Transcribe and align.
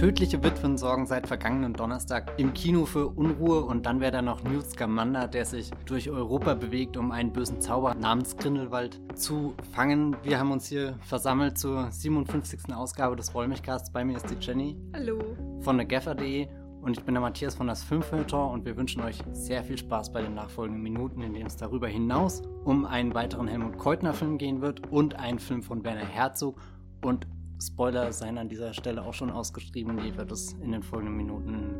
Tödliche 0.00 0.42
Witwen 0.42 0.78
sorgen 0.78 1.04
seit 1.04 1.26
vergangenen 1.26 1.74
Donnerstag 1.74 2.32
im 2.38 2.54
Kino 2.54 2.86
für 2.86 3.06
Unruhe 3.06 3.60
und 3.60 3.84
dann 3.84 4.00
wäre 4.00 4.12
da 4.12 4.22
noch 4.22 4.42
Newt 4.42 4.64
Scamander, 4.64 5.28
der 5.28 5.44
sich 5.44 5.70
durch 5.84 6.08
Europa 6.08 6.54
bewegt, 6.54 6.96
um 6.96 7.12
einen 7.12 7.34
bösen 7.34 7.60
Zauber 7.60 7.94
namens 7.94 8.34
Grindelwald 8.38 8.98
zu 9.14 9.52
fangen. 9.74 10.16
Wir 10.22 10.38
haben 10.38 10.52
uns 10.52 10.66
hier 10.68 10.98
versammelt 11.02 11.58
zur 11.58 11.92
57. 11.92 12.72
Ausgabe 12.74 13.14
des 13.14 13.34
Wollmilchcasts. 13.34 13.92
Bei 13.92 14.02
mir 14.02 14.16
ist 14.16 14.30
die 14.30 14.36
Jenny. 14.40 14.78
Hallo. 14.94 15.18
Von 15.60 15.76
der 15.76 15.84
Geffer.de 15.84 16.48
und 16.80 16.96
ich 16.96 17.04
bin 17.04 17.12
der 17.12 17.20
Matthias 17.20 17.54
von 17.54 17.66
das 17.66 17.82
Filmfilter 17.82 18.48
und 18.48 18.64
wir 18.64 18.78
wünschen 18.78 19.02
euch 19.02 19.18
sehr 19.32 19.62
viel 19.64 19.76
Spaß 19.76 20.14
bei 20.14 20.22
den 20.22 20.32
nachfolgenden 20.32 20.82
Minuten, 20.82 21.20
in 21.20 21.34
denen 21.34 21.48
es 21.48 21.58
darüber 21.58 21.88
hinaus 21.88 22.40
um 22.64 22.86
einen 22.86 23.12
weiteren 23.12 23.48
Helmut 23.48 23.76
Keutner 23.76 24.14
Film 24.14 24.38
gehen 24.38 24.62
wird 24.62 24.90
und 24.90 25.16
einen 25.16 25.38
Film 25.38 25.62
von 25.62 25.84
Werner 25.84 26.06
Herzog 26.06 26.58
und 27.04 27.26
Spoiler 27.60 28.10
seien 28.12 28.38
an 28.38 28.48
dieser 28.48 28.72
Stelle 28.72 29.02
auch 29.02 29.12
schon 29.12 29.30
ausgeschrieben, 29.30 29.98
die 29.98 30.16
wird 30.16 30.32
es 30.32 30.54
in 30.54 30.72
den 30.72 30.82
folgenden 30.82 31.16
Minuten 31.16 31.74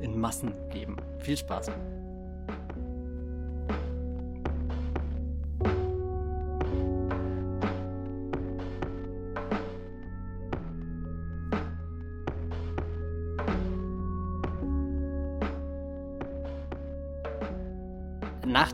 in 0.00 0.18
Massen 0.18 0.54
geben. 0.70 0.96
Viel 1.18 1.36
Spaß! 1.36 1.70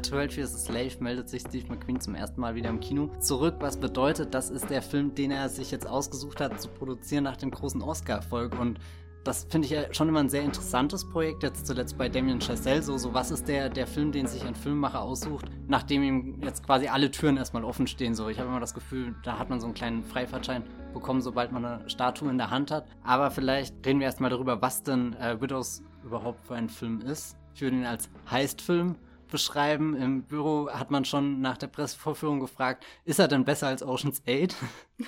12 0.02 0.36
Years 0.36 0.54
a 0.54 0.58
Slave 0.58 0.92
meldet 1.00 1.28
sich 1.28 1.42
Steve 1.42 1.66
McQueen 1.68 2.00
zum 2.00 2.14
ersten 2.14 2.40
Mal 2.40 2.54
wieder 2.54 2.70
im 2.70 2.80
Kino 2.80 3.10
zurück, 3.20 3.56
was 3.60 3.76
bedeutet, 3.76 4.34
das 4.34 4.50
ist 4.50 4.70
der 4.70 4.82
Film, 4.82 5.14
den 5.14 5.30
er 5.30 5.48
sich 5.48 5.70
jetzt 5.70 5.86
ausgesucht 5.86 6.40
hat 6.40 6.60
zu 6.60 6.68
produzieren 6.68 7.24
nach 7.24 7.36
dem 7.36 7.50
großen 7.50 7.82
Oscar-Erfolg 7.82 8.58
und 8.58 8.78
das 9.24 9.46
finde 9.48 9.66
ich 9.66 9.72
ja 9.72 9.94
schon 9.94 10.08
immer 10.08 10.20
ein 10.20 10.28
sehr 10.28 10.42
interessantes 10.42 11.08
Projekt, 11.08 11.44
jetzt 11.44 11.66
zuletzt 11.66 11.96
bei 11.96 12.08
Damien 12.08 12.40
Chazelle, 12.40 12.82
so, 12.82 12.98
so 12.98 13.14
was 13.14 13.30
ist 13.30 13.46
der, 13.46 13.68
der 13.68 13.86
Film, 13.86 14.10
den 14.10 14.26
sich 14.26 14.44
ein 14.44 14.54
Filmemacher 14.54 15.00
aussucht, 15.00 15.46
nachdem 15.68 16.02
ihm 16.02 16.42
jetzt 16.42 16.66
quasi 16.66 16.88
alle 16.88 17.10
Türen 17.10 17.36
erstmal 17.36 17.64
offen 17.64 17.86
stehen, 17.86 18.14
so. 18.14 18.28
Ich 18.28 18.38
habe 18.40 18.48
immer 18.48 18.60
das 18.60 18.74
Gefühl, 18.74 19.14
da 19.22 19.38
hat 19.38 19.48
man 19.48 19.60
so 19.60 19.66
einen 19.66 19.74
kleinen 19.74 20.02
Freifahrtschein 20.02 20.64
bekommen, 20.92 21.22
sobald 21.22 21.52
man 21.52 21.64
eine 21.64 21.88
Statue 21.88 22.30
in 22.30 22.38
der 22.38 22.50
Hand 22.50 22.70
hat. 22.72 22.86
Aber 23.04 23.30
vielleicht 23.30 23.86
reden 23.86 24.00
wir 24.00 24.06
erstmal 24.06 24.30
darüber, 24.30 24.60
was 24.60 24.82
denn 24.82 25.14
äh, 25.14 25.40
Widows 25.40 25.82
überhaupt 26.04 26.44
für 26.44 26.54
ein 26.54 26.68
Film 26.68 27.00
ist. 27.00 27.36
Ich 27.54 27.62
würde 27.62 27.76
ihn 27.76 27.86
als 27.86 28.10
Heist-Film 28.30 28.96
beschreiben. 29.32 29.96
Im 29.96 30.22
Büro 30.22 30.70
hat 30.70 30.92
man 30.92 31.04
schon 31.04 31.40
nach 31.40 31.58
der 31.58 31.66
Pressevorführung 31.66 32.38
gefragt, 32.38 32.84
ist 33.04 33.18
er 33.18 33.26
denn 33.26 33.44
besser 33.44 33.66
als 33.66 33.82
Ocean's 33.82 34.22
8? 34.28 34.54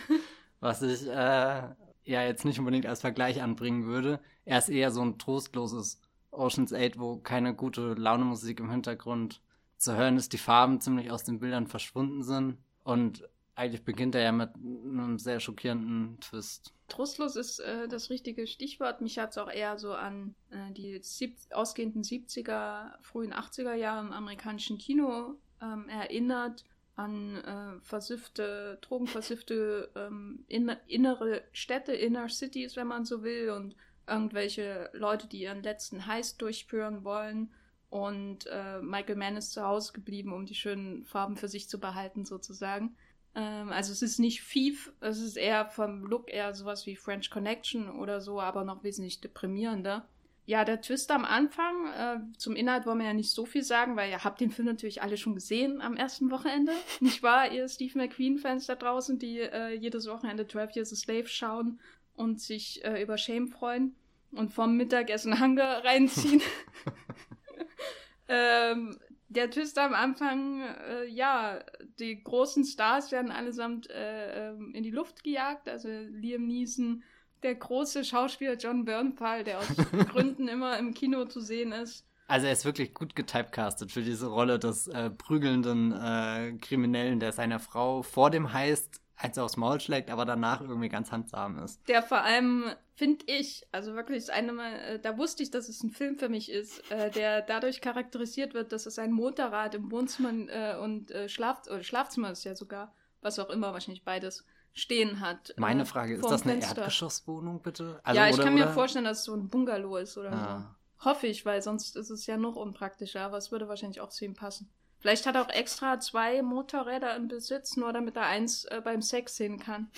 Was 0.61 0.83
ich 0.83 1.07
äh, 1.07 1.63
ja 2.05 2.23
jetzt 2.23 2.45
nicht 2.45 2.59
unbedingt 2.59 2.87
als 2.87 3.03
Vergleich 3.03 3.41
anbringen 3.41 3.85
würde. 3.85 4.21
Er 4.45 4.59
ist 4.59 4.69
eher 4.69 4.91
so 4.91 5.03
ein 5.03 5.19
trostloses 5.19 6.01
Ocean's 6.31 6.73
8, 6.73 6.99
wo 6.99 7.19
keine 7.19 7.55
gute 7.55 7.95
Launemusik 7.95 8.61
im 8.61 8.71
Hintergrund 8.71 9.41
zu 9.77 9.97
hören 9.97 10.17
ist, 10.17 10.33
die 10.33 10.39
Farben 10.39 10.81
ziemlich 10.81 11.11
aus 11.11 11.25
den 11.25 11.39
Bildern 11.39 11.67
verschwunden 11.67 12.23
sind 12.23 12.59
und 12.83 13.29
eigentlich 13.57 13.85
beginnt 13.85 14.15
er 14.15 14.23
ja 14.23 14.33
mit 14.33 14.51
einem 14.55 15.19
sehr 15.19 15.41
schockierenden 15.41 16.19
Twist. 16.21 16.73
Trostlos 16.89 17.37
ist 17.37 17.61
äh, 17.61 17.89
das 17.89 18.11
richtige 18.11 18.47
Stichwort. 18.47 19.01
Mich 19.01 19.19
hat 19.19 19.31
es 19.31 19.39
auch 19.39 19.51
eher 19.51 19.79
so 19.79 19.93
an 19.95 20.35
äh, 20.51 20.73
die 20.73 20.99
sieb 21.03 21.37
ausgehenden 21.51 22.03
70er, 22.03 22.93
frühen 23.01 23.33
80er 23.33 23.75
Jahre 23.75 24.07
im 24.07 24.13
amerikanischen 24.13 24.79
Kino 24.79 25.37
ähm, 25.63 25.89
erinnert, 25.89 26.65
an 26.97 27.37
äh, 27.37 27.81
versiffte, 27.81 28.79
drogenversiffte 28.81 29.91
ähm, 29.97 30.45
in 30.49 30.69
innere 30.87 31.43
Städte, 31.53 31.93
Inner 31.93 32.29
Cities, 32.29 32.77
wenn 32.77 32.87
man 32.87 33.05
so 33.05 33.23
will, 33.23 33.51
und 33.51 33.75
irgendwelche 34.07 34.91
Leute, 34.93 35.27
die 35.27 35.41
ihren 35.41 35.63
letzten 35.63 36.07
Heist 36.07 36.41
durchführen 36.43 37.05
wollen. 37.05 37.53
Und 37.89 38.47
äh, 38.47 38.81
Michael 38.81 39.17
Mann 39.17 39.37
ist 39.37 39.53
zu 39.53 39.63
Hause 39.63 39.93
geblieben, 39.93 40.33
um 40.33 40.47
die 40.47 40.55
schönen 40.55 41.05
Farben 41.05 41.37
für 41.37 41.49
sich 41.49 41.69
zu 41.69 41.79
behalten, 41.79 42.25
sozusagen. 42.25 42.97
Ähm, 43.35 43.71
also 43.71 43.93
es 43.93 44.03
ist 44.03 44.19
nicht 44.19 44.43
Thief, 44.49 44.93
es 45.01 45.21
ist 45.21 45.37
eher 45.37 45.67
vom 45.67 46.05
Look 46.05 46.31
eher 46.33 46.55
sowas 46.55 46.87
wie 46.87 46.97
French 46.97 47.31
Connection 47.31 47.91
oder 47.91 48.21
so, 48.21 48.41
aber 48.41 48.65
noch 48.65 48.85
wesentlich 48.85 49.21
deprimierender. 49.21 50.07
Ja, 50.47 50.65
der 50.67 50.83
Twist 50.83 51.11
am 51.11 51.25
Anfang, 51.25 51.87
äh, 51.99 52.19
zum 52.37 52.55
Inhalt 52.55 52.85
wollen 52.85 52.99
wir 52.99 53.07
ja 53.07 53.15
nicht 53.15 53.31
so 53.31 53.47
viel 53.47 53.63
sagen, 53.65 53.97
weil 53.97 54.11
ihr 54.11 54.25
habt 54.25 54.41
den 54.41 54.51
Film 54.51 54.67
natürlich 54.67 55.01
alle 55.03 55.17
schon 55.17 55.35
gesehen 55.35 55.81
am 55.81 55.97
ersten 55.97 56.31
Wochenende. 56.31 56.73
Nicht 57.01 57.23
wahr, 57.23 57.51
ihr 57.51 57.67
Steve 57.67 57.97
McQueen-Fans 57.97 58.67
da 58.67 58.75
draußen, 58.75 59.19
die 59.19 59.39
äh, 59.39 59.75
jedes 59.75 60.07
Wochenende 60.07 60.47
12 60.47 60.77
Years 60.77 60.93
a 60.93 60.97
Slave 60.97 61.29
schauen 61.29 61.81
und 62.15 62.43
sich 62.43 62.85
äh, 62.85 63.03
über 63.03 63.17
Shame 63.17 63.49
freuen 63.49 63.95
und 64.33 64.53
vom 64.53 64.77
Mittagessen 64.77 65.41
Hunger 65.41 65.83
reinziehen. 65.83 66.43
ähm, 68.29 68.99
der 69.29 69.51
Twist 69.51 69.79
am 69.79 69.95
Anfang, 69.95 70.63
äh, 70.63 71.07
ja, 71.07 71.61
die 71.99 72.23
großen 72.23 72.65
Stars 72.65 73.13
werden 73.13 73.31
allesamt 73.31 73.91
äh, 73.91 74.51
ähm, 74.51 74.73
in 74.75 74.83
die 74.83 74.91
Luft 74.91 75.25
gejagt. 75.25 75.69
Also 75.69 75.89
Liam 75.89 76.47
Neeson, 76.47 77.03
der 77.43 77.55
große 77.55 78.05
Schauspieler 78.05 78.55
John 78.55 78.85
Bernthal, 78.85 79.45
der 79.45 79.59
aus 79.59 79.69
Gründen 80.11 80.49
immer 80.49 80.79
im 80.79 80.95
Kino 80.95 81.25
zu 81.25 81.41
sehen 81.41 81.73
ist. 81.73 82.07
Also 82.27 82.47
er 82.47 82.53
ist 82.53 82.65
wirklich 82.65 82.95
gut 82.95 83.15
getypecastet 83.15 83.93
für 83.93 84.03
diese 84.03 84.29
Rolle 84.29 84.59
des 84.59 84.89
äh, 84.89 85.11
prügelnden 85.11 85.93
äh, 85.93 86.55
Kriminellen, 86.61 87.21
der 87.21 87.33
seiner 87.33 87.61
Frau 87.61 88.03
vor 88.03 88.31
dem 88.31 88.53
Heist 88.53 89.03
eins 89.25 89.39
aufs 89.39 89.57
Maul 89.57 89.81
schlägt, 89.81 90.11
aber 90.11 90.25
danach 90.25 90.61
irgendwie 90.61 90.89
ganz 90.89 91.11
handsam 91.11 91.59
ist. 91.59 91.87
Der 91.89 92.03
vor 92.03 92.23
allem, 92.23 92.65
finde 92.95 93.25
ich, 93.27 93.67
also 93.73 93.95
wirklich 93.95 94.33
eine 94.33 94.53
Mal, 94.53 94.73
äh, 94.75 94.99
da 94.99 95.19
wusste 95.19 95.43
ich, 95.43 95.51
dass 95.51 95.69
es 95.69 95.83
ein 95.83 95.91
Film 95.91 96.17
für 96.17 96.29
mich 96.29 96.51
ist, 96.51 96.91
äh, 96.91 97.11
der 97.11 97.43
dadurch 97.43 97.81
charakterisiert 97.81 98.55
wird, 98.55 98.73
dass 98.73 98.87
es 98.87 98.99
ein 98.99 99.13
Motorrad 99.13 99.75
im 99.75 99.91
Wohnzimmer 99.91 100.31
äh, 100.49 100.77
und 100.77 101.11
äh, 101.11 101.29
Schlaf 101.29 101.67
oder 101.67 101.83
Schlafzimmer 101.83 102.31
ist 102.31 102.45
ja 102.45 102.55
sogar, 102.55 102.93
was 103.23 103.39
auch 103.39 103.51
immer, 103.51 103.73
wahrscheinlich 103.73 104.05
beides 104.05 104.45
stehen 104.73 105.21
hat. 105.21 105.55
Meine 105.57 105.83
äh, 105.83 105.87
Frage, 105.87 106.15
ist 106.15 106.25
das 106.25 106.43
eine 106.43 106.53
Fenster. 106.53 106.79
Erdgeschosswohnung 106.79 107.63
bitte? 107.63 108.01
Also, 108.03 108.21
ja, 108.21 108.29
ich 108.29 108.35
oder, 108.35 108.45
kann 108.45 108.55
oder? 108.55 108.67
mir 108.67 108.73
vorstellen, 108.73 109.05
dass 109.05 109.21
es 109.21 109.25
so 109.25 109.35
ein 109.35 109.49
Bungalow 109.49 109.97
ist 109.97 110.19
oder 110.19 110.33
ah. 110.33 110.59
so. 110.59 111.07
Hoffe 111.11 111.27
ich, 111.27 111.45
weil 111.45 111.61
sonst 111.63 111.97
ist 111.97 112.11
es 112.11 112.27
ja 112.27 112.37
noch 112.37 112.57
unpraktischer, 112.57 113.23
aber 113.23 113.37
es 113.37 113.53
würde 113.53 113.69
wahrscheinlich 113.69 114.01
auch 114.01 114.09
zu 114.09 114.25
ihm 114.25 114.35
passen. 114.35 114.71
Vielleicht 115.05 115.27
hat 115.27 115.35
er 115.35 115.43
auch 115.43 115.51
extra 115.51 116.01
zwei 116.01 116.41
Motorräder 116.41 117.15
im 117.15 117.29
Besitz, 117.29 117.77
nur 117.77 117.93
damit 117.93 118.17
er 118.17 118.23
eins 118.23 118.65
äh, 118.65 118.81
beim 118.83 119.03
Sex 119.03 119.37
sehen 119.37 119.59
kann. 119.59 119.91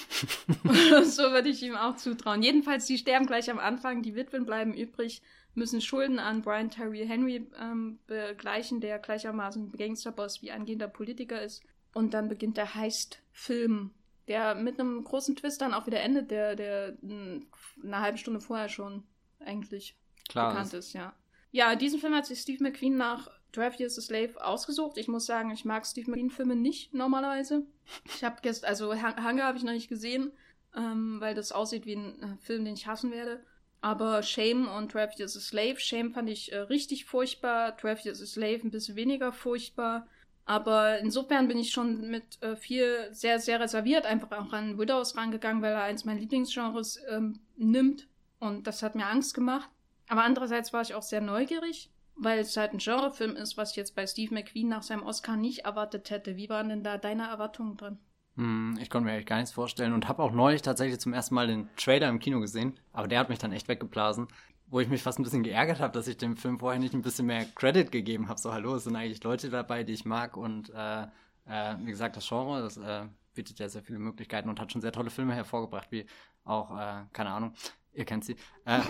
so 1.05 1.31
würde 1.31 1.49
ich 1.49 1.63
ihm 1.63 1.77
auch 1.77 1.95
zutrauen. 1.95 2.43
Jedenfalls, 2.43 2.87
die 2.87 2.99
sterben 2.99 3.27
gleich 3.27 3.49
am 3.49 3.61
Anfang, 3.61 4.03
die 4.03 4.17
Witwen 4.17 4.45
bleiben 4.45 4.75
übrig, 4.75 5.23
müssen 5.55 5.81
Schulden 5.81 6.19
an 6.19 6.43
Brian 6.43 6.71
Terry 6.71 7.07
Henry 7.07 7.49
ähm, 7.57 8.01
begleichen, 8.09 8.81
der 8.81 8.99
gleichermaßen 8.99 9.71
Gangsterboss 9.71 10.43
wie 10.43 10.51
angehender 10.51 10.89
Politiker 10.89 11.41
ist. 11.41 11.63
Und 11.95 12.13
dann 12.13 12.29
beginnt 12.29 12.57
der 12.57 12.75
Heist-Film, 12.75 13.93
der 14.27 14.57
mit 14.57 14.81
einem 14.81 15.05
großen 15.05 15.37
Twist 15.37 15.61
dann 15.61 15.73
auch 15.73 15.87
wieder 15.87 16.01
endet, 16.01 16.33
der, 16.33 16.57
der 16.57 16.97
eine 17.05 18.01
halbe 18.01 18.19
Stunde 18.19 18.41
vorher 18.41 18.69
schon 18.69 19.05
eigentlich 19.39 19.97
Klar 20.29 20.49
bekannt 20.49 20.75
ist. 20.75 20.87
ist, 20.87 20.93
ja. 20.95 21.15
Ja, 21.53 21.77
diesen 21.77 22.01
Film 22.01 22.13
hat 22.13 22.27
sich 22.27 22.41
Steve 22.41 22.61
McQueen 22.65 22.97
nach 22.97 23.31
12 23.57 23.81
Years 23.81 23.99
a 23.99 24.03
Slave 24.03 24.45
ausgesucht. 24.45 24.99
Ich 24.99 25.09
muss 25.09 25.25
sagen, 25.25 25.51
ich 25.51 25.65
mag 25.65 25.87
Steve 25.87 26.11
McQueen-Filme 26.11 26.55
nicht 26.55 26.93
normalerweise. 26.93 27.63
Ich 28.05 28.23
habe 28.23 28.37
gestern, 28.43 28.69
also 28.69 28.93
Hunger 28.93 29.45
habe 29.45 29.57
ich 29.57 29.65
noch 29.65 29.73
nicht 29.73 29.89
gesehen, 29.89 30.31
ähm, 30.77 31.17
weil 31.21 31.35
das 31.35 31.53
aussieht 31.53 31.87
wie 31.87 31.97
ein 31.97 32.23
äh, 32.23 32.37
Film, 32.43 32.67
den 32.67 32.75
ich 32.75 32.87
hassen 32.87 33.11
werde. 33.11 33.43
Aber 33.81 34.23
Shame 34.23 34.69
und 34.69 34.93
12 34.93 35.19
Years 35.19 35.37
a 35.39 35.41
Slave, 35.41 35.81
Shame 35.81 36.13
fand 36.13 36.29
ich 36.29 36.53
äh, 36.53 36.59
richtig 36.59 37.07
furchtbar, 37.07 37.79
12 37.79 38.05
Years 38.05 38.23
a 38.23 38.27
Slave 38.27 38.61
ein 38.63 38.71
bisschen 38.71 38.95
weniger 38.95 39.33
furchtbar. 39.33 40.07
Aber 40.45 40.99
insofern 40.99 41.49
bin 41.49 41.59
ich 41.59 41.71
schon 41.71 42.11
mit 42.11 42.43
äh, 42.43 42.57
viel 42.57 43.09
sehr, 43.13 43.39
sehr 43.41 43.59
reserviert 43.59 44.05
einfach 44.05 44.33
auch 44.33 44.53
an 44.53 44.79
Widows 44.79 45.17
rangegangen, 45.17 45.63
weil 45.63 45.73
er 45.73 45.83
eins 45.83 46.05
meiner 46.05 46.21
Lieblingsgenres 46.21 47.01
ähm, 47.09 47.41
nimmt. 47.57 48.07
Und 48.39 48.67
das 48.67 48.83
hat 48.83 48.97
mir 48.97 49.07
Angst 49.07 49.33
gemacht. 49.33 49.71
Aber 50.09 50.25
andererseits 50.25 50.75
war 50.75 50.83
ich 50.83 50.95
auch 50.95 51.03
sehr 51.03 51.23
neugierig 51.23 51.91
weil 52.17 52.41
es 52.41 52.57
halt 52.57 52.73
ein 52.73 52.79
Genrefilm 52.79 53.37
ist, 53.37 53.57
was 53.57 53.71
ich 53.71 53.77
jetzt 53.77 53.95
bei 53.95 54.07
Steve 54.07 54.35
McQueen 54.35 54.69
nach 54.69 54.83
seinem 54.83 55.03
Oscar 55.03 55.37
nicht 55.37 55.61
erwartet 55.61 56.11
hätte. 56.11 56.37
Wie 56.37 56.49
waren 56.49 56.69
denn 56.69 56.83
da 56.83 56.99
deine 56.99 57.29
Erwartungen 57.29 57.77
drin? 57.77 57.99
Hm, 58.37 58.79
ich 58.81 58.91
konnte 58.91 59.07
mir 59.07 59.13
eigentlich 59.13 59.27
gar 59.27 59.37
nichts 59.37 59.53
vorstellen 59.53 59.93
und 59.93 60.09
habe 60.09 60.23
auch 60.23 60.33
neulich 60.33 60.63
tatsächlich 60.63 61.01
zum 61.01 61.13
ersten 61.13 61.35
Mal 61.35 61.47
den 61.47 61.69
Trailer 61.77 62.09
im 62.09 62.19
Kino 62.19 62.41
gesehen, 62.41 62.79
aber 62.93 63.09
der 63.09 63.21
hat 63.21 63.29
mich 63.29 63.39
dann 63.39 63.53
echt 63.53 63.69
weggeblasen, 63.69 64.29
wo 64.67 64.81
ich 64.81 64.89
mich 64.89 65.03
fast 65.03 65.19
ein 65.19 65.23
bisschen 65.23 65.43
geärgert 65.43 65.81
habe, 65.81 65.93
dass 65.93 66.09
ich 66.09 66.19
dem 66.19 66.37
Film 66.37 66.59
vorher 66.59 66.79
nicht 66.79 66.95
ein 66.95 67.03
bisschen 67.03 67.27
mehr 67.27 67.47
Credit 67.55 67.91
gegeben 67.91 68.29
habe. 68.29 68.39
So, 68.39 68.53
hallo, 68.53 68.75
es 68.75 68.85
sind 68.85 68.97
eigentlich 68.97 69.25
Leute 69.25 69.49
dabei, 69.49 69.85
die 69.85 69.95
ich 69.95 70.05
mag 70.05 70.37
und 70.37 70.71
äh, 70.71 71.03
äh, 71.47 71.77
wie 71.79 71.91
gesagt, 71.91 72.17
das 72.17 72.29
Genre, 72.29 72.61
das 72.61 72.77
äh, 72.77 73.07
bietet 73.35 73.59
ja 73.59 73.69
sehr 73.69 73.83
viele 73.83 73.99
Möglichkeiten 73.99 74.49
und 74.49 74.61
hat 74.61 74.73
schon 74.73 74.81
sehr 74.81 74.93
tolle 74.93 75.11
Filme 75.11 75.35
hervorgebracht, 75.35 75.91
wie 75.91 76.07
auch, 76.45 76.77
äh, 76.77 77.05
keine 77.13 77.31
Ahnung, 77.31 77.55
Ihr 77.97 78.05
kennt 78.05 78.27
sie. 78.27 78.37
Äh, 78.67 78.81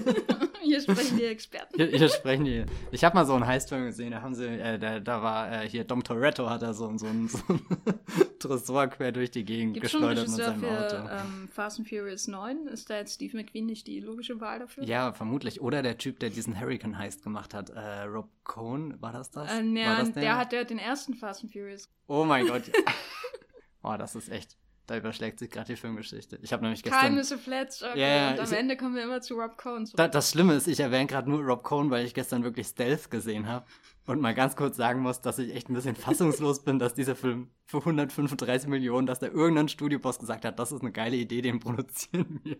hier 0.62 0.80
sprechen 0.80 1.16
die 1.16 1.24
Experten. 1.24 1.74
Hier, 1.74 1.86
hier 1.86 2.08
sprechen 2.08 2.44
die. 2.44 2.64
Ich 2.92 3.02
habe 3.02 3.16
mal 3.16 3.26
so 3.26 3.34
einen 3.34 3.46
Heistfilm 3.46 3.86
gesehen, 3.86 4.12
da 4.12 4.22
haben 4.22 4.34
sie, 4.34 4.46
äh, 4.46 4.78
da, 4.78 5.00
da 5.00 5.22
war 5.22 5.64
äh, 5.64 5.68
hier 5.68 5.82
Dom 5.82 6.04
Toretto 6.04 6.48
hat 6.48 6.62
da 6.62 6.72
so, 6.72 6.96
so, 6.96 7.06
ein, 7.06 7.26
so 7.26 7.38
ein 7.48 7.60
Tresor 8.38 8.86
quer 8.86 9.10
durch 9.10 9.32
die 9.32 9.44
Gegend 9.44 9.74
Gibt's 9.74 9.90
geschleudert 9.90 10.28
mit 10.28 10.36
seinem 10.36 10.60
für, 10.60 10.86
Auto. 10.86 10.96
Ähm, 10.96 11.48
Fast 11.52 11.80
and 11.80 11.88
Furious 11.88 12.28
9? 12.28 12.68
Ist 12.68 12.88
da 12.88 12.96
jetzt 12.98 13.14
Steve 13.14 13.36
McQueen 13.36 13.66
nicht 13.66 13.88
die 13.88 13.98
logische 13.98 14.40
Wahl 14.40 14.60
dafür? 14.60 14.84
Ja, 14.84 15.12
vermutlich. 15.12 15.60
Oder 15.60 15.82
der 15.82 15.98
Typ, 15.98 16.20
der 16.20 16.30
diesen 16.30 16.58
Hurricane 16.58 16.96
Heist 16.96 17.24
gemacht 17.24 17.54
hat. 17.54 17.70
Äh, 17.70 18.02
Rob 18.02 18.28
Cohn, 18.44 19.00
war 19.02 19.12
das 19.12 19.32
das? 19.32 19.50
Äh, 19.50 19.64
war 19.64 19.64
ja, 19.64 19.98
das 19.98 20.12
der? 20.12 20.36
hat 20.36 20.52
ja 20.52 20.62
den 20.62 20.78
ersten 20.78 21.14
Fast 21.14 21.42
and 21.42 21.52
Furious. 21.52 21.90
Oh 22.06 22.24
mein 22.24 22.46
Gott. 22.46 22.70
Boah, 23.82 23.98
das 23.98 24.14
ist 24.14 24.30
echt. 24.30 24.56
Da 24.86 24.98
überschlägt 24.98 25.38
sich 25.38 25.50
gerade 25.50 25.68
die 25.68 25.76
Filmgeschichte. 25.76 26.38
Ich 26.42 26.52
habe 26.52 26.62
nämlich 26.62 26.82
gestern. 26.82 27.00
Keimnisse 27.00 27.38
Fletcher. 27.38 27.90
Okay. 27.90 28.00
Ja, 28.00 28.06
ja, 28.06 28.30
und 28.32 28.40
am 28.40 28.44
ich- 28.44 28.52
Ende 28.52 28.76
kommen 28.76 28.94
wir 28.94 29.02
immer 29.04 29.22
zu 29.22 29.34
Rob 29.34 29.56
Cohn. 29.56 29.88
Da, 29.94 30.08
das 30.08 30.30
Schlimme 30.30 30.54
ist, 30.54 30.68
ich 30.68 30.78
erwähne 30.80 31.06
gerade 31.06 31.30
nur 31.30 31.40
Rob 31.42 31.62
Cohn, 31.62 31.90
weil 31.90 32.04
ich 32.04 32.12
gestern 32.12 32.44
wirklich 32.44 32.66
Stealth 32.66 33.10
gesehen 33.10 33.48
habe. 33.48 33.64
Und 34.06 34.20
mal 34.20 34.34
ganz 34.34 34.56
kurz 34.56 34.76
sagen 34.76 35.00
muss, 35.00 35.22
dass 35.22 35.38
ich 35.38 35.54
echt 35.54 35.70
ein 35.70 35.74
bisschen 35.74 35.96
fassungslos 35.96 36.62
bin, 36.64 36.78
dass 36.78 36.92
dieser 36.92 37.16
Film 37.16 37.48
für 37.64 37.78
135 37.78 38.68
Millionen, 38.68 39.06
dass 39.06 39.20
da 39.20 39.26
irgendein 39.28 39.68
Studioboss 39.68 40.18
gesagt 40.18 40.44
hat, 40.44 40.58
das 40.58 40.70
ist 40.72 40.82
eine 40.82 40.92
geile 40.92 41.16
Idee, 41.16 41.40
den 41.40 41.60
produzieren 41.60 42.40
wir. 42.44 42.58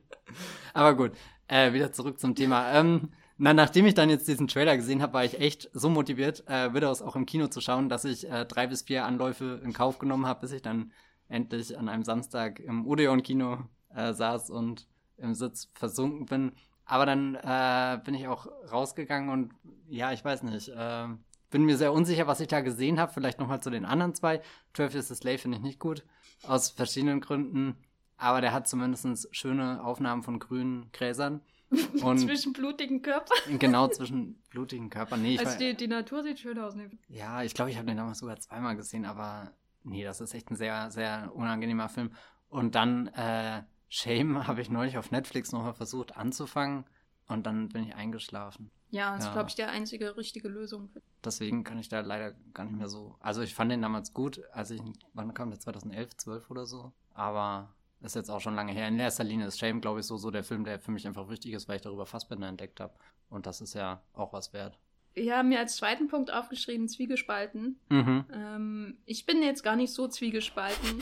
Aber 0.72 0.94
gut, 0.94 1.12
äh, 1.48 1.74
wieder 1.74 1.92
zurück 1.92 2.18
zum 2.18 2.34
Thema. 2.34 2.72
Ähm, 2.72 3.10
na, 3.36 3.52
nachdem 3.52 3.84
ich 3.84 3.92
dann 3.94 4.08
jetzt 4.08 4.28
diesen 4.28 4.48
Trailer 4.48 4.76
gesehen 4.76 5.02
habe, 5.02 5.12
war 5.12 5.24
ich 5.26 5.38
echt 5.40 5.68
so 5.74 5.90
motiviert, 5.90 6.44
äh, 6.46 6.72
Widows 6.72 7.02
auch 7.02 7.16
im 7.16 7.26
Kino 7.26 7.48
zu 7.48 7.60
schauen, 7.60 7.90
dass 7.90 8.06
ich 8.06 8.30
äh, 8.30 8.46
drei 8.46 8.66
bis 8.66 8.82
vier 8.82 9.04
Anläufe 9.04 9.60
in 9.62 9.74
Kauf 9.74 9.98
genommen 9.98 10.24
habe, 10.24 10.40
bis 10.40 10.52
ich 10.52 10.62
dann 10.62 10.92
endlich 11.28 11.76
an 11.78 11.88
einem 11.88 12.02
Samstag 12.04 12.60
im 12.60 12.86
Odeon-Kino 12.86 13.58
äh, 13.94 14.12
saß 14.12 14.50
und 14.50 14.86
im 15.16 15.34
Sitz 15.34 15.70
versunken 15.74 16.26
bin. 16.26 16.52
Aber 16.84 17.06
dann 17.06 17.34
äh, 17.36 18.00
bin 18.04 18.14
ich 18.14 18.28
auch 18.28 18.46
rausgegangen 18.70 19.30
und 19.30 19.52
ja, 19.88 20.12
ich 20.12 20.24
weiß 20.24 20.42
nicht, 20.42 20.68
äh, 20.68 21.06
bin 21.50 21.64
mir 21.64 21.76
sehr 21.76 21.92
unsicher, 21.92 22.26
was 22.26 22.40
ich 22.40 22.48
da 22.48 22.60
gesehen 22.60 22.98
habe. 22.98 23.12
Vielleicht 23.12 23.38
nochmal 23.38 23.62
zu 23.62 23.70
den 23.70 23.84
anderen 23.84 24.14
zwei. 24.14 24.42
12 24.74 24.94
is 24.96 25.12
a 25.12 25.14
Slave 25.14 25.38
finde 25.38 25.58
ich 25.58 25.62
nicht 25.62 25.78
gut, 25.78 26.04
aus 26.42 26.70
verschiedenen 26.70 27.20
Gründen. 27.20 27.76
Aber 28.16 28.40
der 28.40 28.52
hat 28.52 28.68
zumindest 28.68 29.28
schöne 29.34 29.82
Aufnahmen 29.84 30.22
von 30.22 30.38
grünen 30.38 30.90
Gräsern. 30.92 31.40
Und 32.02 32.18
Zwischen 32.18 32.52
blutigen 32.52 33.02
Körpern. 33.02 33.58
genau 33.58 33.88
zwischen 33.88 34.40
blutigen 34.50 34.90
Körpern. 34.90 35.22
Nee, 35.22 35.38
Also 35.38 35.58
die, 35.58 35.74
die 35.74 35.88
Natur 35.88 36.22
sieht 36.22 36.38
schön 36.38 36.58
aus. 36.58 36.74
Ne? 36.74 36.90
ja, 37.08 37.42
ich 37.42 37.54
glaube, 37.54 37.70
ich 37.70 37.76
habe 37.76 37.86
den 37.86 37.96
damals 37.96 38.18
sogar 38.18 38.38
zweimal 38.38 38.76
gesehen, 38.76 39.04
aber 39.06 39.50
nee, 39.84 40.02
das 40.04 40.20
ist 40.20 40.34
echt 40.34 40.50
ein 40.50 40.56
sehr, 40.56 40.90
sehr 40.90 41.30
unangenehmer 41.34 41.88
Film. 41.88 42.12
Und 42.48 42.74
dann 42.74 43.06
äh, 43.08 43.62
Shame 43.88 44.46
habe 44.46 44.60
ich 44.60 44.70
neulich 44.70 44.98
auf 44.98 45.10
Netflix 45.10 45.52
nochmal 45.52 45.74
versucht 45.74 46.16
anzufangen 46.16 46.84
und 47.28 47.46
dann 47.46 47.68
bin 47.68 47.84
ich 47.84 47.94
eingeschlafen. 47.94 48.70
Ja, 48.90 49.12
das 49.12 49.20
ist, 49.20 49.26
Ja. 49.26 49.32
glaube 49.32 49.48
ich, 49.48 49.54
die 49.56 49.64
einzige 49.64 50.16
richtige 50.16 50.48
Lösung. 50.48 50.90
Deswegen 51.24 51.64
kann 51.64 51.78
ich 51.78 51.88
da 51.88 52.00
leider 52.00 52.32
gar 52.52 52.64
nicht 52.64 52.76
mehr 52.76 52.88
so. 52.88 53.16
Also 53.18 53.42
ich 53.42 53.54
fand 53.54 53.72
den 53.72 53.82
damals 53.82 54.12
gut, 54.12 54.40
als 54.52 54.70
ich, 54.70 54.80
wann 55.14 55.34
kam 55.34 55.50
der 55.50 55.58
2011, 55.58 56.16
12 56.16 56.50
oder 56.50 56.66
so. 56.66 56.92
Aber 57.12 57.74
ist 58.00 58.14
jetzt 58.14 58.30
auch 58.30 58.40
schon 58.40 58.54
lange 58.54 58.72
her. 58.72 58.86
In 58.86 58.98
erster 59.00 59.24
Linie 59.24 59.46
ist 59.46 59.58
Shame, 59.58 59.80
glaube 59.80 60.00
ich, 60.00 60.06
so, 60.06 60.16
so 60.16 60.30
der 60.30 60.44
Film, 60.44 60.64
der 60.64 60.78
für 60.78 60.90
mich 60.92 61.06
einfach 61.06 61.28
wichtig 61.28 61.54
ist, 61.54 61.66
weil 61.68 61.76
ich 61.76 61.82
darüber 61.82 62.06
Fassbinder 62.06 62.46
entdeckt 62.46 62.78
habe. 62.78 62.94
Und 63.30 63.46
das 63.46 63.60
ist 63.62 63.74
ja 63.74 64.02
auch 64.12 64.32
was 64.32 64.52
wert. 64.52 64.78
Wir 65.14 65.36
haben 65.36 65.48
mir 65.48 65.60
als 65.60 65.76
zweiten 65.76 66.08
Punkt 66.08 66.32
aufgeschrieben, 66.32 66.88
Zwiegespalten. 66.88 67.78
Mhm. 67.88 68.24
Ähm, 68.32 68.98
ich 69.06 69.26
bin 69.26 69.42
jetzt 69.42 69.62
gar 69.62 69.76
nicht 69.76 69.92
so 69.92 70.08
zwiegespalten, 70.08 71.00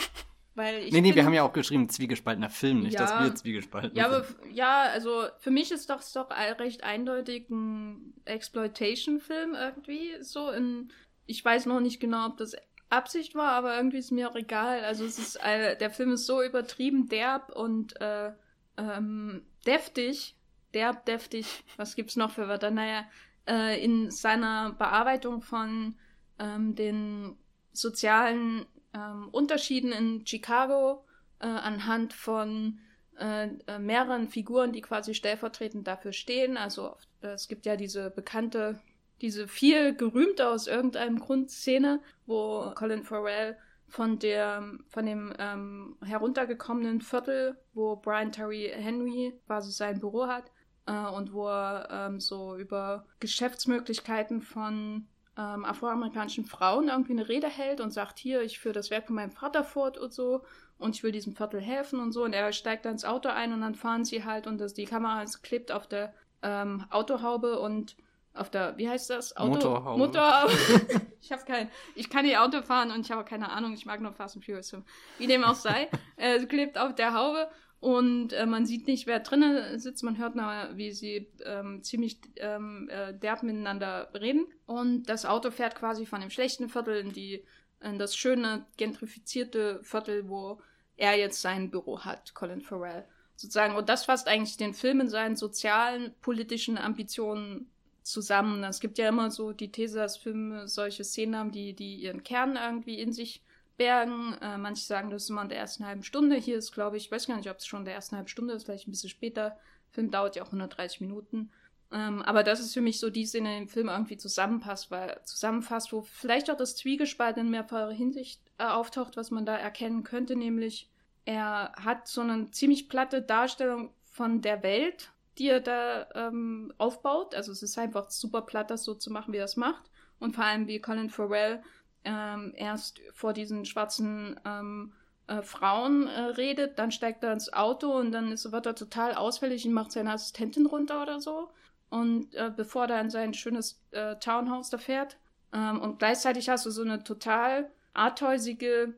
weil 0.54 0.80
ich 0.84 0.92
Nee, 0.92 1.00
nee, 1.00 1.14
wir 1.14 1.24
haben 1.24 1.32
ja 1.32 1.42
auch 1.44 1.52
geschrieben, 1.54 1.88
zwiegespaltener 1.88 2.50
Film, 2.50 2.80
nicht, 2.82 2.94
Ja. 2.94 3.00
dass 3.00 3.18
wir 3.18 3.34
zwiegespalten 3.34 3.96
Ja, 3.96 4.06
aber 4.06 4.24
sind. 4.24 4.38
f- 4.42 4.52
ja, 4.54 4.82
also 4.82 5.24
für 5.38 5.50
mich 5.50 5.72
ist 5.72 5.88
doch 5.88 6.00
ist 6.00 6.14
doch 6.14 6.28
recht 6.30 6.84
eindeutig 6.84 7.48
ein 7.48 8.12
Exploitation-Film 8.26 9.54
irgendwie. 9.54 10.22
So 10.22 10.50
in, 10.50 10.90
ich 11.26 11.44
weiß 11.44 11.66
noch 11.66 11.80
nicht 11.80 12.00
genau, 12.00 12.26
ob 12.26 12.36
das 12.36 12.54
Absicht 12.90 13.34
war, 13.34 13.52
aber 13.52 13.76
irgendwie 13.76 13.96
ist 13.98 14.12
mir 14.12 14.28
auch 14.30 14.36
egal. 14.36 14.84
Also 14.84 15.04
es 15.04 15.18
ist 15.18 15.36
äh, 15.42 15.76
der 15.78 15.90
Film 15.90 16.12
ist 16.12 16.26
so 16.26 16.42
übertrieben 16.42 17.08
derb 17.08 17.50
und 17.56 17.98
äh, 18.00 18.32
ähm, 18.76 19.42
deftig, 19.66 20.36
derb, 20.74 21.06
deftig. 21.06 21.64
Was 21.78 21.96
gibt's 21.96 22.16
noch 22.16 22.30
für 22.30 22.48
Wörter? 22.48 22.70
Naja, 22.70 23.04
äh, 23.48 23.82
in 23.82 24.10
seiner 24.10 24.72
Bearbeitung 24.72 25.42
von 25.42 25.96
ähm, 26.38 26.74
den 26.74 27.36
sozialen 27.72 28.66
ähm, 28.94 29.28
Unterschieden 29.30 29.92
in 29.92 30.26
Chicago 30.26 31.04
äh, 31.40 31.46
anhand 31.46 32.12
von 32.12 32.78
äh, 33.18 33.48
äh, 33.66 33.78
mehreren 33.78 34.28
Figuren, 34.28 34.72
die 34.72 34.80
quasi 34.80 35.14
stellvertretend 35.14 35.86
dafür 35.86 36.12
stehen. 36.12 36.56
Also 36.56 36.96
äh, 37.22 37.28
es 37.28 37.48
gibt 37.48 37.66
ja 37.66 37.76
diese 37.76 38.10
bekannte, 38.10 38.80
diese 39.20 39.48
viel 39.48 39.94
gerühmte 39.94 40.48
aus 40.48 40.66
irgendeinem 40.66 41.18
Grund 41.18 41.50
Szene, 41.50 42.00
wo 42.26 42.70
Colin 42.74 43.04
Farrell 43.04 43.56
von 43.88 44.18
der 44.18 44.78
von 44.88 45.04
dem 45.04 45.34
ähm, 45.38 45.96
heruntergekommenen 46.02 47.00
Viertel, 47.00 47.58
wo 47.74 47.96
Brian 47.96 48.32
Terry 48.32 48.70
Henry 48.74 49.34
quasi 49.46 49.70
sein 49.70 50.00
Büro 50.00 50.26
hat 50.28 50.51
äh, 50.86 51.06
und 51.06 51.32
wo 51.32 51.48
er 51.48 51.88
ähm, 51.90 52.20
so 52.20 52.56
über 52.56 53.06
Geschäftsmöglichkeiten 53.20 54.42
von 54.42 55.06
ähm, 55.36 55.64
afroamerikanischen 55.64 56.44
Frauen 56.44 56.88
irgendwie 56.88 57.12
eine 57.12 57.28
Rede 57.28 57.48
hält 57.48 57.80
und 57.80 57.90
sagt, 57.90 58.18
hier, 58.18 58.42
ich 58.42 58.58
führe 58.58 58.74
das 58.74 58.90
Werk 58.90 59.06
von 59.06 59.16
meinem 59.16 59.30
Vater 59.30 59.64
fort 59.64 59.96
und 59.96 60.12
so 60.12 60.44
und 60.78 60.96
ich 60.96 61.02
will 61.02 61.12
diesem 61.12 61.34
Viertel 61.34 61.60
helfen 61.60 62.00
und 62.00 62.12
so. 62.12 62.24
Und 62.24 62.34
er 62.34 62.52
steigt 62.52 62.84
dann 62.84 62.92
ins 62.92 63.04
Auto 63.04 63.28
ein 63.28 63.52
und 63.52 63.60
dann 63.60 63.74
fahren 63.74 64.04
sie 64.04 64.24
halt 64.24 64.46
und 64.46 64.58
das, 64.58 64.74
die 64.74 64.84
Kamera 64.84 65.22
ist 65.22 65.42
klebt 65.42 65.72
auf 65.72 65.86
der 65.86 66.12
ähm, 66.42 66.84
Autohaube 66.90 67.58
und 67.60 67.96
auf 68.34 68.50
der, 68.50 68.76
wie 68.78 68.88
heißt 68.88 69.10
das? 69.10 69.36
Auto 69.36 69.52
Motorhaube. 69.52 69.98
Motorhaube. 69.98 70.52
ich 71.20 71.32
habe 71.32 71.44
kein, 71.44 71.70
ich 71.94 72.08
kann 72.08 72.24
nicht 72.24 72.38
Auto 72.38 72.62
fahren 72.62 72.90
und 72.90 73.00
ich 73.00 73.10
habe 73.10 73.24
keine 73.24 73.50
Ahnung, 73.50 73.74
ich 73.74 73.86
mag 73.86 74.00
nur 74.00 74.12
Fast 74.12 74.36
and 74.36 74.44
Furious. 74.44 74.74
Wie 75.18 75.26
dem 75.26 75.44
auch 75.44 75.54
sei, 75.54 75.88
äh, 76.16 76.36
es 76.36 76.48
klebt 76.48 76.78
auf 76.78 76.94
der 76.94 77.14
Haube 77.14 77.48
und 77.82 78.32
äh, 78.32 78.46
man 78.46 78.64
sieht 78.64 78.86
nicht, 78.86 79.08
wer 79.08 79.18
drinnen 79.18 79.76
sitzt. 79.80 80.04
Man 80.04 80.16
hört 80.16 80.36
nur, 80.36 80.46
wie 80.76 80.92
sie 80.92 81.26
ähm, 81.44 81.82
ziemlich 81.82 82.20
ähm, 82.36 82.88
äh, 82.88 83.12
derb 83.12 83.42
miteinander 83.42 84.08
reden. 84.14 84.46
Und 84.66 85.06
das 85.06 85.26
Auto 85.26 85.50
fährt 85.50 85.74
quasi 85.74 86.06
von 86.06 86.20
dem 86.20 86.30
schlechten 86.30 86.68
Viertel 86.68 86.98
in, 86.98 87.12
die, 87.12 87.42
in 87.80 87.98
das 87.98 88.14
schöne, 88.14 88.66
gentrifizierte 88.76 89.80
Viertel, 89.82 90.28
wo 90.28 90.60
er 90.96 91.18
jetzt 91.18 91.42
sein 91.42 91.72
Büro 91.72 91.98
hat, 91.98 92.34
Colin 92.34 92.60
Farrell. 92.60 93.04
Sozusagen. 93.34 93.74
Und 93.74 93.88
das 93.88 94.04
fasst 94.04 94.28
eigentlich 94.28 94.56
den 94.56 94.74
Film 94.74 95.00
in 95.00 95.08
seinen 95.08 95.34
sozialen, 95.34 96.14
politischen 96.20 96.78
Ambitionen 96.78 97.68
zusammen. 98.04 98.62
Es 98.62 98.78
gibt 98.78 98.96
ja 98.96 99.08
immer 99.08 99.32
so 99.32 99.50
die 99.50 99.72
These, 99.72 99.98
dass 99.98 100.16
Filme 100.16 100.68
solche 100.68 101.02
Szenen 101.02 101.36
haben, 101.36 101.50
die, 101.50 101.74
die 101.74 101.96
ihren 101.96 102.22
Kern 102.22 102.54
irgendwie 102.54 103.00
in 103.00 103.12
sich 103.12 103.42
bergen. 103.76 104.34
Äh, 104.40 104.58
manche 104.58 104.84
sagen, 104.84 105.10
das 105.10 105.24
ist 105.24 105.30
immer 105.30 105.42
in 105.42 105.48
der 105.48 105.58
ersten 105.58 105.86
halben 105.86 106.02
Stunde. 106.02 106.36
Hier 106.36 106.56
ist, 106.56 106.72
glaube 106.72 106.96
ich, 106.96 107.06
ich 107.06 107.12
weiß 107.12 107.26
gar 107.26 107.36
nicht, 107.36 107.50
ob 107.50 107.58
es 107.58 107.66
schon 107.66 107.80
in 107.80 107.84
der 107.86 107.94
ersten 107.94 108.16
halben 108.16 108.28
Stunde 108.28 108.54
ist, 108.54 108.64
vielleicht 108.64 108.88
ein 108.88 108.92
bisschen 108.92 109.10
später. 109.10 109.50
Der 109.50 109.92
Film 109.92 110.10
dauert 110.10 110.36
ja 110.36 110.42
auch 110.42 110.46
130 110.46 111.00
Minuten. 111.00 111.50
Ähm, 111.92 112.22
aber 112.22 112.42
das 112.42 112.60
ist 112.60 112.72
für 112.72 112.80
mich 112.80 112.98
so 112.98 113.10
die 113.10 113.26
Szene, 113.26 113.50
die 113.50 113.62
im 113.62 113.68
Film 113.68 113.88
irgendwie 113.88 114.16
zusammenpasst, 114.16 114.90
weil 114.90 115.20
zusammenfasst, 115.24 115.92
wo 115.92 116.02
vielleicht 116.02 116.50
auch 116.50 116.56
das 116.56 116.76
Zwiegespalt 116.76 117.36
in 117.36 117.50
mehrfacher 117.50 117.92
Hinsicht 117.92 118.40
äh, 118.58 118.64
auftaucht, 118.64 119.16
was 119.16 119.30
man 119.30 119.44
da 119.44 119.56
erkennen 119.56 120.02
könnte, 120.02 120.34
nämlich 120.34 120.88
er 121.24 121.72
hat 121.76 122.08
so 122.08 122.22
eine 122.22 122.50
ziemlich 122.50 122.88
platte 122.88 123.22
Darstellung 123.22 123.94
von 124.04 124.40
der 124.40 124.62
Welt, 124.62 125.12
die 125.38 125.48
er 125.48 125.60
da 125.60 126.08
ähm, 126.14 126.72
aufbaut. 126.78 127.34
Also 127.34 127.52
es 127.52 127.62
ist 127.62 127.78
einfach 127.78 128.10
super 128.10 128.42
platt, 128.42 128.70
das 128.70 128.84
so 128.84 128.94
zu 128.94 129.10
machen, 129.10 129.32
wie 129.32 129.38
er 129.38 129.44
es 129.44 129.56
macht. 129.56 129.90
Und 130.18 130.34
vor 130.34 130.44
allem 130.44 130.66
wie 130.66 130.80
Colin 130.80 131.10
Farrell 131.10 131.62
ähm, 132.04 132.52
erst 132.56 133.00
vor 133.12 133.32
diesen 133.32 133.64
schwarzen 133.64 134.38
ähm, 134.44 134.92
äh, 135.26 135.42
Frauen 135.42 136.08
äh, 136.08 136.20
redet, 136.20 136.78
dann 136.78 136.90
steigt 136.90 137.22
er 137.22 137.32
ins 137.32 137.52
Auto 137.52 137.92
und 137.92 138.12
dann 138.12 138.32
ist, 138.32 138.50
wird 138.50 138.66
er 138.66 138.74
total 138.74 139.14
ausfällig 139.14 139.64
und 139.66 139.72
macht 139.72 139.92
seine 139.92 140.12
Assistentin 140.12 140.66
runter 140.66 141.02
oder 141.02 141.20
so. 141.20 141.50
Und 141.90 142.34
äh, 142.34 142.50
bevor 142.54 142.86
er 142.86 143.00
in 143.00 143.10
sein 143.10 143.34
schönes 143.34 143.80
äh, 143.90 144.16
Townhouse 144.16 144.70
da 144.70 144.78
fährt. 144.78 145.18
Ähm, 145.52 145.80
und 145.80 145.98
gleichzeitig 145.98 146.48
hast 146.48 146.66
du 146.66 146.70
so 146.70 146.82
eine 146.82 147.04
total 147.04 147.70
arthäusige, 147.92 148.94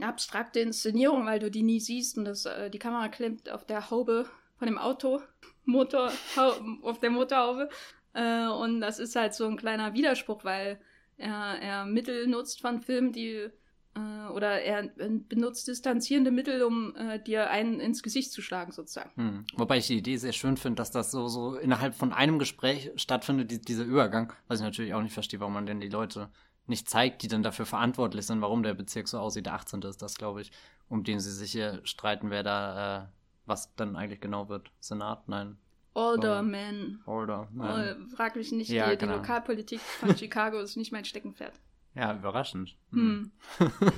abstrakte 0.00 0.60
Inszenierung, 0.60 1.26
weil 1.26 1.38
du 1.38 1.50
die 1.50 1.62
nie 1.62 1.80
siehst 1.80 2.16
und 2.18 2.24
das, 2.24 2.46
äh, 2.46 2.70
die 2.70 2.78
Kamera 2.78 3.08
klemmt 3.08 3.50
auf 3.50 3.64
der 3.64 3.90
Haube 3.90 4.26
von 4.56 4.66
dem 4.66 4.78
Auto, 4.78 5.20
Motor, 5.64 6.10
auf 6.82 6.98
der 7.00 7.10
Motorhaube. 7.10 7.68
Äh, 8.14 8.48
und 8.48 8.80
das 8.80 8.98
ist 8.98 9.14
halt 9.14 9.34
so 9.34 9.46
ein 9.46 9.56
kleiner 9.56 9.92
Widerspruch, 9.94 10.44
weil 10.44 10.80
er, 11.18 11.60
er 11.60 11.84
Mittel 11.84 12.26
nutzt 12.26 12.60
von 12.60 12.80
Filmen, 12.80 13.12
die 13.12 13.50
äh, 13.94 14.30
oder 14.32 14.62
er 14.62 14.88
benutzt 15.28 15.68
distanzierende 15.68 16.30
Mittel, 16.30 16.62
um 16.62 16.94
äh, 16.96 17.22
dir 17.22 17.50
einen 17.50 17.80
ins 17.80 18.02
Gesicht 18.02 18.32
zu 18.32 18.42
schlagen, 18.42 18.72
sozusagen. 18.72 19.10
Hm. 19.16 19.44
Wobei 19.56 19.78
ich 19.78 19.86
die 19.88 19.98
Idee 19.98 20.16
sehr 20.16 20.32
schön 20.32 20.56
finde, 20.56 20.76
dass 20.76 20.90
das 20.90 21.10
so, 21.10 21.28
so 21.28 21.56
innerhalb 21.56 21.94
von 21.94 22.12
einem 22.12 22.38
Gespräch 22.38 22.90
stattfindet, 22.96 23.50
die, 23.50 23.60
dieser 23.60 23.84
Übergang. 23.84 24.32
Was 24.46 24.60
ich 24.60 24.64
natürlich 24.64 24.94
auch 24.94 25.02
nicht 25.02 25.14
verstehe, 25.14 25.40
warum 25.40 25.54
man 25.54 25.66
denn 25.66 25.80
die 25.80 25.88
Leute 25.88 26.30
nicht 26.66 26.88
zeigt, 26.88 27.22
die 27.22 27.28
dann 27.28 27.42
dafür 27.42 27.66
verantwortlich 27.66 28.26
sind, 28.26 28.40
warum 28.40 28.62
der 28.62 28.74
Bezirk 28.74 29.08
so 29.08 29.18
aussieht. 29.18 29.46
Der 29.46 29.54
18. 29.54 29.82
ist 29.82 30.02
das, 30.02 30.16
glaube 30.16 30.42
ich, 30.42 30.52
um 30.88 31.02
den 31.02 31.18
sie 31.18 31.32
sich 31.32 31.52
hier 31.52 31.80
streiten, 31.84 32.30
wer 32.30 32.42
da 32.42 33.04
äh, 33.04 33.06
was 33.46 33.74
dann 33.74 33.96
eigentlich 33.96 34.20
genau 34.20 34.48
wird. 34.48 34.70
Senat, 34.80 35.28
nein. 35.28 35.56
Alderman. 35.98 37.00
Older, 37.06 37.48
nein. 37.52 37.96
Oh, 38.00 38.16
frag 38.16 38.36
mich 38.36 38.52
nicht, 38.52 38.70
ja, 38.70 38.90
die, 38.90 38.98
genau. 38.98 39.14
die, 39.14 39.18
Lokalpolitik 39.18 39.80
von 39.80 40.16
Chicago 40.16 40.58
ist 40.60 40.76
nicht 40.76 40.92
mein 40.92 41.04
Steckenpferd. 41.04 41.60
Ja, 41.94 42.14
überraschend. 42.14 42.76
Hm. 42.92 43.32
hm. 43.58 43.68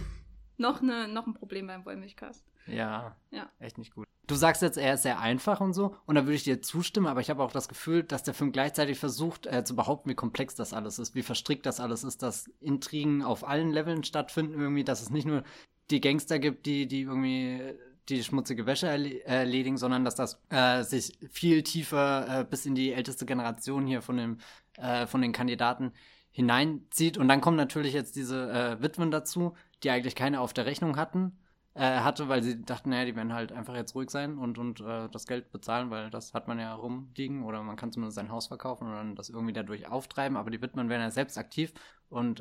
noch, 0.57 0.81
eine, 0.81 1.09
noch 1.09 1.27
ein 1.27 1.35
Problem 1.35 1.67
beim 1.67 1.85
Wollmilchcast. 1.85 2.45
Ja, 2.67 3.17
ja, 3.31 3.51
echt 3.59 3.79
nicht 3.79 3.95
gut. 3.95 4.07
Du 4.27 4.37
sagst 4.37 4.63
jetzt, 4.63 4.79
er 4.79 4.95
ist 4.95 5.03
sehr 5.03 5.19
einfach 5.19 5.61
und 5.61 5.73
so, 5.73 5.97
und 6.07 6.15
da 6.15 6.23
würde 6.23 6.35
ich 6.35 6.45
dir 6.45 6.63
zustimmen, 6.63 7.09
aber 7.09 7.21
ich 7.21 7.31
habe 7.31 7.43
auch 7.43 7.51
das 7.51 7.69
Gefühl, 7.69 8.05
dass 8.05 8.23
der 8.23 8.33
Film 8.33 8.53
gleichzeitig 8.53 8.97
versucht 8.99 9.47
äh, 9.47 9.65
zu 9.65 9.75
behaupten, 9.75 10.09
wie 10.09 10.15
komplex 10.15 10.55
das 10.55 10.73
alles 10.73 11.01
ist, 11.01 11.17
wie 11.17 11.23
verstrickt 11.23 11.67
das 11.67 11.81
alles 11.81 12.05
ist, 12.05 12.23
dass 12.23 12.49
Intrigen 12.61 13.25
auf 13.25 13.47
allen 13.47 13.73
Leveln 13.73 14.05
stattfinden, 14.05 14.61
irgendwie, 14.61 14.85
dass 14.85 15.03
es 15.03 15.11
nicht 15.11 15.27
nur 15.27 15.43
die 15.91 16.01
Gangster 16.01 16.39
gibt, 16.39 16.67
die, 16.67 16.87
die 16.87 17.03
irgendwie 17.03 17.75
die 18.09 18.23
schmutzige 18.25 18.67
Wäsche 18.67 18.89
erledigen, 18.89 19.77
sondern 19.77 20.05
dass 20.05 20.15
das 20.15 20.41
äh, 20.51 20.83
sich 20.83 21.19
viel 21.31 21.63
tiefer 21.63 22.41
äh, 22.41 22.45
bis 22.45 22.67
in 22.67 22.75
die 22.75 22.93
älteste 22.93 23.27
Generation 23.27 23.87
hier 23.87 24.03
von, 24.03 24.17
dem, 24.17 24.39
äh, 24.77 25.07
von 25.07 25.23
den 25.23 25.33
Kandidaten 25.33 25.93
hineinzieht. 26.31 27.19
Und 27.19 27.29
dann 27.29 27.41
kommen 27.41 27.57
natürlich 27.57 27.93
jetzt 27.93 28.17
diese 28.17 28.51
äh, 28.51 28.83
Witwen 28.83 29.11
dazu, 29.11 29.55
die 29.83 29.91
eigentlich 29.91 30.15
keine 30.15 30.41
auf 30.41 30.53
der 30.53 30.67
Rechnung 30.67 30.97
hatten 30.97 31.39
äh, 31.75 32.01
hatte, 32.01 32.29
weil 32.29 32.43
sie 32.43 32.63
dachten, 32.63 32.91
naja, 32.91 33.05
die 33.05 33.17
werden 33.17 33.33
halt 33.33 33.53
einfach 33.53 33.75
jetzt 33.75 33.95
ruhig 33.95 34.11
sein 34.11 34.39
und, 34.39 34.59
und 34.59 34.81
äh, 34.81 35.09
das 35.09 35.27
Geld 35.27 35.53
bezahlen, 35.53 35.91
weil 35.91 36.11
das 36.11 36.35
hat 36.35 36.49
man 36.49 36.59
ja 36.59 36.75
rumliegen 36.75 37.45
oder 37.45 37.63
man 37.63 37.77
kann 37.77 37.93
zumindest 37.93 38.17
sein 38.17 38.31
Haus 38.31 38.49
verkaufen 38.49 38.89
und 38.89 38.95
dann 38.95 39.15
das 39.15 39.29
irgendwie 39.31 39.53
dadurch 39.53 39.89
auftreiben, 39.89 40.37
aber 40.37 40.51
die 40.51 40.61
Widmen 40.61 40.89
werden 40.89 41.03
ja 41.03 41.11
selbst 41.11 41.39
aktiv 41.39 41.73
und 42.09 42.41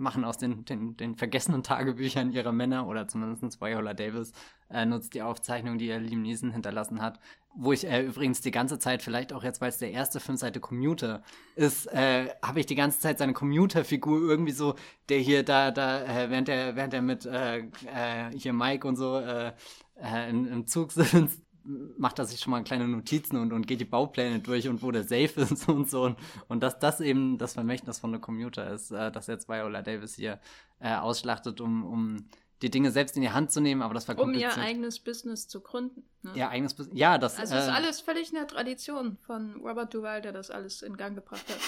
machen 0.00 0.24
aus 0.24 0.38
den, 0.38 0.64
den, 0.64 0.96
den 0.96 1.14
vergessenen 1.14 1.62
Tagebüchern 1.62 2.32
ihrer 2.32 2.52
Männer 2.52 2.86
oder 2.86 3.06
zumindest 3.06 3.60
Viola 3.60 3.94
Davis 3.94 4.32
äh, 4.70 4.84
nutzt 4.84 5.14
die 5.14 5.22
Aufzeichnung, 5.22 5.78
die 5.78 5.88
er 5.88 6.00
Liam 6.00 6.22
Neeson 6.22 6.50
hinterlassen 6.50 7.00
hat. 7.02 7.20
Wo 7.54 7.72
ich 7.72 7.86
äh, 7.86 8.02
übrigens 8.02 8.40
die 8.40 8.50
ganze 8.50 8.78
Zeit, 8.78 9.02
vielleicht 9.02 9.32
auch 9.32 9.42
jetzt, 9.42 9.60
weil 9.60 9.70
es 9.70 9.78
der 9.78 9.90
erste 9.90 10.20
Film 10.20 10.36
seit 10.36 10.54
der 10.54 10.62
Commuter 10.62 11.22
ist, 11.56 11.86
äh, 11.86 12.28
habe 12.42 12.60
ich 12.60 12.66
die 12.66 12.76
ganze 12.76 13.00
Zeit 13.00 13.18
seine 13.18 13.32
Commuter-Figur 13.32 14.20
irgendwie 14.28 14.52
so, 14.52 14.74
der 15.08 15.18
hier 15.18 15.44
da, 15.44 15.70
da, 15.70 16.02
äh, 16.04 16.30
während 16.30 16.48
er, 16.48 16.76
während 16.76 16.94
er 16.94 17.02
mit 17.02 17.26
äh, 17.26 17.58
äh, 17.58 18.30
hier 18.36 18.52
Mike 18.52 18.86
und 18.86 18.96
so 18.96 19.18
äh, 19.18 19.52
äh, 20.00 20.30
in, 20.30 20.46
im 20.46 20.66
Zug 20.66 20.92
sitzt, 20.92 21.42
macht 21.98 22.18
er 22.18 22.24
sich 22.24 22.40
schon 22.40 22.50
mal 22.50 22.62
kleine 22.62 22.88
Notizen 22.88 23.36
und, 23.36 23.52
und 23.52 23.66
geht 23.66 23.80
die 23.80 23.84
Baupläne 23.84 24.40
durch 24.40 24.68
und 24.68 24.82
wo 24.82 24.90
der 24.90 25.04
Safe 25.04 25.40
ist 25.40 25.68
und 25.68 25.88
so. 25.88 26.02
Und, 26.04 26.16
und 26.48 26.62
dass 26.62 26.78
das 26.78 27.00
eben 27.00 27.38
das 27.38 27.54
Vermächtnis 27.54 27.98
von 27.98 28.12
der 28.12 28.20
Commuter 28.20 28.70
ist, 28.72 28.90
äh, 28.90 29.10
dass 29.10 29.26
jetzt 29.26 29.48
Viola 29.48 29.82
Davis 29.82 30.14
hier 30.14 30.40
äh, 30.80 30.94
ausschlachtet, 30.94 31.60
um, 31.60 31.84
um 31.84 32.24
die 32.62 32.70
Dinge 32.70 32.90
selbst 32.90 33.16
in 33.16 33.22
die 33.22 33.30
Hand 33.30 33.50
zu 33.50 33.60
nehmen, 33.60 33.80
aber 33.80 33.94
das 33.94 34.06
war 34.06 34.18
Um 34.18 34.34
ihr 34.34 34.54
eigenes 34.56 34.98
Business 34.98 35.48
zu 35.48 35.60
gründen. 35.60 36.02
Ne? 36.22 36.32
Ihr 36.34 36.50
eigenes 36.50 36.74
Business, 36.74 36.98
ja, 36.98 37.16
das 37.16 37.38
Also 37.38 37.54
äh, 37.54 37.58
ist 37.58 37.68
alles 37.68 38.00
völlig 38.00 38.30
in 38.30 38.34
der 38.34 38.46
Tradition 38.46 39.16
von 39.22 39.56
Robert 39.56 39.94
Duval, 39.94 40.20
der 40.20 40.32
das 40.32 40.50
alles 40.50 40.82
in 40.82 40.96
Gang 40.96 41.14
gebracht 41.14 41.44
hat. 41.48 41.58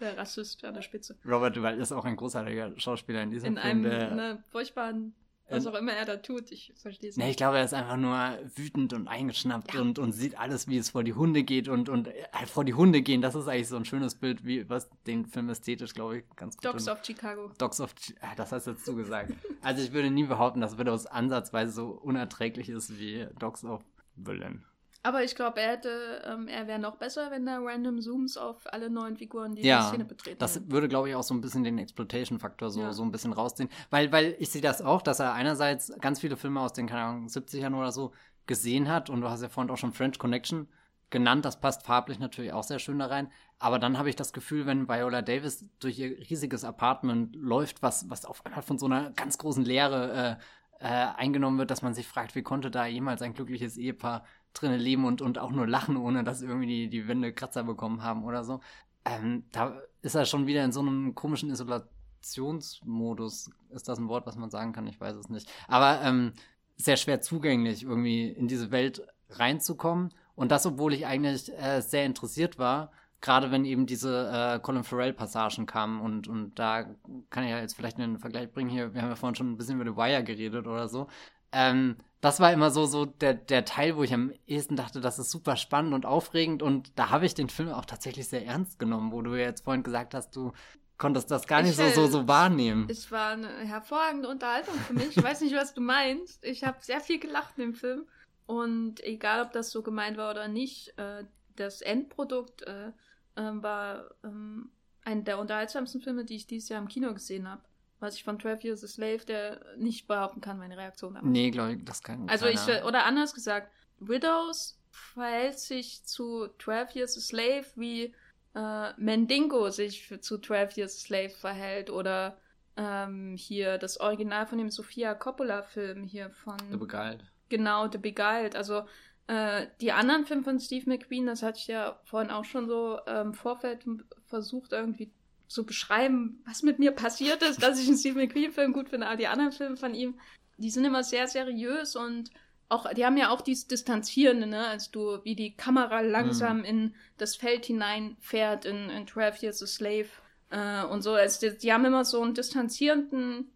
Der 0.00 0.16
Rassist 0.16 0.64
an 0.64 0.72
der 0.72 0.80
Spitze. 0.80 1.16
Robert 1.26 1.54
Duval 1.54 1.78
ist 1.78 1.92
auch 1.92 2.06
ein 2.06 2.16
großartiger 2.16 2.72
Schauspieler 2.78 3.22
in 3.22 3.30
diesem 3.30 3.56
in 3.56 3.58
Film. 3.58 3.84
In 3.84 3.92
einem 3.92 4.16
ne, 4.16 4.44
furchtbaren 4.48 5.14
was 5.50 5.66
auch 5.66 5.74
immer 5.74 5.92
er 5.92 6.04
da 6.04 6.16
tut, 6.16 6.50
ich 6.52 6.72
verstehe 6.76 7.10
es 7.10 7.16
nicht. 7.16 7.24
Nee, 7.24 7.30
ich 7.30 7.36
glaube, 7.36 7.58
er 7.58 7.64
ist 7.64 7.74
einfach 7.74 7.96
nur 7.96 8.38
wütend 8.56 8.92
und 8.92 9.08
eingeschnappt 9.08 9.74
ja. 9.74 9.80
und, 9.80 9.98
und 9.98 10.12
sieht 10.12 10.38
alles, 10.38 10.68
wie 10.68 10.78
es 10.78 10.90
vor 10.90 11.04
die 11.04 11.14
Hunde 11.14 11.42
geht 11.42 11.68
und, 11.68 11.88
und 11.88 12.08
äh, 12.08 12.46
vor 12.46 12.64
die 12.64 12.74
Hunde 12.74 13.02
gehen. 13.02 13.20
Das 13.20 13.34
ist 13.34 13.48
eigentlich 13.48 13.68
so 13.68 13.76
ein 13.76 13.84
schönes 13.84 14.14
Bild, 14.14 14.44
wie 14.44 14.68
was 14.68 14.88
den 15.06 15.26
Film 15.26 15.48
ästhetisch, 15.48 15.94
glaube 15.94 16.18
ich, 16.18 16.24
ganz 16.36 16.56
gut 16.56 16.64
Dogs 16.64 16.88
of 16.88 17.04
Chicago. 17.04 17.50
Dogs 17.58 17.80
of 17.80 17.94
Chicago, 18.00 18.32
das 18.36 18.52
hast 18.52 18.66
du 18.66 18.70
jetzt 18.72 18.84
zugesagt. 18.84 19.32
also 19.62 19.82
ich 19.82 19.92
würde 19.92 20.10
nie 20.10 20.24
behaupten, 20.24 20.60
dass 20.60 20.78
Widows 20.78 21.06
ansatzweise 21.06 21.72
so 21.72 21.88
unerträglich 21.88 22.68
ist 22.68 22.98
wie 22.98 23.26
Dogs 23.38 23.64
of 23.64 23.82
Berlin. 24.16 24.64
Aber 25.02 25.24
ich 25.24 25.34
glaube, 25.34 25.60
er 25.60 25.72
hätte, 25.72 26.22
ähm, 26.26 26.46
er 26.46 26.66
wäre 26.66 26.78
noch 26.78 26.96
besser, 26.96 27.30
wenn 27.30 27.46
da 27.46 27.58
random 27.58 28.00
Zooms 28.00 28.36
auf 28.36 28.70
alle 28.72 28.90
neuen 28.90 29.16
Figuren, 29.16 29.54
die 29.54 29.62
ja, 29.62 29.80
die 29.80 29.88
Szene 29.88 30.04
betreten. 30.04 30.38
Das 30.38 30.70
würde, 30.70 30.88
glaube 30.88 31.08
ich, 31.08 31.14
auch 31.14 31.22
so 31.22 31.32
ein 31.32 31.40
bisschen 31.40 31.64
den 31.64 31.78
Exploitation-Faktor 31.78 32.70
so, 32.70 32.80
ja. 32.82 32.92
so 32.92 33.02
ein 33.02 33.10
bisschen 33.10 33.32
rausziehen. 33.32 33.70
Weil, 33.88 34.12
weil 34.12 34.36
ich 34.38 34.50
sehe 34.50 34.60
das 34.60 34.82
auch, 34.82 35.00
dass 35.00 35.20
er 35.20 35.32
einerseits 35.32 35.90
ganz 36.00 36.20
viele 36.20 36.36
Filme 36.36 36.60
aus 36.60 36.74
den, 36.74 36.86
keine 36.86 37.02
Ahnung, 37.02 37.26
70ern 37.28 37.74
oder 37.74 37.92
so 37.92 38.12
gesehen 38.46 38.88
hat 38.88 39.08
und 39.08 39.22
du 39.22 39.30
hast 39.30 39.42
ja 39.42 39.48
vorhin 39.48 39.70
auch 39.70 39.78
schon 39.78 39.92
French 39.92 40.18
Connection 40.18 40.68
genannt, 41.10 41.44
das 41.44 41.60
passt 41.60 41.84
farblich 41.84 42.18
natürlich 42.18 42.52
auch 42.52 42.62
sehr 42.62 42.78
schön 42.78 42.98
da 42.98 43.06
rein. 43.06 43.30
Aber 43.58 43.78
dann 43.78 43.98
habe 43.98 44.08
ich 44.08 44.16
das 44.16 44.32
Gefühl, 44.32 44.66
wenn 44.66 44.88
Viola 44.88 45.22
Davis 45.22 45.68
durch 45.80 45.98
ihr 45.98 46.18
riesiges 46.30 46.64
Apartment 46.64 47.34
läuft, 47.36 47.82
was, 47.82 48.08
was 48.08 48.24
auf 48.24 48.44
einmal 48.46 48.62
von 48.62 48.78
so 48.78 48.86
einer 48.86 49.10
ganz 49.10 49.38
großen 49.38 49.64
Leere 49.64 50.38
äh, 50.80 50.84
äh, 50.84 50.86
eingenommen 50.86 51.58
wird, 51.58 51.70
dass 51.70 51.82
man 51.82 51.94
sich 51.94 52.06
fragt, 52.06 52.34
wie 52.34 52.42
konnte 52.42 52.70
da 52.70 52.86
jemals 52.86 53.22
ein 53.22 53.34
glückliches 53.34 53.76
Ehepaar 53.76 54.24
drinne 54.54 54.76
leben 54.76 55.04
und, 55.04 55.22
und 55.22 55.38
auch 55.38 55.50
nur 55.50 55.66
lachen, 55.66 55.96
ohne 55.96 56.24
dass 56.24 56.42
irgendwie 56.42 56.66
die, 56.66 56.88
die 56.88 57.08
Wände 57.08 57.32
Kratzer 57.32 57.64
bekommen 57.64 58.02
haben 58.02 58.24
oder 58.24 58.44
so. 58.44 58.60
Ähm, 59.04 59.44
da 59.52 59.80
ist 60.02 60.14
er 60.14 60.26
schon 60.26 60.46
wieder 60.46 60.64
in 60.64 60.72
so 60.72 60.80
einem 60.80 61.14
komischen 61.14 61.50
Isolationsmodus. 61.50 63.50
Ist 63.70 63.88
das 63.88 63.98
ein 63.98 64.08
Wort, 64.08 64.26
was 64.26 64.36
man 64.36 64.50
sagen 64.50 64.72
kann? 64.72 64.86
Ich 64.86 65.00
weiß 65.00 65.16
es 65.16 65.28
nicht. 65.28 65.50
Aber 65.68 66.00
ähm, 66.02 66.32
sehr 66.76 66.96
schwer 66.96 67.20
zugänglich, 67.20 67.84
irgendwie 67.84 68.28
in 68.28 68.48
diese 68.48 68.70
Welt 68.70 69.02
reinzukommen. 69.30 70.12
Und 70.34 70.50
das, 70.50 70.66
obwohl 70.66 70.94
ich 70.94 71.06
eigentlich 71.06 71.52
äh, 71.58 71.80
sehr 71.80 72.06
interessiert 72.06 72.58
war, 72.58 72.92
gerade 73.20 73.50
wenn 73.50 73.64
eben 73.64 73.86
diese 73.86 74.30
äh, 74.32 74.58
Colin 74.60 74.84
Farrell-Passagen 74.84 75.66
kamen. 75.66 76.00
Und, 76.00 76.28
und 76.28 76.58
da 76.58 76.84
kann 77.28 77.44
ich 77.44 77.50
ja 77.50 77.60
jetzt 77.60 77.74
vielleicht 77.74 77.98
einen 77.98 78.18
Vergleich 78.18 78.50
bringen. 78.50 78.70
Hier, 78.70 78.94
wir 78.94 79.02
haben 79.02 79.10
ja 79.10 79.16
vorhin 79.16 79.34
schon 79.34 79.52
ein 79.52 79.56
bisschen 79.56 79.80
über 79.80 79.90
The 79.90 79.96
Wire 79.96 80.24
geredet 80.24 80.66
oder 80.66 80.88
so. 80.88 81.08
Ähm, 81.52 81.96
das 82.20 82.38
war 82.38 82.52
immer 82.52 82.70
so, 82.70 82.84
so 82.84 83.06
der, 83.06 83.34
der 83.34 83.64
Teil, 83.64 83.96
wo 83.96 84.02
ich 84.02 84.12
am 84.12 84.32
ehesten 84.46 84.76
dachte, 84.76 85.00
das 85.00 85.18
ist 85.18 85.30
super 85.30 85.56
spannend 85.56 85.94
und 85.94 86.04
aufregend. 86.04 86.62
Und 86.62 86.98
da 86.98 87.10
habe 87.10 87.24
ich 87.24 87.34
den 87.34 87.48
Film 87.48 87.70
auch 87.70 87.86
tatsächlich 87.86 88.28
sehr 88.28 88.44
ernst 88.44 88.78
genommen, 88.78 89.12
wo 89.12 89.22
du 89.22 89.34
ja 89.34 89.46
jetzt 89.46 89.64
vorhin 89.64 89.82
gesagt 89.82 90.12
hast, 90.12 90.36
du 90.36 90.52
konntest 90.98 91.30
das 91.30 91.46
gar 91.46 91.62
nicht 91.62 91.78
ich, 91.78 91.94
so, 91.94 92.02
so, 92.02 92.06
so 92.06 92.28
wahrnehmen. 92.28 92.86
Es 92.90 93.10
war 93.10 93.30
eine 93.30 93.48
hervorragende 93.48 94.28
Unterhaltung 94.28 94.74
für 94.74 94.92
mich. 94.92 95.16
Ich 95.16 95.22
weiß 95.22 95.40
nicht, 95.40 95.54
was 95.54 95.72
du 95.72 95.80
meinst. 95.80 96.44
Ich 96.44 96.62
habe 96.62 96.76
sehr 96.82 97.00
viel 97.00 97.18
gelacht 97.18 97.58
im 97.58 97.74
Film. 97.74 98.06
Und 98.44 99.02
egal, 99.02 99.42
ob 99.42 99.52
das 99.52 99.70
so 99.70 99.82
gemeint 99.82 100.18
war 100.18 100.30
oder 100.30 100.46
nicht, 100.46 100.92
äh, 100.98 101.24
das 101.56 101.80
Endprodukt 101.80 102.62
äh, 102.62 102.88
äh, 102.88 102.92
war 103.36 104.10
ähm, 104.24 104.70
einer 105.04 105.22
der 105.22 105.38
unterhaltsamsten 105.38 106.02
Filme, 106.02 106.26
die 106.26 106.36
ich 106.36 106.46
dieses 106.46 106.68
Jahr 106.68 106.82
im 106.82 106.88
Kino 106.88 107.14
gesehen 107.14 107.48
habe 107.48 107.62
was 108.00 108.16
ich 108.16 108.24
von 108.24 108.40
12 108.40 108.64
Years 108.64 108.84
a 108.84 108.88
Slave, 108.88 109.24
der 109.26 109.60
nicht 109.76 110.08
behaupten 110.08 110.40
kann, 110.40 110.58
meine 110.58 110.76
Reaktion 110.76 111.14
darauf. 111.14 111.28
Nee, 111.28 111.50
glaube 111.50 111.74
ich, 111.74 111.84
das 111.84 112.02
kann 112.02 112.28
Also 112.28 112.46
keiner. 112.46 112.78
ich, 112.78 112.84
oder 112.84 113.04
anders 113.04 113.34
gesagt, 113.34 113.70
Widows 113.98 114.78
verhält 114.90 115.58
sich 115.58 116.04
zu 116.04 116.48
12 116.58 116.94
Years 116.96 117.16
a 117.16 117.20
Slave, 117.20 117.66
wie 117.76 118.14
äh, 118.54 118.92
Mendingo 118.96 119.70
sich 119.70 120.06
für, 120.06 120.20
zu 120.20 120.38
12 120.38 120.76
Years 120.78 120.96
a 120.96 121.00
Slave 121.00 121.30
verhält 121.30 121.90
oder 121.90 122.38
ähm, 122.76 123.36
hier 123.36 123.78
das 123.78 124.00
Original 124.00 124.46
von 124.46 124.58
dem 124.58 124.70
Sofia 124.70 125.14
Coppola-Film 125.14 126.02
hier 126.04 126.30
von... 126.30 126.56
The 126.70 126.76
Beguiled. 126.78 127.24
Genau, 127.50 127.90
The 127.90 127.98
Beguiled. 127.98 128.56
Also 128.56 128.84
äh, 129.26 129.66
die 129.80 129.92
anderen 129.92 130.24
Filme 130.24 130.42
von 130.42 130.58
Steve 130.58 130.88
McQueen, 130.88 131.26
das 131.26 131.42
hatte 131.42 131.58
ich 131.58 131.66
ja 131.66 132.00
vorhin 132.04 132.30
auch 132.30 132.44
schon 132.44 132.66
so 132.66 132.98
im 133.06 133.28
ähm, 133.28 133.34
Vorfeld 133.34 133.84
versucht 134.26 134.72
irgendwie 134.72 135.12
zu 135.50 135.66
beschreiben, 135.66 136.40
was 136.46 136.62
mit 136.62 136.78
mir 136.78 136.92
passiert 136.92 137.42
ist, 137.42 137.60
dass 137.60 137.80
ich 137.80 137.88
einen 137.88 137.98
Steve 137.98 138.20
McQueen-Film 138.20 138.72
gut 138.72 138.88
finde, 138.88 139.08
aber 139.08 139.16
die 139.16 139.26
anderen 139.26 139.50
Filme 139.50 139.76
von 139.76 139.94
ihm, 139.94 140.14
die 140.58 140.70
sind 140.70 140.84
immer 140.84 141.02
sehr 141.02 141.26
seriös 141.26 141.96
und 141.96 142.30
auch, 142.68 142.88
die 142.94 143.04
haben 143.04 143.16
ja 143.16 143.30
auch 143.30 143.40
dieses 143.40 143.66
Distanzierende, 143.66 144.46
ne, 144.46 144.68
als 144.68 144.92
du, 144.92 145.18
wie 145.24 145.34
die 145.34 145.56
Kamera 145.56 146.02
langsam 146.02 146.58
mhm. 146.58 146.64
in 146.64 146.94
das 147.18 147.34
Feld 147.34 147.66
hineinfährt, 147.66 148.64
in, 148.64 148.90
in 148.90 149.08
12 149.08 149.42
Years 149.42 149.60
a 149.60 149.66
Slave 149.66 150.08
äh, 150.50 150.84
und 150.84 151.02
so. 151.02 151.14
Also 151.14 151.50
die, 151.50 151.58
die, 151.58 151.72
haben 151.72 151.84
immer 151.84 152.04
so 152.04 152.22
einen 152.22 152.34
distanzierenden 152.34 153.50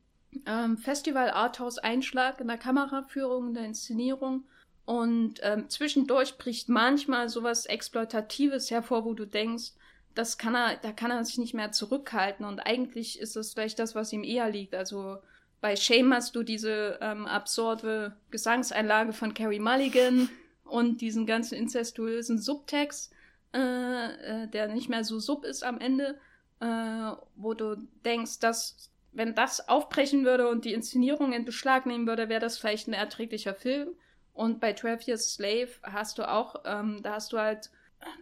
ähm, 0.46 0.76
Festival-Arthouse-Einschlag 0.78 2.40
in 2.40 2.48
der 2.48 2.58
Kameraführung, 2.58 3.48
in 3.48 3.54
der 3.54 3.66
Inszenierung. 3.66 4.42
Und 4.84 5.34
ähm, 5.42 5.70
zwischendurch 5.70 6.36
bricht 6.38 6.68
manchmal 6.68 7.28
sowas 7.28 7.66
Exploitatives 7.66 8.72
hervor, 8.72 9.04
wo 9.04 9.14
du 9.14 9.26
denkst, 9.26 9.74
das 10.14 10.38
kann 10.38 10.54
er, 10.54 10.76
da 10.76 10.92
kann 10.92 11.10
er 11.10 11.24
sich 11.24 11.38
nicht 11.38 11.54
mehr 11.54 11.72
zurückhalten. 11.72 12.44
Und 12.46 12.60
eigentlich 12.60 13.18
ist 13.20 13.36
das 13.36 13.52
vielleicht 13.52 13.78
das, 13.78 13.94
was 13.94 14.12
ihm 14.12 14.24
eher 14.24 14.48
liegt. 14.48 14.74
Also 14.74 15.18
bei 15.60 15.76
Shame 15.76 16.14
hast 16.14 16.36
du 16.36 16.42
diese 16.42 16.98
ähm, 17.00 17.26
absurde 17.26 18.16
Gesangseinlage 18.30 19.12
von 19.12 19.34
Carrie 19.34 19.60
Mulligan 19.60 20.28
und 20.64 21.00
diesen 21.00 21.26
ganzen 21.26 21.56
incestuösen 21.56 22.38
Subtext, 22.38 23.12
äh, 23.54 24.42
äh, 24.44 24.48
der 24.48 24.68
nicht 24.68 24.88
mehr 24.88 25.04
so 25.04 25.18
sub 25.18 25.44
ist 25.44 25.64
am 25.64 25.80
Ende, 25.80 26.18
äh, 26.60 27.12
wo 27.36 27.54
du 27.54 27.76
denkst, 28.04 28.40
dass 28.40 28.90
wenn 29.12 29.34
das 29.34 29.68
aufbrechen 29.68 30.24
würde 30.24 30.48
und 30.48 30.64
die 30.64 30.72
Inszenierung 30.72 31.32
in 31.32 31.44
Beschlag 31.44 31.86
nehmen 31.86 32.06
würde, 32.06 32.28
wäre 32.28 32.40
das 32.40 32.58
vielleicht 32.58 32.88
ein 32.88 32.94
erträglicher 32.94 33.54
Film. 33.54 33.90
Und 34.32 34.60
bei 34.60 34.74
12 34.74 35.06
Years 35.06 35.34
Slave 35.34 35.68
hast 35.82 36.18
du 36.18 36.28
auch, 36.28 36.56
ähm, 36.64 37.00
da 37.02 37.14
hast 37.14 37.32
du 37.32 37.38
halt 37.38 37.70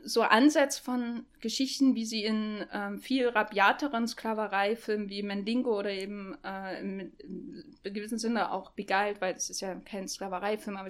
so 0.04 0.22
Ansätze 0.22 0.82
von 0.82 1.24
Geschichten, 1.40 1.94
wie 1.94 2.04
sie 2.04 2.24
in 2.24 2.64
ähm, 2.72 2.98
viel 2.98 3.28
rabiateren 3.28 4.06
Sklavereifilmen 4.06 5.08
wie 5.08 5.22
Mendingo 5.22 5.78
oder 5.78 5.90
eben 5.90 6.36
äh, 6.44 6.80
im, 6.80 7.12
im 7.18 7.64
gewissen 7.82 8.18
Sinne 8.18 8.52
auch 8.52 8.72
Beguiled, 8.72 9.20
weil 9.20 9.34
es 9.34 9.50
ist 9.50 9.60
ja 9.60 9.74
kein 9.74 10.08
Sklavereifilm, 10.08 10.76
aber 10.76 10.88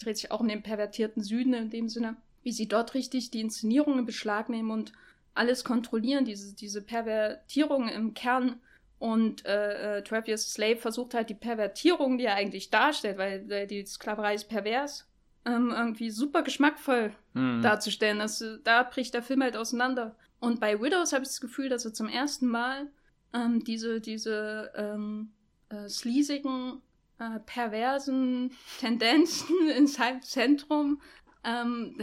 dreht 0.00 0.16
sich 0.16 0.30
auch 0.30 0.40
um 0.40 0.48
den 0.48 0.62
pervertierten 0.62 1.22
Süden 1.22 1.54
in 1.54 1.70
dem 1.70 1.88
Sinne, 1.88 2.16
wie 2.42 2.52
sie 2.52 2.68
dort 2.68 2.94
richtig 2.94 3.30
die 3.30 3.40
Inszenierung 3.40 3.98
in 3.98 4.06
Beschlag 4.06 4.48
nehmen 4.48 4.70
und 4.70 4.92
alles 5.34 5.64
kontrollieren, 5.64 6.24
diese, 6.24 6.54
diese 6.54 6.82
Pervertierung 6.82 7.88
im 7.88 8.14
Kern. 8.14 8.60
Und 8.98 9.44
äh, 9.44 9.98
äh, 9.98 10.02
Travis 10.02 10.54
Slave 10.54 10.76
versucht 10.76 11.12
halt 11.12 11.28
die 11.28 11.34
Pervertierung, 11.34 12.16
die 12.16 12.24
er 12.24 12.34
eigentlich 12.34 12.70
darstellt, 12.70 13.18
weil 13.18 13.50
äh, 13.52 13.66
die 13.66 13.84
Sklaverei 13.84 14.34
ist 14.34 14.48
pervers, 14.48 15.06
ähm, 15.46 15.70
irgendwie 15.70 16.10
super 16.10 16.42
geschmackvoll 16.42 17.12
mhm. 17.34 17.62
darzustellen. 17.62 18.18
Das, 18.18 18.44
da 18.64 18.82
bricht 18.82 19.14
der 19.14 19.22
Film 19.22 19.42
halt 19.42 19.56
auseinander. 19.56 20.16
Und 20.40 20.60
bei 20.60 20.80
Widows 20.80 21.12
habe 21.12 21.22
ich 21.22 21.30
das 21.30 21.40
Gefühl, 21.40 21.68
dass 21.68 21.84
er 21.84 21.94
zum 21.94 22.08
ersten 22.08 22.48
Mal 22.48 22.88
ähm, 23.32 23.64
diese, 23.64 24.00
diese 24.00 24.72
ähm, 24.76 25.30
äh, 25.70 25.88
sleasigen, 25.88 26.82
äh, 27.18 27.38
perversen 27.40 28.50
Tendenzen 28.80 29.68
in 29.76 29.86
seinem 29.86 30.22
Zentrum 30.22 31.00
ähm, 31.44 31.96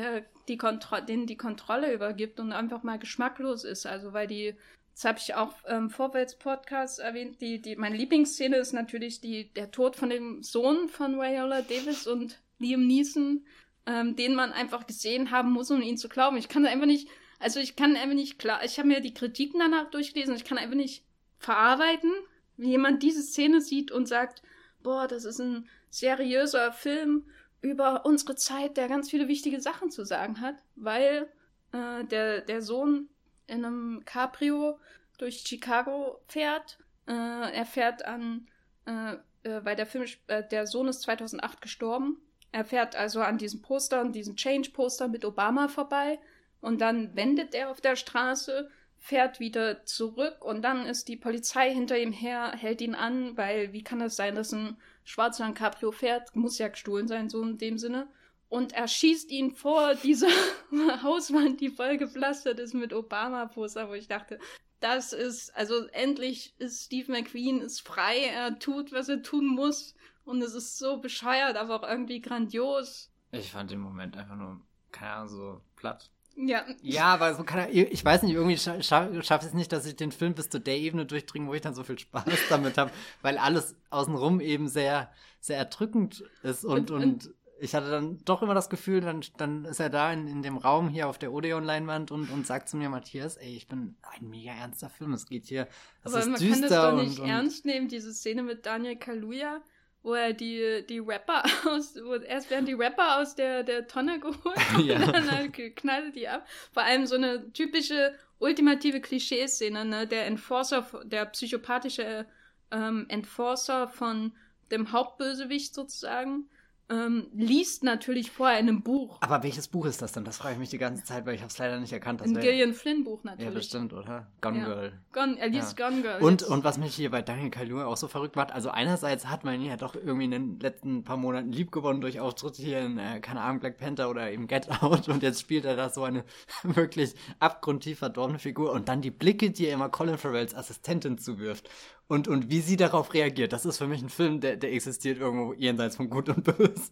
die 0.48 0.58
Kontro 0.58 1.02
denen 1.02 1.28
die 1.28 1.38
Kontrolle 1.38 1.94
übergibt 1.94 2.40
und 2.40 2.54
einfach 2.54 2.84
mal 2.84 2.98
geschmacklos 2.98 3.64
ist. 3.64 3.86
Also 3.86 4.14
weil 4.14 4.28
die, 4.28 4.56
das 4.94 5.06
habe 5.06 5.20
ich 5.20 5.36
auch 5.36 5.54
im 5.66 5.76
ähm, 5.76 5.90
Vorwärts-Podcast 5.90 7.00
erwähnt, 7.00 7.42
die, 7.42 7.62
die, 7.62 7.76
meine 7.76 7.98
Lieblingsszene 7.98 8.58
ist 8.58 8.74
natürlich 8.74 9.22
die, 9.22 9.54
der 9.54 9.72
Tod 9.72 9.96
von 9.96 10.10
dem 10.10 10.44
Sohn 10.44 10.88
von 10.88 11.18
Viola 11.18 11.62
Davis 11.62 12.08
und 12.08 12.40
Liam 12.60 12.88
Neeson, 12.88 13.46
ähm, 13.86 14.16
den 14.16 14.36
man 14.36 14.52
einfach 14.52 14.88
gesehen 14.88 15.32
haben 15.32 15.52
muss, 15.52 15.72
um 15.72 15.82
ihn 15.82 15.98
zu 15.98 16.10
glauben. 16.10 16.38
Ich 16.38 16.50
kann 16.50 16.66
einfach 16.66 16.86
nicht, 16.86 17.08
also 17.40 17.60
ich 17.60 17.76
kann 17.76 17.96
einfach 17.96 18.16
nicht 18.16 18.40
klar, 18.40 18.64
ich 18.64 18.78
habe 18.78 18.88
mir 18.88 19.02
die 19.02 19.14
Kritiken 19.14 19.60
danach 19.60 19.90
durchgelesen, 19.90 20.36
ich 20.36 20.46
kann 20.46 20.58
einfach 20.58 20.76
nicht 20.76 21.04
verarbeiten, 21.40 22.12
wie 22.58 22.70
jemand 22.70 23.04
diese 23.04 23.22
Szene 23.22 23.62
sieht 23.62 23.92
und 23.92 24.08
sagt, 24.08 24.42
boah, 24.82 25.08
das 25.08 25.26
ist 25.26 25.40
ein 25.40 25.68
seriöser 25.90 26.72
Film 26.72 27.26
über 27.62 28.06
unsere 28.06 28.36
Zeit, 28.36 28.78
der 28.78 28.88
ganz 28.88 29.10
viele 29.10 29.28
wichtige 29.28 29.62
Sachen 29.62 29.90
zu 29.90 30.06
sagen 30.06 30.42
hat, 30.42 30.56
weil 30.76 31.30
äh, 31.72 32.04
der, 32.06 32.42
der 32.42 32.62
Sohn 32.62 33.10
in 33.48 33.66
einem 33.66 34.04
Cabrio 34.06 34.80
durch 35.18 35.44
Chicago 35.46 36.20
fährt. 36.28 36.78
Äh, 37.08 37.12
er 37.12 37.66
fährt 37.66 38.06
an, 38.06 38.48
äh, 38.86 39.14
äh 39.44 39.66
weil 39.66 39.76
der 39.76 39.86
Film, 39.86 40.06
äh, 40.28 40.44
der 40.48 40.68
Sohn 40.68 40.88
ist 40.88 41.02
2008 41.02 41.62
gestorben. 41.62 42.18
Er 42.54 42.66
fährt 42.66 42.96
also 42.96 43.20
an 43.22 43.40
diesen 43.40 43.64
Postern, 43.64 44.14
diesen 44.14 44.36
Change-Poster 44.36 45.08
mit 45.08 45.26
Obama 45.26 45.68
vorbei 45.68 46.20
und 46.62 46.82
dann 46.82 47.16
wendet 47.16 47.56
er 47.56 47.72
auf 47.72 47.82
der 47.82 47.96
Straße, 47.96 48.70
fährt 49.00 49.40
wieder 49.40 49.86
zurück 49.86 50.38
und 50.46 50.62
dann 50.62 50.86
ist 50.86 51.08
die 51.08 51.18
Polizei 51.18 51.74
hinter 51.74 51.98
ihm 51.98 52.12
her, 52.12 52.54
hält 52.56 52.80
ihn 52.82 52.94
an, 52.94 53.36
weil 53.38 53.74
wie 53.74 53.84
kann 53.84 53.98
das 53.98 54.16
sein, 54.16 54.36
dass 54.36 54.54
ein 54.54 54.78
schwarzer 55.04 55.52
Cabrio 55.52 55.92
fährt, 55.92 56.36
muss 56.36 56.60
ja 56.60 56.68
gestohlen 56.68 57.08
sein, 57.08 57.28
so 57.28 57.42
in 57.42 57.58
dem 57.58 57.80
Sinne. 57.80 58.08
Und 58.50 58.74
er 58.74 58.88
schießt 58.88 59.32
ihn 59.32 59.50
vor 59.50 59.96
dieser 59.96 60.30
Hauswand, 61.02 61.60
die 61.60 61.70
voll 61.70 61.98
gepflastert 61.98 62.60
ist 62.60 62.76
mit 62.76 62.94
Obama-Poster, 62.94 63.90
wo 63.90 63.94
ich 63.94 64.08
dachte, 64.08 64.38
das 64.84 65.14
ist, 65.14 65.56
also 65.56 65.88
endlich 65.88 66.54
ist 66.60 66.86
Steve 66.86 67.12
McQueen 67.12 67.62
ist 67.62 67.82
frei, 67.82 68.26
er 68.26 68.60
tut, 68.60 68.92
was 68.92 69.08
er 69.08 69.24
tun 69.24 69.48
muss. 69.48 69.96
Und 70.26 70.42
es 70.42 70.54
ist 70.54 70.78
so 70.78 70.98
bescheuert, 70.98 71.56
aber 71.58 71.76
auch 71.76 71.88
irgendwie 71.88 72.22
grandios. 72.22 73.12
Ich 73.32 73.52
fand 73.52 73.72
den 73.72 73.80
Moment 73.80 74.18
einfach 74.18 74.36
nur, 74.36 74.62
keine 74.92 75.12
Ahnung, 75.12 75.30
so 75.30 75.62
platt. 75.76 76.12
Ja. 76.36 76.66
Ja, 76.82 77.06
aber 77.06 77.36
so 77.36 77.44
kann 77.44 77.60
er, 77.60 77.70
ich 77.70 78.04
weiß 78.04 78.24
nicht, 78.24 78.34
irgendwie 78.34 78.58
scha 78.58 78.82
schaffe 78.82 79.46
ich 79.46 79.50
es 79.50 79.54
nicht, 79.54 79.72
dass 79.72 79.86
ich 79.86 79.96
den 79.96 80.12
Film 80.12 80.34
bis 80.34 80.50
zu 80.50 80.60
der 80.60 80.78
Ebene 80.78 81.06
durchdringe, 81.06 81.48
wo 81.48 81.54
ich 81.54 81.62
dann 81.62 81.76
so 81.76 81.84
viel 81.84 82.00
Spaß 82.00 82.26
damit 82.50 82.78
habe, 82.78 82.92
weil 83.22 83.38
alles 83.38 83.76
außenrum 83.90 84.42
eben 84.42 84.68
sehr, 84.68 85.12
sehr 85.40 85.58
erdrückend 85.58 86.24
ist 86.42 86.66
und, 86.66 86.92
und, 86.92 87.04
und, 87.04 87.34
ich 87.60 87.76
hatte 87.76 87.90
dann 87.90 88.20
doch 88.26 88.42
immer 88.42 88.54
das 88.54 88.70
Gefühl, 88.70 89.02
dann, 89.02 89.22
dann 89.38 89.66
ist 89.66 89.80
er 89.80 89.90
da 89.90 90.12
in, 90.12 90.28
in 90.28 90.42
dem 90.42 90.58
Raum 90.58 90.90
hier 90.90 91.08
auf 91.08 91.18
der 91.18 91.32
Odeon-Leinwand 91.32 92.12
und, 92.12 92.30
und 92.30 92.48
sagt 92.48 92.68
zu 92.68 92.78
mir, 92.78 92.90
Matthias, 92.90 93.38
ey, 93.38 93.56
ich 93.56 93.68
bin 93.68 93.96
ein 94.02 94.30
mega 94.30 94.52
ernster 94.52 94.90
Film, 94.90 95.14
es 95.14 95.28
geht 95.28 95.46
hier, 95.48 95.68
das 96.04 96.14
aber 96.14 96.26
man 96.26 96.40
kann 96.40 96.62
das 96.62 96.72
doch 96.72 97.02
nicht 97.02 97.20
und, 97.20 97.30
ernst 97.30 97.66
nehmen, 97.66 97.88
diese 97.88 98.14
Szene 98.14 98.44
mit 98.44 98.66
Daniel 98.66 98.98
Kaluuya, 98.98 99.62
wo 100.02 100.14
er 100.14 100.34
die, 100.34 100.86
die 100.88 101.00
Rapper 101.00 101.44
aus, 101.70 101.96
wo 101.96 102.16
erst 102.16 102.50
werden 102.50 102.66
die 102.66 102.74
Rapper 102.74 103.22
aus 103.22 103.36
der, 103.36 103.64
der 103.64 103.88
Tonne 103.88 104.20
geholt 104.22 104.58
ja. 104.84 104.98
und 104.98 105.14
dann 105.14 105.32
halt 105.32 105.76
knallt 105.76 106.16
die 106.16 106.28
ab. 106.28 106.46
Vor 106.72 106.84
allem 106.84 107.06
so 107.06 107.16
eine 107.16 107.52
typische 107.54 108.14
ultimative 108.40 109.00
Klischeeszene, 109.00 109.86
ne? 109.86 110.06
Der 110.06 110.28
Enforcer, 110.28 110.86
der 111.06 111.26
psychopathische 111.28 112.26
ähm, 112.72 113.06
Enforcer 113.08 113.88
von 113.88 114.34
dem 114.70 114.92
Hauptbösewicht 114.92 115.74
sozusagen, 115.74 116.50
ähm, 116.94 117.28
liest 117.34 117.84
natürlich 117.84 118.32
vorher 118.32 118.60
in 118.60 118.70
einem 118.70 118.84
Buch. 118.84 119.18
Aber 119.22 119.44
welches 119.44 119.68
Buch 119.68 119.86
ist 119.86 120.02
das 120.02 120.12
denn? 120.12 120.26
Das 120.26 120.38
frage 120.38 120.54
ich 120.54 120.60
mich 120.60 120.70
die 120.70 120.78
ganze 120.78 121.04
Zeit, 121.04 121.26
weil 121.26 121.36
ich 121.36 121.42
habe 121.42 121.50
es 121.50 121.58
leider 121.58 121.80
nicht 121.80 121.92
erkannt. 121.92 122.22
Das 122.22 122.28
ein 122.28 122.40
Gillian 122.40 122.74
Flynn 122.74 123.04
Buch 123.04 123.24
natürlich. 123.24 123.50
Ja, 123.50 123.52
bestimmt, 123.52 123.94
oder? 123.94 124.28
Gone 124.42 124.60
ja. 124.60 124.66
Girl. 124.66 124.94
Gone, 125.12 125.40
er 125.40 125.50
liest 125.50 125.78
ja. 125.80 125.90
Gone 125.90 126.02
Girl. 126.02 126.22
Und, 126.22 126.44
und 126.44 126.64
was 126.64 126.78
mich 126.78 126.94
hier 126.96 127.10
bei 127.10 127.22
Daniel 127.22 127.50
Kaluuya 127.50 127.86
auch 127.86 127.98
so 127.98 128.08
verrückt 128.08 128.36
macht, 128.36 128.52
also 128.52 128.70
einerseits 128.70 129.28
hat 129.28 129.44
man 129.44 129.56
ihn 129.56 129.68
ja 129.68 129.78
doch 129.78 129.96
irgendwie 129.96 130.26
in 130.26 130.32
den 130.32 130.60
letzten 130.60 131.04
paar 131.04 131.18
Monaten 131.18 131.52
lieb 131.52 131.72
gewonnen 131.72 132.02
durch 132.02 132.20
Auftritte 132.20 132.62
hier 132.62 132.80
in, 132.80 132.98
äh, 132.98 133.20
keine 133.20 133.42
Ahnung, 133.42 133.60
Black 133.60 133.78
Panther 133.78 134.10
oder 134.10 134.32
eben 134.32 134.48
Get 134.48 134.70
Out 134.84 135.10
und 135.10 135.24
jetzt 135.24 135.42
spielt 135.42 135.66
er 135.66 135.76
da 135.76 135.90
so 135.90 136.04
eine 136.04 136.24
wirklich 136.64 137.16
abgrundtief 137.40 138.00
verdorbene 138.00 138.40
Figur 138.40 138.72
und 138.72 138.88
dann 138.90 139.02
die 139.02 139.12
Blicke, 139.12 139.52
die 139.52 139.66
er 139.66 139.74
immer 139.74 139.90
Colin 139.90 140.18
Farrells 140.18 140.56
Assistentin 140.56 141.18
zuwirft 141.18 141.70
und, 142.08 142.28
und 142.28 142.50
wie 142.50 142.60
sie 142.60 142.78
darauf 142.78 143.14
reagiert. 143.14 143.54
Das 143.54 143.66
ist 143.66 143.78
für 143.78 143.88
mich 143.88 144.02
ein 144.02 144.10
Film, 144.10 144.42
der, 144.42 144.58
der 144.58 144.74
existiert 144.74 145.20
irgendwo 145.20 145.54
jenseits 145.54 145.96
von 145.96 146.10
Gut 146.10 146.30
und 146.30 146.44
Böse. 146.44 146.92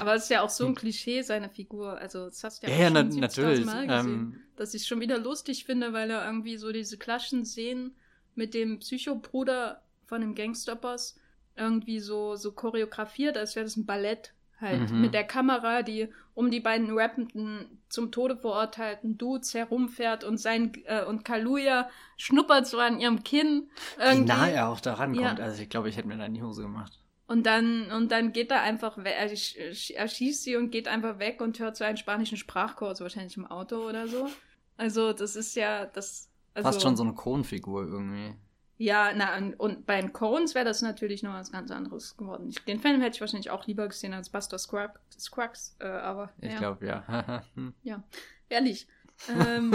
Aber 0.00 0.14
es 0.14 0.24
ist 0.24 0.30
ja 0.30 0.42
auch 0.42 0.50
so 0.50 0.66
ein 0.66 0.74
Klischee, 0.74 1.22
seine 1.22 1.48
Figur. 1.48 1.96
Also, 1.98 2.26
das 2.26 2.42
hast 2.42 2.62
du 2.62 2.66
ja, 2.66 2.72
ja, 2.72 2.78
ja 2.80 2.86
schon 2.88 3.08
na, 3.08 3.20
natürlich. 3.20 3.64
Mal 3.64 3.86
gesehen. 3.86 4.10
Ähm, 4.10 4.40
dass 4.56 4.74
ich 4.74 4.82
es 4.82 4.88
schon 4.88 5.00
wieder 5.00 5.18
lustig 5.18 5.64
finde, 5.64 5.92
weil 5.92 6.10
er 6.10 6.26
irgendwie 6.26 6.56
so 6.56 6.72
diese 6.72 6.98
Klaschen 6.98 7.44
sehen 7.44 7.94
mit 8.34 8.54
dem 8.54 8.78
Psychobruder 8.78 9.82
von 10.06 10.20
dem 10.20 10.34
Gangsterboss 10.34 11.16
irgendwie 11.56 12.00
so, 12.00 12.36
so 12.36 12.52
choreografiert, 12.52 13.36
als 13.36 13.56
wäre 13.56 13.64
das 13.64 13.76
ein 13.76 13.86
Ballett 13.86 14.32
halt 14.62 14.90
mhm. 14.90 15.00
mit 15.00 15.14
der 15.14 15.24
Kamera, 15.24 15.82
die 15.82 16.08
um 16.34 16.50
die 16.50 16.60
beiden 16.60 16.96
rappenden, 16.96 17.78
zum 17.88 18.10
Tode 18.10 18.36
verurteilten 18.36 19.18
Dudes 19.18 19.52
herumfährt 19.52 20.24
und 20.24 20.38
sein 20.38 20.72
äh, 20.86 21.04
und 21.04 21.24
Kaluja 21.24 21.90
schnuppert 22.16 22.66
so 22.66 22.78
an 22.78 22.98
ihrem 23.00 23.22
Kinn. 23.22 23.68
Irgendwie. 23.98 24.22
Wie 24.22 24.26
nah 24.26 24.48
er 24.48 24.68
auch 24.68 24.80
daran 24.80 25.14
ja. 25.14 25.28
kommt. 25.28 25.40
Also 25.40 25.62
ich 25.62 25.68
glaube, 25.68 25.90
ich 25.90 25.96
hätte 25.98 26.08
mir 26.08 26.16
da 26.16 26.24
in 26.24 26.34
die 26.34 26.42
Hose 26.42 26.62
gemacht. 26.62 26.98
Und 27.26 27.46
dann, 27.46 27.90
und 27.90 28.12
dann 28.12 28.32
geht 28.32 28.50
er 28.50 28.62
einfach 28.62 28.98
weg, 28.98 29.14
er, 29.16 29.30
er 29.30 30.08
schießt 30.08 30.42
sie 30.42 30.56
und 30.56 30.70
geht 30.70 30.88
einfach 30.88 31.18
weg 31.18 31.40
und 31.40 31.58
hört 31.60 31.76
so 31.76 31.84
einen 31.84 31.96
spanischen 31.96 32.36
Sprachkurs, 32.36 33.00
wahrscheinlich 33.00 33.36
im 33.36 33.46
Auto 33.46 33.76
oder 33.76 34.06
so. 34.06 34.28
Also, 34.76 35.12
das 35.12 35.36
ist 35.36 35.54
ja, 35.54 35.86
das. 35.86 36.28
Also, 36.52 36.68
Fast 36.68 36.82
schon 36.82 36.96
so 36.96 37.02
eine 37.02 37.14
Kronfigur 37.14 37.86
irgendwie. 37.86 38.34
Ja, 38.82 39.12
na, 39.14 39.36
und 39.58 39.86
bei 39.86 40.00
den 40.00 40.12
Coens 40.12 40.56
wäre 40.56 40.64
das 40.64 40.82
natürlich 40.82 41.22
noch 41.22 41.34
was 41.34 41.52
ganz 41.52 41.70
anderes 41.70 42.16
geworden. 42.16 42.48
Ich, 42.48 42.64
den 42.64 42.80
Film 42.80 43.00
hätte 43.00 43.14
ich 43.14 43.20
wahrscheinlich 43.20 43.52
auch 43.52 43.64
lieber 43.68 43.86
gesehen 43.86 44.12
als 44.12 44.28
Buster 44.28 44.58
Scruggs, 44.58 44.98
Scruggs 45.20 45.76
äh, 45.78 45.86
aber. 45.86 46.32
Ich 46.40 46.52
ja. 46.52 46.58
glaube, 46.58 46.86
ja. 46.86 47.44
ja, 47.84 48.02
ehrlich. 48.48 48.88
Ähm, 49.28 49.70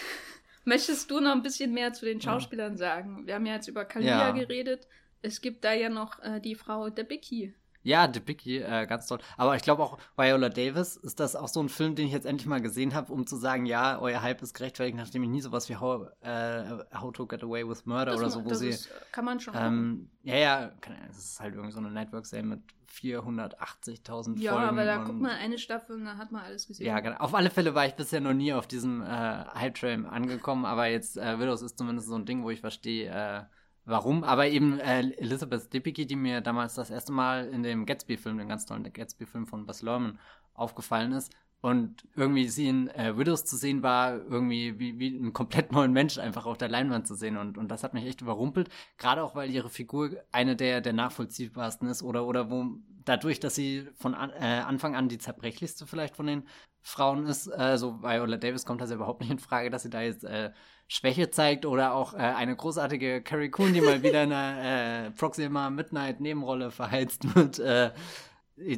möchtest 0.64 1.10
du 1.10 1.20
noch 1.20 1.32
ein 1.32 1.42
bisschen 1.42 1.74
mehr 1.74 1.92
zu 1.92 2.06
den 2.06 2.22
Schauspielern 2.22 2.72
ja. 2.72 2.78
sagen? 2.78 3.26
Wir 3.26 3.34
haben 3.34 3.44
ja 3.44 3.52
jetzt 3.52 3.68
über 3.68 3.84
Kalia 3.84 4.28
ja. 4.28 4.30
geredet. 4.30 4.88
Es 5.20 5.42
gibt 5.42 5.62
da 5.62 5.74
ja 5.74 5.90
noch 5.90 6.18
äh, 6.22 6.40
die 6.40 6.54
Frau 6.54 6.88
Debicki. 6.88 7.54
Ja, 7.88 8.06
The 8.12 8.20
Biggie, 8.20 8.58
äh, 8.58 8.86
ganz 8.86 9.06
toll. 9.06 9.18
Aber 9.38 9.56
ich 9.56 9.62
glaube 9.62 9.82
auch, 9.82 9.96
Viola 10.14 10.50
Davis 10.50 10.96
ist 10.96 11.20
das 11.20 11.34
auch 11.34 11.48
so 11.48 11.62
ein 11.62 11.70
Film, 11.70 11.94
den 11.94 12.06
ich 12.06 12.12
jetzt 12.12 12.26
endlich 12.26 12.46
mal 12.46 12.60
gesehen 12.60 12.94
habe, 12.94 13.10
um 13.10 13.26
zu 13.26 13.36
sagen, 13.36 13.64
ja, 13.64 13.98
euer 13.98 14.20
Hype 14.20 14.42
ist 14.42 14.52
gerechtfertigt, 14.52 14.98
nachdem 14.98 15.22
ich 15.22 15.30
nie 15.30 15.40
sowas 15.40 15.70
wie 15.70 15.76
How, 15.76 16.06
äh, 16.20 16.64
How 16.94 17.14
to 17.14 17.26
Get 17.26 17.42
Away 17.42 17.66
with 17.66 17.86
Murder 17.86 18.12
das 18.12 18.20
oder 18.20 18.30
so, 18.30 18.44
wo 18.44 18.52
sie. 18.52 18.68
Ist, 18.68 18.90
kann 19.10 19.24
man 19.24 19.40
schon. 19.40 19.54
Ähm, 19.56 20.10
ja, 20.22 20.36
ja, 20.36 20.72
es 21.08 21.16
ist 21.16 21.40
halt 21.40 21.54
irgendwie 21.54 21.72
so 21.72 21.78
eine 21.78 21.90
Network-Serie 21.90 22.44
mit 22.44 22.60
480.000 22.92 24.38
ja, 24.38 24.52
Folgen. 24.52 24.64
Ja, 24.64 24.68
aber 24.68 24.84
da 24.84 24.96
guckt 24.98 25.20
man 25.20 25.30
eine 25.30 25.56
Staffel 25.56 25.96
und 25.96 26.04
da 26.04 26.18
hat 26.18 26.30
man 26.30 26.42
alles 26.42 26.66
gesehen. 26.66 26.84
Ja, 26.84 27.00
genau. 27.00 27.16
Auf 27.16 27.34
alle 27.34 27.48
Fälle 27.48 27.74
war 27.74 27.86
ich 27.86 27.94
bisher 27.94 28.20
noch 28.20 28.34
nie 28.34 28.52
auf 28.52 28.66
diesem 28.66 29.00
äh, 29.00 29.06
Hype-Train 29.06 30.04
angekommen, 30.04 30.66
aber 30.66 30.88
jetzt 30.88 31.16
äh, 31.16 31.40
Widows 31.40 31.62
ist 31.62 31.78
zumindest 31.78 32.08
so 32.08 32.16
ein 32.16 32.26
Ding, 32.26 32.42
wo 32.42 32.50
ich 32.50 32.60
verstehe, 32.60 33.10
äh, 33.10 33.44
warum. 33.88 34.24
Aber 34.24 34.46
eben 34.48 34.78
äh, 34.78 35.00
Elizabeth 35.00 35.72
Debicki, 35.72 36.06
die 36.06 36.16
mir 36.16 36.40
damals 36.40 36.74
das 36.74 36.90
erste 36.90 37.12
Mal 37.12 37.48
in 37.48 37.62
dem 37.62 37.86
Gatsby-Film, 37.86 38.38
dem 38.38 38.48
ganz 38.48 38.66
tollen 38.66 38.90
Gatsby-Film 38.92 39.46
von 39.46 39.66
Bas 39.66 39.82
Lerman, 39.82 40.18
aufgefallen 40.54 41.12
ist. 41.12 41.32
Und 41.60 42.06
irgendwie 42.14 42.46
sie 42.48 42.68
in 42.68 42.88
äh, 42.90 43.18
Widows 43.18 43.44
zu 43.44 43.56
sehen 43.56 43.82
war, 43.82 44.12
irgendwie 44.12 44.78
wie, 44.78 44.98
wie 44.98 45.16
einen 45.16 45.32
komplett 45.32 45.72
neuen 45.72 45.92
Mensch 45.92 46.18
einfach 46.18 46.46
auf 46.46 46.58
der 46.58 46.68
Leinwand 46.68 47.06
zu 47.06 47.14
sehen. 47.14 47.36
Und, 47.36 47.58
und 47.58 47.68
das 47.68 47.82
hat 47.82 47.94
mich 47.94 48.06
echt 48.06 48.20
überrumpelt. 48.20 48.68
Gerade 48.96 49.22
auch, 49.24 49.34
weil 49.34 49.50
ihre 49.50 49.68
Figur 49.68 50.10
eine 50.30 50.54
der, 50.54 50.80
der 50.80 50.92
nachvollziehbarsten 50.92 51.88
ist 51.88 52.02
oder, 52.02 52.26
oder 52.26 52.50
wo 52.50 52.78
dadurch, 53.04 53.40
dass 53.40 53.54
sie 53.54 53.88
von 53.96 54.14
an, 54.14 54.30
äh, 54.30 54.62
Anfang 54.66 54.94
an 54.94 55.08
die 55.08 55.18
zerbrechlichste 55.18 55.86
vielleicht 55.86 56.16
von 56.16 56.26
den 56.26 56.44
Frauen 56.82 57.26
ist, 57.26 57.48
äh, 57.48 57.76
so 57.76 58.02
Viola 58.02 58.36
Davis 58.36 58.64
kommt 58.64 58.80
das 58.80 58.90
ja 58.90 58.96
überhaupt 58.96 59.20
nicht 59.20 59.30
in 59.30 59.38
Frage, 59.38 59.70
dass 59.70 59.82
sie 59.82 59.90
da 59.90 60.00
jetzt 60.00 60.24
äh, 60.24 60.50
Schwäche 60.86 61.30
zeigt 61.30 61.66
oder 61.66 61.92
auch 61.92 62.14
äh, 62.14 62.18
eine 62.18 62.56
großartige 62.56 63.22
Carrie 63.22 63.50
Coon, 63.50 63.74
die 63.74 63.80
mal 63.80 64.02
wieder 64.02 64.24
in 64.24 64.32
einer 64.32 65.06
äh, 65.06 65.10
Proxima 65.10 65.70
Midnight 65.70 66.20
Nebenrolle 66.20 66.70
verheizt 66.70 67.34
wird. 67.34 67.58
Äh, 67.58 67.90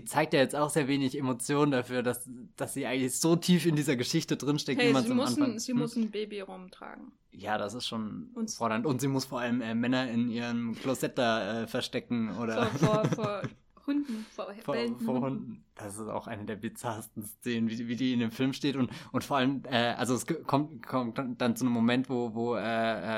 zeigt 0.04 0.34
ja 0.34 0.40
jetzt 0.40 0.54
auch 0.56 0.70
sehr 0.70 0.88
wenig 0.88 1.16
Emotionen 1.16 1.72
dafür, 1.72 2.02
dass, 2.02 2.28
dass 2.56 2.74
sie 2.74 2.86
eigentlich 2.86 3.18
so 3.18 3.36
tief 3.36 3.66
in 3.66 3.76
dieser 3.76 3.96
Geschichte 3.96 4.36
drinsteckt, 4.36 4.80
hey, 4.80 4.88
wie 4.88 4.92
man 4.92 5.04
es 5.04 5.10
am 5.10 5.20
Anfang... 5.20 5.58
Sie 5.58 5.72
hm? 5.72 5.78
muss 5.78 5.96
ein 5.96 6.10
Baby 6.10 6.40
rumtragen. 6.40 7.12
Ja, 7.32 7.58
das 7.58 7.74
ist 7.74 7.86
schon 7.86 8.30
und 8.34 8.50
fordernd. 8.50 8.86
Und 8.86 9.00
sie 9.00 9.08
muss 9.08 9.24
vor 9.24 9.40
allem 9.40 9.60
äh, 9.60 9.74
Männer 9.74 10.10
in 10.10 10.30
ihrem 10.30 10.74
Klosett 10.74 11.18
da 11.18 11.62
äh, 11.62 11.66
verstecken 11.66 12.36
oder... 12.36 12.66
Vor, 12.66 13.04
vor, 13.04 13.04
vor 13.14 13.42
Hunden, 13.86 14.26
vor, 14.30 14.54
vor, 14.62 14.76
vor 15.04 15.20
Hunden. 15.20 15.64
Das 15.74 15.98
ist 15.98 16.08
auch 16.08 16.26
eine 16.26 16.44
der 16.44 16.56
bizarrsten 16.56 17.24
Szenen, 17.24 17.68
wie, 17.70 17.88
wie 17.88 17.96
die 17.96 18.12
in 18.12 18.20
dem 18.20 18.30
Film 18.30 18.52
steht. 18.52 18.76
Und, 18.76 18.90
und 19.12 19.24
vor 19.24 19.38
allem, 19.38 19.62
äh, 19.64 19.94
also 19.94 20.14
es 20.14 20.26
kommt, 20.46 20.86
kommt 20.86 21.18
dann 21.40 21.56
zu 21.56 21.64
einem 21.64 21.72
Moment, 21.72 22.08
wo, 22.08 22.34
wo 22.34 22.56
äh, 22.56 22.60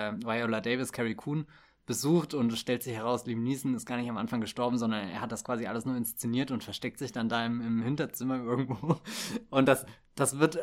äh, 0.09 0.13
Viola 0.25 0.61
Davis, 0.61 0.93
Carrie 0.93 1.15
Coon, 1.15 1.47
besucht 1.85 2.33
und 2.33 2.53
es 2.53 2.61
stellt 2.61 2.83
sich 2.83 2.95
heraus, 2.95 3.27
Liam 3.27 3.43
Neeson 3.43 3.75
ist 3.75 3.87
gar 3.87 3.97
nicht 3.97 4.09
am 4.09 4.17
Anfang 4.17 4.41
gestorben, 4.41 4.79
sondern 4.79 5.09
er 5.09 5.21
hat 5.21 5.33
das 5.33 5.45
quasi 5.45 5.67
alles 5.67 5.85
nur 5.85 5.97
inszeniert 5.97 6.53
und 6.53 6.63
versteckt 6.63 6.99
sich 6.99 7.11
dann 7.11 7.29
da 7.29 7.45
im, 7.45 7.61
im 7.61 7.83
Hinterzimmer 7.83 8.37
irgendwo. 8.37 8.97
Und 9.51 9.67
das, 9.67 9.85
das 10.15 10.39
wird, 10.39 10.59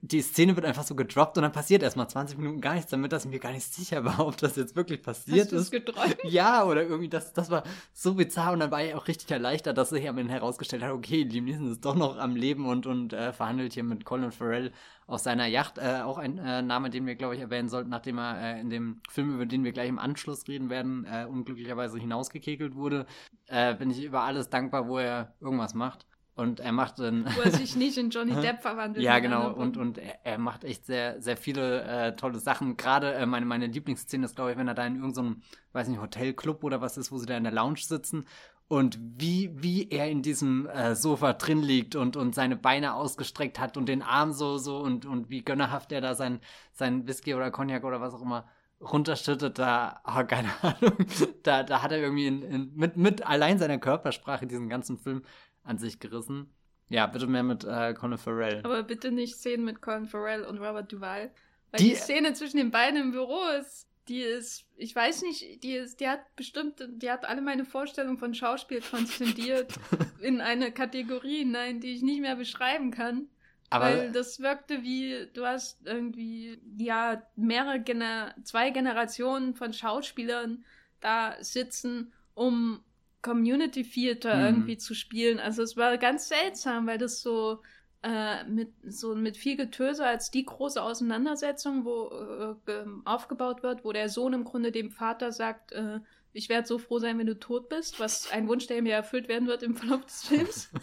die 0.00 0.22
Szene 0.22 0.56
wird 0.56 0.64
einfach 0.64 0.84
so 0.84 0.94
gedroppt 0.94 1.36
und 1.36 1.42
dann 1.42 1.52
passiert 1.52 1.82
erstmal 1.82 2.08
20 2.08 2.38
Minuten 2.38 2.60
gar 2.60 2.74
nichts, 2.74 2.90
damit 2.90 3.12
das 3.12 3.26
mir 3.26 3.40
gar 3.40 3.52
nicht 3.52 3.72
sicher 3.72 4.04
war, 4.04 4.26
ob 4.26 4.36
das 4.36 4.54
jetzt 4.56 4.76
wirklich 4.76 5.02
passiert 5.02 5.46
Hast 5.46 5.52
ist. 5.52 5.70
Geträumt? 5.70 6.18
Ja, 6.24 6.64
oder 6.64 6.82
irgendwie, 6.82 7.08
das, 7.08 7.32
das 7.32 7.50
war 7.50 7.64
so 7.92 8.14
bizarr 8.14 8.52
und 8.52 8.60
dann 8.60 8.70
war 8.70 8.84
ich 8.84 8.94
auch 8.94 9.08
richtig 9.08 9.30
erleichtert, 9.30 9.76
dass 9.76 9.90
sich 9.90 10.08
am 10.08 10.18
Ende 10.18 10.32
herausgestellt 10.32 10.82
hat, 10.82 10.92
okay, 10.92 11.24
Liam 11.24 11.44
Neeson 11.46 11.72
ist 11.72 11.84
doch 11.84 11.96
noch 11.96 12.16
am 12.16 12.36
Leben 12.36 12.66
und, 12.66 12.86
und 12.86 13.12
äh, 13.12 13.32
verhandelt 13.32 13.74
hier 13.74 13.84
mit 13.84 14.04
Colin 14.04 14.30
Farrell 14.30 14.72
aus 15.12 15.24
seiner 15.24 15.46
Yacht. 15.46 15.78
Äh, 15.78 16.00
auch 16.02 16.18
ein 16.18 16.38
äh, 16.38 16.62
Name, 16.62 16.90
den 16.90 17.06
wir, 17.06 17.14
glaube 17.14 17.34
ich, 17.34 17.40
erwähnen 17.40 17.68
sollten, 17.68 17.90
nachdem 17.90 18.18
er 18.18 18.56
äh, 18.56 18.60
in 18.60 18.70
dem 18.70 19.00
Film, 19.10 19.34
über 19.34 19.46
den 19.46 19.62
wir 19.62 19.72
gleich 19.72 19.88
im 19.88 19.98
Anschluss 19.98 20.48
reden 20.48 20.70
werden, 20.70 21.04
äh, 21.04 21.26
unglücklicherweise 21.28 21.98
hinausgekekelt 21.98 22.74
wurde. 22.74 23.06
Äh, 23.46 23.74
bin 23.74 23.90
ich 23.90 24.02
über 24.02 24.22
alles 24.22 24.48
dankbar, 24.48 24.88
wo 24.88 24.98
er 24.98 25.34
irgendwas 25.40 25.74
macht. 25.74 26.06
Und 26.34 26.60
er 26.60 26.72
macht 26.72 26.98
dann. 26.98 27.26
Wo 27.36 27.42
er 27.42 27.50
sich 27.50 27.76
nicht 27.76 27.98
in 27.98 28.08
Johnny 28.08 28.32
Depp 28.34 28.62
verwandelt. 28.62 29.04
ja, 29.04 29.18
genau. 29.18 29.52
Und, 29.52 29.76
und 29.76 29.98
er, 29.98 30.24
er, 30.24 30.38
macht 30.38 30.64
echt 30.64 30.86
sehr, 30.86 31.20
sehr 31.20 31.36
viele 31.36 31.82
äh, 31.82 32.16
tolle 32.16 32.38
Sachen. 32.38 32.78
Gerade 32.78 33.12
äh, 33.12 33.26
meine, 33.26 33.44
meine 33.44 33.66
Lieblingsszene 33.66 34.24
ist, 34.24 34.34
glaube 34.34 34.52
ich, 34.52 34.56
wenn 34.56 34.66
er 34.66 34.74
da 34.74 34.86
in 34.86 34.96
irgendeinem, 34.96 35.42
weiß 35.72 35.88
nicht, 35.88 36.00
Hotelclub 36.00 36.64
oder 36.64 36.80
was 36.80 36.96
ist, 36.96 37.12
wo 37.12 37.18
sie 37.18 37.26
da 37.26 37.36
in 37.36 37.44
der 37.44 37.52
Lounge 37.52 37.80
sitzen 37.80 38.24
und 38.72 38.98
wie, 39.18 39.50
wie 39.62 39.90
er 39.90 40.08
in 40.08 40.22
diesem 40.22 40.66
äh, 40.66 40.94
Sofa 40.94 41.34
drin 41.34 41.60
liegt 41.60 41.94
und, 41.94 42.16
und 42.16 42.34
seine 42.34 42.56
Beine 42.56 42.94
ausgestreckt 42.94 43.58
hat 43.58 43.76
und 43.76 43.84
den 43.84 44.00
Arm 44.00 44.32
so, 44.32 44.56
so 44.56 44.78
und, 44.78 45.04
und 45.04 45.28
wie 45.28 45.42
gönnerhaft 45.42 45.92
er 45.92 46.00
da 46.00 46.14
sein, 46.14 46.40
sein 46.72 47.06
Whisky 47.06 47.34
oder 47.34 47.50
Cognac 47.50 47.84
oder 47.84 48.00
was 48.00 48.14
auch 48.14 48.22
immer 48.22 48.48
runterschüttet, 48.80 49.58
da, 49.58 50.00
oh, 50.06 50.24
keine 50.24 50.48
Ahnung, 50.62 50.96
da, 51.42 51.64
da 51.64 51.82
hat 51.82 51.92
er 51.92 51.98
irgendwie 51.98 52.26
in, 52.26 52.42
in, 52.42 52.72
mit, 52.74 52.96
mit 52.96 53.26
allein 53.26 53.58
seiner 53.58 53.76
Körpersprache 53.76 54.46
diesen 54.46 54.70
ganzen 54.70 54.96
Film 54.96 55.22
an 55.64 55.76
sich 55.76 56.00
gerissen. 56.00 56.48
Ja, 56.88 57.06
bitte 57.06 57.26
mehr 57.26 57.42
mit 57.42 57.64
äh, 57.64 57.92
Colin 57.92 58.16
Farrell. 58.16 58.62
Aber 58.64 58.82
bitte 58.84 59.12
nicht 59.12 59.36
Szenen 59.36 59.66
mit 59.66 59.82
Colin 59.82 60.06
Farrell 60.06 60.44
und 60.44 60.56
Robert 60.56 60.90
Duval. 60.90 61.30
Weil 61.72 61.78
die, 61.78 61.90
die 61.90 61.94
Szene 61.94 62.32
zwischen 62.32 62.56
den 62.56 62.70
beiden 62.70 62.98
im 62.98 63.12
Büro 63.12 63.38
ist 63.60 63.86
die 64.08 64.20
ist, 64.20 64.66
ich 64.76 64.94
weiß 64.94 65.22
nicht, 65.22 65.62
die 65.62 65.74
ist, 65.74 66.00
die 66.00 66.08
hat 66.08 66.34
bestimmt, 66.36 66.86
die 66.88 67.10
hat 67.10 67.24
alle 67.24 67.40
meine 67.40 67.64
Vorstellungen 67.64 68.18
von 68.18 68.34
Schauspiel 68.34 68.80
transzendiert 68.80 69.72
in 70.20 70.40
eine 70.40 70.72
Kategorie 70.72 71.38
hinein, 71.38 71.80
die 71.80 71.94
ich 71.94 72.02
nicht 72.02 72.20
mehr 72.20 72.36
beschreiben 72.36 72.90
kann. 72.90 73.28
Aber 73.70 73.86
weil 73.86 74.12
das 74.12 74.40
wirkte 74.40 74.82
wie, 74.82 75.28
du 75.32 75.46
hast 75.46 75.86
irgendwie, 75.86 76.60
ja, 76.76 77.22
mehrere, 77.36 77.80
Gener 77.80 78.34
zwei 78.44 78.70
Generationen 78.70 79.54
von 79.54 79.72
Schauspielern 79.72 80.64
da 81.00 81.36
sitzen, 81.40 82.12
um 82.34 82.84
Community 83.22 83.82
Theater 83.82 84.36
mhm. 84.36 84.44
irgendwie 84.44 84.76
zu 84.76 84.94
spielen. 84.94 85.38
Also 85.38 85.62
es 85.62 85.76
war 85.76 85.96
ganz 85.96 86.28
seltsam, 86.28 86.86
weil 86.86 86.98
das 86.98 87.22
so, 87.22 87.62
äh, 88.02 88.44
mit 88.44 88.72
so 88.84 89.14
mit 89.14 89.36
viel 89.36 89.56
Getöse 89.56 90.04
als 90.04 90.30
die 90.30 90.44
große 90.44 90.82
Auseinandersetzung, 90.82 91.84
wo 91.84 92.56
äh, 92.66 92.84
aufgebaut 93.04 93.62
wird, 93.62 93.84
wo 93.84 93.92
der 93.92 94.08
Sohn 94.08 94.32
im 94.32 94.44
Grunde 94.44 94.72
dem 94.72 94.90
Vater 94.90 95.32
sagt, 95.32 95.72
äh, 95.72 96.00
ich 96.32 96.48
werde 96.48 96.66
so 96.66 96.78
froh 96.78 96.98
sein, 96.98 97.18
wenn 97.18 97.26
du 97.26 97.38
tot 97.38 97.68
bist, 97.68 98.00
was 98.00 98.30
ein 98.30 98.48
Wunsch, 98.48 98.66
der 98.66 98.82
mir 98.82 98.94
erfüllt 98.94 99.28
werden 99.28 99.48
wird 99.48 99.62
im 99.62 99.76
Verlauf 99.76 100.04
des 100.04 100.24
Films. 100.24 100.70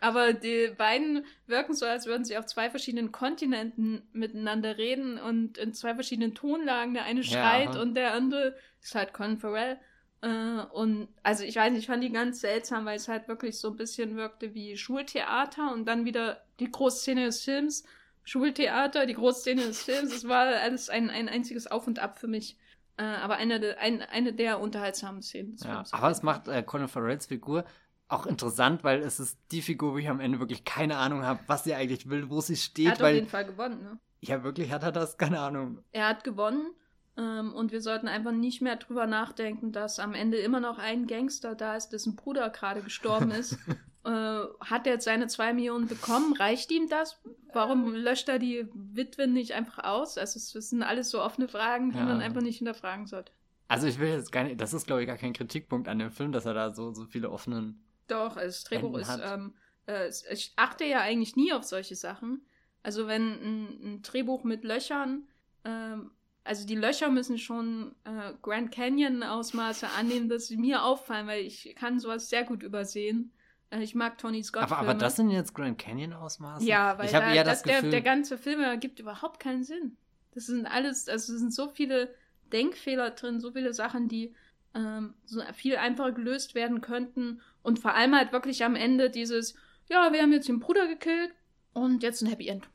Aber 0.00 0.32
die 0.32 0.72
beiden 0.78 1.26
wirken 1.46 1.74
so, 1.74 1.84
als 1.84 2.06
würden 2.06 2.24
sie 2.24 2.38
auf 2.38 2.46
zwei 2.46 2.70
verschiedenen 2.70 3.12
Kontinenten 3.12 4.02
miteinander 4.12 4.78
reden 4.78 5.18
und 5.18 5.58
in 5.58 5.74
zwei 5.74 5.94
verschiedenen 5.94 6.34
Tonlagen. 6.34 6.94
Der 6.94 7.04
eine 7.04 7.22
schreit 7.22 7.74
ja. 7.74 7.82
und 7.82 7.94
der 7.94 8.14
andere 8.14 8.56
ist 8.80 8.94
halt 8.94 9.12
Colin 9.12 9.38
Farrell. 9.38 9.78
Äh, 10.22 10.62
und 10.72 11.08
also 11.22 11.44
ich 11.44 11.56
weiß 11.56 11.70
nicht, 11.72 11.80
ich 11.80 11.86
fand 11.86 12.02
die 12.02 12.12
ganz 12.12 12.40
seltsam, 12.40 12.84
weil 12.84 12.96
es 12.96 13.08
halt 13.08 13.28
wirklich 13.28 13.58
so 13.58 13.70
ein 13.70 13.76
bisschen 13.76 14.16
wirkte 14.16 14.54
wie 14.54 14.76
Schultheater 14.76 15.72
und 15.72 15.86
dann 15.86 16.04
wieder 16.04 16.42
die 16.58 16.70
Großszene 16.70 17.24
des 17.26 17.42
Films, 17.42 17.84
Schultheater, 18.24 19.06
die 19.06 19.14
Großszene 19.14 19.62
des 19.62 19.82
Films. 19.82 20.14
Es 20.14 20.28
war 20.28 20.46
alles 20.46 20.90
ein, 20.90 21.10
ein 21.10 21.28
einziges 21.28 21.66
Auf 21.66 21.86
und 21.86 21.98
Ab 21.98 22.18
für 22.18 22.28
mich. 22.28 22.58
Äh, 22.96 23.02
aber 23.04 23.36
eine, 23.36 23.60
de, 23.60 23.76
ein, 23.76 24.02
eine 24.02 24.34
der 24.34 24.60
unterhaltsamen 24.60 25.22
Szenen 25.22 25.52
des 25.52 25.62
ja, 25.62 25.72
Films. 25.72 25.92
Aber 25.92 26.10
es 26.10 26.22
macht 26.22 26.48
äh, 26.48 26.62
Colin 26.62 26.88
Farrells 26.88 27.26
Figur 27.26 27.64
auch 28.10 28.26
interessant, 28.26 28.84
weil 28.84 29.00
es 29.00 29.20
ist 29.20 29.38
die 29.52 29.62
Figur, 29.62 29.92
wo 29.92 29.98
ich 29.98 30.08
am 30.08 30.20
Ende 30.20 30.40
wirklich 30.40 30.64
keine 30.64 30.96
Ahnung 30.96 31.24
habe, 31.24 31.40
was 31.46 31.64
sie 31.64 31.74
eigentlich 31.74 32.10
will, 32.10 32.28
wo 32.28 32.40
sie 32.40 32.56
steht. 32.56 32.86
Er 32.86 32.92
hat 32.92 33.00
weil, 33.00 33.12
auf 33.12 33.14
jeden 33.14 33.28
Fall 33.28 33.46
gewonnen, 33.46 33.82
ne? 33.82 33.98
Ja, 34.20 34.42
wirklich 34.42 34.70
hat 34.70 34.82
er 34.82 34.92
das? 34.92 35.16
Keine 35.16 35.40
Ahnung. 35.40 35.78
Er 35.92 36.08
hat 36.08 36.24
gewonnen 36.24 36.74
ähm, 37.16 37.52
und 37.52 37.72
wir 37.72 37.80
sollten 37.80 38.08
einfach 38.08 38.32
nicht 38.32 38.62
mehr 38.62 38.76
drüber 38.76 39.06
nachdenken, 39.06 39.72
dass 39.72 39.98
am 39.98 40.14
Ende 40.14 40.38
immer 40.38 40.60
noch 40.60 40.78
ein 40.78 41.06
Gangster 41.06 41.54
da 41.54 41.76
ist, 41.76 41.90
dessen 41.90 42.16
Bruder 42.16 42.50
gerade 42.50 42.82
gestorben 42.82 43.30
ist. 43.30 43.52
äh, 44.04 44.08
hat 44.08 44.86
er 44.86 44.94
jetzt 44.94 45.04
seine 45.04 45.26
zwei 45.26 45.52
Millionen 45.52 45.88
bekommen? 45.88 46.34
Reicht 46.34 46.70
ihm 46.70 46.88
das? 46.88 47.20
Warum 47.52 47.94
löscht 47.94 48.28
er 48.28 48.38
die 48.38 48.66
Witwe 48.72 49.26
nicht 49.26 49.52
einfach 49.52 49.84
aus? 49.84 50.18
Also 50.18 50.38
es 50.38 50.70
sind 50.70 50.82
alles 50.82 51.10
so 51.10 51.22
offene 51.22 51.48
Fragen, 51.48 51.90
die 51.90 51.98
ja. 51.98 52.04
man 52.04 52.20
einfach 52.20 52.42
nicht 52.42 52.58
hinterfragen 52.58 53.06
sollte. 53.06 53.32
Also 53.68 53.86
ich 53.86 53.98
will 53.98 54.08
jetzt 54.08 54.32
gar 54.32 54.44
nicht, 54.44 54.60
das 54.60 54.72
ist 54.72 54.86
glaube 54.86 55.02
ich 55.02 55.06
gar 55.06 55.16
kein 55.16 55.32
Kritikpunkt 55.32 55.88
an 55.88 55.98
dem 55.98 56.10
Film, 56.10 56.32
dass 56.32 56.46
er 56.46 56.54
da 56.54 56.70
so, 56.70 56.92
so 56.92 57.04
viele 57.04 57.30
offenen. 57.30 57.84
Doch, 58.06 58.36
also 58.36 58.46
das 58.46 58.64
Drehbuch 58.64 58.98
ist, 58.98 59.20
ähm, 59.22 59.54
äh, 59.86 60.08
ich 60.08 60.52
achte 60.56 60.84
ja 60.84 61.00
eigentlich 61.00 61.36
nie 61.36 61.52
auf 61.52 61.64
solche 61.64 61.94
Sachen. 61.94 62.44
Also 62.82 63.06
wenn 63.06 63.22
ein, 63.22 63.80
ein 63.82 64.02
Drehbuch 64.02 64.42
mit 64.42 64.64
Löchern 64.64 65.28
ähm, 65.64 66.10
also 66.44 66.66
die 66.66 66.74
Löcher 66.74 67.10
müssen 67.10 67.38
schon 67.38 67.94
äh, 68.04 68.32
Grand 68.42 68.72
Canyon 68.72 69.22
Ausmaße 69.22 69.86
annehmen, 69.98 70.28
dass 70.28 70.48
sie 70.48 70.56
mir 70.56 70.82
auffallen, 70.84 71.26
weil 71.26 71.44
ich 71.44 71.74
kann 71.76 71.98
sowas 71.98 72.28
sehr 72.28 72.44
gut 72.44 72.62
übersehen. 72.62 73.32
Äh, 73.70 73.82
ich 73.82 73.94
mag 73.94 74.18
Tony 74.18 74.42
Scott. 74.42 74.62
Aber, 74.62 74.78
aber 74.78 74.94
das 74.94 75.16
sind 75.16 75.30
jetzt 75.30 75.54
Grand 75.54 75.78
Canyon 75.78 76.12
Ausmaße? 76.12 76.64
Ja, 76.64 76.98
weil 76.98 77.06
ich 77.06 77.12
da, 77.12 77.32
eher 77.32 77.44
das, 77.44 77.62
das 77.62 77.64
Gefühl... 77.64 77.82
der, 77.82 77.90
der 77.90 78.02
ganze 78.02 78.38
Film 78.38 78.60
ergibt 78.60 78.98
überhaupt 78.98 79.40
keinen 79.40 79.64
Sinn. 79.64 79.96
Das 80.34 80.46
sind 80.46 80.66
alles, 80.66 81.08
also 81.08 81.32
es 81.32 81.40
sind 81.40 81.52
so 81.52 81.68
viele 81.68 82.14
Denkfehler 82.52 83.10
drin, 83.10 83.40
so 83.40 83.52
viele 83.52 83.74
Sachen, 83.74 84.08
die 84.08 84.34
ähm, 84.74 85.14
so 85.24 85.42
viel 85.54 85.76
einfacher 85.76 86.12
gelöst 86.12 86.54
werden 86.54 86.80
könnten. 86.80 87.40
Und 87.62 87.78
vor 87.78 87.94
allem 87.94 88.14
halt 88.14 88.32
wirklich 88.32 88.64
am 88.64 88.76
Ende 88.76 89.10
dieses, 89.10 89.54
ja, 89.88 90.12
wir 90.12 90.22
haben 90.22 90.32
jetzt 90.32 90.48
den 90.48 90.60
Bruder 90.60 90.86
gekillt 90.86 91.32
und 91.72 92.02
jetzt 92.02 92.22
ein 92.22 92.28
Happy 92.28 92.48
End. 92.48 92.68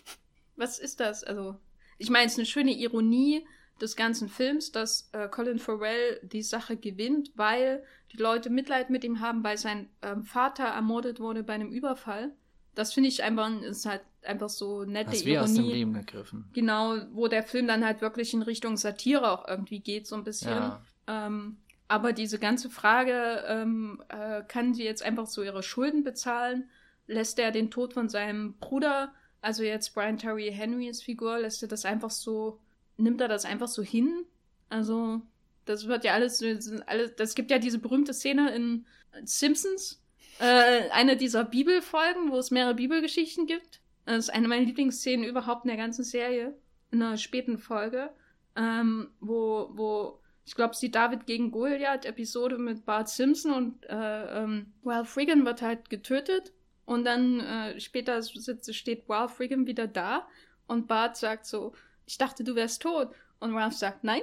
Was 0.56 0.78
ist 0.78 1.00
das? 1.00 1.22
Also, 1.22 1.58
ich 1.98 2.10
meine, 2.10 2.26
es 2.26 2.32
ist 2.32 2.38
eine 2.38 2.46
schöne 2.46 2.72
Ironie 2.72 3.46
des 3.80 3.96
ganzen 3.96 4.28
Films, 4.28 4.72
dass 4.72 5.08
äh, 5.12 5.28
Colin 5.28 5.58
Farrell 5.58 6.20
die 6.22 6.42
Sache 6.42 6.76
gewinnt, 6.76 7.32
weil 7.34 7.82
die 8.12 8.16
Leute 8.16 8.50
Mitleid 8.50 8.90
mit 8.90 9.04
ihm 9.04 9.20
haben, 9.20 9.44
weil 9.44 9.58
sein 9.58 9.88
ähm, 10.02 10.24
Vater 10.24 10.64
ermordet 10.64 11.20
wurde 11.20 11.42
bei 11.42 11.54
einem 11.54 11.70
Überfall. 11.70 12.32
Das 12.74 12.92
finde 12.92 13.08
ich 13.08 13.22
einfach, 13.22 13.50
ist 13.62 13.86
halt 13.86 14.02
einfach 14.22 14.48
so 14.48 14.84
nette 14.84 15.12
das 15.12 15.24
wie 15.24 15.32
Ironie. 15.32 15.44
aus 15.44 15.54
dem 15.54 15.68
Leben 15.68 15.94
gegriffen. 15.94 16.50
Genau, 16.52 16.96
wo 17.12 17.28
der 17.28 17.42
Film 17.42 17.66
dann 17.66 17.84
halt 17.84 18.00
wirklich 18.00 18.34
in 18.34 18.42
Richtung 18.42 18.76
Satire 18.76 19.30
auch 19.30 19.48
irgendwie 19.48 19.80
geht, 19.80 20.06
so 20.06 20.16
ein 20.16 20.24
bisschen. 20.24 20.50
Ja. 20.50 20.82
Ähm, 21.06 21.58
aber 21.88 22.12
diese 22.12 22.38
ganze 22.38 22.68
Frage, 22.68 23.44
ähm, 23.46 24.02
äh, 24.08 24.42
kann 24.48 24.74
sie 24.74 24.84
jetzt 24.84 25.02
einfach 25.02 25.26
so 25.26 25.42
ihre 25.42 25.62
Schulden 25.62 26.02
bezahlen? 26.02 26.68
Lässt 27.06 27.38
er 27.38 27.52
den 27.52 27.70
Tod 27.70 27.94
von 27.94 28.08
seinem 28.08 28.54
Bruder 28.54 29.12
also 29.46 29.62
jetzt 29.62 29.94
Brian 29.94 30.18
Terry 30.18 30.52
Henrys 30.52 31.02
Figur, 31.02 31.38
lässt 31.38 31.62
er 31.62 31.68
das 31.68 31.84
einfach 31.84 32.10
so, 32.10 32.58
nimmt 32.96 33.20
er 33.20 33.28
das 33.28 33.44
einfach 33.44 33.68
so 33.68 33.80
hin? 33.80 34.24
Also, 34.68 35.22
das 35.66 35.86
wird 35.86 36.02
ja 36.02 36.14
alles, 36.14 36.42
alles 36.86 37.14
das 37.14 37.36
gibt 37.36 37.52
ja 37.52 37.60
diese 37.60 37.78
berühmte 37.78 38.12
Szene 38.12 38.52
in 38.56 38.86
Simpsons, 39.24 40.02
äh, 40.40 40.90
eine 40.90 41.16
dieser 41.16 41.44
Bibelfolgen, 41.44 42.32
wo 42.32 42.38
es 42.38 42.50
mehrere 42.50 42.74
Bibelgeschichten 42.74 43.46
gibt. 43.46 43.80
Das 44.04 44.24
ist 44.24 44.30
eine 44.30 44.48
meiner 44.48 44.66
Lieblingsszenen 44.66 45.24
überhaupt 45.24 45.64
in 45.64 45.68
der 45.68 45.76
ganzen 45.76 46.02
Serie, 46.02 46.58
in 46.90 47.00
einer 47.00 47.16
späten 47.16 47.58
Folge, 47.58 48.10
ähm, 48.56 49.10
wo, 49.20 49.70
wo, 49.74 50.20
ich 50.44 50.56
glaube, 50.56 50.74
sie 50.74 50.90
David 50.90 51.24
gegen 51.24 51.52
Goliath-Episode 51.52 52.58
mit 52.58 52.84
Bart 52.84 53.08
Simpson 53.08 53.52
und 53.52 53.84
äh, 53.84 54.42
ähm, 54.42 54.72
Ralph 54.84 55.10
Friggin 55.10 55.44
wird 55.44 55.62
halt 55.62 55.88
getötet 55.88 56.52
und 56.86 57.04
dann 57.04 57.40
äh, 57.40 57.80
später 57.80 58.22
sitzt, 58.22 58.74
steht 58.74 59.04
Ralph 59.08 59.38
Wiggum 59.38 59.66
wieder 59.66 59.86
da 59.86 60.26
und 60.66 60.88
Bart 60.88 61.16
sagt 61.16 61.46
so, 61.46 61.74
ich 62.06 62.16
dachte, 62.16 62.44
du 62.44 62.54
wärst 62.54 62.82
tot. 62.82 63.10
Und 63.38 63.54
Ralph 63.54 63.74
sagt 63.74 64.02
nein. 64.02 64.22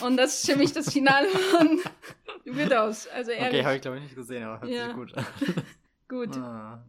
Und 0.00 0.16
das 0.16 0.38
ist 0.38 0.50
für 0.50 0.56
mich 0.56 0.72
das 0.72 0.90
Finale 0.90 1.28
von 1.28 1.78
Widows. 2.44 3.06
Also 3.08 3.32
ehrlich. 3.32 3.48
Okay, 3.48 3.64
habe 3.64 3.76
ich 3.76 3.82
glaube 3.82 3.96
ich 3.98 4.04
nicht 4.04 4.14
gesehen, 4.14 4.44
aber 4.44 4.60
hört 4.62 4.72
ja. 4.72 4.86
sich 4.86 4.94
gut 4.94 5.14
an. 5.14 5.26
Gut. 6.08 6.36
Ah. 6.36 6.84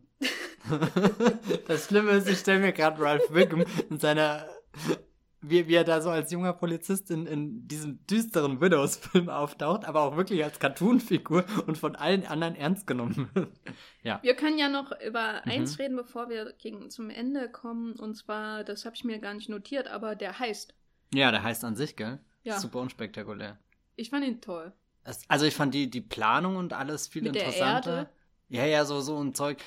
das 1.67 1.85
Schlimme 1.87 2.11
ist, 2.11 2.29
ich 2.29 2.37
stelle 2.37 2.59
mir 2.59 2.71
gerade 2.71 3.01
Ralph 3.01 3.33
Wiggum 3.33 3.65
in 3.89 3.97
seiner 3.97 4.47
wie, 5.41 5.67
wie 5.67 5.75
er 5.75 5.83
da 5.83 6.01
so 6.01 6.09
als 6.09 6.31
junger 6.31 6.53
Polizist 6.53 7.11
in, 7.11 7.27
in 7.27 7.67
diesem 7.67 8.05
düsteren 8.07 8.59
Widows-Film 8.59 9.29
auftaucht, 9.29 9.85
aber 9.85 10.01
auch 10.01 10.17
wirklich 10.17 10.43
als 10.43 10.59
Cartoon-Figur 10.59 11.45
und 11.67 11.77
von 11.77 11.95
allen 11.95 12.25
anderen 12.25 12.55
ernst 12.55 12.87
genommen 12.87 13.29
wird. 13.33 13.49
ja. 14.03 14.19
Wir 14.23 14.35
können 14.35 14.57
ja 14.57 14.69
noch 14.69 14.91
über 15.05 15.41
mhm. 15.45 15.51
eins 15.51 15.79
reden, 15.79 15.95
bevor 15.95 16.29
wir 16.29 16.53
gegen 16.57 16.89
zum 16.89 17.09
Ende 17.09 17.49
kommen. 17.49 17.93
Und 17.93 18.15
zwar, 18.15 18.63
das 18.63 18.85
habe 18.85 18.95
ich 18.95 19.03
mir 19.03 19.19
gar 19.19 19.33
nicht 19.33 19.49
notiert, 19.49 19.87
aber 19.87 20.15
der 20.15 20.39
heißt. 20.39 20.73
Ja, 21.13 21.31
der 21.31 21.43
heißt 21.43 21.63
an 21.63 21.75
sich, 21.75 21.95
gell? 21.95 22.19
Ja. 22.43 22.59
Super 22.59 22.79
unspektakulär. 22.79 23.57
Ich 23.95 24.09
fand 24.09 24.25
ihn 24.25 24.41
toll. 24.41 24.73
also 25.27 25.45
ich 25.45 25.55
fand 25.55 25.73
die, 25.73 25.89
die 25.89 26.01
Planung 26.01 26.55
und 26.55 26.73
alles 26.73 27.07
viel 27.07 27.23
Mit 27.23 27.35
interessanter. 27.35 27.81
Der 27.91 27.97
Erde. 27.99 28.09
Ja, 28.49 28.65
ja, 28.65 28.85
so, 28.85 29.01
so 29.01 29.21
ein 29.21 29.33
Zeug. 29.33 29.57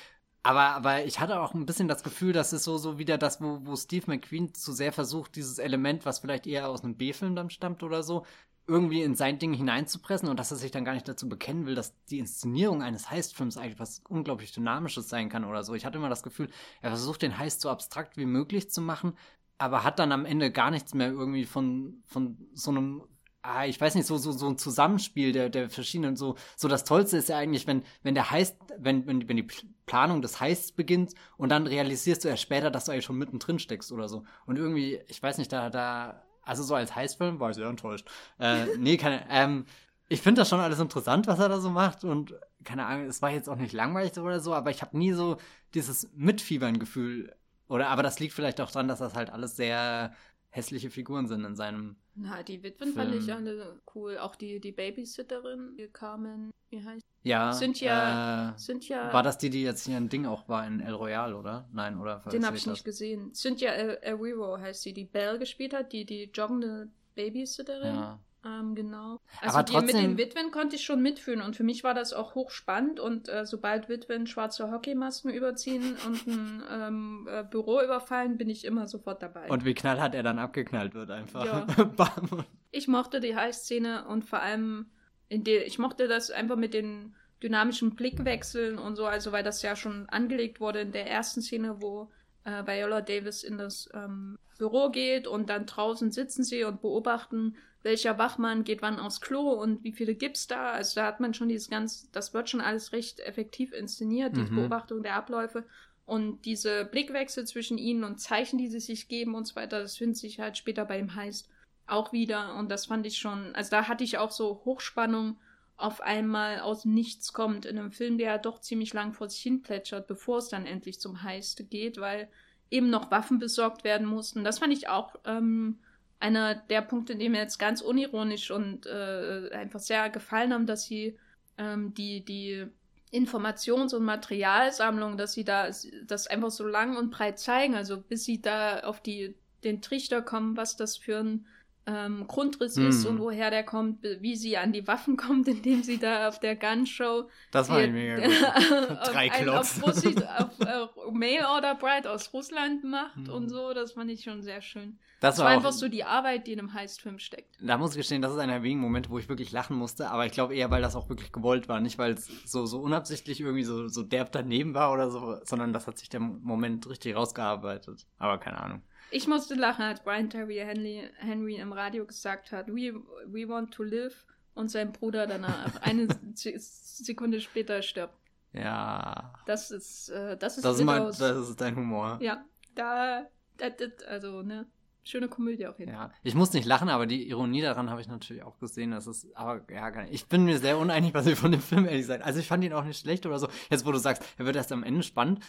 Aber, 0.43 0.61
aber 0.71 1.05
ich 1.05 1.19
hatte 1.19 1.39
auch 1.39 1.53
ein 1.53 1.67
bisschen 1.67 1.87
das 1.87 2.03
Gefühl, 2.03 2.33
dass 2.33 2.51
es 2.51 2.63
so, 2.63 2.77
so 2.77 2.97
wieder 2.97 3.17
das, 3.19 3.41
wo, 3.41 3.59
wo 3.63 3.75
Steve 3.75 4.05
McQueen 4.07 4.53
zu 4.55 4.73
sehr 4.73 4.91
versucht, 4.91 5.35
dieses 5.35 5.59
Element, 5.59 6.05
was 6.05 6.19
vielleicht 6.19 6.47
eher 6.47 6.67
aus 6.67 6.83
einem 6.83 6.95
B-Film 6.95 7.35
dann 7.35 7.51
stammt 7.51 7.83
oder 7.83 8.01
so, 8.01 8.25
irgendwie 8.67 9.01
in 9.03 9.15
sein 9.15 9.37
Ding 9.37 9.53
hineinzupressen 9.53 10.29
und 10.29 10.39
dass 10.39 10.51
er 10.51 10.57
sich 10.57 10.71
dann 10.71 10.85
gar 10.85 10.93
nicht 10.93 11.07
dazu 11.07 11.27
bekennen 11.29 11.65
will, 11.65 11.75
dass 11.75 11.93
die 12.05 12.19
Inszenierung 12.19 12.81
eines 12.81 13.09
Heist-Films 13.11 13.57
eigentlich 13.57 13.79
was 13.79 14.01
unglaublich 14.07 14.51
Dynamisches 14.51 15.09
sein 15.09 15.29
kann 15.29 15.45
oder 15.45 15.63
so. 15.63 15.75
Ich 15.75 15.85
hatte 15.85 15.97
immer 15.97 16.09
das 16.09 16.23
Gefühl, 16.23 16.49
er 16.81 16.89
versucht 16.89 17.21
den 17.21 17.37
Heist 17.37 17.61
so 17.61 17.69
abstrakt 17.69 18.17
wie 18.17 18.25
möglich 18.25 18.69
zu 18.69 18.81
machen, 18.81 19.13
aber 19.57 19.83
hat 19.83 19.99
dann 19.99 20.11
am 20.11 20.25
Ende 20.25 20.51
gar 20.51 20.71
nichts 20.71 20.93
mehr 20.93 21.09
irgendwie 21.09 21.45
von, 21.45 22.01
von 22.05 22.37
so 22.53 22.71
einem 22.71 23.03
ah, 23.43 23.65
ich 23.65 23.79
weiß 23.79 23.95
nicht, 23.95 24.05
so, 24.05 24.17
so, 24.17 24.31
so 24.31 24.47
ein 24.47 24.57
Zusammenspiel 24.57 25.31
der, 25.31 25.49
der 25.49 25.69
verschiedenen, 25.69 26.15
so, 26.15 26.35
so 26.55 26.67
das 26.67 26.83
Tollste 26.83 27.17
ist 27.17 27.29
ja 27.29 27.37
eigentlich, 27.37 27.67
wenn, 27.67 27.83
wenn 28.03 28.15
der 28.15 28.31
Heist, 28.31 28.57
wenn, 28.77 29.07
wenn, 29.07 29.27
wenn 29.27 29.37
die 29.37 29.47
Planung 29.85 30.21
des 30.21 30.39
Heists 30.39 30.71
beginnt 30.71 31.13
und 31.37 31.49
dann 31.49 31.67
realisierst 31.67 32.23
du 32.23 32.29
erst 32.29 32.43
später, 32.43 32.71
dass 32.71 32.85
du 32.85 32.91
eigentlich 32.91 33.05
schon 33.05 33.17
mittendrin 33.17 33.59
steckst 33.59 33.91
oder 33.91 34.07
so. 34.07 34.23
Und 34.45 34.57
irgendwie, 34.57 34.99
ich 35.07 35.21
weiß 35.21 35.37
nicht, 35.37 35.51
da, 35.51 35.69
da, 35.69 36.23
also 36.43 36.63
so 36.63 36.75
als 36.75 36.95
Heistfilm 36.95 37.39
war 37.39 37.49
ich 37.49 37.55
sehr 37.55 37.67
enttäuscht. 37.67 38.07
Äh, 38.39 38.65
nee, 38.77 38.97
keine, 38.97 39.25
ähm, 39.29 39.65
ich 40.07 40.21
finde 40.21 40.41
das 40.41 40.49
schon 40.49 40.59
alles 40.59 40.79
interessant, 40.79 41.27
was 41.27 41.39
er 41.39 41.49
da 41.49 41.59
so 41.59 41.69
macht 41.69 42.03
und 42.03 42.35
keine 42.63 42.85
Ahnung, 42.85 43.05
es 43.05 43.21
war 43.21 43.31
jetzt 43.31 43.49
auch 43.49 43.55
nicht 43.55 43.73
langweilig 43.73 44.17
oder 44.17 44.39
so, 44.39 44.53
aber 44.53 44.69
ich 44.69 44.81
habe 44.81 44.97
nie 44.97 45.13
so 45.13 45.37
dieses 45.73 46.11
Mitfiebern-Gefühl 46.13 47.33
oder, 47.71 47.87
aber 47.87 48.03
das 48.03 48.19
liegt 48.19 48.33
vielleicht 48.33 48.59
auch 48.59 48.69
daran, 48.69 48.89
dass 48.89 48.99
das 48.99 49.15
halt 49.15 49.29
alles 49.29 49.55
sehr 49.55 50.13
hässliche 50.51 50.89
Figuren 50.89 51.27
sind 51.27 51.43
in 51.43 51.55
seinem. 51.55 51.95
Na, 52.13 52.43
die 52.43 52.61
Witwen 52.61 52.93
Film. 52.93 53.11
fand 53.11 53.15
ich 53.15 53.33
alle 53.33 53.81
cool. 53.95 54.17
Auch 54.17 54.35
die, 54.35 54.59
die 54.59 54.71
Babysitterin, 54.71 55.75
die 55.77 55.87
Carmen, 55.87 56.51
wie 56.69 56.83
heißt 56.83 57.01
Ja. 57.23 57.53
Sind 57.53 57.79
ja, 57.81 58.51
äh, 58.51 58.57
sind 58.57 58.87
ja. 58.87 59.11
War 59.13 59.23
das 59.23 59.37
die, 59.37 59.49
die 59.49 59.63
jetzt 59.63 59.85
hier 59.85 59.97
ein 59.97 60.09
Ding 60.09 60.25
auch 60.25 60.47
war 60.47 60.67
in 60.67 60.81
El 60.81 60.93
Royale, 60.93 61.35
oder? 61.35 61.67
Nein, 61.71 61.99
oder? 61.99 62.21
Den 62.31 62.45
habe 62.45 62.57
ich 62.57 62.67
nicht 62.67 62.83
gesehen. 62.83 63.33
Ja 63.33 63.71
Ariro 64.03 64.59
heißt 64.59 64.81
sie, 64.83 64.93
die 64.93 65.05
Belle 65.05 65.39
gespielt 65.39 65.73
hat, 65.73 65.93
die, 65.93 66.05
die 66.05 66.29
joggende 66.33 66.89
Babysitterin. 67.15 67.95
Ja. 67.95 68.19
Ähm, 68.43 68.73
genau. 68.73 69.19
Also 69.39 69.57
Aber 69.57 69.65
trotzdem... 69.65 69.85
mit 69.85 69.95
den 69.95 70.17
Witwen 70.17 70.51
konnte 70.51 70.75
ich 70.75 70.83
schon 70.83 71.01
mitfühlen 71.01 71.41
und 71.41 71.55
für 71.55 71.63
mich 71.63 71.83
war 71.83 71.93
das 71.93 72.11
auch 72.13 72.33
hochspannend 72.33 72.99
und 72.99 73.29
äh, 73.29 73.45
sobald 73.45 73.87
Witwen 73.87 74.25
schwarze 74.25 74.71
Hockeymasken 74.71 75.31
überziehen 75.31 75.95
und 76.07 76.27
ein 76.27 76.63
ähm, 76.71 77.27
äh, 77.29 77.43
Büro 77.43 77.81
überfallen, 77.81 78.37
bin 78.37 78.49
ich 78.49 78.65
immer 78.65 78.87
sofort 78.87 79.21
dabei. 79.21 79.47
Und 79.49 79.65
wie 79.65 79.73
knallhart 79.73 80.15
er 80.15 80.23
dann 80.23 80.39
abgeknallt 80.39 80.95
wird 80.95 81.11
einfach. 81.11 81.45
Ja. 81.45 81.67
ich 82.71 82.87
mochte 82.87 83.19
die 83.19 83.35
High-Szene 83.35 84.05
und 84.07 84.25
vor 84.25 84.41
allem 84.41 84.87
in 85.27 85.43
der, 85.43 85.67
ich 85.67 85.77
mochte 85.77 86.07
das 86.07 86.31
einfach 86.31 86.57
mit 86.57 86.73
den 86.73 87.15
dynamischen 87.43 87.95
Blickwechseln 87.95 88.77
und 88.77 88.95
so, 88.95 89.05
also 89.05 89.31
weil 89.31 89.43
das 89.43 89.61
ja 89.61 89.75
schon 89.75 90.07
angelegt 90.09 90.59
wurde 90.59 90.81
in 90.81 90.91
der 90.91 91.09
ersten 91.09 91.41
Szene, 91.41 91.81
wo 91.81 92.11
äh, 92.43 92.65
Viola 92.65 93.01
Davis 93.01 93.43
in 93.43 93.57
das 93.57 93.89
ähm, 93.93 94.37
Büro 94.57 94.89
geht 94.89 95.27
und 95.27 95.49
dann 95.49 95.65
draußen 95.65 96.11
sitzen 96.11 96.43
sie 96.43 96.63
und 96.63 96.81
beobachten 96.81 97.55
welcher 97.83 98.17
Wachmann 98.17 98.63
geht 98.63 98.81
wann 98.81 98.99
aufs 98.99 99.21
Klo 99.21 99.51
und 99.51 99.83
wie 99.83 99.91
viele 99.91 100.15
gibt's 100.15 100.47
da. 100.47 100.71
Also 100.71 101.01
da 101.01 101.07
hat 101.07 101.19
man 101.19 101.33
schon 101.33 101.49
dieses 101.49 101.69
ganz, 101.69 102.09
das 102.11 102.33
wird 102.33 102.49
schon 102.49 102.61
alles 102.61 102.93
recht 102.93 103.19
effektiv 103.19 103.73
inszeniert, 103.73 104.35
die 104.35 104.41
mhm. 104.41 104.55
Beobachtung 104.55 105.03
der 105.03 105.15
Abläufe. 105.15 105.65
Und 106.05 106.45
diese 106.45 106.85
Blickwechsel 106.85 107.45
zwischen 107.45 107.77
ihnen 107.77 108.03
und 108.03 108.19
Zeichen, 108.19 108.57
die 108.57 108.67
sie 108.67 108.79
sich 108.79 109.07
geben 109.07 109.33
und 109.33 109.47
so 109.47 109.55
weiter, 109.55 109.79
das 109.79 109.97
findet 109.97 110.17
sich 110.17 110.39
halt 110.39 110.57
später 110.57 110.85
bei 110.85 110.97
dem 110.97 111.15
Heist 111.15 111.49
auch 111.87 112.11
wieder. 112.11 112.55
Und 112.55 112.69
das 112.69 112.87
fand 112.87 113.05
ich 113.05 113.17
schon, 113.17 113.55
also 113.55 113.71
da 113.71 113.87
hatte 113.87 114.03
ich 114.03 114.17
auch 114.17 114.31
so 114.31 114.61
Hochspannung 114.65 115.37
auf 115.77 116.01
einmal 116.01 116.59
aus 116.59 116.85
nichts 116.85 117.33
kommt 117.33 117.65
in 117.65 117.77
einem 117.77 117.91
Film, 117.91 118.17
der 118.17 118.27
ja 118.27 118.37
doch 118.37 118.59
ziemlich 118.59 118.93
lang 118.93 119.13
vor 119.13 119.29
sich 119.29 119.41
hin 119.41 119.63
plätschert, 119.63 120.07
bevor 120.07 120.37
es 120.37 120.49
dann 120.49 120.65
endlich 120.65 120.99
zum 120.99 121.23
Heist 121.23 121.69
geht, 121.69 121.99
weil 121.99 122.29
eben 122.69 122.89
noch 122.89 123.09
Waffen 123.09 123.39
besorgt 123.39 123.83
werden 123.83 124.05
mussten. 124.05 124.43
Das 124.43 124.59
fand 124.59 124.73
ich 124.73 124.89
auch 124.89 125.15
ähm, 125.25 125.79
einer 126.21 126.55
der 126.55 126.81
Punkte, 126.81 127.15
die 127.15 127.29
mir 127.29 127.39
jetzt 127.39 127.57
ganz 127.57 127.81
unironisch 127.81 128.51
und 128.51 128.85
äh, 128.85 129.49
einfach 129.53 129.79
sehr 129.79 130.09
gefallen 130.09 130.53
haben, 130.53 130.65
dass 130.65 130.85
sie 130.85 131.17
ähm, 131.57 131.93
die, 131.93 132.23
die 132.23 132.67
Informations- 133.11 133.93
und 133.93 134.03
Materialsammlung, 134.03 135.17
dass 135.17 135.33
sie 135.33 135.43
da 135.43 135.69
das 136.05 136.27
einfach 136.27 136.51
so 136.51 136.65
lang 136.65 136.95
und 136.95 137.11
breit 137.11 137.39
zeigen, 137.39 137.75
also 137.75 137.99
bis 137.99 138.23
sie 138.23 138.41
da 138.41 138.81
auf 138.81 139.01
die, 139.01 139.35
den 139.63 139.81
Trichter 139.81 140.21
kommen, 140.21 140.55
was 140.55 140.77
das 140.77 140.97
für 140.97 141.19
ein 141.19 141.45
ähm, 141.87 142.27
Grundriss 142.27 142.75
mm. 142.75 142.87
ist 142.87 143.05
und 143.05 143.19
woher 143.19 143.49
der 143.49 143.63
kommt, 143.63 144.03
wie 144.19 144.35
sie 144.35 144.57
an 144.57 144.71
die 144.71 144.87
Waffen 144.87 145.17
kommt, 145.17 145.47
indem 145.47 145.83
sie 145.83 145.97
da 145.97 146.27
auf 146.27 146.39
der 146.39 146.55
Gunshow. 146.55 147.29
Das 147.51 147.69
war 147.69 147.81
die, 147.81 147.91
mega 147.91 148.15
gut. 148.27 148.99
Drei 149.07 149.29
Klotz. 149.29 149.81
Auf, 149.81 150.05
auf, 150.05 150.61
auf 150.61 150.97
uh, 151.07 151.11
Mail 151.11 151.43
Order 151.45 151.75
Bride 151.75 152.09
aus 152.09 152.33
Russland 152.33 152.83
macht 152.83 153.27
mm. 153.27 153.29
und 153.29 153.49
so, 153.49 153.73
das 153.73 153.93
fand 153.93 154.11
ich 154.11 154.23
schon 154.23 154.41
sehr 154.41 154.61
schön. 154.61 154.99
Das, 155.19 155.35
das 155.35 155.45
war, 155.45 155.51
einfach 155.51 155.71
so 155.71 155.87
die 155.87 156.03
Arbeit, 156.03 156.47
die 156.47 156.53
in 156.53 156.59
einem 156.59 156.73
Heistfilm 156.73 157.19
steckt. 157.19 157.55
Da 157.61 157.77
muss 157.77 157.91
ich 157.91 157.97
gestehen, 157.97 158.21
das 158.23 158.33
ist 158.33 158.39
einer 158.39 158.53
der 158.53 158.63
wenigen 158.63 158.81
Momente, 158.81 159.09
wo 159.09 159.19
ich 159.19 159.29
wirklich 159.29 159.51
lachen 159.51 159.77
musste, 159.77 160.09
aber 160.09 160.25
ich 160.25 160.31
glaube 160.31 160.55
eher, 160.55 160.71
weil 160.71 160.81
das 160.81 160.95
auch 160.95 161.09
wirklich 161.09 161.31
gewollt 161.31 161.69
war, 161.69 161.79
nicht 161.79 161.99
weil 161.99 162.13
es 162.13 162.27
so, 162.45 162.65
so 162.65 162.79
unabsichtlich 162.79 163.39
irgendwie 163.39 163.63
so, 163.63 163.87
so 163.87 164.01
derb 164.01 164.31
daneben 164.31 164.73
war 164.73 164.91
oder 164.91 165.11
so, 165.11 165.37
sondern 165.43 165.73
das 165.73 165.85
hat 165.85 165.99
sich 165.99 166.09
der 166.09 166.21
Moment 166.21 166.89
richtig 166.89 167.15
rausgearbeitet. 167.15 168.07
Aber 168.17 168.39
keine 168.39 168.61
Ahnung. 168.61 168.81
Ich 169.11 169.27
musste 169.27 169.55
lachen, 169.55 169.83
als 169.83 170.01
Brian 170.01 170.29
Terry 170.29 170.55
Henry, 170.55 171.09
Henry 171.17 171.55
im 171.55 171.73
Radio 171.73 172.05
gesagt 172.05 172.51
hat, 172.51 172.67
we, 172.67 172.93
we 173.27 173.47
want 173.47 173.73
to 173.73 173.83
live 173.83 174.25
und 174.53 174.71
sein 174.71 174.91
Bruder 174.91 175.27
danach 175.27 175.75
eine 175.81 176.07
Sekunde 176.35 177.41
später 177.41 177.81
stirbt. 177.81 178.15
Ja. 178.53 179.33
Das 179.45 179.71
ist, 179.71 180.09
äh, 180.09 180.37
das 180.37 180.57
ist, 180.57 180.65
das 180.65 180.77
ist, 180.79 180.83
mein, 180.83 181.03
das 181.03 181.21
ist 181.21 181.61
dein 181.61 181.75
Humor. 181.75 182.19
Ja, 182.21 182.43
da, 182.75 183.27
da, 183.57 183.67
also, 184.07 184.41
ne, 184.41 184.65
schöne 185.03 185.27
Komödie 185.27 185.67
jeden 185.77 185.91
Fall. 185.91 186.09
Ja, 186.09 186.13
ich 186.23 186.35
muss 186.35 186.53
nicht 186.53 186.65
lachen, 186.65 186.89
aber 186.89 187.05
die 187.05 187.27
Ironie 187.29 187.61
daran 187.61 187.89
habe 187.89 188.01
ich 188.01 188.07
natürlich 188.07 188.43
auch 188.43 188.59
gesehen. 188.59 188.91
Das 188.91 189.07
ist, 189.07 189.35
aber 189.35 189.61
ja, 189.71 189.91
ich 190.09 190.27
bin 190.27 190.45
mir 190.45 190.59
sehr 190.59 190.77
uneinig, 190.77 191.13
was 191.13 191.27
ich 191.27 191.37
von 191.37 191.51
dem 191.51 191.61
Film 191.61 191.85
ehrlich 191.85 192.01
gesagt. 192.01 192.23
Also 192.23 192.39
ich 192.39 192.47
fand 192.47 192.63
ihn 192.63 192.73
auch 192.73 192.83
nicht 192.83 192.99
schlecht 192.99 193.25
oder 193.25 193.39
so. 193.39 193.47
Jetzt, 193.69 193.85
wo 193.85 193.91
du 193.91 193.97
sagst, 193.97 194.23
er 194.37 194.45
wird 194.45 194.55
erst 194.55 194.71
am 194.71 194.83
Ende 194.83 195.03
spannend. 195.03 195.43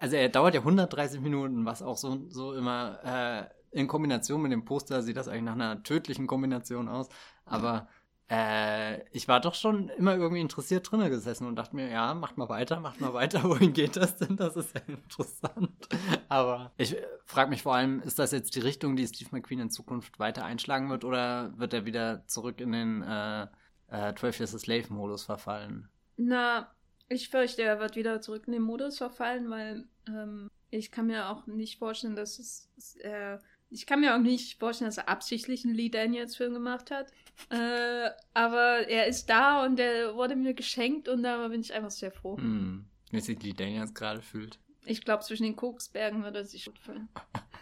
Also 0.00 0.16
er 0.16 0.28
dauert 0.28 0.54
ja 0.54 0.60
130 0.60 1.20
Minuten, 1.20 1.64
was 1.64 1.82
auch 1.82 1.96
so, 1.96 2.26
so 2.28 2.54
immer 2.54 3.00
äh, 3.04 3.78
in 3.78 3.88
Kombination 3.88 4.42
mit 4.42 4.52
dem 4.52 4.64
Poster 4.64 5.02
sieht 5.02 5.16
das 5.16 5.28
eigentlich 5.28 5.44
nach 5.44 5.54
einer 5.54 5.82
tödlichen 5.82 6.26
Kombination 6.26 6.88
aus. 6.88 7.08
Aber 7.44 7.88
äh, 8.30 9.06
ich 9.10 9.28
war 9.28 9.40
doch 9.40 9.54
schon 9.54 9.88
immer 9.90 10.14
irgendwie 10.14 10.40
interessiert 10.40 10.90
drinnen 10.90 11.10
gesessen 11.10 11.46
und 11.46 11.56
dachte 11.56 11.76
mir, 11.76 11.90
ja, 11.90 12.14
macht 12.14 12.38
mal 12.38 12.48
weiter, 12.48 12.80
macht 12.80 13.00
mal 13.00 13.12
weiter. 13.12 13.42
Wohin 13.44 13.72
geht 13.72 13.96
das 13.96 14.16
denn? 14.16 14.36
Das 14.36 14.56
ist 14.56 14.74
ja 14.74 14.80
interessant. 14.86 15.88
Aber 16.28 16.72
ich 16.76 16.96
äh, 16.96 17.06
frage 17.24 17.50
mich 17.50 17.62
vor 17.62 17.74
allem, 17.74 18.00
ist 18.00 18.18
das 18.18 18.32
jetzt 18.32 18.54
die 18.54 18.60
Richtung, 18.60 18.96
die 18.96 19.06
Steve 19.06 19.30
McQueen 19.32 19.60
in 19.60 19.70
Zukunft 19.70 20.18
weiter 20.18 20.44
einschlagen 20.44 20.88
wird 20.88 21.04
oder 21.04 21.52
wird 21.58 21.74
er 21.74 21.84
wieder 21.84 22.26
zurück 22.26 22.60
in 22.60 22.72
den 22.72 23.02
äh, 23.02 23.46
äh, 23.88 24.14
12 24.14 24.40
Years 24.40 24.54
a 24.54 24.58
Slave-Modus 24.58 25.24
verfallen? 25.24 25.88
Na, 26.16 26.70
ich 27.12 27.28
fürchte, 27.28 27.62
er 27.62 27.78
wird 27.78 27.96
wieder 27.96 28.20
zurück 28.20 28.44
in 28.46 28.52
den 28.52 28.62
Modus 28.62 28.98
verfallen, 28.98 29.50
weil 29.50 29.86
ähm, 30.08 30.50
ich 30.70 30.90
kann 30.90 31.06
mir 31.06 31.28
auch 31.28 31.46
nicht 31.46 31.78
vorstellen, 31.78 32.16
dass 32.16 32.38
es 32.38 32.96
äh, 32.96 33.38
ich 33.72 33.86
kann 33.86 34.00
mir 34.00 34.14
auch 34.14 34.20
nicht 34.20 34.58
vorstellen, 34.58 34.88
dass 34.88 34.98
er 34.98 35.08
absichtlich 35.08 35.64
einen 35.64 35.74
Lee 35.74 35.88
Daniels 35.88 36.36
Film 36.36 36.52
gemacht 36.52 36.90
hat. 36.90 37.10
Äh, 37.48 38.10
aber 38.34 38.86
er 38.86 39.06
ist 39.06 39.26
da 39.26 39.64
und 39.64 39.80
er 39.80 40.14
wurde 40.14 40.36
mir 40.36 40.52
geschenkt 40.52 41.08
und 41.08 41.22
da 41.22 41.48
bin 41.48 41.62
ich 41.62 41.72
einfach 41.72 41.90
sehr 41.90 42.12
froh. 42.12 42.36
Hm. 42.36 42.84
Wie 43.10 43.20
sich 43.20 43.42
Lee 43.42 43.54
Daniels 43.54 43.94
gerade 43.94 44.20
fühlt. 44.20 44.58
Ich 44.84 45.02
glaube, 45.04 45.24
zwischen 45.24 45.44
den 45.44 45.56
Koksbergen 45.56 46.22
wird 46.22 46.36
er 46.36 46.44
sich 46.44 46.66
gut 46.66 46.78
fühlen. 46.78 47.08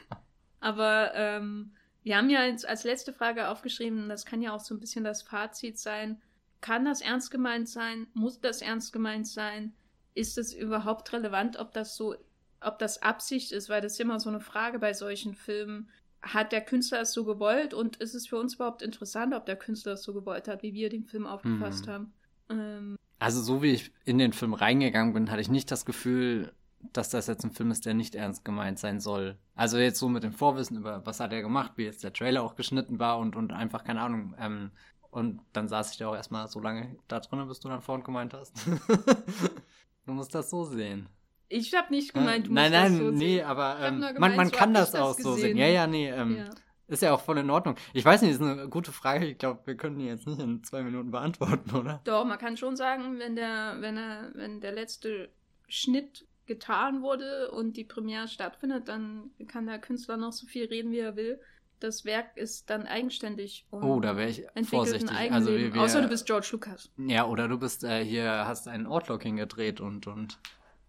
aber 0.60 1.12
ähm, 1.14 1.74
wir 2.02 2.16
haben 2.16 2.30
ja 2.30 2.40
als, 2.40 2.64
als 2.64 2.84
letzte 2.84 3.12
Frage 3.12 3.48
aufgeschrieben, 3.48 4.08
das 4.08 4.26
kann 4.26 4.42
ja 4.42 4.52
auch 4.52 4.60
so 4.60 4.74
ein 4.74 4.80
bisschen 4.80 5.04
das 5.04 5.22
Fazit 5.22 5.78
sein. 5.78 6.20
Kann 6.60 6.84
das 6.84 7.00
ernst 7.00 7.30
gemeint 7.30 7.68
sein? 7.68 8.06
Muss 8.14 8.40
das 8.40 8.62
ernst 8.62 8.92
gemeint 8.92 9.26
sein? 9.26 9.72
Ist 10.14 10.38
es 10.38 10.52
überhaupt 10.52 11.12
relevant, 11.12 11.58
ob 11.58 11.72
das 11.72 11.96
so, 11.96 12.14
ob 12.60 12.78
das 12.78 13.02
Absicht 13.02 13.52
ist? 13.52 13.68
Weil 13.68 13.80
das 13.80 13.94
ist 13.94 14.00
immer 14.00 14.20
so 14.20 14.28
eine 14.28 14.40
Frage 14.40 14.78
bei 14.78 14.92
solchen 14.92 15.34
Filmen 15.34 15.88
hat 16.22 16.52
der 16.52 16.60
Künstler 16.60 17.00
es 17.00 17.12
so 17.12 17.24
gewollt 17.24 17.74
und 17.74 17.96
ist 17.96 18.14
es 18.14 18.26
für 18.26 18.38
uns 18.38 18.54
überhaupt 18.54 18.82
interessant, 18.82 19.34
ob 19.34 19.46
der 19.46 19.56
Künstler 19.56 19.92
es 19.92 20.02
so 20.02 20.12
gewollt 20.12 20.48
hat, 20.48 20.62
wie 20.62 20.74
wir 20.74 20.90
den 20.90 21.04
Film 21.04 21.26
aufgefasst 21.26 21.86
mhm. 21.86 21.90
haben? 21.90 22.12
Ähm, 22.50 22.96
also 23.18 23.40
so 23.40 23.62
wie 23.62 23.72
ich 23.72 23.92
in 24.04 24.18
den 24.18 24.32
Film 24.32 24.54
reingegangen 24.54 25.14
bin, 25.14 25.30
hatte 25.30 25.40
ich 25.40 25.50
nicht 25.50 25.70
das 25.70 25.84
Gefühl, 25.84 26.52
dass 26.92 27.10
das 27.10 27.26
jetzt 27.26 27.44
ein 27.44 27.50
Film 27.50 27.70
ist, 27.70 27.84
der 27.84 27.94
nicht 27.94 28.14
ernst 28.14 28.44
gemeint 28.44 28.78
sein 28.78 29.00
soll. 29.00 29.36
Also 29.54 29.78
jetzt 29.78 29.98
so 29.98 30.08
mit 30.08 30.22
dem 30.22 30.32
Vorwissen 30.32 30.78
über, 30.78 31.04
was 31.04 31.20
hat 31.20 31.32
er 31.32 31.42
gemacht, 31.42 31.72
wie 31.76 31.84
jetzt 31.84 32.02
der 32.02 32.12
Trailer 32.12 32.42
auch 32.42 32.56
geschnitten 32.56 32.98
war 32.98 33.18
und, 33.18 33.36
und 33.36 33.52
einfach, 33.52 33.84
keine 33.84 34.00
Ahnung. 34.00 34.34
Ähm, 34.38 34.70
und 35.10 35.40
dann 35.52 35.68
saß 35.68 35.92
ich 35.92 35.98
da 35.98 36.08
auch 36.08 36.14
erstmal 36.14 36.46
so 36.48 36.60
lange 36.60 36.96
da 37.08 37.20
drin, 37.20 37.46
bis 37.48 37.60
du 37.60 37.68
dann 37.68 37.82
vorhin 37.82 38.04
gemeint 38.04 38.32
hast. 38.34 38.66
du 40.06 40.12
musst 40.12 40.34
das 40.34 40.50
so 40.50 40.64
sehen. 40.64 41.08
Ich 41.48 41.74
habe 41.74 41.92
nicht 41.92 42.14
gemeint, 42.14 42.46
du 42.46 42.50
musst 42.50 42.62
nein, 42.62 42.70
nein, 42.70 42.92
das 42.92 43.00
so 43.00 43.10
nee, 43.10 43.36
sehen. 43.36 43.46
aber 43.46 43.78
ähm, 43.80 43.94
gemeint, 44.00 44.20
man, 44.20 44.36
man 44.36 44.46
so 44.50 44.56
kann 44.56 44.72
das 44.72 44.94
auch 44.94 45.16
das 45.16 45.24
so 45.24 45.34
sehen. 45.34 45.56
Ja, 45.56 45.66
ja, 45.66 45.86
nee, 45.88 46.08
ähm, 46.08 46.36
ja. 46.36 46.50
ist 46.86 47.02
ja 47.02 47.12
auch 47.12 47.20
voll 47.20 47.38
in 47.38 47.50
Ordnung. 47.50 47.74
Ich 47.92 48.04
weiß 48.04 48.22
nicht, 48.22 48.30
ist 48.30 48.40
eine 48.40 48.68
gute 48.68 48.92
Frage. 48.92 49.26
Ich 49.26 49.38
glaube, 49.38 49.60
wir 49.64 49.76
können 49.76 49.98
die 49.98 50.06
jetzt 50.06 50.28
nicht 50.28 50.40
in 50.40 50.62
zwei 50.62 50.82
Minuten 50.82 51.10
beantworten, 51.10 51.74
oder? 51.74 52.00
Doch, 52.04 52.24
man 52.24 52.38
kann 52.38 52.56
schon 52.56 52.76
sagen, 52.76 53.18
wenn 53.18 53.34
der, 53.34 53.78
wenn 53.80 53.96
er, 53.96 54.30
wenn 54.34 54.60
der 54.60 54.72
letzte 54.72 55.30
Schnitt 55.66 56.24
getan 56.46 57.02
wurde 57.02 57.50
und 57.50 57.76
die 57.76 57.84
Premiere 57.84 58.28
stattfindet, 58.28 58.88
dann 58.88 59.30
kann 59.48 59.66
der 59.66 59.80
Künstler 59.80 60.16
noch 60.16 60.32
so 60.32 60.46
viel 60.46 60.66
reden, 60.66 60.92
wie 60.92 60.98
er 60.98 61.16
will. 61.16 61.40
Das 61.80 62.04
Werk 62.04 62.36
ist 62.36 62.70
dann 62.70 62.86
eigenständig. 62.86 63.66
oh, 63.70 64.00
da 64.00 64.16
wäre 64.16 64.28
ich 64.28 64.44
vorsichtig. 64.68 65.10
Also 65.32 65.50
wir, 65.50 65.74
wir, 65.74 65.80
Außer 65.80 66.02
du 66.02 66.08
bist 66.08 66.26
George 66.26 66.48
Lucas. 66.52 66.90
Ja, 66.98 67.26
oder 67.26 67.48
du 67.48 67.58
bist 67.58 67.84
äh, 67.84 68.04
hier, 68.04 68.46
hast 68.46 68.68
einen 68.68 68.86
Ortlocking 68.86 69.36
gedreht 69.36 69.80
und, 69.80 70.06
und 70.06 70.38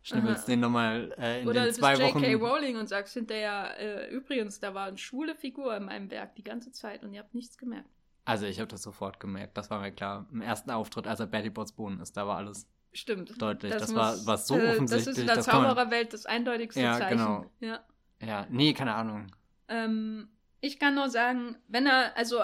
schnibbelst 0.04 0.47
den 0.47 0.60
nochmal 0.60 1.13
äh, 1.17 1.41
in 1.41 1.47
Oder 1.47 1.65
den 1.65 1.73
zwei 1.73 1.93
Wochen. 1.93 2.01
Oder 2.01 2.12
du 2.12 2.19
bist 2.19 2.32
J.K. 2.32 2.45
Rowling 2.45 2.77
und 2.77 2.89
sagst 2.89 3.13
hinterher, 3.13 3.80
äh, 3.80 4.10
übrigens, 4.13 4.60
da 4.60 4.73
war 4.73 4.88
eine 4.88 4.97
schwule 4.97 5.36
Figur 5.36 5.75
in 5.75 5.86
meinem 5.86 6.12
Werk 6.12 6.36
die 6.36 6.43
ganze 6.43 6.71
Zeit 6.71 7.04
und 7.04 7.13
ihr 7.13 7.21
habt 7.21 7.34
nichts 7.34 7.58
gemerkt. 7.58 7.89
Also 8.25 8.45
ich 8.45 8.60
habe 8.60 8.67
das 8.67 8.84
sofort 8.84 9.19
gemerkt, 9.19 9.58
das 9.58 9.69
war 9.69 9.80
mir 9.80 9.91
klar. 9.91 10.27
Im 10.32 10.41
ersten 10.41 10.69
Auftritt, 10.71 11.08
als 11.08 11.19
er 11.19 11.27
Betty 11.27 11.49
Bots 11.49 11.71
Bohnen 11.71 11.99
ist, 12.01 12.15
da 12.17 12.27
war 12.27 12.38
alles 12.38 12.67
Stimmt. 12.93 13.41
Deutlich. 13.41 13.71
Das, 13.71 13.84
das 13.84 13.91
muss, 13.91 13.99
war, 13.99 14.25
war 14.25 14.38
so 14.38 14.58
äh, 14.58 14.71
offensichtlich. 14.71 15.06
Das 15.06 15.17
ist 15.17 15.21
in 15.21 15.27
der 15.27 15.41
Zaubererwelt 15.41 16.13
das 16.13 16.25
eindeutigste 16.25 16.82
ja, 16.82 16.97
Zeichen. 16.97 17.17
Genau. 17.17 17.45
Ja, 17.60 17.80
Ja, 18.21 18.47
nee, 18.49 18.73
keine 18.73 18.93
Ahnung. 18.93 19.27
Ähm, 19.69 20.27
ich 20.62 20.80
kann 20.80 20.95
nur 20.95 21.10
sagen, 21.10 21.58
wenn 21.67 21.88
er, 21.88 22.15
also 22.15 22.43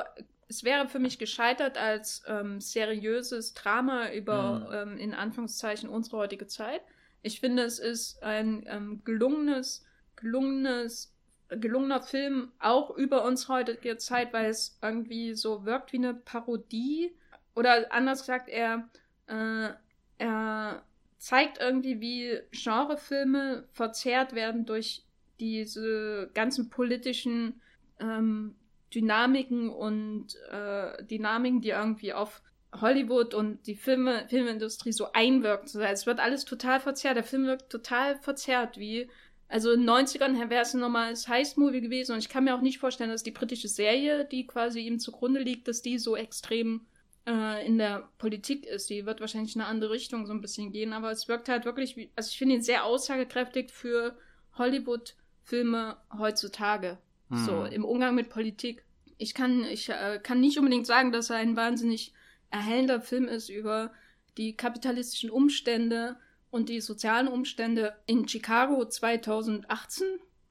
es 0.49 0.63
wäre 0.63 0.87
für 0.87 0.99
mich 0.99 1.19
gescheitert 1.19 1.77
als 1.77 2.23
ähm, 2.27 2.59
seriöses 2.59 3.53
Drama 3.53 4.11
über, 4.11 4.67
mhm. 4.85 4.93
ähm, 4.93 4.97
in 4.97 5.13
Anführungszeichen, 5.13 5.89
unsere 5.89 6.17
heutige 6.17 6.47
Zeit. 6.47 6.81
Ich 7.21 7.39
finde, 7.39 7.63
es 7.63 7.79
ist 7.79 8.23
ein 8.23 8.63
ähm, 8.67 9.01
gelungenes, 9.03 9.85
gelungenes, 10.15 11.13
gelungener 11.49 12.01
Film 12.01 12.51
auch 12.59 12.95
über 12.95 13.23
unsere 13.23 13.53
heutige 13.53 13.97
Zeit, 13.97 14.33
weil 14.33 14.49
es 14.49 14.77
irgendwie 14.81 15.33
so 15.33 15.65
wirkt 15.65 15.93
wie 15.93 15.97
eine 15.97 16.13
Parodie. 16.13 17.15
Oder 17.55 17.91
anders 17.91 18.21
gesagt, 18.21 18.49
er 18.49 18.89
äh, 19.27 19.69
er 20.17 20.83
zeigt 21.17 21.59
irgendwie, 21.59 21.99
wie 21.99 22.39
Genrefilme 22.51 23.67
verzerrt 23.73 24.33
werden 24.33 24.65
durch 24.65 25.03
diese 25.39 26.29
ganzen 26.33 26.69
politischen 26.69 27.61
ähm, 27.99 28.55
Dynamiken 28.93 29.69
und 29.69 30.35
äh, 30.49 31.03
Dynamiken, 31.03 31.61
die 31.61 31.69
irgendwie 31.69 32.13
auf 32.13 32.41
Hollywood 32.73 33.33
und 33.33 33.65
die 33.67 33.75
Filme, 33.75 34.27
Filmindustrie 34.29 34.91
so 34.91 35.11
einwirken. 35.13 35.67
Es 35.81 36.05
wird 36.05 36.19
alles 36.19 36.45
total 36.45 36.79
verzerrt. 36.79 37.17
Der 37.17 37.23
Film 37.23 37.45
wirkt 37.45 37.71
total 37.71 38.17
verzerrt, 38.19 38.77
wie 38.77 39.09
also 39.49 39.71
in 39.71 39.81
den 39.81 39.89
90ern 39.89 40.49
wäre 40.49 40.63
es 40.63 40.73
ein 40.73 40.81
normales 40.81 41.27
Heist-Movie 41.27 41.81
gewesen 41.81 42.13
und 42.13 42.19
ich 42.19 42.29
kann 42.29 42.43
mir 42.43 42.53
auch 42.55 42.61
nicht 42.61 42.79
vorstellen, 42.79 43.11
dass 43.11 43.23
die 43.23 43.31
britische 43.31 43.69
Serie, 43.69 44.25
die 44.25 44.45
quasi 44.45 44.81
ihm 44.81 44.99
zugrunde 44.99 45.39
liegt, 45.39 45.67
dass 45.69 45.81
die 45.81 45.97
so 45.99 46.17
extrem 46.17 46.85
äh, 47.25 47.65
in 47.65 47.77
der 47.77 48.09
Politik 48.17 48.65
ist. 48.65 48.89
Die 48.89 49.05
wird 49.05 49.21
wahrscheinlich 49.21 49.55
in 49.55 49.61
eine 49.61 49.69
andere 49.69 49.91
Richtung 49.91 50.25
so 50.25 50.33
ein 50.33 50.41
bisschen 50.41 50.73
gehen, 50.73 50.91
aber 50.91 51.11
es 51.11 51.29
wirkt 51.29 51.47
halt 51.47 51.63
wirklich 51.63 51.95
wie, 51.95 52.11
also 52.15 52.29
ich 52.29 52.37
finde 52.37 52.55
ihn 52.55 52.61
sehr 52.61 52.83
aussagekräftig 52.83 53.71
für 53.71 54.17
Hollywood-Filme 54.57 55.95
heutzutage. 56.17 56.97
Hm. 57.29 57.45
So, 57.45 57.63
im 57.65 57.85
Umgang 57.85 58.15
mit 58.15 58.29
Politik. 58.29 58.83
Ich 59.17 59.33
kann, 59.33 59.63
ich 59.63 59.89
äh, 59.89 60.19
kann 60.21 60.39
nicht 60.39 60.57
unbedingt 60.57 60.87
sagen, 60.87 61.11
dass 61.11 61.29
er 61.29 61.37
ein 61.37 61.55
wahnsinnig 61.55 62.13
erhellender 62.49 63.01
Film 63.01 63.27
ist 63.27 63.49
über 63.49 63.91
die 64.37 64.55
kapitalistischen 64.55 65.29
Umstände 65.29 66.17
und 66.51 66.69
die 66.69 66.81
sozialen 66.81 67.27
Umstände 67.27 67.95
in 68.05 68.27
Chicago 68.27 68.85
2018 68.85 70.07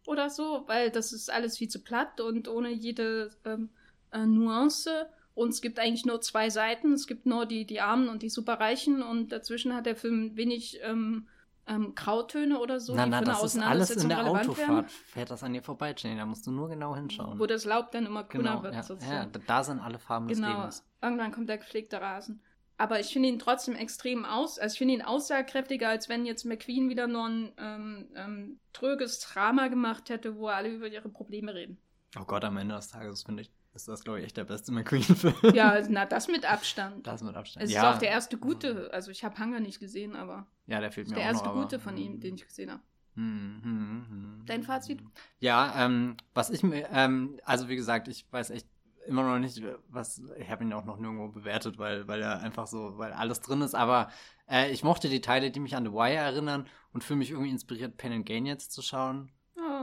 oder 0.07 0.31
so, 0.31 0.65
weil 0.67 0.91
das 0.91 1.12
ist 1.12 1.31
alles 1.31 1.59
viel 1.59 1.69
zu 1.69 1.81
platt 1.81 2.21
und 2.21 2.49
ohne 2.49 2.71
jede 2.71 3.31
ähm, 3.45 3.71
äh, 4.12 4.27
Nuance. 4.27 5.09
Und 5.35 5.51
es 5.51 5.61
gibt 5.61 5.79
eigentlich 5.79 6.07
nur 6.07 6.21
zwei 6.21 6.49
Seiten. 6.49 6.93
Es 6.93 7.07
gibt 7.07 7.27
nur 7.27 7.45
die, 7.47 7.67
die 7.67 7.81
Armen 7.81 8.09
und 8.09 8.23
die 8.23 8.31
Superreichen 8.31 9.03
und 9.03 9.33
dazwischen 9.33 9.75
hat 9.75 9.87
der 9.87 9.97
Film 9.97 10.37
wenig 10.37 10.81
ähm, 10.83 11.29
ähm, 11.66 11.94
Grautöne 11.94 12.59
oder 12.61 12.81
so. 12.81 12.94
Na, 12.94 13.07
na, 13.07 13.20
das 13.20 13.42
ist 13.42 13.59
alles 13.59 13.90
in 13.90 14.09
der 14.09 14.26
Autofahrt. 14.26 14.68
Werden. 14.68 14.88
Fährt 14.88 15.31
das 15.31 15.42
an 15.42 15.52
dir 15.52 15.62
vorbei, 15.62 15.94
Jenny. 15.96 16.16
Da 16.16 16.26
musst 16.26 16.46
du 16.46 16.50
nur 16.50 16.68
genau 16.68 16.94
hinschauen. 16.94 17.38
Wo 17.38 17.46
das 17.46 17.64
Laub 17.64 17.90
dann 17.90 18.07
immer 18.07 18.24
grüner 18.24 18.50
genau, 18.50 18.62
wird. 18.62 18.74
Ja, 18.74 18.83
sozusagen. 18.83 19.33
ja, 19.33 19.40
da 19.46 19.64
sind 19.64 19.81
alle 19.81 19.98
Farben 19.98 20.29
genau. 20.29 20.46
des 20.46 20.57
Lebens. 20.57 20.85
Irgendwann 21.02 21.33
kommt 21.33 21.48
der 21.48 21.59
gepflegte 21.59 22.00
Rasen. 22.00 22.42
Aber 22.79 23.00
ich 23.00 23.12
finde 23.12 23.31
ihn 23.31 23.38
trotzdem 23.38 23.74
extrem 23.74 24.24
aus. 24.24 24.59
Also 24.59 24.74
ich 24.74 24.79
finde 24.79 24.94
ihn 24.94 25.02
aussagekräftiger, 25.02 25.88
als 25.88 26.09
wenn 26.09 26.26
jetzt 26.26 26.44
McQueen 26.44 26.90
wieder 26.90 27.07
nur 27.07 27.26
ein 27.26 27.52
ähm, 27.57 28.09
ähm, 28.14 28.61
tröges 28.72 29.20
Drama 29.20 29.68
gemacht 29.68 30.11
hätte, 30.11 30.37
wo 30.37 30.48
alle 30.48 30.68
über 30.68 30.87
ihre 30.87 31.09
Probleme 31.09 31.55
reden. 31.55 31.79
Oh 32.18 32.24
Gott, 32.24 32.44
am 32.44 32.57
Ende 32.59 32.74
des 32.74 32.88
Tages 32.88 33.22
finde 33.22 33.42
ich 33.42 33.50
ist 33.77 33.89
das, 33.89 34.03
glaube 34.03 34.21
ich, 34.21 34.27
echt 34.27 34.37
der 34.37 34.45
beste 34.45 34.73
McQueen-Film. 34.73 35.55
Ja, 35.55 35.81
na, 35.89 36.07
das 36.07 36.29
mit 36.29 36.51
Abstand. 36.51 37.07
Das 37.07 37.23
mit 37.23 37.37
Abstand. 37.37 37.65
Es 37.65 37.73
ja. 37.73 37.83
ist 37.83 37.97
auch 37.97 37.99
der 37.99 38.11
erste 38.11 38.39
gute. 38.39 38.91
Also, 38.93 39.11
ich 39.11 39.25
habe 39.25 39.39
Hunger 39.39 39.61
nicht 39.61 39.79
gesehen, 39.79 40.17
aber. 40.17 40.47
Ja, 40.67 40.81
der 40.81 40.91
fehlt 40.91 41.09
mir 41.09 41.15
der 41.15 41.25
auch 41.25 41.29
erste 41.29 41.49
noch, 41.49 41.55
gute 41.55 41.79
von 41.79 41.97
ihm, 41.97 42.21
den 42.21 42.35
ich 42.35 42.47
gesehen 42.47 42.71
habe. 42.71 42.83
Hm, 43.15 43.61
hm, 43.62 44.07
hm, 44.09 44.43
Dein 44.47 44.62
Fazit? 44.62 45.01
Ja, 45.39 45.85
ähm, 45.85 46.17
was 46.35 46.51
ich 46.51 46.62
mir, 46.62 46.89
ähm, 46.93 47.41
also 47.45 47.69
wie 47.69 47.77
gesagt, 47.77 48.09
ich 48.09 48.27
weiß 48.31 48.51
echt 48.51 48.67
immer 49.07 49.23
noch 49.23 49.39
nicht, 49.39 49.62
was, 49.89 50.21
ich 50.39 50.51
habe 50.51 50.65
ihn 50.65 50.73
auch 50.73 50.85
noch 50.85 50.99
nirgendwo 50.99 51.29
bewertet, 51.29 51.79
weil, 51.79 52.07
weil 52.09 52.21
er 52.21 52.41
einfach 52.41 52.67
so, 52.67 52.99
weil 52.99 53.12
alles 53.12 53.41
drin 53.41 53.62
ist, 53.62 53.75
aber 53.75 54.11
äh, 54.51 54.71
ich 54.71 54.85
mochte 54.85 55.09
die 55.09 55.21
Teile, 55.23 55.51
die 55.51 55.61
mich 55.61 55.77
an 55.77 55.87
The 55.87 55.93
Wire 55.93 56.17
erinnern 56.17 56.67
und 56.93 57.05
fühle 57.05 57.19
mich 57.19 57.31
irgendwie 57.31 57.51
inspiriert, 57.51 57.97
Pen 57.97 58.12
and 58.12 58.27
Gain 58.27 58.45
jetzt 58.45 58.73
zu 58.73 58.83
schauen 58.83 59.31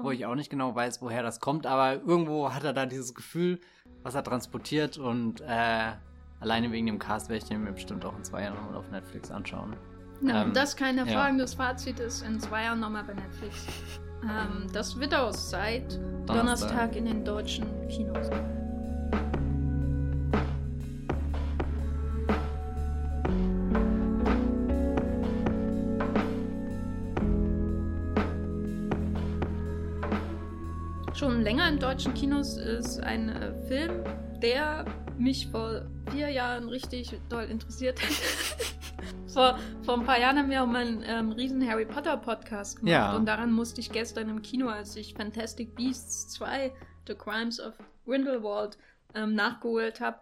wo 0.04 0.12
ich 0.12 0.26
auch 0.26 0.36
nicht 0.36 0.50
genau 0.50 0.76
weiß, 0.76 1.02
woher 1.02 1.24
das 1.24 1.40
kommt, 1.40 1.66
aber 1.66 2.02
irgendwo 2.02 2.54
hat 2.54 2.64
er 2.64 2.74
da 2.74 2.86
dieses 2.86 3.14
Gefühl, 3.14 3.60
was 4.04 4.16
er 4.16 4.24
transportiert 4.24 4.98
und 4.98 5.42
äh, 5.42 5.92
alleine 6.40 6.72
wegen 6.72 6.86
dem 6.86 7.00
Cast 7.00 7.30
werde 7.30 7.44
ich 7.44 7.50
den 7.50 7.64
mir 7.64 7.72
bestimmt 7.72 8.06
auch 8.06 8.16
in 8.18 8.24
zwei 8.24 8.44
Jahren 8.44 8.56
nochmal 8.56 8.76
auf 8.76 8.92
Netflix 8.92 9.32
anschauen. 9.32 9.76
Ja, 10.22 10.44
ähm, 10.44 10.54
das 10.54 10.76
kein 10.76 10.98
hervorragendes 10.98 11.54
ja. 11.54 11.58
Fazit 11.58 12.00
ist 12.00 12.22
in 12.22 12.40
zwei 12.40 12.64
Jahren 12.64 12.80
nochmal 12.80 13.04
bei 13.04 13.14
Netflix. 13.14 13.66
Ähm, 14.24 14.68
das 14.72 14.98
wird 15.00 15.14
aus 15.14 15.50
seit 15.50 15.94
Donnerstag. 15.94 16.28
Donnerstag 16.28 16.96
in 16.96 17.06
den 17.06 17.26
deutschen 17.26 17.66
Kinos. 17.90 18.30
Länger 31.64 31.74
in 31.76 31.80
deutschen 31.80 32.14
Kinos 32.14 32.58
ist 32.58 33.00
ein 33.00 33.30
äh, 33.30 33.54
Film, 33.68 34.04
der 34.42 34.84
mich 35.18 35.48
vor 35.48 35.86
vier 36.12 36.30
Jahren 36.30 36.68
richtig 36.68 37.18
doll 37.30 37.46
interessiert 37.46 38.02
hat. 38.02 38.10
vor, 39.34 39.58
vor 39.84 39.94
ein 39.98 40.06
paar 40.06 40.20
Jahren 40.20 40.38
haben 40.38 40.50
wir 40.50 40.62
auch 40.62 40.68
mal 40.68 40.86
einen 40.86 41.04
ähm, 41.08 41.32
riesen 41.32 41.66
Harry 41.66 41.86
Potter 41.86 42.18
Podcast 42.18 42.80
gemacht 42.80 42.92
ja. 42.92 43.16
und 43.16 43.26
daran 43.26 43.52
musste 43.54 43.80
ich 43.80 43.92
gestern 43.92 44.30
im 44.30 44.42
Kino, 44.42 44.68
als 44.68 44.96
ich 44.98 45.14
Fantastic 45.14 45.74
Beasts 45.76 46.28
2 46.34 46.74
The 47.08 47.16
Crimes 47.16 47.62
of 47.62 47.76
Grindelwald 48.06 48.78
ähm, 49.16 49.34
nachgeholt 49.34 50.02
habe, 50.02 50.20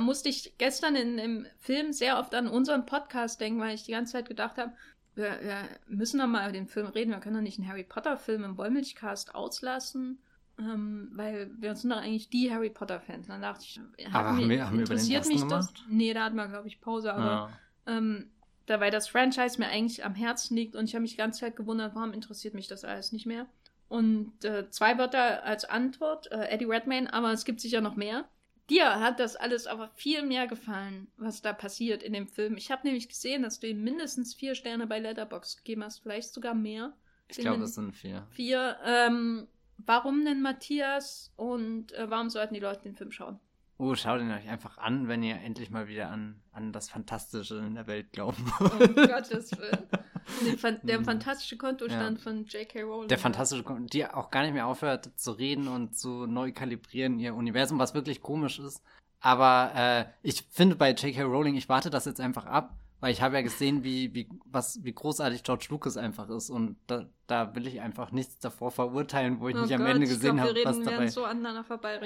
musste 0.00 0.28
ich 0.28 0.56
gestern 0.58 0.94
in, 0.94 1.18
im 1.18 1.46
Film 1.58 1.92
sehr 1.92 2.20
oft 2.20 2.34
an 2.36 2.46
unseren 2.46 2.86
Podcast 2.86 3.40
denken, 3.40 3.60
weil 3.60 3.74
ich 3.74 3.82
die 3.82 3.92
ganze 3.92 4.12
Zeit 4.12 4.28
gedacht 4.28 4.58
habe, 4.58 4.72
wir, 5.16 5.40
wir 5.42 5.68
müssen 5.88 6.20
doch 6.20 6.26
mal 6.28 6.44
über 6.44 6.52
den 6.52 6.68
Film 6.68 6.86
reden. 6.86 7.10
Wir 7.10 7.18
können 7.18 7.36
doch 7.36 7.42
nicht 7.42 7.58
einen 7.58 7.68
Harry 7.68 7.84
Potter 7.84 8.16
Film 8.16 8.44
im 8.44 8.56
Wollmilchcast 8.56 9.34
auslassen. 9.34 10.20
Ähm, 10.58 11.10
weil 11.12 11.50
wir 11.58 11.74
sind 11.74 11.90
doch 11.90 11.96
eigentlich 11.96 12.28
die 12.28 12.52
Harry 12.52 12.70
Potter-Fans. 12.70 13.26
Dann 13.26 13.42
dachte 13.42 13.64
ich, 13.64 13.80
aber 14.12 14.36
haben 14.36 14.48
wir, 14.48 14.66
haben 14.66 14.78
wir 14.78 14.84
über 14.84 14.94
den 14.94 15.10
ersten 15.10 15.32
mich 15.32 15.42
das? 15.44 15.72
Nee, 15.88 16.14
da 16.14 16.24
hatten 16.24 16.36
wir, 16.36 16.46
glaube 16.46 16.68
ich, 16.68 16.80
Pause, 16.80 17.12
aber 17.12 17.50
ja. 17.86 17.98
ähm, 17.98 18.30
da, 18.66 18.80
weil 18.80 18.90
das 18.90 19.08
Franchise 19.08 19.58
mir 19.58 19.68
eigentlich 19.68 20.04
am 20.04 20.14
Herzen 20.14 20.56
liegt 20.56 20.76
und 20.76 20.84
ich 20.84 20.94
habe 20.94 21.02
mich 21.02 21.12
die 21.12 21.16
ganze 21.16 21.40
Zeit 21.40 21.56
gewundert, 21.56 21.94
warum 21.94 22.12
interessiert 22.12 22.54
mich 22.54 22.68
das 22.68 22.84
alles 22.84 23.12
nicht 23.12 23.26
mehr. 23.26 23.46
Und 23.88 24.44
äh, 24.44 24.70
zwei 24.70 24.96
Wörter 24.96 25.44
als 25.44 25.64
Antwort, 25.64 26.30
äh, 26.32 26.48
Eddie 26.48 26.64
Redmayne, 26.64 27.12
aber 27.12 27.32
es 27.32 27.44
gibt 27.44 27.60
sicher 27.60 27.80
noch 27.80 27.96
mehr. 27.96 28.24
Dir 28.70 29.00
hat 29.00 29.20
das 29.20 29.36
alles 29.36 29.66
aber 29.66 29.90
viel 29.94 30.22
mehr 30.22 30.46
gefallen, 30.46 31.08
was 31.18 31.42
da 31.42 31.52
passiert 31.52 32.02
in 32.02 32.14
dem 32.14 32.26
Film. 32.26 32.56
Ich 32.56 32.70
habe 32.70 32.86
nämlich 32.86 33.08
gesehen, 33.08 33.42
dass 33.42 33.60
du 33.60 33.68
ihm 33.68 33.84
mindestens 33.84 34.34
vier 34.34 34.54
Sterne 34.54 34.86
bei 34.86 35.00
Letterbox 35.00 35.58
gegeben 35.58 35.84
hast, 35.84 35.98
vielleicht 35.98 36.32
sogar 36.32 36.54
mehr. 36.54 36.94
Ich 37.28 37.38
glaube, 37.38 37.64
es 37.64 37.74
sind 37.74 37.94
vier. 37.94 38.26
Vier. 38.30 38.76
Ähm, 38.84 39.46
Warum 39.78 40.24
denn 40.24 40.40
Matthias 40.42 41.32
und 41.36 41.92
äh, 41.92 42.10
warum 42.10 42.30
sollten 42.30 42.54
die 42.54 42.60
Leute 42.60 42.82
den 42.82 42.94
Film 42.94 43.12
schauen? 43.12 43.38
Oh, 43.76 43.94
schaut 43.96 44.20
ihn 44.20 44.30
euch 44.30 44.48
einfach 44.48 44.78
an, 44.78 45.08
wenn 45.08 45.22
ihr 45.22 45.36
endlich 45.40 45.70
mal 45.70 45.88
wieder 45.88 46.08
an, 46.08 46.40
an 46.52 46.72
das 46.72 46.88
Fantastische 46.88 47.56
in 47.56 47.74
der 47.74 47.88
Welt 47.88 48.12
glauben 48.12 48.44
wollt. 48.58 48.90
Oh 48.90 49.06
Gottes 49.08 49.50
Willen. 49.58 50.78
Der 50.84 50.98
hm. 50.98 51.04
fantastische 51.04 51.56
Kontostand 51.56 52.18
ja. 52.18 52.22
von 52.22 52.44
J.K. 52.46 52.82
Rowling. 52.82 53.08
Der 53.08 53.18
fantastische 53.18 53.62
Kontostand, 53.62 53.92
die 53.92 54.06
auch 54.06 54.30
gar 54.30 54.42
nicht 54.42 54.54
mehr 54.54 54.66
aufhört 54.66 55.10
zu 55.16 55.32
reden 55.32 55.68
und 55.68 55.96
zu 55.96 56.26
neu 56.26 56.52
kalibrieren 56.52 57.18
ihr 57.18 57.34
Universum, 57.34 57.78
was 57.78 57.94
wirklich 57.94 58.22
komisch 58.22 58.58
ist. 58.58 58.82
Aber 59.20 59.72
äh, 59.74 60.04
ich 60.22 60.44
finde 60.50 60.76
bei 60.76 60.92
J.K. 60.92 61.22
Rowling, 61.22 61.56
ich 61.56 61.68
warte 61.68 61.90
das 61.90 62.04
jetzt 62.04 62.20
einfach 62.20 62.46
ab, 62.46 62.76
weil 63.04 63.12
ich 63.12 63.20
habe 63.20 63.34
ja 63.36 63.42
gesehen, 63.42 63.84
wie, 63.84 64.14
wie, 64.14 64.30
was, 64.46 64.82
wie 64.82 64.94
großartig 64.94 65.42
George 65.42 65.66
Lucas 65.68 65.98
einfach 65.98 66.30
ist. 66.30 66.48
Und 66.48 66.78
da, 66.86 67.04
da 67.26 67.54
will 67.54 67.66
ich 67.66 67.82
einfach 67.82 68.12
nichts 68.12 68.38
davor 68.38 68.70
verurteilen, 68.70 69.40
wo 69.40 69.48
ich 69.50 69.56
oh 69.56 69.60
nicht 69.60 69.72
Gott, 69.72 69.80
am 69.80 69.86
Ende 69.86 70.06
gesehen 70.06 70.40
habe, 70.40 70.54
was 70.64 70.80
dabei 70.80 71.08
so 71.08 71.26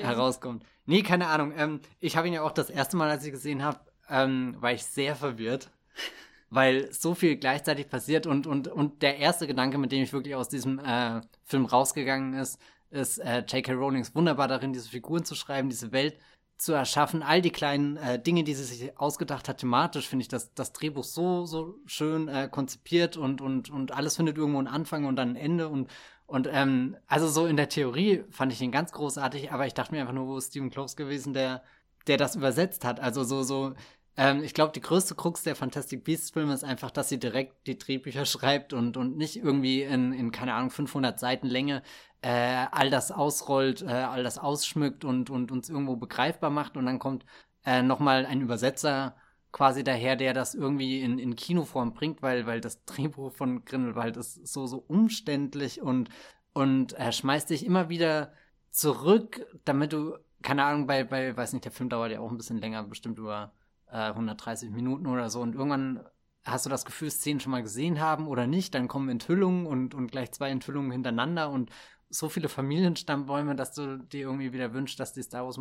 herauskommt. 0.03 0.65
Nee, 0.87 1.05
keine 1.05 1.29
Ahnung. 1.29 1.53
Ähm, 1.57 1.81
ich 2.01 2.17
habe 2.17 2.27
ihn 2.27 2.35
ja 2.35 2.43
auch 2.43 2.51
das 2.51 2.69
erste 2.69 2.97
Mal, 2.97 3.09
als 3.11 3.25
ich 3.25 3.31
gesehen 3.31 3.63
habe, 3.63 3.79
ähm, 4.11 4.57
war 4.59 4.73
ich 4.73 4.83
sehr 4.83 5.15
verwirrt. 5.15 5.71
weil 6.51 6.93
so 6.93 7.15
viel 7.15 7.37
gleichzeitig 7.37 7.89
passiert 7.89 8.27
und, 8.27 8.49
und, 8.49 8.67
und 8.67 9.01
der 9.03 9.19
erste 9.19 9.47
Gedanke, 9.47 9.79
mit 9.79 9.93
dem 9.93 10.03
ich 10.03 10.13
wirklich 10.13 10.35
aus 10.35 10.49
diesem 10.49 10.81
äh, 10.81 11.21
Film 11.45 11.67
rausgegangen 11.67 12.35
ist, 12.35 12.61
ist 12.91 13.19
äh, 13.19 13.45
J.K. 13.47 13.73
Rowlings 13.75 14.17
wunderbar 14.17 14.49
darin, 14.49 14.73
diese 14.73 14.89
Figuren 14.89 15.25
zu 15.25 15.37
schreiben, 15.37 15.69
diese 15.69 15.93
Welt 15.93 16.19
zu 16.59 16.73
erschaffen, 16.73 17.23
all 17.23 17.41
die 17.41 17.51
kleinen 17.51 17.97
äh, 17.97 18.21
Dinge, 18.21 18.43
die 18.43 18.55
sie 18.55 18.65
sich 18.65 18.99
ausgedacht 18.99 19.49
hat, 19.49 19.59
thematisch 19.59 20.09
finde 20.09 20.23
ich 20.23 20.29
das, 20.29 20.53
das 20.55 20.73
Drehbuch 20.73 21.05
so, 21.05 21.47
so 21.47 21.77
schön 21.87 22.29
äh, 22.29 22.49
konzipiert 22.51 23.17
und, 23.17 23.41
und, 23.41 23.71
und 23.71 23.93
alles 23.93 24.17
findet 24.17 24.37
irgendwo 24.37 24.59
einen 24.59 24.67
Anfang 24.67 25.05
und 25.05 25.17
dann 25.17 25.31
ein 25.31 25.37
Ende 25.37 25.69
und, 25.69 25.89
und 26.27 26.49
ähm, 26.51 26.97
also 27.07 27.29
so 27.29 27.47
in 27.47 27.57
der 27.57 27.69
Theorie 27.69 28.25
fand 28.31 28.53
ich 28.53 28.61
ihn 28.61 28.73
ganz 28.73 28.91
großartig, 28.93 29.53
aber 29.53 29.67
ich 29.67 29.75
dachte 29.75 29.95
mir 29.95 30.01
einfach 30.01 30.13
nur, 30.13 30.27
wo 30.27 30.37
ist 30.37 30.49
Stephen 30.49 30.71
Close 30.71 30.97
gewesen, 30.97 31.33
der, 31.33 31.63
der 32.09 32.17
das 32.17 32.35
übersetzt 32.35 32.85
hat. 32.85 32.99
Also 32.99 33.23
so, 33.23 33.45
so, 33.45 33.75
ähm, 34.19 34.43
ich 34.43 34.53
glaube, 34.53 34.73
die 34.73 34.81
größte 34.81 35.15
Krux 35.15 35.45
der 35.45 35.55
Fantastic 35.55 36.03
Beasts 36.03 36.31
Filme 36.31 36.53
ist 36.53 36.65
einfach, 36.65 36.91
dass 36.91 37.09
sie 37.09 37.21
direkt 37.21 37.69
die 37.69 37.79
Drehbücher 37.79 38.25
schreibt 38.27 38.73
und, 38.73 38.97
und 38.97 39.17
nicht 39.17 39.37
irgendwie 39.37 39.83
in, 39.83 40.13
in, 40.13 40.33
keine 40.33 40.55
Ahnung, 40.55 40.71
500 40.71 41.21
Seiten 41.21 41.47
Länge 41.47 41.83
äh, 42.23 42.67
all 42.73 42.91
das 42.91 43.13
ausrollt, 43.13 43.83
äh, 43.83 43.87
all 43.87 44.25
das 44.25 44.39
ausschmückt 44.39 45.05
und, 45.05 45.31
und 45.31 45.53
uns 45.53 45.71
irgendwo 45.71 45.95
begreifbar 45.95 46.51
macht. 46.51 46.77
Und 46.77 46.87
dann 46.87 46.99
kommt 46.99 47.25
äh, 47.65 47.81
nochmal 47.83 48.27
ein 48.27 48.41
Übersetzer 48.41 49.15
quasi 49.53 49.85
daher, 49.85 50.17
der 50.17 50.35
das 50.35 50.55
irgendwie 50.55 51.01
in, 51.01 51.21
in 51.21 51.37
Kinoform 51.37 51.95
bringt, 51.95 52.21
weil, 52.21 52.45
weil 52.47 52.61
das 52.61 52.85
Drehbuch 52.87 53.33
von 53.33 53.65
Grindelwald 53.65 54.17
ist 54.17 54.47
so, 54.49 54.67
so 54.67 54.85
umständlich 54.89 55.81
und, 55.81 56.11
und 56.53 56.93
er 56.95 57.13
schmeißt 57.13 57.51
dich 57.51 57.65
immer 57.65 57.89
wieder 57.89 58.33
zurück, 58.71 59.47
damit 59.65 59.93
du, 59.93 60.19
keine 60.43 60.65
Ahnung, 60.65 60.89
bei, 60.89 61.05
bei, 61.05 61.37
weiß 61.37 61.53
nicht, 61.53 61.65
der 61.65 61.73
Film 61.73 61.89
dauert 61.89 62.11
ja 62.13 62.21
auch 62.21 62.31
ein 62.31 62.37
bisschen 62.37 62.59
länger, 62.59 62.83
bestimmt 62.83 63.19
über 63.19 63.53
äh, 63.91 64.09
130 64.09 64.71
Minuten 64.71 65.07
oder 65.07 65.31
so 65.31 65.41
und 65.41 65.55
irgendwann 65.55 66.05
hast 66.45 66.67
du 66.67 66.71
das 66.71 66.85
Gefühl, 66.85 67.11
Szenen 67.11 67.41
schon 67.41 67.53
mal 67.53 67.63
gesehen 67.63 68.01
haben 68.01 68.27
oder 68.27 68.47
nicht, 68.47 68.75
dann 68.75 68.89
kommen 68.89 69.09
Enthüllungen 69.09 69.67
und, 69.67 69.95
und 69.95 70.11
gleich 70.11 70.33
zwei 70.33 70.51
Enthüllungen 70.51 70.93
hintereinander 70.93 71.51
und 71.51 71.71
so 72.11 72.29
viele 72.29 72.49
Familienstammbäume, 72.49 73.55
dass 73.55 73.75
du 73.75 73.99
dir 73.99 74.23
irgendwie 74.23 74.53
wieder 74.53 74.73
wünschst, 74.73 74.99
dass 74.99 75.13
die 75.13 75.23
Star 75.23 75.45
Wars 75.45 75.59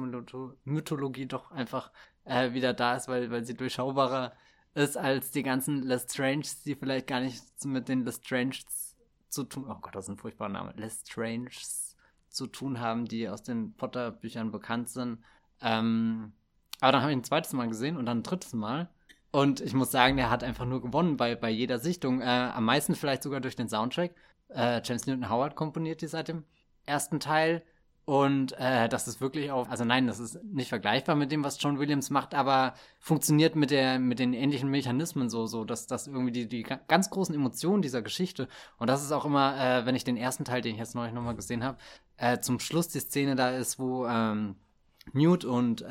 Mythologie 0.64 1.26
doch 1.26 1.52
einfach 1.52 1.92
äh, 2.24 2.54
wieder 2.54 2.74
da 2.74 2.96
ist, 2.96 3.08
weil, 3.10 3.30
weil 3.32 3.44
sie 3.44 3.56
durchschaubarer 3.56 4.34
ist 4.74 4.96
als 4.96 5.32
die 5.32 5.44
ganzen 5.44 5.82
Lestranges, 5.84 6.64
die 6.64 6.76
vielleicht 6.76 7.08
gar 7.08 7.20
nichts 7.20 7.66
mit 7.66 7.90
den 7.90 8.06
Lestranges 8.06 8.96
zu 9.30 9.44
tun, 9.44 9.66
oh 9.68 9.76
Gott, 9.82 9.96
das 9.96 10.06
ist 10.06 10.10
ein 10.10 10.18
furchtbarer 10.18 10.50
Name, 10.50 10.74
Lestranges 10.78 11.96
zu 12.30 12.48
tun 12.48 12.80
haben, 12.80 13.06
die 13.06 13.28
aus 13.28 13.44
den 13.44 13.74
Potter-Büchern 13.74 14.52
bekannt 14.52 14.90
sind. 14.90 15.24
Ähm, 15.62 16.34
aber 16.80 16.92
dann 16.92 17.02
habe 17.02 17.12
ich 17.12 17.18
ein 17.18 17.24
zweites 17.24 17.54
Mal 17.54 17.68
gesehen 17.68 17.98
und 17.98 18.06
dann 18.06 18.20
ein 18.20 18.24
drittes 18.24 18.54
Mal. 18.54 18.90
Und 19.32 19.62
ich 19.62 19.74
muss 19.74 19.92
sagen, 19.92 20.18
der 20.18 20.30
hat 20.30 20.44
einfach 20.44 20.66
nur 20.66 20.82
gewonnen 20.82 21.18
bei, 21.18 21.36
bei 21.36 21.50
jeder 21.50 21.80
Sichtung. 21.80 22.22
Äh, 22.22 22.26
am 22.26 22.66
meisten 22.66 22.96
vielleicht 22.96 23.24
sogar 23.24 23.42
durch 23.42 23.56
den 23.56 23.70
Soundtrack. 23.70 24.12
Äh, 24.50 24.82
James 24.84 25.06
Newton 25.06 25.30
Howard 25.30 25.56
komponiert 25.56 26.02
die 26.02 26.08
seit 26.08 26.30
dem 26.30 26.44
ersten 26.86 27.20
Teil. 27.20 27.64
Und 28.06 28.54
äh, 28.58 28.88
das 28.88 29.06
ist 29.10 29.20
wirklich 29.20 29.52
auch, 29.52 29.68
also 29.68 29.84
nein, 29.84 30.08
das 30.08 30.20
ist 30.20 30.42
nicht 30.42 30.70
vergleichbar 30.70 31.16
mit 31.16 31.30
dem, 31.30 31.44
was 31.44 31.62
John 31.62 31.78
Williams 31.78 32.10
macht, 32.10 32.34
aber 32.34 32.74
funktioniert 33.00 33.58
mit 33.58 33.70
der, 33.70 34.00
mit 34.00 34.20
den 34.20 34.32
ähnlichen 34.32 34.70
Mechanismen 34.70 35.30
so, 35.30 35.46
so, 35.46 35.66
dass 35.66 35.88
das 35.88 36.08
irgendwie 36.08 36.32
die, 36.32 36.48
die 36.48 36.64
ganz 36.64 37.10
großen 37.10 37.36
Emotionen 37.36 37.82
dieser 37.82 38.02
Geschichte. 38.02 38.48
Und 38.78 38.90
das 38.90 39.04
ist 39.04 39.12
auch 39.12 39.26
immer, 39.26 39.60
äh, 39.60 39.86
wenn 39.86 39.96
ich 39.96 40.06
den 40.06 40.16
ersten 40.16 40.46
Teil, 40.46 40.62
den 40.62 40.72
ich 40.76 40.80
jetzt 40.80 40.96
neulich 40.96 41.14
nochmal 41.14 41.36
gesehen 41.36 41.66
habe, 41.66 41.80
äh, 42.16 42.40
zum 42.40 42.62
Schluss 42.62 42.88
die 42.88 43.02
Szene 43.02 43.36
da 43.36 43.50
ist, 43.50 43.78
wo 43.78 44.08
ähm, 44.08 44.56
Newt 45.14 45.46
und 45.46 45.82
äh, 45.82 45.86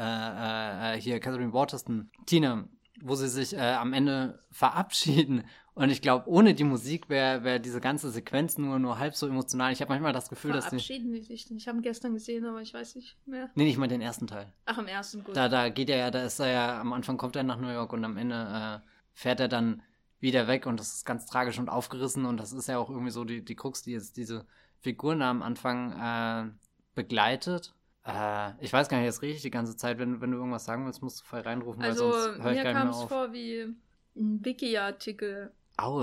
äh, 0.94 1.00
hier 1.00 1.20
Catherine 1.20 1.52
Waterston, 1.52 2.10
Tina, 2.26 2.68
wo 3.00 3.14
sie 3.14 3.28
sich 3.28 3.54
äh, 3.54 3.60
am 3.60 3.92
Ende 3.92 4.40
verabschieden 4.50 5.44
und 5.76 5.90
ich 5.90 6.00
glaube, 6.00 6.26
ohne 6.26 6.54
die 6.54 6.64
Musik 6.64 7.10
wäre 7.10 7.44
wär 7.44 7.58
diese 7.58 7.82
ganze 7.82 8.10
Sequenz 8.10 8.56
nur, 8.56 8.78
nur 8.78 8.98
halb 8.98 9.14
so 9.14 9.26
emotional. 9.26 9.74
Ich 9.74 9.82
habe 9.82 9.90
manchmal 9.90 10.14
das 10.14 10.30
Gefühl, 10.30 10.52
dass. 10.52 10.68
Verabschieden 10.68 11.12
die 11.12 11.20
sich 11.20 11.50
Ich 11.54 11.68
habe 11.68 11.76
ihn 11.76 11.82
gestern 11.82 12.14
gesehen, 12.14 12.46
aber 12.46 12.62
ich 12.62 12.72
weiß 12.72 12.94
nicht 12.94 13.18
mehr. 13.26 13.50
Nee, 13.54 13.64
nicht 13.64 13.76
mal 13.76 13.86
den 13.86 14.00
ersten 14.00 14.26
Teil. 14.26 14.50
Ach, 14.64 14.78
im 14.78 14.86
ersten, 14.86 15.22
gut. 15.22 15.36
Da, 15.36 15.50
da 15.50 15.68
geht 15.68 15.90
er 15.90 15.98
ja, 15.98 16.10
da 16.10 16.22
ist 16.22 16.38
er 16.38 16.48
ja, 16.48 16.80
am 16.80 16.94
Anfang 16.94 17.18
kommt 17.18 17.36
er 17.36 17.42
nach 17.42 17.58
New 17.58 17.68
York 17.68 17.92
und 17.92 18.02
am 18.06 18.16
Ende 18.16 18.80
äh, 18.82 18.88
fährt 19.12 19.38
er 19.38 19.48
dann 19.48 19.82
wieder 20.18 20.48
weg 20.48 20.64
und 20.64 20.80
das 20.80 20.94
ist 20.94 21.04
ganz 21.04 21.26
tragisch 21.26 21.58
und 21.58 21.68
aufgerissen 21.68 22.24
und 22.24 22.38
das 22.38 22.54
ist 22.54 22.68
ja 22.68 22.78
auch 22.78 22.88
irgendwie 22.88 23.10
so 23.10 23.24
die, 23.24 23.44
die 23.44 23.54
Krux, 23.54 23.82
die 23.82 23.92
jetzt 23.92 24.16
diese 24.16 24.46
Figuren 24.80 25.20
am 25.20 25.42
Anfang 25.42 25.92
äh, 25.92 26.50
begleitet. 26.94 27.74
Äh, 28.06 28.52
ich 28.60 28.72
weiß 28.72 28.88
gar 28.88 28.98
nicht, 28.98 29.06
jetzt 29.06 29.22
rede 29.22 29.34
ich 29.34 29.42
die 29.42 29.50
ganze 29.50 29.76
Zeit. 29.76 29.98
Wenn, 29.98 30.20
wenn 30.20 30.30
du 30.30 30.38
irgendwas 30.38 30.64
sagen 30.64 30.86
willst, 30.86 31.02
musst 31.02 31.20
du 31.20 31.24
voll 31.24 31.40
reinrufen, 31.40 31.82
also, 31.82 32.04
weil 32.04 32.12
sonst 32.12 32.26
höre 32.26 32.36
ich 32.36 32.42
gar 32.42 32.52
nicht 32.52 32.64
mehr 32.64 32.70
auf. 32.70 32.74
Mir 32.74 32.74
kam 32.74 33.02
es 33.02 33.08
vor 33.08 33.32
wie 33.32 33.74
ein 34.16 34.44
Wiki-Artikel 34.44 35.50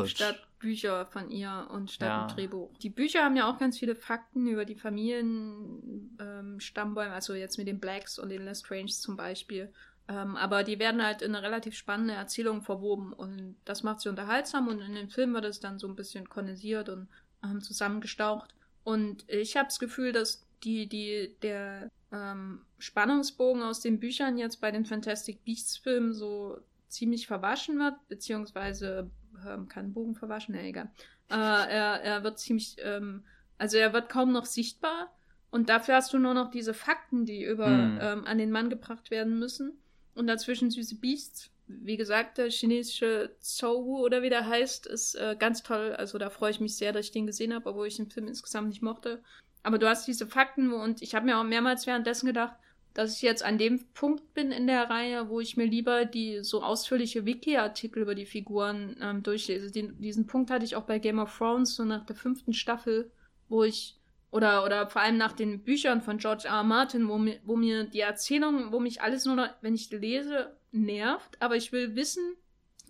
statt 0.06 0.39
Bücher 0.60 1.06
von 1.08 1.30
ihr 1.30 1.68
und 1.72 1.91
statt 1.91 2.08
ja. 2.08 2.24
ein 2.24 2.30
Drehbuch. 2.30 2.78
Die 2.78 2.89
Bücher 2.89 3.24
haben 3.24 3.36
ja 3.36 3.49
auch 3.49 3.58
ganz 3.58 3.80
viele 3.80 3.95
Fakten 3.95 4.47
über 4.47 4.64
die 4.66 4.76
Familienstammbäume, 4.76 7.10
ähm, 7.10 7.14
also 7.14 7.34
jetzt 7.34 7.58
mit 7.58 7.68
den 7.68 7.80
Blacks 7.80 8.20
und 8.20 8.30
den 8.30 8.45
Lestrange 8.45 8.88
zum 8.88 9.18
Beispiel. 9.18 9.74
Ähm, 10.08 10.38
aber 10.38 10.64
die 10.64 10.80
werden 10.80 11.04
halt 11.04 11.22
in 11.22 11.36
eine 11.36 11.45
relativ 11.45 11.76
spannende 11.76 12.14
Erzählung 12.14 12.62
verwoben 12.62 13.12
und 13.14 13.58
das 13.66 13.84
macht 13.84 13.99
sie 14.01 14.10
unterhaltsam 14.10 14.68
und 14.68 14.80
in 14.80 14.95
den 14.95 15.10
Film 15.10 15.34
wird 15.34 15.45
es 15.45 15.60
dann 15.60 15.80
so 15.80 15.88
ein 15.88 15.95
bisschen 15.95 16.30
kondensiert 16.30 16.89
und 16.89 17.08
ähm, 17.43 17.62
zusammengestaucht. 17.62 18.54
Und 18.84 19.28
ich 19.30 19.58
habe 19.58 19.68
das 19.68 19.80
Gefühl, 19.80 20.12
dass 20.12 20.45
die, 20.64 20.88
die, 20.88 21.36
der 21.41 21.89
ähm, 22.11 22.61
Spannungsbogen 22.80 23.61
aus 23.61 23.82
den 23.82 23.99
Büchern 23.99 24.38
jetzt 24.38 24.61
bei 24.61 24.72
den 24.72 24.86
Fantastic 24.86 25.43
Beasts 25.43 25.78
Filmen 25.78 26.14
so 26.14 26.57
ziemlich 26.88 27.28
verwaschen 27.28 27.80
wird, 27.80 27.95
beziehungsweise 28.07 29.09
ähm, 29.47 29.68
kann 29.68 29.93
Bogen 29.93 30.16
verwaschen, 30.16 30.55
ja, 30.55 30.61
egal. 30.61 30.91
Äh, 31.30 31.36
er, 31.36 32.01
er 32.01 32.24
wird 32.24 32.39
ziemlich, 32.39 32.78
ähm, 32.80 33.24
also 33.57 33.78
er 33.78 33.93
wird 33.93 34.09
kaum 34.09 34.32
noch 34.32 34.45
sichtbar 34.45 35.11
und 35.53 35.70
dafür 35.70 35.97
hast 35.97 36.11
du 36.11 36.18
nur 36.18 36.34
noch 36.34 36.49
diese 36.49 36.74
Fakten, 36.74 37.28
die 37.28 37.43
über 37.43 37.68
hm. 37.68 37.99
ähm, 38.01 38.26
an 38.26 38.39
den 38.39 38.49
Mann 38.49 38.72
gebracht 38.72 39.11
werden 39.11 39.38
müssen. 39.38 39.78
Und 40.16 40.26
dazwischen 40.26 40.72
süße 40.72 40.95
Beasts. 40.95 41.51
Wie 41.68 41.95
gesagt, 41.95 42.39
der 42.39 42.49
chinesische 42.49 43.36
Zhou 43.39 44.03
oder 44.03 44.24
wie 44.24 44.32
der 44.32 44.47
heißt, 44.47 44.88
ist 44.88 45.14
äh, 45.14 45.36
ganz 45.38 45.61
toll. 45.61 45.93
Also 45.93 46.18
da 46.18 46.32
freue 46.32 46.49
ich 46.49 46.59
mich 46.59 46.76
sehr, 46.76 46.91
dass 46.91 47.05
ich 47.05 47.11
den 47.11 47.28
gesehen 47.28 47.53
habe, 47.53 47.70
obwohl 47.70 47.86
ich 47.86 47.97
den 47.97 48.09
Film 48.09 48.28
insgesamt 48.28 48.70
nicht 48.70 48.82
mochte. 48.82 49.22
Aber 49.64 49.78
du 49.78 49.88
hast 49.88 50.05
diese 50.07 50.28
Fakten 50.28 50.72
und 50.72 51.01
ich 51.01 51.16
habe 51.16 51.26
mir 51.26 51.39
auch 51.39 51.43
mehrmals 51.43 51.88
währenddessen 51.88 52.28
gedacht, 52.28 52.55
dass 52.93 53.16
ich 53.16 53.22
jetzt 53.24 53.43
an 53.43 53.57
dem 53.57 53.84
Punkt 53.93 54.34
bin 54.34 54.51
in 54.51 54.68
der 54.68 54.89
Reihe, 54.89 55.30
wo 55.30 55.39
ich 55.39 55.57
mir 55.57 55.66
lieber 55.66 56.05
die 56.05 56.43
so 56.43 56.61
ausführliche 56.61 57.26
Wiki-Artikel 57.26 58.03
über 58.03 58.14
die 58.14 58.28
Figuren 58.28 58.95
ähm, 59.01 59.24
durchlese. 59.24 59.72
Den, 59.72 59.99
diesen 59.99 60.28
Punkt 60.28 60.51
hatte 60.51 60.66
ich 60.66 60.76
auch 60.76 60.84
bei 60.84 60.99
Game 60.99 61.18
of 61.18 61.36
Thrones, 61.36 61.76
so 61.76 61.86
nach 61.86 62.05
der 62.05 62.16
fünften 62.16 62.53
Staffel, 62.53 63.09
wo 63.49 63.64
ich, 63.64 63.97
oder, 64.30 64.64
oder 64.64 64.88
vor 64.89 65.01
allem 65.01 65.18
nach 65.18 65.34
den 65.34 65.64
Büchern 65.64 66.01
von 66.01 66.18
George 66.18 66.43
R. 66.47 66.57
R. 66.57 66.64
Martin, 66.64 67.07
wo 67.07 67.18
mir, 67.18 67.39
wo 67.43 67.55
mir 67.55 67.86
die 67.86 68.01
Erzählung, 68.01 68.72
wo 68.72 68.80
mich 68.80 69.01
alles 69.01 69.26
nur 69.26 69.38
noch, 69.38 69.49
wenn 69.61 69.74
ich 69.74 69.89
lese, 69.89 70.55
nervt, 70.72 71.41
aber 71.41 71.55
ich 71.55 71.72
will 71.72 71.95
wissen, 71.95 72.36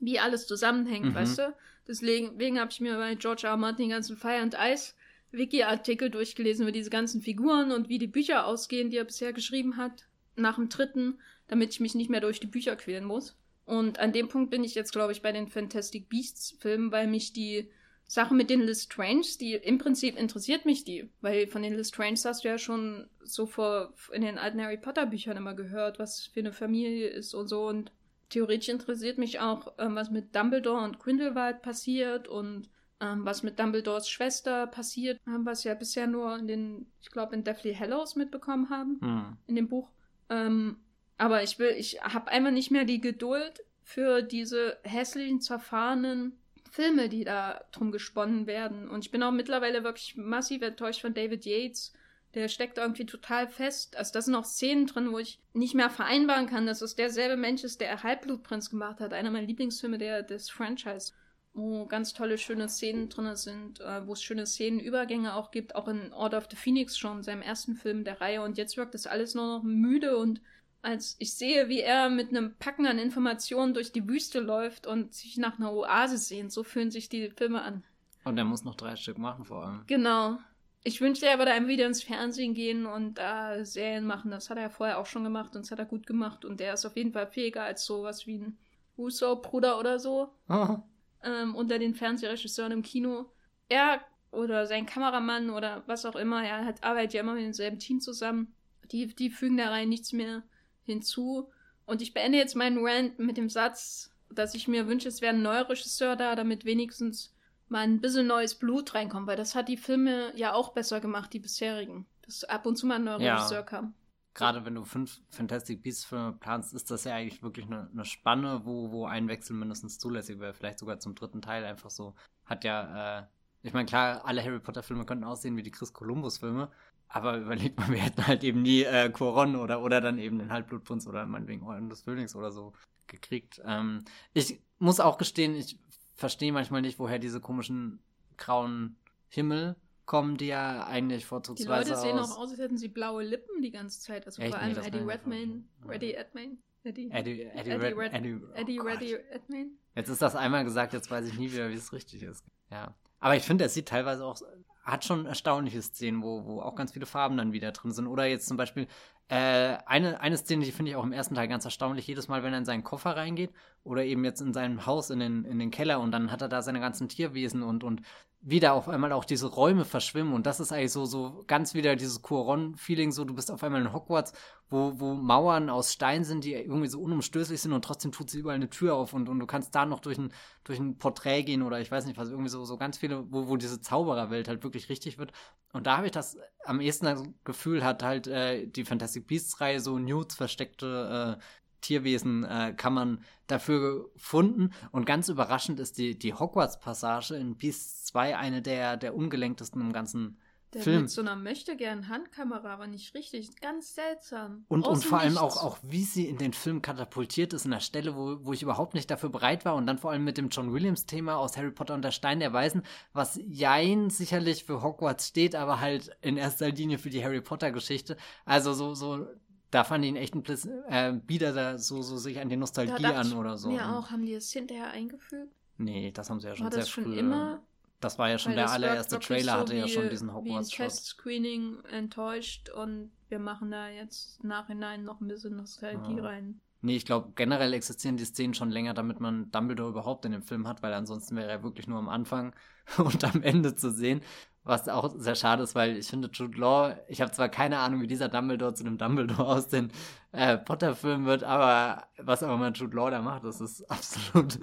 wie 0.01 0.19
alles 0.19 0.47
zusammenhängt, 0.47 1.05
mhm. 1.05 1.15
weißt 1.15 1.37
du? 1.37 1.55
Deswegen, 1.87 2.37
deswegen 2.37 2.59
habe 2.59 2.71
ich 2.71 2.81
mir 2.81 2.97
bei 2.97 3.15
George 3.15 3.43
R. 3.45 3.51
R. 3.51 3.57
Martin 3.57 3.85
den 3.85 3.91
ganzen 3.91 4.17
Fire 4.17 4.41
and 4.41 4.57
Ice 4.59 4.93
Wiki-Artikel 5.33 6.09
durchgelesen 6.09 6.63
über 6.63 6.71
diese 6.71 6.89
ganzen 6.89 7.21
Figuren 7.21 7.71
und 7.71 7.89
wie 7.89 7.97
die 7.97 8.07
Bücher 8.07 8.45
ausgehen, 8.45 8.89
die 8.89 8.97
er 8.97 9.03
bisher 9.03 9.33
geschrieben 9.33 9.77
hat, 9.77 10.07
nach 10.35 10.55
dem 10.55 10.69
dritten, 10.69 11.19
damit 11.47 11.71
ich 11.71 11.79
mich 11.79 11.95
nicht 11.95 12.09
mehr 12.09 12.21
durch 12.21 12.39
die 12.39 12.47
Bücher 12.47 12.75
quälen 12.75 13.05
muss. 13.05 13.35
Und 13.65 13.99
an 13.99 14.11
dem 14.11 14.27
Punkt 14.27 14.51
bin 14.51 14.63
ich 14.63 14.75
jetzt, 14.75 14.91
glaube 14.91 15.11
ich, 15.11 15.21
bei 15.21 15.31
den 15.31 15.47
Fantastic 15.47 16.09
Beasts-Filmen, 16.09 16.91
weil 16.91 17.07
mich 17.07 17.33
die 17.33 17.69
Sache 18.05 18.33
mit 18.33 18.49
den 18.49 18.61
Lestrange, 18.61 19.25
die 19.39 19.53
im 19.53 19.77
Prinzip 19.77 20.17
interessiert 20.19 20.65
mich 20.65 20.83
die, 20.83 21.09
weil 21.21 21.47
von 21.47 21.63
den 21.63 21.73
Lestrange 21.73 22.19
hast 22.23 22.43
du 22.43 22.47
ja 22.49 22.57
schon 22.57 23.07
so 23.23 23.45
vor 23.45 23.93
in 24.11 24.21
den 24.21 24.37
alten 24.37 24.61
Harry 24.61 24.77
Potter 24.77 25.05
Büchern 25.05 25.37
immer 25.37 25.53
gehört, 25.53 25.99
was 25.99 26.27
für 26.27 26.41
eine 26.41 26.51
Familie 26.51 27.07
ist 27.07 27.33
und 27.33 27.47
so 27.47 27.67
und 27.67 27.91
theoretisch 28.29 28.69
interessiert 28.69 29.17
mich 29.17 29.39
auch, 29.39 29.73
ähm, 29.77 29.95
was 29.95 30.11
mit 30.11 30.35
Dumbledore 30.35 30.83
und 30.83 30.99
Grindelwald 30.99 31.61
passiert 31.61 32.27
und 32.27 32.69
ähm, 33.03 33.25
was 33.25 33.43
mit 33.43 33.59
Dumbledores 33.59 34.09
Schwester 34.09 34.65
passiert, 34.67 35.19
haben 35.27 35.43
wir 35.43 35.51
es 35.51 35.65
ja 35.65 35.73
bisher 35.73 36.07
nur 36.07 36.37
in 36.37 36.47
den, 36.47 36.85
ich 37.01 37.11
glaube, 37.11 37.35
in 37.35 37.43
Deathly 37.43 37.75
Hallows 37.75 38.15
mitbekommen 38.15 38.69
haben, 38.69 38.99
hm. 39.01 39.37
in 39.45 39.55
dem 39.55 39.67
Buch. 39.67 39.89
Ähm, 40.29 40.77
Aber 41.17 41.43
ich 41.43 41.59
will, 41.59 41.75
ich 41.77 42.01
habe 42.01 42.31
einfach 42.31 42.51
nicht 42.51 42.71
mehr 42.71 42.85
die 42.85 43.01
Geduld 43.01 43.61
für 43.81 44.21
diese 44.21 44.77
hässlichen, 44.83 45.41
zerfahrenen 45.41 46.39
Filme, 46.71 47.09
die 47.09 47.25
da 47.25 47.65
drum 47.71 47.91
gesponnen 47.91 48.47
werden. 48.47 48.89
Und 48.89 49.05
ich 49.05 49.11
bin 49.11 49.21
auch 49.21 49.31
mittlerweile 49.31 49.83
wirklich 49.83 50.15
massiv 50.15 50.61
enttäuscht 50.61 51.01
von 51.01 51.13
David 51.13 51.45
Yates. 51.45 51.93
Der 52.33 52.47
steckt 52.47 52.77
irgendwie 52.77 53.05
total 53.05 53.47
fest. 53.47 53.95
Also 53.97 54.13
da 54.13 54.21
sind 54.21 54.33
auch 54.33 54.45
Szenen 54.45 54.87
drin, 54.87 55.11
wo 55.11 55.19
ich 55.19 55.39
nicht 55.53 55.75
mehr 55.75 55.89
vereinbaren 55.89 56.47
kann, 56.47 56.65
dass 56.65 56.81
es 56.81 56.95
derselbe 56.95 57.37
Mensch 57.37 57.63
ist, 57.63 57.79
der 57.81 58.01
Halbblutprinz 58.01 58.71
gemacht 58.71 59.01
hat. 59.01 59.13
Einer 59.13 59.29
meiner 59.29 59.45
Lieblingsfilme 59.45 59.99
der, 59.99 60.23
des 60.23 60.49
Franchise. 60.49 61.11
Wo 61.53 61.85
ganz 61.85 62.13
tolle, 62.13 62.37
schöne 62.37 62.67
Szenen 62.67 63.09
drin 63.09 63.35
sind, 63.35 63.79
äh, 63.79 64.07
wo 64.07 64.13
es 64.13 64.23
schöne 64.23 64.45
Szenenübergänge 64.45 65.35
auch 65.35 65.51
gibt. 65.51 65.75
Auch 65.75 65.87
in 65.87 66.11
Order 66.13 66.39
of 66.39 66.47
the 66.49 66.55
Phoenix 66.55 66.97
schon, 66.97 67.21
seinem 67.21 67.43
ersten 67.43 67.75
Film 67.75 68.03
der 68.03 68.21
Reihe. 68.21 68.41
Und 68.41 68.57
jetzt 68.57 68.75
wirkt 68.75 68.95
das 68.95 69.05
alles 69.05 69.35
nur 69.35 69.45
noch 69.45 69.63
müde 69.63 70.17
und 70.17 70.41
als 70.83 71.15
ich 71.19 71.33
sehe, 71.33 71.69
wie 71.69 71.79
er 71.79 72.09
mit 72.09 72.29
einem 72.29 72.55
Packen 72.57 72.85
an 72.85 72.99
Informationen 72.99 73.73
durch 73.73 73.93
die 73.93 74.07
Wüste 74.07 74.41
läuft 74.41 74.85
und 74.85 75.13
sich 75.13 75.37
nach 75.37 75.57
einer 75.57 75.71
Oase 75.73 76.17
sehnt. 76.17 76.51
So 76.51 76.63
fühlen 76.63 76.91
sich 76.91 77.07
die 77.07 77.29
Filme 77.29 77.61
an. 77.61 77.83
Und 78.25 78.37
er 78.37 78.43
muss 78.43 78.65
noch 78.65 78.75
drei 78.75 78.95
Stück 78.97 79.17
machen 79.17 79.45
vor 79.45 79.65
allem. 79.65 79.83
Genau. 79.87 80.37
Ich 80.83 80.99
wünschte, 80.99 81.25
er 81.25 81.37
würde 81.37 81.51
einem 81.51 81.69
wieder 81.69 81.85
ins 81.85 82.03
Fernsehen 82.03 82.53
gehen 82.53 82.85
und 82.85 83.17
da 83.17 83.55
äh, 83.55 83.65
Serien 83.65 84.05
machen. 84.05 84.31
Das 84.31 84.49
hat 84.49 84.57
er 84.57 84.69
vorher 84.69 84.99
auch 84.99 85.05
schon 85.05 85.23
gemacht 85.23 85.55
und 85.55 85.63
das 85.63 85.71
hat 85.71 85.79
er 85.79 85.85
gut 85.85 86.05
gemacht. 86.05 86.43
Und 86.43 86.59
er 86.59 86.73
ist 86.73 86.85
auf 86.85 86.97
jeden 86.97 87.13
Fall 87.13 87.27
fähiger 87.27 87.63
als 87.63 87.85
sowas 87.85 88.27
wie 88.27 88.39
ein 88.39 88.57
Russo-Bruder 88.97 89.79
oder 89.79 89.99
so. 89.99 90.33
Oh. 90.49 90.77
Ähm, 91.23 91.55
unter 91.55 91.79
den 91.79 91.95
Fernsehregisseuren 91.95 92.71
im 92.71 92.81
Kino. 92.81 93.31
Er 93.69 94.01
oder 94.31 94.65
sein 94.65 94.85
Kameramann 94.85 95.49
oder 95.49 95.83
was 95.85 96.05
auch 96.05 96.15
immer, 96.15 96.43
er 96.43 96.65
hat, 96.65 96.83
arbeitet 96.83 97.13
ja 97.13 97.21
immer 97.21 97.35
mit 97.35 97.43
demselben 97.43 97.79
Team 97.79 98.01
zusammen. 98.01 98.53
Die, 98.91 99.07
die 99.07 99.29
fügen 99.29 99.57
da 99.57 99.69
rein 99.69 99.89
nichts 99.89 100.11
mehr 100.11 100.43
hinzu. 100.83 101.49
Und 101.85 102.01
ich 102.01 102.13
beende 102.13 102.37
jetzt 102.37 102.55
meinen 102.55 102.85
Rant 102.85 103.19
mit 103.19 103.37
dem 103.37 103.49
Satz, 103.49 104.11
dass 104.29 104.55
ich 104.55 104.67
mir 104.67 104.87
wünsche, 104.87 105.07
es 105.07 105.21
wäre 105.21 105.33
ein 105.33 105.41
neuer 105.41 105.69
Regisseur 105.69 106.15
da, 106.15 106.35
damit 106.35 106.65
wenigstens 106.65 107.33
mal 107.69 107.81
ein 107.81 108.01
bisschen 108.01 108.27
neues 108.27 108.55
Blut 108.55 108.93
reinkommt, 108.95 109.27
weil 109.27 109.37
das 109.37 109.55
hat 109.55 109.67
die 109.67 109.77
Filme 109.77 110.31
ja 110.35 110.53
auch 110.53 110.73
besser 110.73 110.99
gemacht, 110.99 111.31
die 111.33 111.39
bisherigen. 111.39 112.05
Dass 112.23 112.43
ab 112.43 112.65
und 112.65 112.77
zu 112.77 112.87
mal 112.87 112.95
ein 112.95 113.03
neuer 113.03 113.21
ja. 113.21 113.35
Regisseur 113.35 113.63
kam. 113.63 113.93
Gerade 114.33 114.65
wenn 114.65 114.75
du 114.75 114.83
fünf 114.83 115.21
Fantastic 115.29 115.83
Beasts 115.83 116.05
Filme 116.05 116.33
planst, 116.33 116.73
ist 116.73 116.89
das 116.89 117.03
ja 117.03 117.15
eigentlich 117.15 117.43
wirklich 117.43 117.67
eine, 117.67 117.89
eine 117.91 118.05
Spanne, 118.05 118.61
wo, 118.65 118.91
wo 118.91 119.05
ein 119.05 119.27
Wechsel 119.27 119.55
mindestens 119.55 119.99
zulässig 119.99 120.39
wäre. 120.39 120.53
Vielleicht 120.53 120.79
sogar 120.79 120.99
zum 120.99 121.13
dritten 121.13 121.41
Teil 121.41 121.63
einfach 121.65 121.91
so. 121.91 122.15
Hat 122.45 122.63
ja, 122.63 123.19
äh, 123.19 123.25
ich 123.61 123.73
meine, 123.73 123.85
klar, 123.85 124.25
alle 124.25 124.43
Harry 124.43 124.59
Potter 124.59 124.81
Filme 124.81 125.05
könnten 125.05 125.23
aussehen 125.23 125.55
wie 125.55 125.63
die 125.63 125.71
Chris 125.71 125.93
Columbus 125.93 126.39
Filme, 126.39 126.71
aber 127.07 127.37
überlegt 127.41 127.79
mal, 127.79 127.89
wir 127.89 127.99
hätten 127.99 128.25
halt 128.25 128.43
eben 128.43 128.63
nie 128.63 128.81
äh, 128.81 129.11
Coron 129.11 129.55
oder, 129.55 129.83
oder 129.83 130.01
dann 130.01 130.17
eben 130.17 130.39
den 130.39 130.51
Halbblutprinz 130.51 131.05
oder 131.05 131.25
meinetwegen 131.27 131.63
Orden 131.63 131.89
des 131.89 132.01
Phönix 132.01 132.35
oder 132.35 132.51
so 132.51 132.73
gekriegt. 133.05 133.61
Ähm, 133.65 134.03
ich 134.33 134.59
muss 134.79 134.99
auch 134.99 135.19
gestehen, 135.19 135.55
ich 135.55 135.79
verstehe 136.15 136.51
manchmal 136.51 136.81
nicht, 136.81 136.97
woher 136.97 137.19
diese 137.19 137.39
komischen 137.39 137.99
grauen 138.37 138.95
Himmel 139.29 139.75
kommen, 140.05 140.37
die 140.37 140.47
ja 140.47 140.85
eigentlich 140.85 141.25
vorzugsweise 141.25 141.85
Die 141.85 141.89
Leute 141.91 142.01
sehen 142.01 142.19
auch 142.19 142.37
aus, 142.37 142.51
als 142.51 142.59
hätten 142.59 142.77
sie 142.77 142.87
blaue 142.87 143.23
Lippen 143.23 143.61
die 143.61 143.71
ganze 143.71 143.99
Zeit. 144.01 144.25
Also 144.25 144.41
Echt? 144.41 144.53
vor 144.53 144.61
allem 144.61 144.73
nee, 144.73 144.87
Eddie 144.87 144.99
Redmayne. 144.99 145.63
Eddie 145.89 146.11
Redmayne? 146.11 146.57
Eddie, 146.85 147.09
Eddie, 147.11 147.41
Eddie, 147.43 147.69
Eddie, 147.71 147.93
Red, 147.93 148.13
Eddie, 148.13 148.81
oh 148.81 148.87
Eddie 148.87 149.13
Redmayne? 149.13 149.69
Jetzt 149.95 150.09
ist 150.09 150.21
das 150.21 150.35
einmal 150.35 150.65
gesagt, 150.65 150.93
jetzt 150.93 151.09
weiß 151.09 151.27
ich 151.27 151.37
nie 151.37 151.51
wieder, 151.51 151.69
wie 151.69 151.75
es 151.75 151.93
richtig 151.93 152.23
ist. 152.23 152.43
Ja. 152.69 152.93
Aber 153.19 153.37
ich 153.37 153.43
finde, 153.43 153.63
er 153.63 153.69
sieht 153.69 153.87
teilweise 153.87 154.25
auch 154.25 154.35
hat 154.83 155.05
schon 155.05 155.25
erstaunliche 155.25 155.81
Szenen, 155.81 156.21
wo, 156.21 156.45
wo 156.45 156.61
auch 156.61 156.75
ganz 156.75 156.91
viele 156.91 157.05
Farben 157.05 157.37
dann 157.37 157.53
wieder 157.53 157.71
drin 157.71 157.91
sind. 157.91 158.07
Oder 158.07 158.25
jetzt 158.25 158.47
zum 158.47 158.57
Beispiel 158.57 158.87
äh, 159.29 159.77
eine, 159.85 160.19
eine 160.19 160.37
Szene, 160.37 160.65
die 160.65 160.71
finde 160.71 160.91
ich 160.91 160.97
auch 160.97 161.03
im 161.03 161.13
ersten 161.13 161.35
Teil 161.35 161.47
ganz 161.47 161.65
erstaunlich, 161.65 162.07
jedes 162.07 162.27
Mal, 162.27 162.43
wenn 162.43 162.53
er 162.53 162.59
in 162.59 162.65
seinen 162.65 162.83
Koffer 162.83 163.15
reingeht 163.15 163.51
oder 163.83 164.03
eben 164.03 164.23
jetzt 164.25 164.41
in 164.41 164.53
seinem 164.53 164.85
Haus 164.85 165.09
in 165.09 165.19
den, 165.19 165.45
in 165.45 165.59
den 165.59 165.71
Keller 165.71 166.01
und 166.01 166.11
dann 166.11 166.31
hat 166.31 166.41
er 166.41 166.49
da 166.49 166.61
seine 166.61 166.81
ganzen 166.81 167.07
Tierwesen 167.07 167.63
und, 167.63 167.83
und 167.83 168.01
wieder 168.41 168.73
auf 168.73 168.89
einmal 168.89 169.13
auch 169.13 169.23
diese 169.23 169.47
Räume 169.47 169.85
verschwimmen 169.85 170.33
und 170.33 170.45
das 170.45 170.59
ist 170.59 170.73
eigentlich 170.73 170.91
so, 170.91 171.05
so 171.05 171.45
ganz 171.47 171.73
wieder 171.73 171.95
dieses 171.95 172.21
Cuaron-Feeling, 172.21 173.13
so 173.13 173.23
du 173.23 173.33
bist 173.33 173.49
auf 173.49 173.63
einmal 173.63 173.79
in 173.81 173.93
Hogwarts, 173.93 174.33
wo, 174.69 174.99
wo 174.99 175.13
Mauern 175.13 175.69
aus 175.69 175.93
Stein 175.93 176.25
sind, 176.25 176.43
die 176.43 176.53
irgendwie 176.53 176.89
so 176.89 177.01
unumstößlich 177.01 177.61
sind 177.61 177.71
und 177.71 177.85
trotzdem 177.85 178.11
tut 178.11 178.29
sie 178.29 178.39
überall 178.39 178.57
eine 178.57 178.69
Tür 178.69 178.95
auf 178.95 179.13
und, 179.13 179.29
und 179.29 179.39
du 179.39 179.45
kannst 179.45 179.73
da 179.73 179.85
noch 179.85 180.01
durch 180.01 180.17
ein, 180.17 180.33
durch 180.65 180.79
ein 180.79 180.97
Porträt 180.97 181.43
gehen 181.43 181.61
oder 181.61 181.79
ich 181.79 181.89
weiß 181.89 182.05
nicht 182.05 182.17
was, 182.17 182.29
irgendwie 182.29 182.49
so, 182.49 182.65
so 182.65 182.77
ganz 182.77 182.97
viele, 182.97 183.31
wo, 183.31 183.47
wo 183.47 183.55
diese 183.55 183.79
Zaubererwelt 183.79 184.49
halt 184.49 184.63
wirklich 184.63 184.89
richtig 184.89 185.17
wird 185.17 185.31
und 185.73 185.87
da 185.87 185.97
habe 185.97 186.05
ich 186.05 186.11
das 186.11 186.37
am 186.65 186.79
ehesten 186.79 187.05
das 187.05 187.23
Gefühl, 187.43 187.83
hat 187.83 188.03
halt 188.03 188.27
äh, 188.27 188.67
die 188.67 188.85
Fantastic 188.85 189.27
Beasts-Reihe 189.27 189.79
so 189.79 189.99
Nudes 189.99 190.35
versteckte 190.35 191.37
äh, 191.39 191.43
Tierwesen 191.81 192.43
äh, 192.45 192.73
kann 192.75 192.93
man 192.93 193.23
dafür 193.47 194.09
gefunden. 194.13 194.71
Und 194.91 195.05
ganz 195.05 195.29
überraschend 195.29 195.79
ist 195.79 195.97
die, 195.97 196.17
die 196.17 196.33
Hogwarts-Passage 196.33 197.35
in 197.35 197.57
Beasts 197.57 198.05
2 198.05 198.37
eine 198.37 198.61
der, 198.61 198.97
der 198.97 199.15
ungelenktesten 199.15 199.81
im 199.81 199.93
ganzen 199.93 200.39
der 200.73 200.81
Film. 200.81 201.01
Mit 201.01 201.11
so 201.11 201.21
einer 201.21 201.35
möchte 201.35 201.75
gern 201.75 202.09
Handkamera, 202.09 202.73
aber 202.73 202.87
nicht 202.87 203.13
richtig. 203.13 203.59
Ganz 203.61 203.95
seltsam. 203.95 204.65
Und, 204.67 204.87
und 204.87 205.03
vor 205.03 205.19
allem 205.19 205.37
auch, 205.37 205.63
auch, 205.63 205.77
wie 205.81 206.03
sie 206.03 206.27
in 206.27 206.37
den 206.37 206.53
Film 206.53 206.81
katapultiert 206.81 207.53
ist, 207.53 207.65
in 207.65 207.71
der 207.71 207.79
Stelle, 207.79 208.15
wo, 208.15 208.37
wo 208.43 208.53
ich 208.53 208.61
überhaupt 208.61 208.93
nicht 208.93 209.09
dafür 209.09 209.29
bereit 209.29 209.65
war. 209.65 209.75
Und 209.75 209.87
dann 209.87 209.97
vor 209.97 210.11
allem 210.11 210.23
mit 210.23 210.37
dem 210.37 210.49
John 210.49 210.73
Williams-Thema 210.73 211.37
aus 211.37 211.57
Harry 211.57 211.71
Potter 211.71 211.93
und 211.93 212.03
der 212.03 212.11
Stein 212.11 212.39
der 212.39 212.53
Weisen, 212.53 212.83
was 213.13 213.39
Jein 213.47 214.09
sicherlich 214.09 214.63
für 214.63 214.81
Hogwarts 214.81 215.27
steht, 215.27 215.55
aber 215.55 215.79
halt 215.79 216.15
in 216.21 216.37
erster 216.37 216.69
Linie 216.69 216.97
für 216.97 217.09
die 217.09 217.23
Harry 217.23 217.41
Potter-Geschichte. 217.41 218.17
Also 218.45 218.73
so, 218.73 218.93
so 218.93 219.27
da 219.73 219.83
fand 219.83 220.03
ich 220.05 220.09
ihn 220.11 220.15
echt 220.15 220.35
ein 220.35 220.43
bisschen 220.43 220.83
äh, 220.87 221.13
bieder 221.13 221.79
so, 221.79 222.01
so 222.01 222.17
sich 222.17 222.39
an 222.39 222.49
die 222.49 222.57
Nostalgie 222.57 223.05
an 223.05 223.33
oder 223.33 223.57
so. 223.57 223.71
Ja, 223.71 223.97
auch. 223.97 224.11
Haben 224.11 224.25
die 224.25 224.33
es 224.33 224.51
hinterher 224.51 224.91
eingefügt? 224.91 225.51
Nee, 225.77 226.11
das 226.11 226.29
haben 226.29 226.39
sie 226.39 226.47
ja 226.47 226.55
schon 226.55 226.65
war 226.65 226.71
sehr 226.71 226.81
das 226.81 226.89
schon 226.89 227.05
früh. 227.05 227.17
Immer? 227.17 227.63
Das 228.03 228.19
war 228.19 228.29
ja 228.29 228.37
schon 228.37 228.53
der 228.53 228.69
allererste 228.69 229.19
Trailer, 229.19 229.53
so 229.53 229.59
hatte 229.59 229.75
ja 229.75 229.87
schon 229.87 230.09
diesen 230.09 230.33
hogwarts 230.33 230.71
wie 230.71 230.83
ein 230.83 230.89
Test-Screening 230.89 231.83
enttäuscht 231.91 232.69
und 232.69 233.11
wir 233.29 233.39
machen 233.39 233.71
da 233.71 233.89
jetzt 233.89 234.43
nachhinein 234.43 235.03
noch 235.03 235.21
ein 235.21 235.27
bisschen 235.27 235.55
Nostalgie 235.55 236.19
ah. 236.19 236.25
rein. 236.25 236.61
Nee, 236.85 236.97
ich 236.97 237.05
glaube, 237.05 237.31
generell 237.35 237.71
existieren 237.71 238.17
die 238.17 238.25
Szenen 238.25 238.53
schon 238.53 238.69
länger, 238.69 238.93
damit 238.93 239.21
man 239.21 239.49
Dumbledore 239.51 239.89
überhaupt 239.89 240.25
in 240.25 240.33
dem 240.33 240.43
Film 240.43 240.67
hat, 240.67 240.83
weil 240.83 240.93
ansonsten 240.93 241.37
wäre 241.37 241.49
er 241.49 241.63
wirklich 241.63 241.87
nur 241.87 241.97
am 241.97 242.09
Anfang 242.09 242.53
und 242.97 243.23
am 243.23 243.41
Ende 243.41 243.73
zu 243.75 243.89
sehen. 243.89 244.21
Was 244.65 244.89
auch 244.89 245.13
sehr 245.15 245.35
schade 245.35 245.63
ist, 245.63 245.75
weil 245.75 245.95
ich 245.95 246.07
finde, 246.07 246.29
Jude 246.31 246.57
Law, 246.57 246.97
ich 247.07 247.21
habe 247.21 247.31
zwar 247.31 247.47
keine 247.47 247.79
Ahnung, 247.79 248.01
wie 248.01 248.07
dieser 248.07 248.27
Dumbledore 248.27 248.73
zu 248.73 248.83
dem 248.83 248.97
Dumbledore 248.97 249.45
aus 249.47 249.69
den 249.69 249.91
äh, 250.33 250.57
Potter-Filmen 250.57 251.25
wird, 251.25 251.45
aber 251.45 252.03
was 252.17 252.43
auch 252.43 252.53
immer 252.53 252.71
Jude 252.71 252.95
Law 252.97 253.09
da 253.09 253.21
macht, 253.21 253.45
das 253.45 253.61
ist 253.61 253.81
absolut 253.89 254.59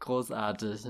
großartig. 0.00 0.82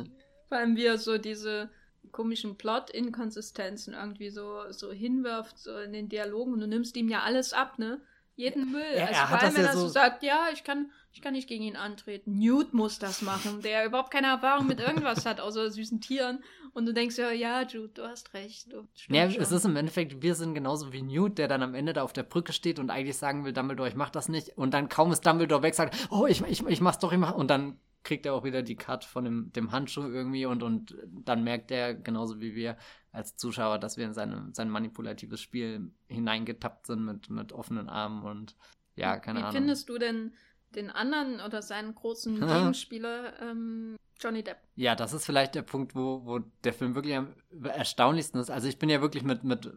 Vor 0.49 0.59
allem, 0.59 0.75
wie 0.77 0.87
er 0.87 0.99
so 0.99 1.19
diese 1.19 1.71
komischen 2.13 2.57
Plot-Inkonsistenzen 2.57 3.95
irgendwie 3.95 4.31
so, 4.31 4.71
so 4.71 4.93
hinwirft, 4.93 5.59
so 5.59 5.79
in 5.79 5.93
den 5.93 6.09
Dialogen 6.09 6.53
und 6.53 6.61
du 6.61 6.67
nimmst 6.67 6.97
ihm 6.97 7.09
ja 7.09 7.23
alles 7.23 7.53
ab, 7.53 7.79
ne? 7.79 8.01
jeden 8.37 8.73
Müll. 8.73 8.83
Ja, 8.97 9.07
also 9.07 9.21
vor 9.27 9.43
allem, 9.43 9.57
wenn 9.57 9.65
er 9.65 9.77
so 9.77 9.89
sagt, 9.89 10.23
ja, 10.23 10.47
ich 10.53 10.65
kann, 10.65 10.91
ich 11.13 11.23
kann 11.23 11.35
nicht 11.35 11.49
gegen 11.49 11.65
ihn 11.65 11.77
antreten. 11.77 12.39
Newt 12.39 12.75
muss 12.75 12.99
das 12.99 13.23
machen, 13.23 13.63
der 13.63 13.87
überhaupt 13.87 14.11
keine 14.11 14.29
Erfahrung 14.29 14.67
mit 14.67 14.81
irgendwas 14.81 15.25
hat, 15.25 15.41
außer 15.41 15.71
süßen 15.71 16.01
Tieren. 16.01 16.43
Und 16.73 16.87
du 16.87 16.93
denkst 16.93 17.17
ja, 17.17 17.31
ja, 17.31 17.63
Jude, 17.63 17.93
du 17.95 18.03
hast 18.03 18.35
recht. 18.35 18.73
Du, 18.73 18.89
ja, 19.09 19.31
schon. 19.31 19.41
es 19.41 19.53
ist 19.53 19.65
im 19.65 19.77
Endeffekt, 19.77 20.23
wir 20.23 20.35
sind 20.35 20.55
genauso 20.55 20.93
wie 20.93 21.03
Newt, 21.03 21.39
der 21.39 21.47
dann 21.47 21.63
am 21.63 21.75
Ende 21.75 21.93
da 21.93 22.03
auf 22.03 22.13
der 22.13 22.25
Brücke 22.25 22.53
steht 22.53 22.81
und 22.81 22.91
eigentlich 22.91 23.17
sagen 23.17 23.45
will, 23.45 23.53
Dumbledore, 23.53 23.89
ich 23.89 23.95
mach 23.95 24.11
das 24.11 24.29
nicht. 24.29 24.57
Und 24.59 24.75
dann 24.75 24.89
kaum 24.89 25.13
ist 25.13 25.25
Dumbledore 25.25 25.63
weg, 25.63 25.75
sagt, 25.75 26.09
oh, 26.11 26.27
ich, 26.27 26.43
ich, 26.43 26.67
ich 26.67 26.81
mach's 26.81 26.99
doch, 26.99 27.13
ich 27.13 27.19
mach. 27.19 27.35
Und 27.35 27.49
dann 27.49 27.79
kriegt 28.05 28.27
er 28.27 28.35
auch 28.35 28.45
wieder 28.45 28.63
die 28.63 28.77
Cut 28.77 29.05
von 29.05 29.25
dem, 29.25 29.53
dem 29.53 29.73
Handschuh 29.73 30.07
irgendwie 30.07 30.47
und, 30.47 30.63
und 30.63 30.95
dann 31.25 31.43
merkt 31.43 31.71
er, 31.71 31.95
genauso 31.95 32.41
wie 32.41 32.55
wir, 32.55 32.77
als 33.11 33.37
Zuschauer, 33.37 33.79
dass 33.79 33.97
wir 33.97 34.05
in 34.05 34.13
seine, 34.13 34.51
sein 34.53 34.69
manipulatives 34.69 35.41
Spiel 35.41 35.91
hineingetappt 36.09 36.87
sind 36.87 37.05
mit, 37.05 37.31
mit 37.31 37.53
offenen 37.53 37.89
Armen 37.89 38.25
und 38.25 38.57
ja, 38.97 39.19
keine 39.19 39.39
Wie 39.39 39.43
Ahnung. 39.43 39.55
Wie 39.55 39.59
findest 39.59 39.89
du 39.89 39.99
denn 39.99 40.35
den 40.75 40.91
anderen 40.91 41.41
oder 41.41 41.63
seinen 41.63 41.95
großen 41.95 42.41
Gegenspieler 42.47 43.41
ähm, 43.41 43.97
Johnny 44.21 44.43
Depp? 44.43 44.59
Ja, 44.77 44.95
das 44.95 45.13
ist 45.13 45.25
vielleicht 45.25 45.55
der 45.55 45.63
Punkt, 45.63 45.95
wo, 45.95 46.25
wo 46.25 46.41
der 46.65 46.73
Film 46.73 46.95
wirklich 46.95 47.17
am 47.17 47.35
erstaunlichsten 47.63 48.41
ist. 48.41 48.51
Also 48.51 48.69
ich 48.69 48.79
bin 48.79 48.89
ja 48.89 49.01
wirklich 49.01 49.23
mit, 49.23 49.45
mit 49.45 49.73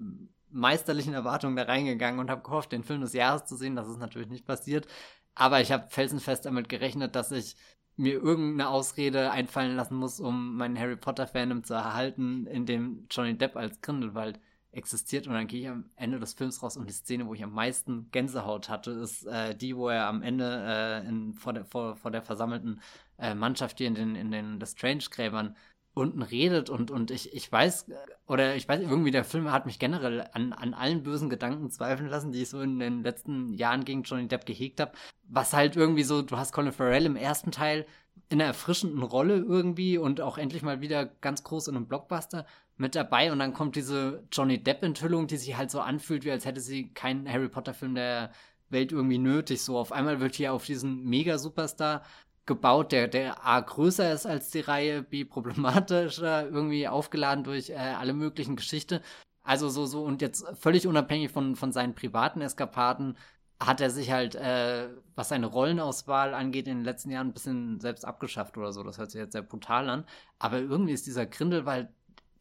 meisterlichen 0.50 1.14
Erwartungen 1.14 1.56
da 1.56 1.64
reingegangen 1.64 2.20
und 2.20 2.30
habe 2.30 2.42
gehofft, 2.42 2.72
den 2.72 2.84
Film 2.84 3.02
des 3.02 3.14
Jahres 3.14 3.46
zu 3.46 3.56
sehen. 3.56 3.76
Das 3.76 3.88
ist 3.88 4.00
natürlich 4.00 4.30
nicht 4.30 4.46
passiert. 4.46 4.88
Aber 5.36 5.62
ich 5.62 5.72
habe 5.72 5.90
felsenfest 5.90 6.46
damit 6.46 6.68
gerechnet, 6.68 7.16
dass 7.16 7.32
ich 7.32 7.56
mir 7.98 8.14
irgendeine 8.14 8.70
Ausrede 8.70 9.32
einfallen 9.32 9.76
lassen 9.76 9.96
muss, 9.96 10.20
um 10.20 10.56
meinen 10.56 10.80
Harry 10.80 10.96
Potter-Fandom 10.96 11.64
zu 11.64 11.74
erhalten, 11.74 12.46
in 12.48 12.66
dem 12.66 13.08
Johnny 13.10 13.38
Depp 13.38 13.58
als 13.58 13.82
Grindelwald 13.82 14.40
existiert. 14.72 15.28
Und 15.28 15.34
dann 15.34 15.48
gehe 15.48 15.62
ich 15.62 15.70
am 15.70 15.90
Ende 15.96 16.20
des 16.20 16.34
Films 16.34 16.62
raus 16.62 16.78
und 16.78 16.88
die 16.88 16.94
Szene, 16.94 17.28
wo 17.28 17.34
ich 17.34 17.44
am 17.44 17.54
meisten 17.54 18.10
Gänsehaut 18.12 18.70
hatte, 18.70 18.92
ist 18.92 19.26
äh, 19.26 19.56
die, 19.56 19.76
wo 19.76 19.90
er 19.90 20.08
am 20.08 20.22
Ende 20.22 20.64
äh, 21.04 21.08
in, 21.08 21.34
vor, 21.34 21.54
der, 21.54 21.66
vor, 21.66 21.96
vor 21.96 22.12
der 22.12 22.22
versammelten 22.22 22.82
äh, 23.18 23.34
Mannschaft 23.34 23.80
hier 23.80 23.88
in 23.88 23.96
den, 23.96 24.16
in 24.16 24.32
den 24.32 24.64
Strange-Gräbern 24.64 25.56
unten 25.98 26.22
redet 26.22 26.70
und, 26.70 26.92
und 26.92 27.12
ich, 27.12 27.34
ich 27.34 27.52
weiß, 27.52 27.88
oder 28.28 28.56
ich 28.56 28.68
weiß, 28.68 28.82
irgendwie 28.82 29.12
der 29.12 29.24
Film 29.24 29.52
hat 29.52 29.66
mich 29.66 29.80
generell 29.80 30.28
an, 30.34 30.54
an 30.54 30.74
allen 30.74 31.04
bösen 31.04 31.30
Gedanken 31.30 31.70
zweifeln 31.70 32.10
lassen, 32.10 32.32
die 32.32 32.44
ich 32.44 32.50
so 32.50 32.62
in 32.62 32.80
den 32.80 33.04
letzten 33.04 33.54
Jahren 33.54 33.86
gegen 33.86 34.04
Johnny 34.04 34.28
Depp 34.28 34.46
gehegt 34.46 34.80
habe. 34.80 34.92
Was 35.28 35.54
halt 35.54 35.76
irgendwie 35.76 36.04
so, 36.04 36.22
du 36.22 36.38
hast 36.38 36.54
Colin 36.54 36.72
Farrell 36.72 37.06
im 37.06 37.16
ersten 37.16 37.52
Teil 37.52 37.86
in 38.30 38.40
einer 38.42 38.50
erfrischenden 38.50 39.04
Rolle 39.04 39.38
irgendwie 39.38 39.98
und 39.98 40.22
auch 40.22 40.38
endlich 40.38 40.62
mal 40.62 40.82
wieder 40.82 41.06
ganz 41.06 41.44
groß 41.44 41.68
in 41.68 41.76
einem 41.76 41.88
Blockbuster 41.88 42.46
mit 42.78 42.96
dabei 42.96 43.32
und 43.32 43.40
dann 43.40 43.54
kommt 43.54 43.76
diese 43.76 44.24
Johnny 44.32 44.62
Depp-Enthüllung, 44.62 45.28
die 45.28 45.38
sich 45.38 45.58
halt 45.58 45.72
so 45.72 45.80
anfühlt, 45.80 46.26
wie 46.26 46.32
als 46.32 46.46
hätte 46.46 46.62
sie 46.62 46.90
keinen 46.94 47.32
Harry 47.32 47.50
Potter-Film 47.50 47.96
der 47.96 48.32
Welt 48.70 48.92
irgendwie 48.92 49.18
nötig. 49.18 49.62
So 49.62 49.78
auf 49.78 49.92
einmal 49.92 50.20
wird 50.20 50.36
hier 50.36 50.54
auf 50.54 50.66
diesen 50.66 51.04
Mega-Superstar 51.06 52.04
gebaut, 52.48 52.92
der, 52.92 53.08
der 53.08 53.46
A 53.46 53.60
größer 53.60 54.12
ist 54.12 54.26
als 54.26 54.50
die 54.50 54.62
Reihe, 54.62 55.04
B 55.04 55.26
problematischer, 55.26 56.48
irgendwie 56.52 56.88
aufgeladen 56.88 57.44
durch 57.44 57.70
äh, 57.70 57.76
alle 57.76 58.14
möglichen 58.14 58.56
Geschichten. 58.56 59.02
Also 59.44 59.70
so, 59.70 59.86
so, 59.86 60.04
und 60.04 60.22
jetzt 60.22 60.46
völlig 60.60 60.88
unabhängig 60.88 61.32
von, 61.32 61.56
von 61.56 61.72
seinen 61.72 61.96
privaten 61.96 62.42
Eskapaden 62.42 63.18
hat 63.60 63.82
er 63.82 63.90
sich 63.90 64.12
halt, 64.12 64.36
äh, 64.36 64.90
was 65.16 65.30
seine 65.30 65.48
Rollenauswahl 65.48 66.34
angeht, 66.34 66.68
in 66.68 66.78
den 66.78 66.86
letzten 66.86 67.12
Jahren 67.12 67.28
ein 67.28 67.34
bisschen 67.34 67.80
selbst 67.80 68.06
abgeschafft 68.06 68.58
oder 68.58 68.72
so. 68.72 68.84
Das 68.84 68.98
hört 68.98 69.12
sich 69.12 69.20
jetzt 69.20 69.34
sehr 69.34 69.42
brutal 69.42 69.90
an. 69.90 70.06
Aber 70.38 70.60
irgendwie 70.60 70.94
ist 70.94 71.08
dieser 71.08 71.26
Grindelwald 71.26 71.90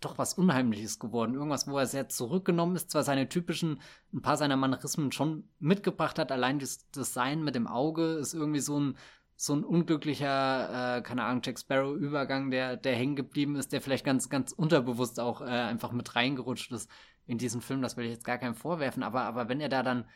doch 0.01 0.19
was 0.19 0.35
Unheimliches 0.35 0.99
geworden. 0.99 1.35
Irgendwas, 1.35 1.67
wo 1.67 1.79
er 1.79 1.87
sehr 1.87 2.09
zurückgenommen 2.09 2.77
ist, 2.77 2.91
zwar 2.91 3.03
seine 3.03 3.29
typischen, 3.29 3.81
ein 4.13 4.21
paar 4.21 4.37
seiner 4.37 4.57
Manierismen 4.57 5.11
schon 5.11 5.49
mitgebracht 5.59 6.19
hat. 6.19 6.33
Allein 6.33 6.59
das 6.59 6.91
Design 6.91 7.43
mit 7.43 7.55
dem 7.55 7.67
Auge 7.67 8.15
ist 8.15 8.35
irgendwie 8.35 8.61
so 8.61 8.79
ein, 8.79 8.97
so 9.37 9.55
ein 9.55 9.65
unglücklicher, 9.65 10.99
äh, 10.99 11.03
keine 11.03 11.25
Ahnung, 11.25 11.43
Jack 11.45 11.59
Sparrow-Übergang, 11.59 12.51
der, 12.51 12.77
der 12.77 12.95
hängen 12.97 13.17
geblieben 13.17 13.57
ist, 13.57 13.73
der 13.73 13.81
vielleicht 13.81 14.05
ganz, 14.05 14.29
ganz 14.29 14.53
unterbewusst 14.53 15.21
auch 15.21 15.43
äh, 15.43 15.45
einfach 15.45 15.93
mit 15.93 16.17
reingerutscht 16.17 16.73
ist 16.73 16.91
in 17.27 17.39
diesen 17.39 17.61
Film. 17.61 17.83
Das 17.83 17.97
will 17.97 18.07
ich 18.07 18.13
jetzt 18.13 18.25
gar 18.25 18.39
keinem 18.39 18.55
vorwerfen. 18.55 19.03
Aber, 19.03 19.23
aber 19.23 19.49
wenn 19.49 19.61
er 19.61 19.69
da 19.69 19.83
dann 19.83 20.07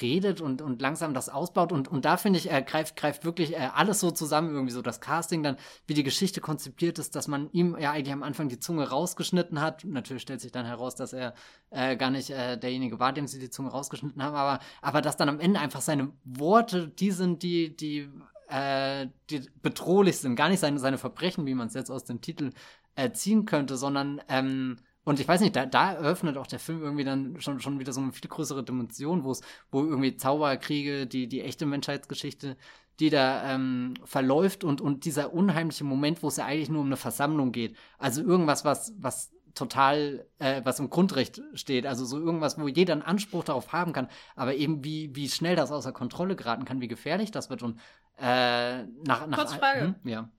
redet 0.00 0.40
und, 0.40 0.62
und 0.62 0.82
langsam 0.82 1.14
das 1.14 1.28
ausbaut. 1.28 1.72
Und, 1.72 1.88
und 1.88 2.04
da 2.04 2.16
finde 2.16 2.38
ich, 2.38 2.50
er 2.50 2.62
greift, 2.62 2.96
greift 2.96 3.24
wirklich 3.24 3.54
äh, 3.54 3.70
alles 3.74 4.00
so 4.00 4.10
zusammen, 4.10 4.50
irgendwie 4.50 4.72
so 4.72 4.82
das 4.82 5.00
Casting, 5.00 5.42
dann 5.42 5.56
wie 5.86 5.94
die 5.94 6.02
Geschichte 6.02 6.40
konzipiert 6.40 6.98
ist, 6.98 7.14
dass 7.14 7.28
man 7.28 7.50
ihm 7.52 7.76
ja 7.78 7.92
eigentlich 7.92 8.12
am 8.12 8.22
Anfang 8.22 8.48
die 8.48 8.58
Zunge 8.58 8.88
rausgeschnitten 8.88 9.60
hat. 9.60 9.84
Natürlich 9.84 10.22
stellt 10.22 10.40
sich 10.40 10.52
dann 10.52 10.66
heraus, 10.66 10.96
dass 10.96 11.12
er 11.12 11.34
äh, 11.70 11.96
gar 11.96 12.10
nicht 12.10 12.30
äh, 12.30 12.58
derjenige 12.58 12.98
war, 12.98 13.12
dem 13.12 13.26
sie 13.26 13.38
die 13.38 13.50
Zunge 13.50 13.70
rausgeschnitten 13.70 14.22
haben, 14.22 14.34
aber, 14.34 14.60
aber 14.82 15.02
dass 15.02 15.16
dann 15.16 15.28
am 15.28 15.40
Ende 15.40 15.60
einfach 15.60 15.80
seine 15.80 16.12
Worte 16.24 16.88
die 16.88 17.12
sind, 17.12 17.42
die, 17.42 17.76
die, 17.76 18.10
äh, 18.48 19.08
die 19.30 19.42
bedrohlich 19.62 20.18
sind. 20.18 20.36
Gar 20.36 20.48
nicht 20.48 20.60
seine, 20.60 20.78
seine 20.78 20.98
Verbrechen, 20.98 21.46
wie 21.46 21.54
man 21.54 21.68
es 21.68 21.74
jetzt 21.74 21.90
aus 21.90 22.04
dem 22.04 22.20
Titel 22.20 22.50
äh, 22.94 23.10
ziehen 23.12 23.44
könnte, 23.44 23.76
sondern 23.76 24.20
ähm, 24.28 24.78
und 25.06 25.20
ich 25.20 25.28
weiß 25.28 25.40
nicht, 25.40 25.54
da, 25.54 25.66
da 25.66 25.92
eröffnet 25.92 26.36
auch 26.36 26.48
der 26.48 26.58
Film 26.58 26.82
irgendwie 26.82 27.04
dann 27.04 27.40
schon, 27.40 27.60
schon 27.60 27.78
wieder 27.78 27.92
so 27.92 28.00
eine 28.00 28.12
viel 28.12 28.28
größere 28.28 28.64
Dimension, 28.64 29.22
wo 29.22 29.30
es, 29.30 29.40
wo 29.70 29.84
irgendwie 29.84 30.16
Zauberkriege, 30.16 31.06
die, 31.06 31.28
die 31.28 31.42
echte 31.42 31.64
Menschheitsgeschichte, 31.64 32.56
die 32.98 33.10
da 33.10 33.54
ähm, 33.54 33.94
verläuft 34.04 34.64
und, 34.64 34.80
und 34.80 35.04
dieser 35.04 35.32
unheimliche 35.32 35.84
Moment, 35.84 36.24
wo 36.24 36.28
es 36.28 36.38
ja 36.38 36.46
eigentlich 36.46 36.70
nur 36.70 36.80
um 36.80 36.86
eine 36.86 36.96
Versammlung 36.96 37.52
geht. 37.52 37.76
Also 37.98 38.20
irgendwas, 38.20 38.64
was, 38.64 38.94
was 38.98 39.30
total, 39.56 40.26
äh, 40.38 40.62
was 40.64 40.78
im 40.78 40.90
Grundrecht 40.90 41.40
steht. 41.54 41.86
Also 41.86 42.04
so 42.04 42.18
irgendwas, 42.18 42.58
wo 42.60 42.68
jeder 42.68 42.92
einen 42.92 43.02
Anspruch 43.02 43.44
darauf 43.44 43.72
haben 43.72 43.92
kann, 43.92 44.08
aber 44.36 44.54
eben 44.54 44.84
wie, 44.84 45.14
wie 45.14 45.28
schnell 45.28 45.56
das 45.56 45.72
außer 45.72 45.92
Kontrolle 45.92 46.36
geraten 46.36 46.64
kann, 46.64 46.80
wie 46.80 46.88
gefährlich 46.88 47.30
das 47.30 47.50
wird 47.50 47.62
und 47.62 47.80
äh, 48.18 48.84
nach, 48.84 49.26
nach 49.26 49.38
Kurz 49.38 49.54
Frage. 49.54 49.80
Hm? 49.80 49.94
Ja. 50.04 50.30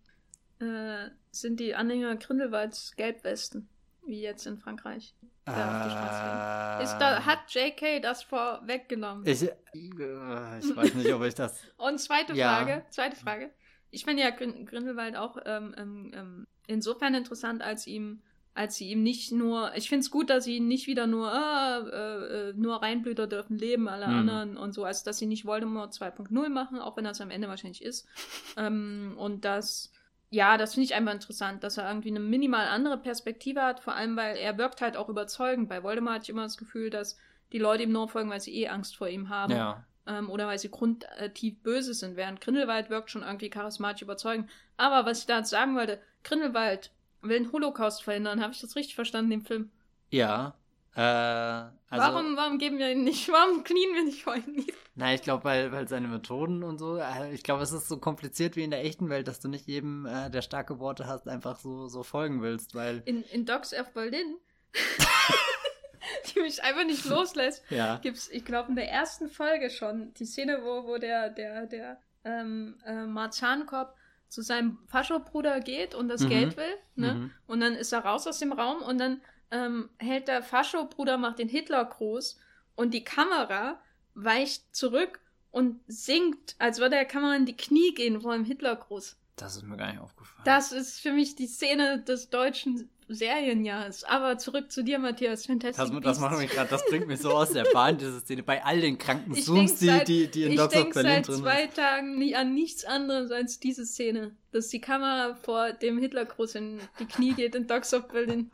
Äh, 0.59 1.09
sind 1.31 1.59
die 1.59 1.75
Anhänger 1.75 2.15
Grindelwalds 2.15 2.95
Gelbwesten? 2.95 3.69
wie 4.07 4.21
jetzt 4.21 4.47
in 4.47 4.57
Frankreich. 4.57 5.13
Äh, 5.47 6.83
ist 6.83 6.97
da, 6.97 7.25
hat 7.25 7.39
JK 7.49 8.01
das 8.01 8.23
vorweggenommen? 8.23 9.25
Ich, 9.25 9.43
äh, 9.43 9.49
ich 9.73 10.75
weiß 10.75 10.95
nicht, 10.95 11.13
ob 11.13 11.23
ich 11.23 11.35
das. 11.35 11.61
Und 11.77 11.99
zweite 11.99 12.33
ja. 12.33 12.55
Frage, 12.55 12.85
zweite 12.89 13.15
Frage. 13.15 13.51
Ich 13.89 14.03
finde 14.03 14.23
ja 14.23 14.31
Grindelwald 14.31 15.15
auch 15.15 15.37
ähm, 15.45 15.73
ähm, 15.77 16.11
ähm, 16.13 16.47
insofern 16.67 17.13
interessant, 17.13 17.61
als 17.61 17.87
ihm, 17.87 18.21
als 18.57 18.75
sie 18.75 18.89
ihm 18.89 19.03
nicht 19.03 19.31
nur, 19.31 19.71
ich 19.75 19.87
finde 19.87 20.01
es 20.01 20.09
gut, 20.09 20.31
dass 20.31 20.45
sie 20.45 20.57
ihn 20.57 20.67
nicht 20.67 20.87
wieder 20.87 21.05
nur, 21.05 21.31
äh, 21.31 22.49
äh, 22.49 22.53
nur 22.53 22.81
Reinblüter 22.81 23.27
dürfen 23.27 23.57
leben, 23.57 23.87
alle 23.87 24.07
hm. 24.07 24.15
anderen 24.15 24.57
und 24.57 24.73
so, 24.73 24.83
als 24.83 25.03
dass 25.03 25.19
sie 25.19 25.27
nicht 25.27 25.45
Voldemort 25.45 25.93
2.0 25.93 26.49
machen, 26.49 26.79
auch 26.79 26.97
wenn 26.97 27.03
das 27.03 27.21
am 27.21 27.29
Ende 27.29 27.47
wahrscheinlich 27.47 27.83
ist. 27.83 28.07
Ähm, 28.57 29.13
und 29.17 29.45
dass 29.45 29.91
ja, 30.29 30.57
das 30.57 30.73
finde 30.73 30.85
ich 30.85 30.95
einfach 30.95 31.13
interessant, 31.13 31.63
dass 31.63 31.77
er 31.77 31.87
irgendwie 31.87 32.09
eine 32.09 32.19
minimal 32.19 32.67
andere 32.67 32.97
Perspektive 32.97 33.61
hat, 33.61 33.79
vor 33.79 33.93
allem 33.93 34.17
weil 34.17 34.35
er 34.35 34.57
wirkt 34.57 34.81
halt 34.81 34.97
auch 34.97 35.09
überzeugend. 35.09 35.69
Bei 35.69 35.83
Voldemort 35.83 36.15
hatte 36.15 36.23
ich 36.23 36.29
immer 36.29 36.43
das 36.43 36.57
Gefühl, 36.57 36.89
dass 36.89 37.17
die 37.51 37.59
Leute 37.59 37.83
ihm 37.83 37.91
nur 37.91 38.09
folgen, 38.09 38.29
weil 38.29 38.41
sie 38.41 38.55
eh 38.55 38.67
Angst 38.67 38.97
vor 38.97 39.07
ihm 39.07 39.29
haben. 39.29 39.53
Ja. 39.53 39.85
Ähm, 40.07 40.29
oder 40.29 40.47
weil 40.47 40.57
sie 40.57 40.71
grundtief 40.71 41.61
böse 41.61 41.93
sind, 41.93 42.15
während 42.15 42.41
Grindelwald 42.41 42.89
wirkt 42.89 43.11
schon 43.11 43.21
irgendwie 43.21 43.49
charismatisch 43.49 44.01
überzeugend. 44.01 44.49
Aber 44.75 45.05
was 45.05 45.19
ich 45.19 45.27
da 45.27 45.37
jetzt 45.37 45.49
sagen 45.49 45.75
wollte, 45.75 46.01
Grindelwald 46.23 46.91
will 47.29 47.39
den 47.39 47.51
Holocaust 47.51 48.03
verhindern. 48.03 48.41
Habe 48.41 48.53
ich 48.53 48.61
das 48.61 48.75
richtig 48.75 48.95
verstanden, 48.95 49.31
im 49.31 49.45
Film? 49.45 49.71
Ja, 50.09 50.55
äh, 50.97 50.99
also, 50.99 51.71
warum, 51.91 52.35
warum 52.35 52.57
geben 52.57 52.79
wir 52.79 52.91
ihn 52.91 53.03
nicht, 53.03 53.29
warum 53.31 53.63
knien 53.63 53.93
wir 53.93 54.03
nicht 54.03 54.23
vor 54.23 54.35
ihm 54.35 54.51
nieder? 54.51 54.73
Na, 54.95 55.13
ich 55.13 55.21
glaube, 55.21 55.43
weil, 55.43 55.71
weil 55.71 55.87
seine 55.87 56.07
Methoden 56.07 56.63
und 56.63 56.79
so, 56.79 56.97
äh, 56.97 57.31
ich 57.33 57.43
glaube, 57.43 57.61
es 57.61 57.71
ist 57.71 57.87
so 57.87 57.99
kompliziert 57.99 58.55
wie 58.55 58.63
in 58.63 58.71
der 58.71 58.83
echten 58.83 59.07
Welt, 59.09 59.27
dass 59.27 59.39
du 59.39 59.47
nicht 59.47 59.67
jedem, 59.67 60.07
äh, 60.07 60.31
der 60.31 60.41
starke 60.41 60.79
Worte 60.79 61.05
hast, 61.05 61.27
einfach 61.27 61.59
so, 61.59 61.87
so 61.87 62.01
folgen 62.01 62.41
willst, 62.41 62.73
weil. 62.73 63.03
In, 63.05 63.21
in 63.25 63.45
Dogs 63.45 63.75
of 63.75 63.93
Berlin, 63.93 64.37
die 66.33 66.39
mich 66.39 66.63
einfach 66.63 66.85
nicht 66.85 67.05
loslässt, 67.05 67.63
ja. 67.69 67.97
gibt's, 67.97 68.27
ich 68.29 68.43
glaube, 68.43 68.69
in 68.69 68.75
der 68.75 68.89
ersten 68.89 69.29
Folge 69.29 69.69
schon, 69.69 70.15
die 70.15 70.25
Szene, 70.25 70.61
wo, 70.63 70.87
wo 70.87 70.97
der, 70.97 71.29
der, 71.29 71.67
der, 71.67 72.01
ähm, 72.23 72.79
äh, 72.87 73.05
Marzahnkopf 73.05 73.93
zu 74.29 74.41
seinem 74.41 74.77
Faschobruder 74.87 75.59
geht 75.59 75.95
und 75.95 76.09
das 76.09 76.21
mhm. 76.21 76.29
Geld 76.29 76.57
will, 76.57 76.77
ne? 76.95 77.13
Mhm. 77.13 77.31
Und 77.47 77.59
dann 77.61 77.73
ist 77.73 77.91
er 77.93 77.99
raus 77.99 78.27
aus 78.27 78.39
dem 78.39 78.51
Raum 78.51 78.81
und 78.81 78.97
dann 78.97 79.21
ähm, 79.51 79.89
hält 79.97 80.27
der 80.27 80.43
Fascho-Bruder, 80.43 81.17
macht 81.17 81.39
den 81.39 81.49
Hitler 81.49 81.83
groß 81.85 82.37
und 82.75 82.93
die 82.93 83.03
Kamera 83.03 83.79
weicht 84.13 84.75
zurück 84.75 85.19
und 85.51 85.79
sinkt, 85.87 86.55
als 86.59 86.79
würde 86.79 86.95
der 86.95 87.05
Kamera 87.05 87.35
in 87.35 87.45
die 87.45 87.55
Knie 87.55 87.93
gehen 87.93 88.21
vor 88.21 88.33
dem 88.33 88.45
Hitlergruß. 88.45 89.17
Das 89.37 89.55
ist 89.55 89.63
mir 89.63 89.77
gar 89.77 89.91
nicht 89.91 90.01
aufgefallen. 90.01 90.43
Das 90.45 90.71
ist 90.71 90.99
für 90.99 91.11
mich 91.11 91.35
die 91.35 91.47
Szene 91.47 92.01
des 92.01 92.29
deutschen 92.29 92.89
Serienjahres. 93.07 94.03
Aber 94.03 94.37
zurück 94.37 94.71
zu 94.71 94.83
dir, 94.83 94.99
Matthias. 94.99 95.45
Fantastic 95.45 95.91
das, 95.91 96.01
das 96.01 96.19
macht 96.19 96.37
mich 96.37 96.51
gerade, 96.51 96.69
das 96.69 96.85
bringt 96.85 97.07
mich 97.07 97.19
so 97.19 97.31
aus 97.31 97.51
der 97.51 97.65
Bahn, 97.73 97.97
diese 97.97 98.19
Szene. 98.19 98.43
Bei 98.43 98.63
all 98.63 98.81
den 98.81 98.97
kranken 98.97 99.33
ich 99.33 99.45
Zooms, 99.45 99.75
die, 99.79 100.03
die, 100.05 100.27
die 100.27 100.43
in 100.43 100.55
Dogs 100.55 100.75
of 100.75 100.89
Berlin 100.89 101.23
drin 101.23 101.35
sind. 101.35 101.35
Ich 101.35 101.43
denke 101.43 101.45
seit 101.45 101.75
zwei 101.75 101.81
Tagen 101.81 102.17
nie 102.17 102.35
an 102.35 102.53
nichts 102.53 102.83
anderes 102.85 103.31
als 103.31 103.59
diese 103.59 103.85
Szene. 103.85 104.35
Dass 104.51 104.67
die 104.69 104.81
Kamera 104.81 105.35
vor 105.35 105.71
dem 105.71 105.97
Hitlergruß 105.97 106.55
in 106.55 106.79
die 106.99 107.05
Knie 107.05 107.33
geht 107.33 107.55
in 107.55 107.67
Dogs 107.67 107.93
of 107.93 108.07
Berlin. 108.09 108.51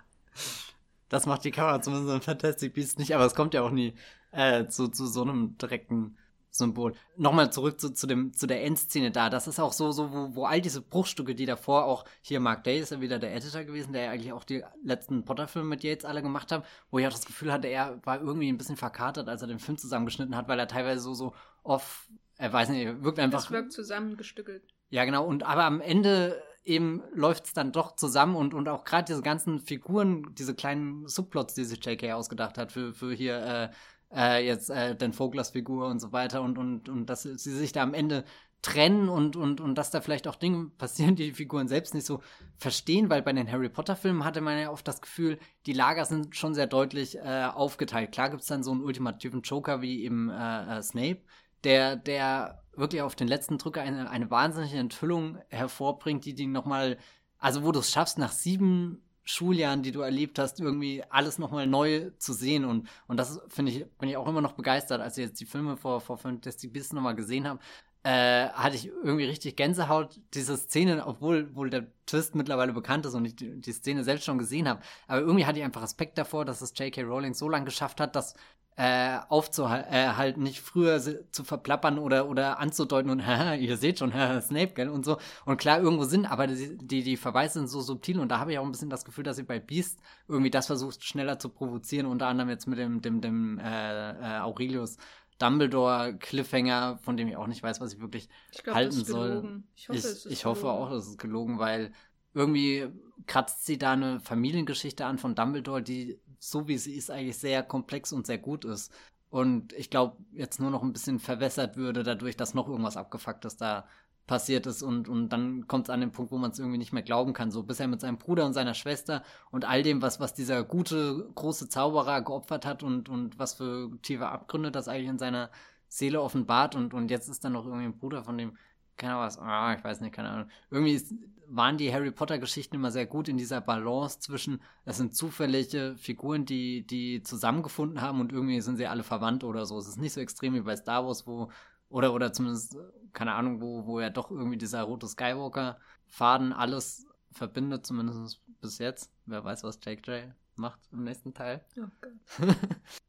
Das 1.10 1.26
macht 1.26 1.43
die 1.43 1.51
Kamera 1.51 1.82
zumindest 1.82 2.16
in 2.16 2.22
Fantastic 2.22 2.74
Beasts 2.74 2.97
nicht, 2.97 3.16
aber 3.16 3.26
es 3.26 3.36
kommt 3.36 3.54
ja 3.54 3.62
auch 3.62 3.72
nie 3.72 3.93
äh, 4.32 4.68
zu, 4.68 4.88
zu 4.88 5.06
so 5.08 5.22
einem 5.22 5.58
direkten 5.58 6.18
Symbol. 6.56 6.93
Nochmal 7.18 7.51
zurück 7.51 7.82
zu, 7.82 7.89
zu, 7.89 8.06
dem, 8.06 8.32
zu 8.34 8.45
der 8.45 8.64
Endszene 8.64 9.10
da. 9.10 9.32
Das 9.32 9.47
ist 9.47 9.60
auch 9.60 9.74
so, 9.74 9.91
so 9.91 10.14
wo, 10.14 10.36
wo 10.36 10.45
all 10.45 10.62
diese 10.62 10.82
Bruchstücke, 10.82 11.34
die 11.34 11.47
davor 11.47 11.86
auch, 11.86 12.06
hier 12.22 12.39
Mark 12.39 12.64
Day 12.64 12.80
ist 12.80 12.91
ja 12.91 13.01
wieder 13.01 13.18
der 13.18 13.36
Editor 13.36 13.64
gewesen, 13.64 13.91
der 13.91 14.04
ja 14.04 14.12
eigentlich 14.12 14.34
auch 14.34 14.43
die 14.43 14.64
letzten 14.84 15.26
Potter-Filme 15.26 15.68
mit 15.68 15.84
Yates 15.84 16.06
alle 16.06 16.22
gemacht 16.22 16.51
hat, 16.51 16.64
wo 16.91 16.99
ich 16.99 17.08
auch 17.08 17.12
das 17.12 17.26
Gefühl 17.26 17.51
hatte, 17.51 17.68
er 17.68 17.99
war 18.06 18.22
irgendwie 18.22 18.49
ein 18.49 18.58
bisschen 18.60 18.78
verkatert, 18.78 19.28
als 19.30 19.41
er 19.41 19.47
den 19.47 19.58
Film 19.58 19.80
zusammengeschnitten 19.80 20.36
hat, 20.36 20.47
weil 20.47 20.60
er 20.60 20.68
teilweise 20.68 21.01
so, 21.01 21.16
so 21.16 21.34
off, 21.64 22.08
er 22.38 22.54
weiß 22.54 22.70
nicht, 22.70 23.04
wirkt 23.04 23.18
einfach. 23.18 23.41
Das 23.41 23.51
wirkt 23.51 23.74
zusammengestückelt. 23.74 24.64
Ja, 24.91 25.06
genau. 25.06 25.26
Und 25.26 25.41
aber 25.41 25.64
am 25.64 25.82
Ende 25.82 26.39
eben 26.66 27.01
läuft 27.14 27.45
es 27.45 27.54
dann 27.54 27.72
doch 27.72 27.95
zusammen 27.95 28.36
und, 28.36 28.54
und 28.54 28.70
auch 28.70 28.84
gerade 28.86 29.06
diese 29.06 29.22
ganzen 29.22 29.60
Figuren, 29.60 30.34
diese 30.36 30.56
kleinen 30.56 31.08
Subplots, 31.08 31.56
die 31.56 31.66
sich 31.66 31.84
JK 31.84 32.14
ausgedacht 32.14 32.58
hat 32.58 32.72
für, 32.72 32.93
für 32.93 33.14
hier 33.14 33.38
äh, 33.38 33.70
äh, 34.16 34.45
jetzt 34.45 34.70
äh, 34.70 34.95
den 34.95 35.14
Voglers 35.18 35.51
Figur 35.51 35.88
und 35.88 35.99
so 35.99 36.11
weiter 36.11 36.41
und, 36.41 36.57
und, 36.57 36.89
und 36.89 37.07
dass 37.07 37.24
sie 37.24 37.38
sich 37.38 37.72
da 37.72 37.84
am 37.84 37.93
Ende 37.93 38.24
trennen 38.64 39.09
und, 39.09 39.36
und, 39.36 39.61
und 39.61 39.76
dass 39.76 39.91
da 39.91 40.01
vielleicht 40.01 40.28
auch 40.28 40.36
Dinge 40.36 40.70
passieren, 40.78 41.16
die 41.16 41.26
die 41.26 41.34
Figuren 41.34 41.68
selbst 41.68 41.93
nicht 41.93 42.05
so 42.05 42.22
verstehen, 42.57 43.09
weil 43.09 43.22
bei 43.22 43.34
den 43.34 43.51
Harry 43.51 43.70
Potter 43.70 43.95
Filmen 43.95 44.24
hatte 44.24 44.41
man 44.41 44.57
ja 44.57 44.72
oft 44.72 44.88
das 44.88 45.01
Gefühl, 45.01 45.38
die 45.68 45.74
Lager 45.74 46.05
sind 46.05 46.36
schon 46.36 46.55
sehr 46.55 46.68
deutlich 46.68 47.18
äh, 47.18 47.49
aufgeteilt. 47.53 48.11
Klar 48.11 48.30
gibt 48.30 48.41
es 48.41 48.47
dann 48.47 48.64
so 48.64 48.72
einen 48.72 48.82
ultimativen 48.82 49.41
Joker 49.41 49.82
wie 49.82 50.03
eben 50.03 50.30
äh, 50.30 50.80
äh, 50.80 50.82
Snape, 50.82 51.22
der, 51.64 51.97
der 51.97 52.64
wirklich 52.76 53.01
auf 53.01 53.16
den 53.16 53.28
letzten 53.28 53.57
Drücker 53.57 53.82
eine, 53.82 54.09
eine 54.09 54.32
wahnsinnige 54.32 54.78
Enthüllung 54.78 55.38
hervorbringt, 55.49 56.26
die 56.26 56.34
die 56.34 56.47
nochmal, 56.47 56.97
also 57.38 57.64
wo 57.64 57.72
du 57.72 57.80
es 57.80 57.91
schaffst, 57.91 58.18
nach 58.18 58.32
sieben 58.32 59.03
Schuljahren, 59.24 59.84
die 59.84 59.91
du 59.91 60.01
erlebt 60.01 60.38
hast, 60.39 60.59
irgendwie 60.59 61.03
alles 61.09 61.39
nochmal 61.39 61.67
neu 61.67 62.11
zu 62.17 62.34
sehen. 62.34 62.65
Und, 62.65 62.89
und 63.07 63.17
das 63.17 63.39
finde 63.47 63.71
ich, 63.71 63.86
bin 63.97 64.09
ich 64.09 64.17
auch 64.17 64.28
immer 64.28 64.41
noch 64.41 64.53
begeistert, 64.53 65.01
als 65.01 65.17
ich 65.17 65.26
jetzt 65.26 65.39
die 65.39 65.45
Filme 65.45 65.78
vor, 65.78 66.01
vor 66.01 66.17
Fantastic 66.17 66.74
Beasts 66.74 66.93
nochmal 66.93 67.15
gesehen 67.15 67.47
habe. 67.47 67.59
Äh, 68.04 68.49
hatte 68.49 68.76
ich 68.76 68.88
irgendwie 68.88 69.26
richtig 69.26 69.56
Gänsehaut, 69.56 70.20
diese 70.34 70.58
Szene, 70.58 71.06
obwohl 71.08 71.56
wohl 71.56 71.70
der 71.70 71.88
Twist 72.06 72.36
mittlerweile 72.36 72.74
bekannt 72.74 73.06
ist 73.06 73.14
und 73.14 73.26
ich 73.26 73.36
die, 73.36 73.62
die 73.62 73.72
Szene 73.72 74.04
selbst 74.04 74.26
schon 74.26 74.38
gesehen 74.38 74.68
habe. 74.68 74.82
Aber 75.08 75.22
irgendwie 75.22 75.45
hatte 75.45 75.60
ich 75.60 75.66
einfach 75.66 75.82
Respekt 75.82 76.18
davor, 76.18 76.43
dass 76.43 76.62
es 76.62 76.74
J.K. 76.78 77.04
Rowling 77.04 77.34
so 77.34 77.47
lange 77.47 77.66
geschafft 77.66 78.01
hat, 78.01 78.16
das 78.16 78.36
äh, 78.76 79.20
aufzuhalten, 79.30 80.41
äh, 80.41 80.43
nicht 80.43 80.60
früher 80.60 80.99
zu 80.99 81.43
verplappern 81.43 81.99
oder, 81.99 82.28
oder 82.28 82.60
anzudeuten 82.60 83.12
und 83.12 83.26
haha, 83.28 83.54
ihr 83.54 83.78
seht 83.78 83.99
schon, 83.99 84.14
haha, 84.16 84.41
Snape, 84.41 84.74
gell, 84.74 84.89
und 84.89 85.06
so. 85.06 85.18
Und 85.45 85.58
klar, 85.58 85.80
irgendwo 85.80 86.06
sind, 86.06 86.26
aber 86.26 86.47
die, 86.47 86.78
die, 86.78 87.04
die 87.04 87.18
Verweise 87.18 87.60
sind 87.60 87.68
so 87.68 87.82
subtil 87.82 88.20
und 88.20 88.30
da 88.30 88.39
habe 88.39 88.51
ich 88.51 88.60
auch 88.60 88.66
ein 88.66 88.72
bisschen 88.72 88.89
das 88.89 89.06
Gefühl, 89.06 89.24
dass 89.24 89.36
sie 89.36 89.43
bei 89.43 89.60
Beast 89.60 89.99
irgendwie 90.28 90.49
das 90.49 90.68
versucht, 90.68 91.04
schneller 91.04 91.38
zu 91.39 91.49
provozieren, 91.49 92.08
unter 92.08 92.28
anderem 92.28 92.49
jetzt 92.49 92.68
mit 92.68 92.80
dem, 92.80 93.01
dem, 93.01 93.22
dem 93.22 93.60
äh, 93.60 94.38
äh, 94.38 94.39
Aurelius 94.39 94.97
Dumbledore 95.44 96.16
Cliffhanger, 96.18 97.00
von 97.00 97.18
dem 97.18 97.28
ich 97.28 97.36
auch 97.36 97.48
nicht 97.48 97.62
weiß, 97.62 97.82
was 97.82 97.94
ich 97.94 98.00
wirklich 98.00 98.30
ich 98.54 98.64
glaub, 98.64 98.76
halten 98.78 99.04
soll. 99.04 99.64
Ich, 99.76 99.89
hoffe, 99.89 99.98
ich, 100.00 100.26
ich 100.26 100.46
hoffe 100.46 100.70
auch, 100.70 100.89
dass 100.89 101.06
es 101.06 101.18
gelogen, 101.18 101.60
weil 101.60 101.91
irgendwie 102.34 102.88
kratzt 103.28 103.66
sie 103.66 103.78
da 103.78 103.91
eine 103.91 104.22
Familiengeschichte 104.22 105.06
an 105.06 105.18
von 105.18 105.36
Dumbledore, 105.36 105.84
die 105.84 106.18
so 106.39 106.70
wie 106.70 106.78
sie 106.78 106.96
ist 106.96 107.12
eigentlich 107.12 107.38
sehr 107.38 107.62
komplex 107.62 108.14
und 108.14 108.26
sehr 108.26 108.38
gut 108.38 108.64
ist. 108.64 108.94
Und 109.30 109.74
ich 109.74 109.89
glaube, 109.89 110.16
jetzt 110.32 110.62
nur 110.62 110.72
noch 110.72 110.82
ein 110.82 110.94
bisschen 110.94 111.20
verwässert 111.20 111.76
würde 111.76 112.04
dadurch, 112.04 112.38
dass 112.38 112.54
noch 112.54 112.70
irgendwas 112.70 112.96
Abgefucktes 112.96 113.58
da 113.58 113.86
passiert 114.28 114.65
ist 114.67 114.82
und, 114.84 115.09
und 115.09 115.30
dann 115.30 115.67
kommt 115.67 115.88
es 115.88 115.89
an 115.89 115.99
den 115.99 116.11
Punkt, 116.11 116.32
wo 116.32 116.38
man 116.38 116.51
es 116.51 116.59
irgendwie 116.59 116.78
nicht 116.78 116.93
mehr 116.93 117.03
glauben 117.03 117.34
kann. 117.34 117.51
So 117.51 117.63
bisher 117.63 117.88
mit 117.88 118.01
seinem 118.01 118.17
Bruder 118.17 118.45
und 118.45 118.53
seiner 118.53 118.74
Schwester 118.74 119.24
und 119.51 119.65
all 119.65 119.84
dem, 119.84 120.01
was, 120.01 120.19
was 120.19 120.34
dieser 120.34 120.63
gute, 120.63 121.30
große 121.36 121.67
Zauberer 121.67 122.21
geopfert 122.21 122.65
hat 122.65 122.84
und, 122.84 123.09
und 123.09 123.38
was 123.38 123.55
für 123.55 123.91
tiefe 124.01 124.28
Abgründe 124.28 124.71
das 124.71 124.88
eigentlich 124.88 125.09
in 125.09 125.19
seiner 125.19 125.49
Seele 125.89 126.21
offenbart 126.21 126.76
und, 126.76 126.93
und 126.93 127.11
jetzt 127.11 127.28
ist 127.28 127.43
dann 127.43 127.53
noch 127.53 127.65
irgendwie 127.65 127.86
ein 127.86 127.97
Bruder 127.97 128.24
von 128.24 128.38
dem, 128.38 128.57
keine 128.97 129.13
Ahnung 129.13 129.26
was, 129.26 129.39
ah, 129.39 129.76
ich 129.78 129.84
weiß 129.84 130.01
nicht, 130.01 130.13
keine 130.13 130.30
Ahnung. 130.30 130.49
Irgendwie 130.71 130.93
ist, 130.93 131.13
waren 131.47 131.78
die 131.78 131.93
Harry 131.93 132.11
Potter 132.11 132.39
Geschichten 132.39 132.76
immer 132.76 132.91
sehr 132.91 133.05
gut 133.05 133.28
in 133.28 133.38
dieser 133.38 133.61
Balance 133.61 134.19
zwischen, 134.19 134.61
es 134.86 134.97
sind 134.97 135.15
zufällige 135.15 135.95
Figuren, 135.97 136.45
die, 136.45 136.88
die 136.88 137.21
zusammengefunden 137.21 138.01
haben 138.01 138.21
und 138.21 138.32
irgendwie 138.32 138.61
sind 138.61 138.78
sie 138.78 138.88
alle 138.88 139.03
verwandt 139.03 139.43
oder 139.43 139.65
so. 139.65 139.78
Es 139.78 139.88
ist 139.88 139.97
nicht 139.97 140.13
so 140.13 140.21
extrem 140.21 140.53
wie 140.53 140.61
bei 140.61 140.76
Star 140.76 141.05
Wars, 141.05 141.28
wo 141.28 141.49
oder, 141.94 142.14
oder 142.14 142.34
zumindest, 142.34 142.76
keine 143.14 143.34
Ahnung, 143.34 143.62
wo, 143.62 143.86
wo 143.86 144.00
ja 144.00 144.10
doch 144.10 144.32
irgendwie 144.32 144.58
dieser 144.58 144.82
rote 144.82 145.08
Skywalker-Faden 145.08 146.52
alles 146.52 147.06
verbindet, 147.32 147.86
zumindest 147.86 148.41
bis 148.62 148.80
jetzt. 148.80 149.12
Wer 149.26 149.44
weiß, 149.44 149.64
was 149.64 149.80
Jake 149.84 150.02
J 150.12 150.34
macht 150.56 150.80
im 150.91 151.04
nächsten 151.04 151.34
Teil. 151.34 151.64
Oh 151.78 151.82
Gott. 152.02 152.12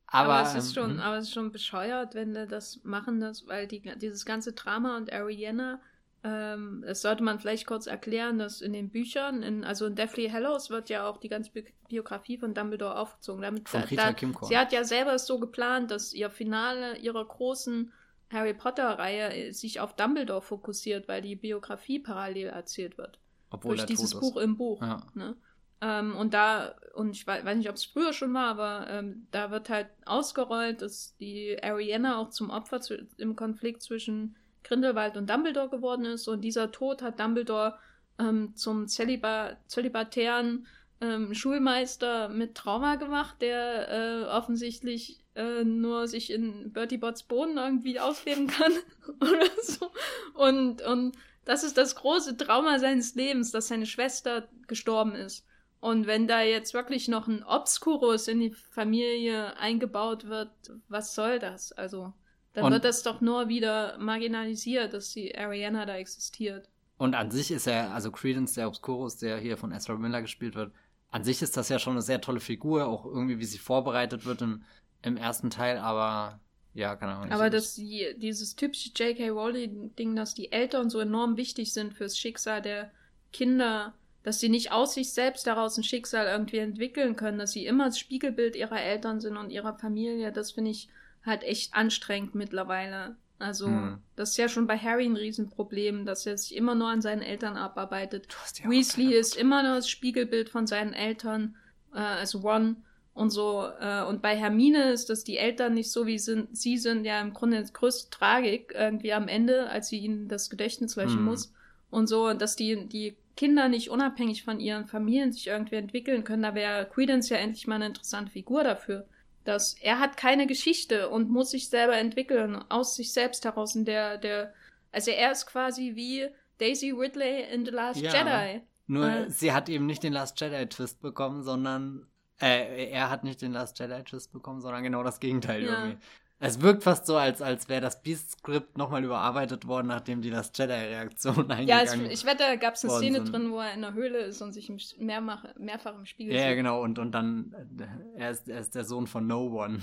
aber, 0.06 0.34
aber, 0.34 0.48
es 0.48 0.54
ist 0.54 0.74
schon, 0.74 0.92
ähm, 0.92 1.00
aber 1.00 1.16
es 1.16 1.28
ist 1.28 1.34
schon 1.34 1.50
bescheuert, 1.50 2.14
wenn 2.14 2.34
die 2.34 2.46
das 2.46 2.80
machen, 2.84 3.20
das, 3.20 3.46
weil 3.46 3.66
die, 3.66 3.80
dieses 3.96 4.26
ganze 4.26 4.52
Drama 4.52 4.98
und 4.98 5.10
Ariana, 5.10 5.80
ähm, 6.22 6.84
das 6.86 7.00
sollte 7.00 7.22
man 7.22 7.38
vielleicht 7.38 7.66
kurz 7.66 7.86
erklären, 7.86 8.38
dass 8.38 8.60
in 8.60 8.74
den 8.74 8.90
Büchern, 8.90 9.42
in, 9.42 9.64
also 9.64 9.86
in 9.86 9.94
Deathly 9.94 10.28
Hallows 10.28 10.68
wird 10.68 10.90
ja 10.90 11.06
auch 11.06 11.16
die 11.16 11.28
ganze 11.28 11.50
Bi 11.52 11.64
Biografie 11.88 12.38
von 12.38 12.54
Dumbledore 12.54 12.98
aufgezogen. 12.98 13.42
Damit, 13.42 13.68
von 13.68 13.82
Rita 13.82 14.12
da. 14.12 14.46
Sie 14.46 14.58
hat 14.58 14.72
ja 14.72 14.84
selber 14.84 15.14
es 15.14 15.26
so 15.26 15.38
geplant, 15.38 15.90
dass 15.90 16.12
ihr 16.12 16.30
Finale 16.30 16.96
ihrer 16.98 17.24
großen 17.24 17.92
Harry 18.34 18.54
Potter-Reihe 18.54 19.32
äh, 19.32 19.50
sich 19.52 19.80
auf 19.80 19.94
Dumbledore 19.94 20.42
fokussiert, 20.42 21.08
weil 21.08 21.22
die 21.22 21.36
Biografie 21.36 21.98
parallel 21.98 22.48
erzählt 22.48 22.98
wird. 22.98 23.18
Obwohl 23.50 23.76
Durch 23.76 23.86
dieses 23.86 24.18
Buch 24.18 24.36
im 24.36 24.56
Buch. 24.56 24.82
Ja. 24.82 25.06
Ne? 25.14 25.36
Ähm, 25.80 26.16
und 26.16 26.34
da, 26.34 26.74
und 26.94 27.10
ich 27.10 27.26
weiß, 27.26 27.44
nicht, 27.56 27.68
ob 27.68 27.76
es 27.76 27.84
früher 27.84 28.12
schon 28.12 28.34
war, 28.34 28.48
aber 28.48 28.86
ähm, 28.88 29.26
da 29.30 29.50
wird 29.50 29.68
halt 29.68 29.88
ausgerollt, 30.04 30.82
dass 30.82 31.16
die 31.16 31.62
Ariana 31.62 32.18
auch 32.18 32.30
zum 32.30 32.50
Opfer 32.50 32.80
zu, 32.80 33.06
im 33.18 33.36
Konflikt 33.36 33.82
zwischen 33.82 34.36
Grindelwald 34.62 35.16
und 35.16 35.28
Dumbledore 35.28 35.68
geworden 35.68 36.04
ist. 36.04 36.26
Und 36.26 36.40
dieser 36.40 36.72
Tod 36.72 37.02
hat 37.02 37.20
Dumbledore 37.20 37.78
ähm, 38.18 38.56
zum 38.56 38.88
Zöliba 38.88 39.56
zölibatären 39.66 40.66
ähm, 41.00 41.34
Schulmeister 41.34 42.28
mit 42.28 42.54
Trauma 42.54 42.96
gemacht, 42.96 43.36
der 43.40 43.88
äh, 43.88 44.24
offensichtlich 44.26 45.24
äh, 45.34 45.64
nur 45.64 46.08
sich 46.08 46.30
in 46.30 46.72
Bertie 46.72 46.98
Bots 46.98 47.22
Boden 47.24 47.56
irgendwie 47.56 47.98
ausleben 48.00 48.46
kann 48.46 48.72
oder 49.20 49.50
so. 49.62 49.90
Und, 50.34 50.82
und 50.82 51.16
das 51.44 51.64
ist 51.64 51.76
das 51.76 51.96
große 51.96 52.36
Trauma 52.36 52.78
seines 52.78 53.14
Lebens, 53.14 53.50
dass 53.50 53.68
seine 53.68 53.86
Schwester 53.86 54.48
gestorben 54.66 55.14
ist. 55.14 55.46
Und 55.80 56.06
wenn 56.06 56.26
da 56.26 56.40
jetzt 56.40 56.72
wirklich 56.72 57.08
noch 57.08 57.28
ein 57.28 57.44
Obscurus 57.44 58.26
in 58.28 58.40
die 58.40 58.52
Familie 58.52 59.58
eingebaut 59.58 60.28
wird, 60.28 60.50
was 60.88 61.14
soll 61.14 61.38
das? 61.38 61.72
Also, 61.72 62.14
dann 62.54 62.64
und 62.64 62.72
wird 62.72 62.84
das 62.84 63.02
doch 63.02 63.20
nur 63.20 63.48
wieder 63.48 63.98
marginalisiert, 63.98 64.94
dass 64.94 65.12
die 65.12 65.36
Ariana 65.36 65.84
da 65.84 65.96
existiert. 65.96 66.70
Und 66.96 67.14
an 67.14 67.30
sich 67.30 67.50
ist 67.50 67.66
er, 67.66 67.92
also 67.92 68.10
Credence, 68.10 68.54
der 68.54 68.68
Obscurus, 68.68 69.18
der 69.18 69.36
hier 69.38 69.58
von 69.58 69.72
Ezra 69.72 69.94
Miller 69.96 70.22
gespielt 70.22 70.54
wird, 70.54 70.72
an 71.14 71.22
sich 71.22 71.42
ist 71.42 71.56
das 71.56 71.68
ja 71.68 71.78
schon 71.78 71.92
eine 71.92 72.02
sehr 72.02 72.20
tolle 72.20 72.40
Figur, 72.40 72.88
auch 72.88 73.06
irgendwie, 73.06 73.38
wie 73.38 73.44
sie 73.44 73.58
vorbereitet 73.58 74.24
wird 74.24 74.42
im, 74.42 74.64
im 75.00 75.16
ersten 75.16 75.48
Teil, 75.48 75.78
aber 75.78 76.40
ja, 76.74 76.96
keine 76.96 77.12
Ahnung. 77.12 77.30
Aber 77.30 77.50
das, 77.50 77.76
die, 77.76 78.16
dieses 78.16 78.56
typische 78.56 78.88
J.K. 78.88 79.28
Rowling-Ding, 79.28 80.16
dass 80.16 80.34
die 80.34 80.50
Eltern 80.50 80.90
so 80.90 80.98
enorm 80.98 81.36
wichtig 81.36 81.72
sind 81.72 81.94
fürs 81.94 82.18
Schicksal 82.18 82.62
der 82.62 82.90
Kinder, 83.32 83.94
dass 84.24 84.40
sie 84.40 84.48
nicht 84.48 84.72
aus 84.72 84.94
sich 84.94 85.12
selbst 85.12 85.46
daraus 85.46 85.78
ein 85.78 85.84
Schicksal 85.84 86.26
irgendwie 86.26 86.58
entwickeln 86.58 87.14
können, 87.14 87.38
dass 87.38 87.52
sie 87.52 87.64
immer 87.64 87.84
das 87.84 88.00
Spiegelbild 88.00 88.56
ihrer 88.56 88.80
Eltern 88.80 89.20
sind 89.20 89.36
und 89.36 89.50
ihrer 89.50 89.78
Familie, 89.78 90.32
das 90.32 90.50
finde 90.50 90.72
ich 90.72 90.88
halt 91.24 91.44
echt 91.44 91.74
anstrengend 91.74 92.34
mittlerweile. 92.34 93.14
Also, 93.44 93.66
hm. 93.66 93.98
das 94.16 94.30
ist 94.30 94.36
ja 94.38 94.48
schon 94.48 94.66
bei 94.66 94.78
Harry 94.78 95.04
ein 95.04 95.16
Riesenproblem, 95.16 96.06
dass 96.06 96.24
er 96.24 96.38
sich 96.38 96.56
immer 96.56 96.74
nur 96.74 96.88
an 96.88 97.02
seinen 97.02 97.20
Eltern 97.20 97.58
abarbeitet. 97.58 98.26
Weasley 98.64 99.14
ist 99.14 99.36
immer 99.36 99.62
nur 99.62 99.74
das 99.74 99.88
Spiegelbild 99.88 100.48
von 100.48 100.66
seinen 100.66 100.94
Eltern, 100.94 101.54
äh, 101.92 101.98
also 101.98 102.38
Ron 102.38 102.78
und 103.12 103.28
so. 103.28 103.68
Äh, 103.80 104.02
und 104.04 104.22
bei 104.22 104.34
Hermine 104.34 104.92
ist 104.92 105.10
das 105.10 105.24
die 105.24 105.36
Eltern 105.36 105.74
nicht 105.74 105.92
so, 105.92 106.06
wie 106.06 106.18
sind, 106.18 106.56
sie 106.56 106.78
sind, 106.78 107.04
ja 107.04 107.20
im 107.20 107.34
Grunde 107.34 107.62
die 107.62 107.72
größte 107.72 108.08
Tragik 108.08 108.72
irgendwie 108.74 109.12
am 109.12 109.28
Ende, 109.28 109.68
als 109.68 109.88
sie 109.88 109.98
ihnen 109.98 110.26
das 110.26 110.48
Gedächtnis 110.48 110.96
löschen 110.96 111.18
hm. 111.18 111.24
muss. 111.24 111.52
Und 111.90 112.06
so, 112.06 112.32
dass 112.32 112.56
die, 112.56 112.88
die 112.88 113.14
Kinder 113.36 113.68
nicht 113.68 113.90
unabhängig 113.90 114.42
von 114.42 114.58
ihren 114.58 114.86
Familien 114.86 115.32
sich 115.32 115.48
irgendwie 115.48 115.76
entwickeln 115.76 116.24
können, 116.24 116.42
da 116.42 116.54
wäre 116.54 116.88
Credence 116.88 117.28
ja 117.28 117.36
endlich 117.36 117.66
mal 117.66 117.74
eine 117.74 117.86
interessante 117.88 118.32
Figur 118.32 118.64
dafür 118.64 119.06
dass 119.44 119.74
er 119.80 120.00
hat 120.00 120.16
keine 120.16 120.46
Geschichte 120.46 121.08
und 121.08 121.30
muss 121.30 121.50
sich 121.50 121.68
selber 121.68 121.96
entwickeln, 121.96 122.56
aus 122.70 122.96
sich 122.96 123.12
selbst 123.12 123.44
heraus. 123.44 123.74
In 123.74 123.84
der, 123.84 124.18
der, 124.18 124.52
also 124.90 125.10
er 125.10 125.32
ist 125.32 125.46
quasi 125.46 125.92
wie 125.94 126.28
Daisy 126.58 126.90
Ridley 126.90 127.42
in 127.52 127.64
The 127.64 127.70
Last 127.70 128.00
ja, 128.00 128.12
Jedi. 128.12 128.62
Nur 128.86 129.08
äh, 129.08 129.30
sie 129.30 129.52
hat 129.52 129.68
eben 129.68 129.86
nicht 129.86 130.02
den 130.02 130.12
Last 130.12 130.40
Jedi 130.40 130.66
Twist 130.66 131.00
bekommen, 131.00 131.42
sondern 131.42 132.06
äh, 132.40 132.90
er 132.90 133.10
hat 133.10 133.24
nicht 133.24 133.42
den 133.42 133.52
Last 133.52 133.78
Jedi 133.78 134.02
Twist 134.02 134.32
bekommen, 134.32 134.60
sondern 134.60 134.82
genau 134.82 135.02
das 135.02 135.20
Gegenteil 135.20 135.64
ja. 135.64 135.70
irgendwie. 135.72 135.98
Es 136.46 136.60
wirkt 136.60 136.82
fast 136.82 137.06
so, 137.06 137.16
als, 137.16 137.40
als 137.40 137.70
wäre 137.70 137.80
das 137.80 138.02
Beast-Skript 138.02 138.76
nochmal 138.76 139.02
überarbeitet 139.02 139.66
worden, 139.66 139.86
nachdem 139.86 140.20
die 140.20 140.28
das 140.28 140.52
Jedi-Reaktion 140.54 141.36
eingegangen 141.50 141.66
Ja, 141.66 142.06
ich, 142.06 142.12
ich 142.12 142.26
wette, 142.26 142.40
da 142.40 142.56
gab 142.56 142.74
es 142.74 142.84
eine 142.84 142.92
Szene 142.92 143.16
sind. 143.24 143.32
drin, 143.32 143.50
wo 143.50 143.60
er 143.60 143.72
in 143.72 143.80
der 143.80 143.94
Höhle 143.94 144.18
ist 144.18 144.42
und 144.42 144.52
sich 144.52 144.70
mehrmach, 144.98 145.46
mehrfach 145.58 145.94
im 145.94 146.04
Spiegel 146.04 146.34
ja, 146.34 146.40
sieht. 146.40 146.48
Ja, 146.50 146.54
genau, 146.54 146.82
und, 146.82 146.98
und 146.98 147.12
dann, 147.12 147.54
äh, 147.78 148.20
er 148.20 148.30
ist, 148.30 148.46
er 148.46 148.60
ist 148.60 148.74
der 148.74 148.84
Sohn 148.84 149.06
von 149.06 149.26
No 149.26 149.46
One. 149.64 149.80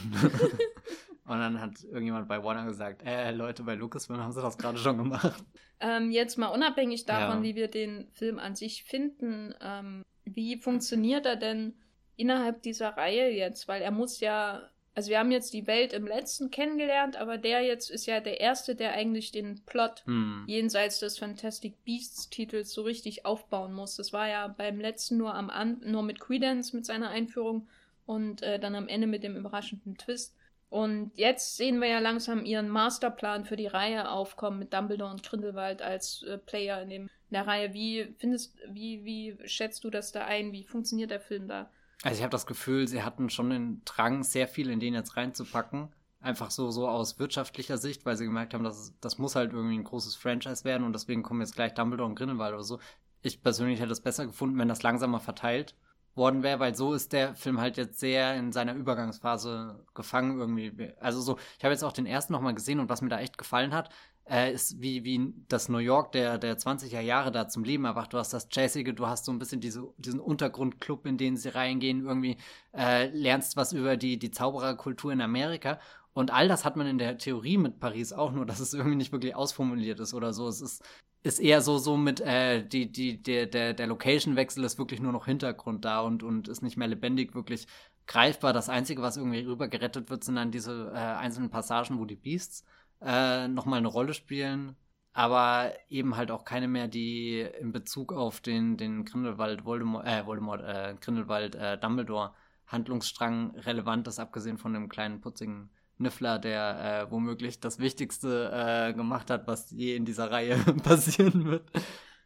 und 1.26 1.40
dann 1.40 1.60
hat 1.60 1.84
irgendjemand 1.84 2.28
bei 2.28 2.44
Warner 2.44 2.66
gesagt, 2.66 3.02
äh, 3.08 3.32
Leute, 3.32 3.64
bei 3.64 3.74
Lucasfilm 3.74 4.20
haben 4.20 4.32
sie 4.32 4.42
das 4.44 4.60
gerade 4.60 4.78
schon 4.78 5.00
gemacht. 5.00 5.44
Ähm, 5.80 6.12
jetzt 6.12 6.38
mal 6.38 6.50
unabhängig 6.50 7.08
davon, 7.08 7.38
ja. 7.38 7.44
wie 7.44 7.56
wir 7.56 7.70
den 7.70 8.08
Film 8.12 8.38
an 8.38 8.56
sich 8.56 8.84
finden, 8.84 9.56
ähm, 9.62 10.04
wie 10.26 10.58
funktioniert 10.58 11.26
er 11.26 11.38
denn 11.38 11.74
innerhalb 12.18 12.62
dieser 12.62 12.90
Reihe 12.90 13.32
jetzt? 13.32 13.68
Weil 13.68 13.82
er 13.82 13.90
muss 13.90 14.20
ja 14.20 14.62
also 14.94 15.10
wir 15.10 15.20
haben 15.20 15.32
jetzt 15.32 15.54
die 15.54 15.68
Welt 15.68 15.94
im 15.94 16.06
letzten 16.06 16.52
kennengelernt, 16.52 17.16
aber 17.16 17.38
der 17.38 17.62
jetzt 17.62 17.90
ist 17.90 18.08
ja 18.08 18.20
der 18.20 18.42
erste, 18.42 18.76
der 18.76 18.92
eigentlich 18.92 19.32
den 19.32 19.62
Plot 19.66 20.04
hm. 20.06 20.44
jenseits 20.48 21.00
des 21.00 21.18
Fantastic 21.18 21.84
Beasts 21.86 22.30
Titels 22.30 22.74
so 22.74 22.82
richtig 22.82 23.26
aufbauen 23.26 23.74
muss. 23.74 23.96
Das 23.96 24.12
war 24.12 24.28
ja 24.28 24.48
beim 24.48 24.80
letzten 24.80 25.18
nur 25.18 25.34
am 25.34 25.50
An 25.50 25.82
nur 25.86 26.04
mit 26.04 26.20
Credence 26.20 26.74
mit 26.74 26.86
seiner 26.86 27.10
Einführung 27.10 27.68
und 28.06 28.42
äh, 28.42 28.60
dann 28.60 28.76
am 28.76 28.90
Ende 28.90 29.08
mit 29.08 29.24
dem 29.24 29.38
überraschenden 29.38 29.98
Twist. 29.98 30.36
Und 30.70 31.12
jetzt 31.16 31.58
sehen 31.58 31.80
wir 31.80 31.90
ja 31.90 32.00
langsam 32.00 32.46
ihren 32.46 32.70
Masterplan 32.70 33.46
für 33.46 33.58
die 33.58 33.68
Reihe 33.68 34.10
aufkommen 34.10 34.60
mit 34.60 34.74
Dumbledore 34.74 35.12
und 35.12 35.24
Grindelwald 35.24 35.82
als 35.82 36.24
äh, 36.24 36.38
Player 36.38 36.82
in, 36.82 36.90
dem, 36.90 37.02
in 37.04 37.34
der 37.34 37.48
Reihe. 37.48 37.74
Wie 37.74 38.14
findest, 38.20 38.58
wie, 38.68 39.04
wie 39.06 39.38
schätzt 39.48 39.84
du 39.84 39.90
das 39.90 40.12
da 40.12 40.26
ein? 40.26 40.52
Wie 40.52 40.64
funktioniert 40.64 41.12
der 41.12 41.20
Film 41.20 41.48
da? 41.48 41.70
Also 42.04 42.18
ich 42.18 42.24
habe 42.24 42.32
das 42.32 42.48
Gefühl, 42.48 42.88
sie 42.88 43.04
hatten 43.04 43.30
schon 43.30 43.50
den 43.52 43.82
Drang, 43.86 44.24
sehr 44.24 44.48
viel 44.48 44.70
in 44.70 44.80
den 44.80 44.94
jetzt 44.94 45.18
reinzupacken. 45.18 45.90
Einfach 46.20 46.52
so, 46.52 46.72
so 46.72 46.88
aus 46.88 47.20
wirtschaftlicher 47.20 47.78
Sicht, 47.78 48.06
weil 48.06 48.16
sie 48.16 48.26
gemerkt 48.26 48.54
haben, 48.54 48.64
dass 48.64 48.94
das 49.02 49.18
muss 49.18 49.36
halt 49.36 49.54
irgendwie 49.54 49.78
ein 49.78 49.84
großes 49.84 50.16
Franchise 50.16 50.64
werden 50.64 50.84
und 50.84 50.94
deswegen 50.94 51.24
kommen 51.24 51.42
jetzt 51.42 51.56
gleich 51.56 51.74
Dumbledore 51.74 52.10
und 52.10 52.16
Grindelwald 52.16 52.54
oder 52.54 52.64
so. 52.64 52.80
Ich 53.22 53.42
persönlich 53.42 53.80
hätte 53.80 53.92
es 53.92 54.02
besser 54.02 54.26
gefunden, 54.26 54.58
wenn 54.58 54.68
das 54.68 54.84
langsamer 54.84 55.20
verteilt 55.20 55.76
worden 56.16 56.44
wäre, 56.44 56.60
weil 56.60 56.76
so 56.76 56.94
ist 56.94 57.14
der 57.14 57.36
Film 57.36 57.60
halt 57.60 57.78
jetzt 57.78 58.00
sehr 58.00 58.36
in 58.36 58.52
seiner 58.52 58.76
Übergangsphase 58.76 59.86
gefangen 59.94 60.40
irgendwie. 60.40 60.94
Also 61.00 61.22
so, 61.22 61.38
ich 61.58 61.64
habe 61.64 61.74
jetzt 61.74 61.84
auch 61.84 61.94
den 61.94 62.06
ersten 62.06 62.34
nochmal 62.34 62.54
gesehen 62.54 62.80
und 62.80 62.90
was 62.90 63.02
mir 63.02 63.10
da 63.10 63.20
echt 63.20 63.38
gefallen 63.38 63.74
hat, 63.74 63.90
äh, 64.30 64.54
ist 64.54 64.82
wie, 64.82 65.04
wie 65.04 65.34
das 65.48 65.70
New 65.70 65.80
York 65.80 66.12
der, 66.12 66.38
der 66.38 66.58
20er 66.58 67.02
Jahre 67.02 67.32
da 67.32 67.48
zum 67.48 67.64
Leben 67.64 67.86
erwacht. 67.86 68.14
Du 68.14 68.18
hast 68.18 68.34
das 68.34 68.48
Jazzige, 68.52 68.94
du 68.94 69.08
hast 69.08 69.26
so 69.26 69.32
ein 69.32 69.40
bisschen 69.40 69.62
diese, 69.62 69.88
diesen 69.98 70.20
Untergrundclub, 70.20 71.06
in 71.06 71.18
den 71.18 71.38
sie 71.38 71.50
reingehen, 71.50 72.06
irgendwie 72.06 72.38
äh, 72.76 73.08
lernst 73.08 73.58
was 73.58 73.74
über 73.74 73.98
die, 73.98 74.18
die 74.20 74.32
Zaubererkultur 74.32 75.12
in 75.12 75.22
Amerika. 75.22 75.80
Und 76.14 76.32
all 76.32 76.48
das 76.48 76.66
hat 76.66 76.76
man 76.76 76.88
in 76.88 76.98
der 76.98 77.18
Theorie 77.18 77.58
mit 77.58 77.80
Paris 77.80 78.12
auch, 78.14 78.32
nur 78.32 78.46
dass 78.46 78.60
es 78.60 78.74
irgendwie 78.74 78.98
nicht 78.98 79.12
wirklich 79.12 79.36
ausformuliert 79.36 80.00
ist 80.00 80.14
oder 80.14 80.34
so. 80.34 80.48
Es 80.48 80.62
ist, 80.62 80.84
ist 81.24 81.40
eher 81.40 81.62
so, 81.62 81.78
so 81.78 81.98
mit, 81.98 82.20
äh, 82.22 82.66
die, 82.68 82.92
die, 82.92 83.22
der, 83.22 83.46
der, 83.46 83.74
der 83.74 83.88
Location-Wechsel 83.88 84.64
ist 84.64 84.78
wirklich 84.78 85.00
nur 85.00 85.14
noch 85.14 85.26
Hintergrund 85.26 85.86
da 85.86 86.02
und, 86.02 86.24
und 86.24 86.48
ist 86.48 86.64
nicht 86.64 86.78
mehr 86.78 86.88
lebendig 86.88 87.34
wirklich 87.34 87.68
greifbar. 88.08 88.54
Das 88.54 88.70
Einzige, 88.70 89.02
was 89.02 89.18
irgendwie 89.18 89.42
rüber 89.42 89.68
gerettet 89.68 90.10
wird, 90.10 90.24
sind 90.24 90.36
dann 90.36 90.52
diese 90.52 90.92
äh, 90.94 90.98
einzelnen 90.98 91.50
Passagen, 91.50 92.00
wo 92.00 92.06
die 92.06 92.16
Beasts 92.16 92.66
äh, 93.02 93.48
nochmal 93.48 93.80
eine 93.80 93.88
Rolle 93.88 94.14
spielen, 94.14 94.76
aber 95.14 95.74
eben 95.90 96.16
halt 96.16 96.32
auch 96.32 96.46
keine 96.46 96.68
mehr, 96.68 96.88
die 96.88 97.42
in 97.42 97.72
Bezug 97.72 98.14
auf 98.14 98.40
den, 98.40 98.78
den 98.78 99.06
Grindelwald 99.06 99.66
Voldemort, 99.66 100.06
äh, 100.06 100.26
Voldemort, 100.26 100.62
äh, 100.62 100.96
Grindelwald 101.00 101.56
äh, 101.56 101.78
Dumbledore 101.78 102.34
Handlungsstrang 102.68 103.56
relevant 103.58 104.08
ist, 104.08 104.20
abgesehen 104.20 104.58
von 104.58 104.74
dem 104.74 104.88
kleinen 104.88 105.20
putzigen 105.20 105.70
Niffler, 105.98 106.40
der 106.40 107.06
äh, 107.08 107.12
womöglich 107.12 107.60
das 107.60 107.80
Wichtigste 107.80 108.52
äh, 108.52 108.94
gemacht 108.94 109.30
hat, 109.30 109.48
was 109.48 109.72
je 109.72 109.96
in 109.96 110.06
dieser 110.06 110.32
Reihe 110.32 110.58
passieren 110.84 111.46
wird. 111.46 111.70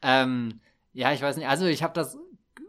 Ähm, 0.02 0.62
ja, 0.94 1.12
ich 1.12 1.22
weiß 1.22 1.36
nicht. 1.38 1.48
Also 1.48 1.66
ich 1.66 1.84
habe 1.84 1.94
das 1.94 2.18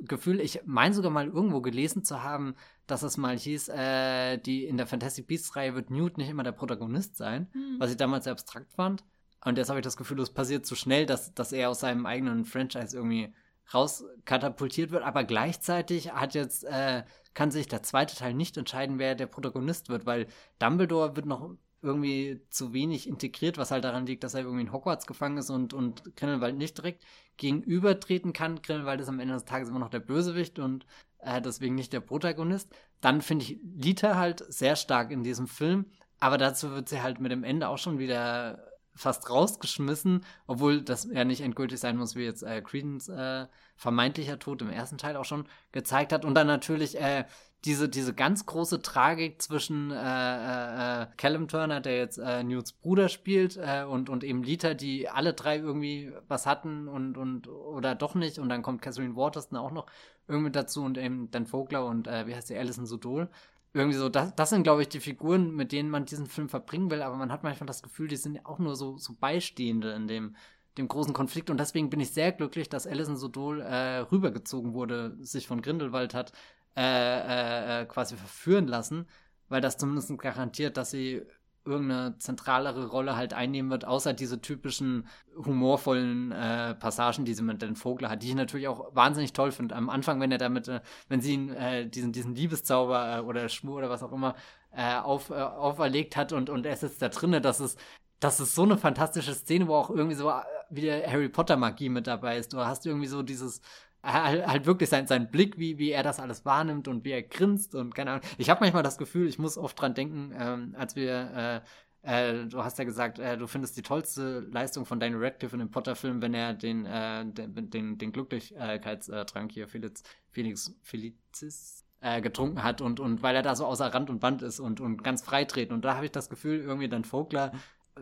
Gefühl, 0.02 0.40
ich 0.40 0.60
meine 0.64 0.94
sogar 0.94 1.10
mal 1.10 1.26
irgendwo 1.26 1.60
gelesen 1.60 2.04
zu 2.04 2.22
haben, 2.22 2.54
dass 2.86 3.02
es 3.02 3.16
mal 3.16 3.38
hieß, 3.38 3.68
äh, 3.68 4.38
die 4.38 4.64
in 4.64 4.76
der 4.76 4.86
Fantastic 4.86 5.26
Beasts-Reihe 5.26 5.74
wird 5.74 5.90
Newt 5.90 6.18
nicht 6.18 6.28
immer 6.28 6.42
der 6.42 6.52
Protagonist 6.52 7.16
sein, 7.16 7.48
hm. 7.52 7.76
was 7.78 7.90
ich 7.90 7.96
damals 7.96 8.24
sehr 8.24 8.32
abstrakt 8.32 8.72
fand. 8.72 9.04
Und 9.44 9.58
jetzt 9.58 9.68
habe 9.68 9.78
ich 9.78 9.84
das 9.84 9.96
Gefühl, 9.96 10.20
es 10.20 10.30
passiert 10.30 10.66
zu 10.66 10.74
so 10.74 10.80
schnell, 10.80 11.06
dass, 11.06 11.34
dass 11.34 11.52
er 11.52 11.70
aus 11.70 11.80
seinem 11.80 12.06
eigenen 12.06 12.44
Franchise 12.44 12.96
irgendwie 12.96 13.32
rauskatapultiert 13.72 14.90
wird, 14.90 15.02
aber 15.02 15.24
gleichzeitig 15.24 16.12
hat 16.12 16.34
jetzt, 16.34 16.64
äh, 16.64 17.02
kann 17.34 17.50
sich 17.50 17.66
der 17.66 17.82
zweite 17.82 18.16
Teil 18.16 18.34
nicht 18.34 18.56
entscheiden, 18.56 18.98
wer 18.98 19.14
der 19.14 19.26
Protagonist 19.26 19.88
wird, 19.88 20.06
weil 20.06 20.26
Dumbledore 20.58 21.16
wird 21.16 21.26
noch 21.26 21.50
irgendwie 21.82 22.40
zu 22.50 22.72
wenig 22.72 23.08
integriert, 23.08 23.58
was 23.58 23.70
halt 23.70 23.84
daran 23.84 24.06
liegt, 24.06 24.24
dass 24.24 24.34
er 24.34 24.42
irgendwie 24.42 24.62
in 24.62 24.72
Hogwarts 24.72 25.06
gefangen 25.06 25.38
ist 25.38 25.50
und, 25.50 25.72
und 25.72 26.16
Grindelwald 26.16 26.56
nicht 26.56 26.78
direkt 26.78 27.04
gegenübertreten 27.36 28.32
kann. 28.32 28.62
Grindelwald 28.62 29.00
ist 29.00 29.08
am 29.08 29.20
Ende 29.20 29.34
des 29.34 29.44
Tages 29.44 29.68
immer 29.68 29.78
noch 29.78 29.90
der 29.90 30.00
Bösewicht 30.00 30.58
und 30.58 30.86
äh, 31.18 31.40
deswegen 31.40 31.74
nicht 31.74 31.92
der 31.92 32.00
Protagonist. 32.00 32.74
Dann 33.00 33.20
finde 33.20 33.44
ich 33.44 33.60
Lita 33.62 34.16
halt 34.16 34.44
sehr 34.48 34.76
stark 34.76 35.10
in 35.10 35.22
diesem 35.22 35.46
Film, 35.46 35.86
aber 36.18 36.38
dazu 36.38 36.70
wird 36.70 36.88
sie 36.88 37.02
halt 37.02 37.20
mit 37.20 37.30
dem 37.30 37.44
Ende 37.44 37.68
auch 37.68 37.78
schon 37.78 37.98
wieder 37.98 38.75
fast 38.96 39.30
rausgeschmissen, 39.30 40.24
obwohl 40.46 40.82
das 40.82 41.08
ja 41.12 41.24
nicht 41.24 41.42
endgültig 41.42 41.78
sein 41.78 41.96
muss, 41.96 42.16
wie 42.16 42.24
jetzt 42.24 42.42
äh, 42.42 42.62
Credence 42.62 43.08
äh, 43.08 43.46
vermeintlicher 43.76 44.38
Tod 44.38 44.62
im 44.62 44.70
ersten 44.70 44.98
Teil 44.98 45.16
auch 45.16 45.24
schon 45.24 45.46
gezeigt 45.70 46.12
hat. 46.12 46.24
Und 46.24 46.34
dann 46.34 46.46
natürlich 46.46 46.98
äh, 47.00 47.24
diese, 47.64 47.88
diese 47.88 48.14
ganz 48.14 48.46
große 48.46 48.80
Tragik 48.80 49.42
zwischen 49.42 49.90
äh, 49.90 49.96
äh, 49.96 51.02
äh, 51.02 51.06
Callum 51.16 51.48
Turner, 51.48 51.80
der 51.80 51.96
jetzt 51.98 52.18
äh, 52.18 52.44
Newts 52.44 52.72
Bruder 52.72 53.08
spielt, 53.08 53.56
äh, 53.56 53.84
und, 53.84 54.08
und 54.08 54.24
eben 54.24 54.42
Lita, 54.42 54.74
die 54.74 55.08
alle 55.08 55.34
drei 55.34 55.58
irgendwie 55.58 56.12
was 56.28 56.46
hatten 56.46 56.88
und, 56.88 57.16
und 57.18 57.48
oder 57.48 57.94
doch 57.94 58.14
nicht. 58.14 58.38
Und 58.38 58.48
dann 58.48 58.62
kommt 58.62 58.82
Catherine 58.82 59.16
Waterston 59.16 59.58
auch 59.58 59.72
noch 59.72 59.86
irgendwie 60.28 60.52
dazu 60.52 60.82
und 60.84 60.96
eben 60.96 61.30
Dan 61.30 61.46
Vogler 61.46 61.84
und 61.86 62.06
äh, 62.06 62.26
wie 62.26 62.34
heißt 62.34 62.50
die, 62.50 62.56
Alison 62.56 62.86
Sudol. 62.86 63.28
Irgendwie 63.76 63.98
so, 63.98 64.08
das, 64.08 64.34
das 64.34 64.50
sind, 64.50 64.62
glaube 64.62 64.80
ich, 64.82 64.88
die 64.88 65.00
Figuren, 65.00 65.54
mit 65.54 65.70
denen 65.70 65.90
man 65.90 66.06
diesen 66.06 66.26
Film 66.26 66.48
verbringen 66.48 66.90
will, 66.90 67.02
aber 67.02 67.16
man 67.16 67.30
hat 67.30 67.42
manchmal 67.42 67.66
das 67.66 67.82
Gefühl, 67.82 68.08
die 68.08 68.16
sind 68.16 68.44
auch 68.46 68.58
nur 68.58 68.74
so, 68.74 68.96
so 68.96 69.14
Beistehende 69.20 69.92
in 69.92 70.08
dem, 70.08 70.34
dem 70.78 70.88
großen 70.88 71.12
Konflikt. 71.12 71.50
Und 71.50 71.60
deswegen 71.60 71.90
bin 71.90 72.00
ich 72.00 72.10
sehr 72.10 72.32
glücklich, 72.32 72.70
dass 72.70 72.86
Alison 72.86 73.18
Sodol 73.18 73.60
äh, 73.60 73.98
rübergezogen 73.98 74.72
wurde, 74.72 75.16
sich 75.20 75.46
von 75.46 75.60
Grindelwald 75.60 76.14
hat 76.14 76.32
äh, 76.74 76.80
äh, 76.80 77.82
äh, 77.82 77.84
quasi 77.84 78.16
verführen 78.16 78.66
lassen, 78.66 79.06
weil 79.50 79.60
das 79.60 79.76
zumindest 79.76 80.16
garantiert, 80.18 80.78
dass 80.78 80.90
sie 80.90 81.22
irgendeine 81.66 82.18
zentralere 82.18 82.86
Rolle 82.86 83.16
halt 83.16 83.34
einnehmen 83.34 83.70
wird, 83.70 83.84
außer 83.84 84.12
diese 84.12 84.40
typischen 84.40 85.06
humorvollen 85.36 86.32
äh, 86.32 86.74
Passagen, 86.74 87.24
die 87.24 87.34
sie 87.34 87.42
mit 87.42 87.62
den 87.62 87.76
Vogler 87.76 88.10
hat, 88.10 88.22
die 88.22 88.28
ich 88.28 88.34
natürlich 88.34 88.68
auch 88.68 88.94
wahnsinnig 88.94 89.32
toll 89.32 89.52
finde. 89.52 89.74
Am 89.74 89.90
Anfang, 89.90 90.20
wenn 90.20 90.32
er 90.32 90.38
damit, 90.38 90.68
äh, 90.68 90.80
wenn 91.08 91.20
sie 91.20 91.34
ihn 91.34 91.50
äh, 91.50 91.88
diesen, 91.88 92.12
diesen 92.12 92.34
Liebeszauber 92.34 93.18
äh, 93.18 93.20
oder 93.20 93.48
Schwur 93.48 93.78
oder 93.78 93.90
was 93.90 94.02
auch 94.02 94.12
immer 94.12 94.34
äh, 94.70 94.96
auf, 94.96 95.30
äh, 95.30 95.34
auferlegt 95.34 96.16
hat 96.16 96.32
und, 96.32 96.50
und 96.50 96.66
er 96.66 96.76
sitzt 96.76 97.02
da 97.02 97.08
drinnen, 97.08 97.42
das 97.42 97.60
ist, 97.60 97.78
das 98.20 98.40
ist 98.40 98.54
so 98.54 98.62
eine 98.62 98.78
fantastische 98.78 99.34
Szene, 99.34 99.68
wo 99.68 99.74
auch 99.74 99.90
irgendwie 99.90 100.16
so 100.16 100.32
wieder 100.70 101.06
Harry 101.06 101.28
Potter 101.28 101.56
Magie 101.56 101.88
mit 101.88 102.06
dabei 102.06 102.38
ist. 102.38 102.52
Du 102.52 102.58
hast 102.58 102.86
irgendwie 102.86 103.06
so 103.06 103.22
dieses 103.22 103.60
halt, 104.02 104.46
halt 104.46 104.66
wirklich 104.66 104.88
sein, 104.88 105.06
sein 105.06 105.30
Blick, 105.30 105.58
wie, 105.58 105.78
wie 105.78 105.90
er 105.90 106.02
das 106.02 106.20
alles 106.20 106.44
wahrnimmt 106.44 106.88
und 106.88 107.04
wie 107.04 107.12
er 107.12 107.22
grinst 107.22 107.74
und 107.74 107.94
keine 107.94 108.12
Ahnung. 108.12 108.24
Ich 108.38 108.50
habe 108.50 108.60
manchmal 108.60 108.82
das 108.82 108.98
Gefühl, 108.98 109.26
ich 109.28 109.38
muss 109.38 109.58
oft 109.58 109.80
dran 109.80 109.94
denken, 109.94 110.32
ähm, 110.38 110.74
als 110.78 110.96
wir, 110.96 111.62
äh, 112.04 112.40
äh, 112.42 112.46
du 112.46 112.62
hast 112.62 112.78
ja 112.78 112.84
gesagt, 112.84 113.18
äh, 113.18 113.36
du 113.36 113.46
findest 113.46 113.76
die 113.76 113.82
tollste 113.82 114.40
Leistung 114.40 114.86
von 114.86 115.00
Daniel 115.00 115.22
Radcliffe 115.22 115.56
in 115.56 115.60
dem 115.60 115.70
Potter-Film, 115.70 116.22
wenn 116.22 116.34
er 116.34 116.54
den, 116.54 116.86
äh, 116.86 117.24
den, 117.26 117.70
den, 117.70 117.98
den 117.98 118.12
Glücklichkeitstrank 118.12 119.50
hier, 119.52 119.68
Felix, 119.68 120.02
Felix 120.30 120.72
Felicis, 120.82 121.84
äh, 122.00 122.20
getrunken 122.20 122.62
hat 122.62 122.80
und, 122.80 123.00
und 123.00 123.22
weil 123.22 123.34
er 123.34 123.42
da 123.42 123.56
so 123.56 123.66
außer 123.66 123.92
Rand 123.92 124.10
und 124.10 124.20
Band 124.20 124.42
ist 124.42 124.60
und, 124.60 124.80
und 124.80 125.02
ganz 125.02 125.22
freitreten. 125.22 125.72
Und 125.74 125.84
da 125.84 125.96
habe 125.96 126.06
ich 126.06 126.12
das 126.12 126.28
Gefühl, 126.28 126.60
irgendwie 126.60 126.88
dann 126.88 127.04
Vogler, 127.04 127.52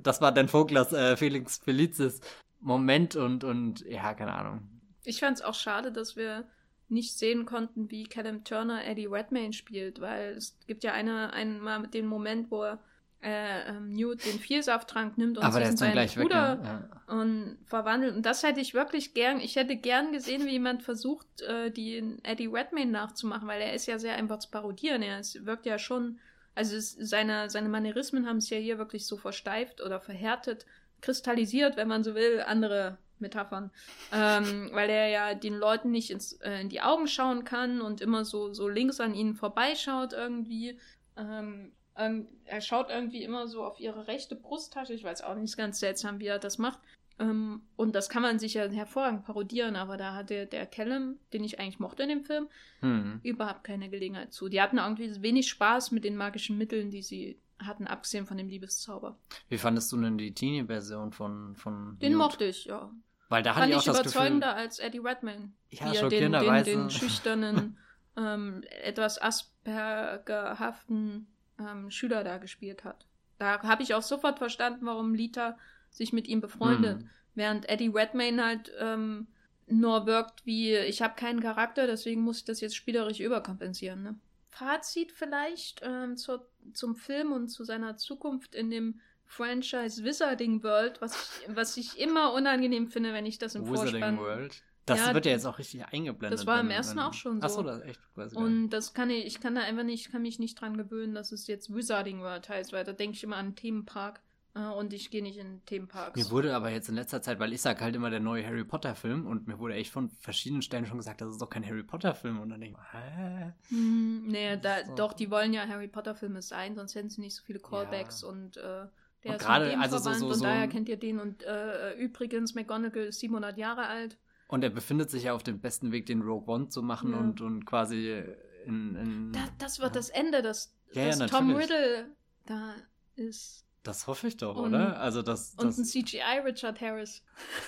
das 0.03 0.21
war 0.21 0.33
dann 0.33 0.49
Voglers 0.53 0.93
äh, 0.93 1.17
Felix 1.17 1.59
Felicis 1.59 2.21
Moment 2.61 3.15
und, 3.15 3.45
und 3.45 3.81
ja, 3.87 4.15
keine 4.15 4.35
Ahnung. 4.35 4.74
Ich 5.05 5.21
fand 5.21 5.39
es 5.39 5.45
auch 5.45 5.55
schade, 5.55 5.93
dass 5.93 6.17
wir 6.17 6.45
nicht 6.89 7.17
sehen 7.19 7.47
konnten, 7.47 7.91
wie 7.91 8.05
Callum 8.05 8.45
Turner 8.45 8.85
Eddie 8.85 9.07
Redmayne 9.07 9.53
spielt, 9.53 10.01
weil 10.01 10.35
es 10.37 10.57
gibt 10.67 10.85
ja 10.85 10.93
eine, 10.93 11.33
einmal 11.33 11.87
den 11.87 12.07
Moment, 12.07 12.51
wo 12.51 12.63
er 12.63 12.79
äh, 13.25 13.71
ähm, 13.71 13.91
Newt 13.91 14.25
den 14.27 14.39
Vielsafttrank 14.39 15.17
nimmt 15.17 15.39
und 15.39 15.53
sich 15.53 15.65
in 15.65 15.77
seinen 15.79 16.09
Bruder 16.09 16.59
weg, 16.59 16.67
ja. 16.67 17.15
und 17.15 17.57
verwandelt. 17.65 18.15
Und 18.15 18.27
das 18.27 18.43
hätte 18.43 18.61
ich 18.61 18.75
wirklich 18.75 19.15
gern, 19.15 19.41
ich 19.41 19.57
hätte 19.57 19.77
gern 19.77 20.13
gesehen, 20.13 20.45
wie 20.45 20.51
jemand 20.51 20.83
versucht, 20.83 21.41
äh, 21.41 21.71
die 21.71 22.19
Eddie 22.23 22.49
Redmayne 22.49 22.91
nachzumachen, 22.91 23.49
weil 23.49 23.63
er 23.63 23.73
ist 23.73 23.87
ja 23.87 23.99
sehr 23.99 24.15
einfach 24.17 24.41
zu 24.41 24.51
parodieren. 24.51 25.01
Er 25.01 25.21
ist, 25.21 25.47
wirkt 25.47 25.65
ja 25.65 25.79
schon, 25.79 26.19
also 26.55 26.77
es, 26.77 26.93
seine, 26.93 27.49
seine 27.49 27.71
Manierismen 27.71 28.29
haben 28.29 28.39
es 28.39 28.51
ja 28.51 28.59
hier 28.59 28.77
wirklich 28.77 29.07
so 29.07 29.17
versteift 29.17 29.81
oder 29.81 30.01
verhärtet, 30.01 30.67
kristallisiert, 31.01 31.79
wenn 31.79 31.89
man 31.89 32.05
so 32.05 32.15
will. 32.15 32.43
Andere 32.47 32.99
Metaphern, 33.19 33.71
ähm, 34.13 34.71
weil 34.73 34.91
er 34.91 35.09
ja 35.09 35.35
den 35.35 35.55
Leuten 35.55 35.91
nicht 35.91 36.11
ins, 36.11 36.33
äh, 36.41 36.61
in 36.61 36.69
die 36.69 36.81
Augen 36.81 37.07
schauen 37.07 37.45
kann 37.45 37.81
und 37.81 38.01
immer 38.01 38.25
so, 38.25 38.53
so 38.53 38.69
links 38.69 39.01
an 39.01 39.15
ihnen 39.15 39.35
vorbeischaut 39.35 40.13
irgendwie. 40.13 40.79
Ähm, 41.17 41.73
ähm, 41.97 42.27
er 42.45 42.61
schaut 42.61 42.91
irgendwie 42.91 43.23
immer 43.23 43.47
so 43.47 43.65
auf 43.65 43.81
ihre 43.81 44.07
rechte 44.07 44.35
Brusttasche. 44.35 44.95
Ich 44.95 45.05
weiß 45.05 45.23
auch 45.23 45.35
nicht, 45.37 45.57
ganz 45.57 45.79
seltsam, 45.81 46.19
wie 46.21 46.27
er 46.27 46.39
das 46.39 46.59
macht. 46.59 46.81
Ähm, 47.19 47.63
und 47.77 47.95
das 47.95 48.09
kann 48.09 48.23
man 48.23 48.39
sich 48.39 48.55
ja 48.55 48.69
hervorragend 48.69 49.25
parodieren, 49.25 49.77
aber 49.77 49.97
da 49.97 50.15
hatte 50.15 50.47
der 50.47 50.67
Callum, 50.67 51.19
den 51.33 51.45
ich 51.45 51.61
eigentlich 51.61 51.79
mochte 51.79 52.03
in 52.03 52.09
dem 52.09 52.25
Film, 52.25 52.49
hm. 52.81 53.21
überhaupt 53.23 53.63
keine 53.63 53.89
Gelegenheit 53.89 54.33
zu. 54.33 54.49
Die 54.49 54.61
hatten 54.61 54.79
irgendwie 54.79 55.23
wenig 55.23 55.49
Spaß 55.49 55.93
mit 55.93 56.05
den 56.05 56.17
magischen 56.17 56.59
Mitteln, 56.59 56.91
die 56.91 57.03
sie 57.03 57.39
hatten, 57.61 57.87
abgesehen 57.87 58.27
von 58.27 58.37
dem 58.37 58.49
Liebeszauber. 58.49 59.17
Wie 59.49 59.59
fandest 59.59 59.93
du 59.93 60.01
denn 60.01 60.19
die 60.19 60.35
Teenie-Version 60.35 61.13
von, 61.13 61.55
von 61.55 61.99
Den 62.01 62.13
Newt? 62.13 62.19
mochte 62.19 62.45
ich, 62.47 62.65
ja. 62.65 62.91
Weil 63.29 63.43
da 63.43 63.55
hatte 63.55 63.71
ich 63.71 63.77
auch 63.77 63.85
das 63.85 64.01
überzeugender 64.01 64.49
Gefühl, 64.49 64.63
als 64.63 64.79
Eddie 64.79 64.99
Redmayne. 64.99 65.53
Ja, 65.71 65.91
wie 65.91 65.97
schockierenderweise. 65.97 66.71
Den, 66.71 66.79
den, 66.79 66.89
den 66.89 66.91
schüchternen, 66.99 67.79
ähm, 68.17 68.63
etwas 68.83 69.21
Aspergerhaften 69.21 71.27
ähm, 71.59 71.91
Schüler 71.91 72.25
da 72.25 72.39
gespielt 72.39 72.85
hat. 72.85 73.07
Da 73.39 73.63
habe 73.63 73.83
ich 73.83 73.95
auch 73.95 74.03
sofort 74.03 74.39
verstanden, 74.39 74.87
warum 74.87 75.15
Lita 75.15 75.59
sich 75.91 76.13
mit 76.13 76.29
ihm 76.29 76.41
befreundet. 76.41 77.01
Hm. 77.01 77.11
Während 77.35 77.69
Eddie 77.69 77.89
Redmayne 77.89 78.45
halt 78.45 78.73
ähm, 78.79 79.27
nur 79.67 80.07
wirkt 80.07 80.47
wie, 80.47 80.77
ich 80.77 81.03
habe 81.03 81.15
keinen 81.17 81.41
Charakter, 81.41 81.87
deswegen 81.87 82.23
muss 82.23 82.39
ich 82.39 82.45
das 82.45 82.61
jetzt 82.61 82.77
spielerisch 82.77 83.21
überkompensieren. 83.21 84.03
Ne? 84.03 84.15
Fazit 84.51 85.13
vielleicht 85.13 85.81
ähm, 85.83 86.17
zur, 86.17 86.49
zum 86.73 86.95
Film 86.95 87.33
und 87.33 87.49
zu 87.49 87.65
seiner 87.65 87.97
Zukunft 87.97 88.55
in 88.55 88.71
dem 88.71 89.01
Franchise 89.37 90.05
Wizarding 90.05 90.63
World, 90.63 91.01
was 91.01 91.15
ich, 91.15 91.57
was 91.57 91.77
ich 91.77 91.99
immer 91.99 92.33
unangenehm 92.33 92.89
finde, 92.89 93.13
wenn 93.13 93.27
ich 93.27 93.39
das 93.39 93.55
im 93.55 93.63
Wizarding 93.65 94.01
Vorspann... 94.01 94.19
World? 94.19 94.63
Das 94.87 94.99
ja, 94.99 95.15
wird 95.15 95.25
ja 95.25 95.33
jetzt 95.33 95.47
auch 95.47 95.59
richtig 95.59 95.83
eingeblendet. 95.87 96.39
Das 96.39 96.47
war 96.47 96.61
im 96.61 96.69
ersten 96.69 96.99
auch 96.99 97.15
schon 97.15 97.41
so. 97.41 97.47
Achso, 97.47 97.63
das 97.63 97.79
ist 97.79 97.85
echt 97.87 98.15
quasi. 98.15 98.37
Und 98.37 98.69
das 98.69 98.93
kann 98.93 99.09
ich, 99.09 99.25
ich 99.25 99.41
kann 99.41 99.55
da 99.55 99.63
einfach 99.63 99.83
nicht, 99.83 100.13
kann 100.13 100.21
mich 100.21 100.39
nicht 100.39 100.61
dran 100.61 100.77
gewöhnen, 100.77 101.15
dass 101.15 101.33
es 101.33 101.47
jetzt 101.47 101.75
Wizarding 101.75 102.21
World 102.21 102.51
heißt, 102.51 102.75
weil 102.75 102.85
da 102.85 102.93
denke 102.93 103.17
ich 103.17 103.25
immer 103.25 103.37
an 103.37 103.57
Themenpark. 103.57 104.21
Äh, 104.55 104.61
und 104.61 104.93
ich 104.93 105.11
gehe 105.11 105.23
nicht 105.23 105.39
in 105.39 105.65
Themenparks. 105.65 106.17
Mir 106.17 106.31
wurde 106.31 106.55
aber 106.55 106.71
jetzt 106.71 106.89
in 106.89 106.95
letzter 106.95 107.23
Zeit, 107.23 107.39
weil 107.41 107.53
ich 107.53 107.63
sage 107.63 107.81
halt 107.81 107.97
immer 107.97 108.11
der 108.11 108.21
neue 108.21 108.47
Harry 108.47 108.65
Potter 108.65 108.95
Film 108.95 109.27
und 109.27 109.49
mir 109.49 109.59
wurde 109.59 109.75
echt 109.75 109.91
von 109.91 110.11
verschiedenen 110.11 110.63
Stellen 110.63 110.87
schon 110.87 110.99
gesagt, 110.99 111.21
das 111.21 111.31
ist 111.31 111.41
doch 111.41 111.51
kein 111.51 111.67
Harry 111.67 111.83
Potter 111.83 112.15
Film 112.15 112.41
und 112.41 112.51
dann 112.51 112.61
denke 112.61 112.79
ich, 112.79 112.93
hä? 112.93 113.53
Hm, 113.69 114.27
nee, 114.27 114.57
da, 114.59 114.83
doch, 114.97 115.13
die 115.13 115.31
wollen 115.31 115.53
ja 115.53 115.67
Harry 115.67 115.89
Potter 115.89 116.15
Filme 116.15 116.43
sein, 116.43 116.77
sonst 116.77 116.95
hätten 116.95 117.09
sie 117.09 117.21
nicht 117.21 117.35
so 117.35 117.43
viele 117.43 117.59
Callbacks 117.59 118.23
ja. 118.23 118.29
und 118.29 118.57
äh, 118.59 118.87
der 119.25 119.33
und 119.33 119.41
ist 119.41 119.47
gerade, 119.47 119.79
also 119.79 119.99
so, 119.99 120.13
so, 120.13 120.27
und 120.27 120.35
so 120.35 120.45
daher 120.45 120.69
kennt 120.69 120.89
ihr 120.89 120.97
den 120.97 121.19
und 121.19 121.43
äh, 121.43 121.95
übrigens, 121.95 122.55
McGonagall 122.55 123.05
ist 123.05 123.21
700 123.21 123.57
Jahre 123.59 123.87
alt. 123.87 124.19
Und 124.49 124.63
er 124.63 124.71
befindet 124.71 125.11
sich 125.11 125.25
ja 125.25 125.33
auf 125.35 125.43
dem 125.43 125.61
besten 125.61 125.91
Weg, 125.91 126.07
den 126.07 126.23
Rogue 126.23 126.53
One 126.53 126.69
zu 126.69 126.83
machen 126.83 127.13
ja. 127.13 127.19
und, 127.19 127.41
und 127.41 127.65
quasi 127.65 128.23
in. 128.67 128.95
in 128.95 129.33
da, 129.33 129.41
das 129.59 129.79
wird 129.79 129.91
ja. 129.91 129.95
das 129.95 130.11
Ende, 130.11 130.43
dass, 130.43 130.75
ja, 130.93 131.07
dass 131.07 131.31
Tom 131.31 131.55
Riddle 131.55 132.11
da 132.47 132.75
ist. 133.17 133.64
Das 133.85 134.07
hoffe 134.07 134.27
ich 134.29 134.37
doch, 134.39 134.57
und, 134.57 134.75
oder? 134.75 134.99
Also 134.99 135.23
das, 135.23 135.55
das, 135.55 135.65
und 135.65 135.79
ein 135.79 135.85
CGI 135.85 136.41
Richard 136.45 136.81
Harris. 136.81 137.23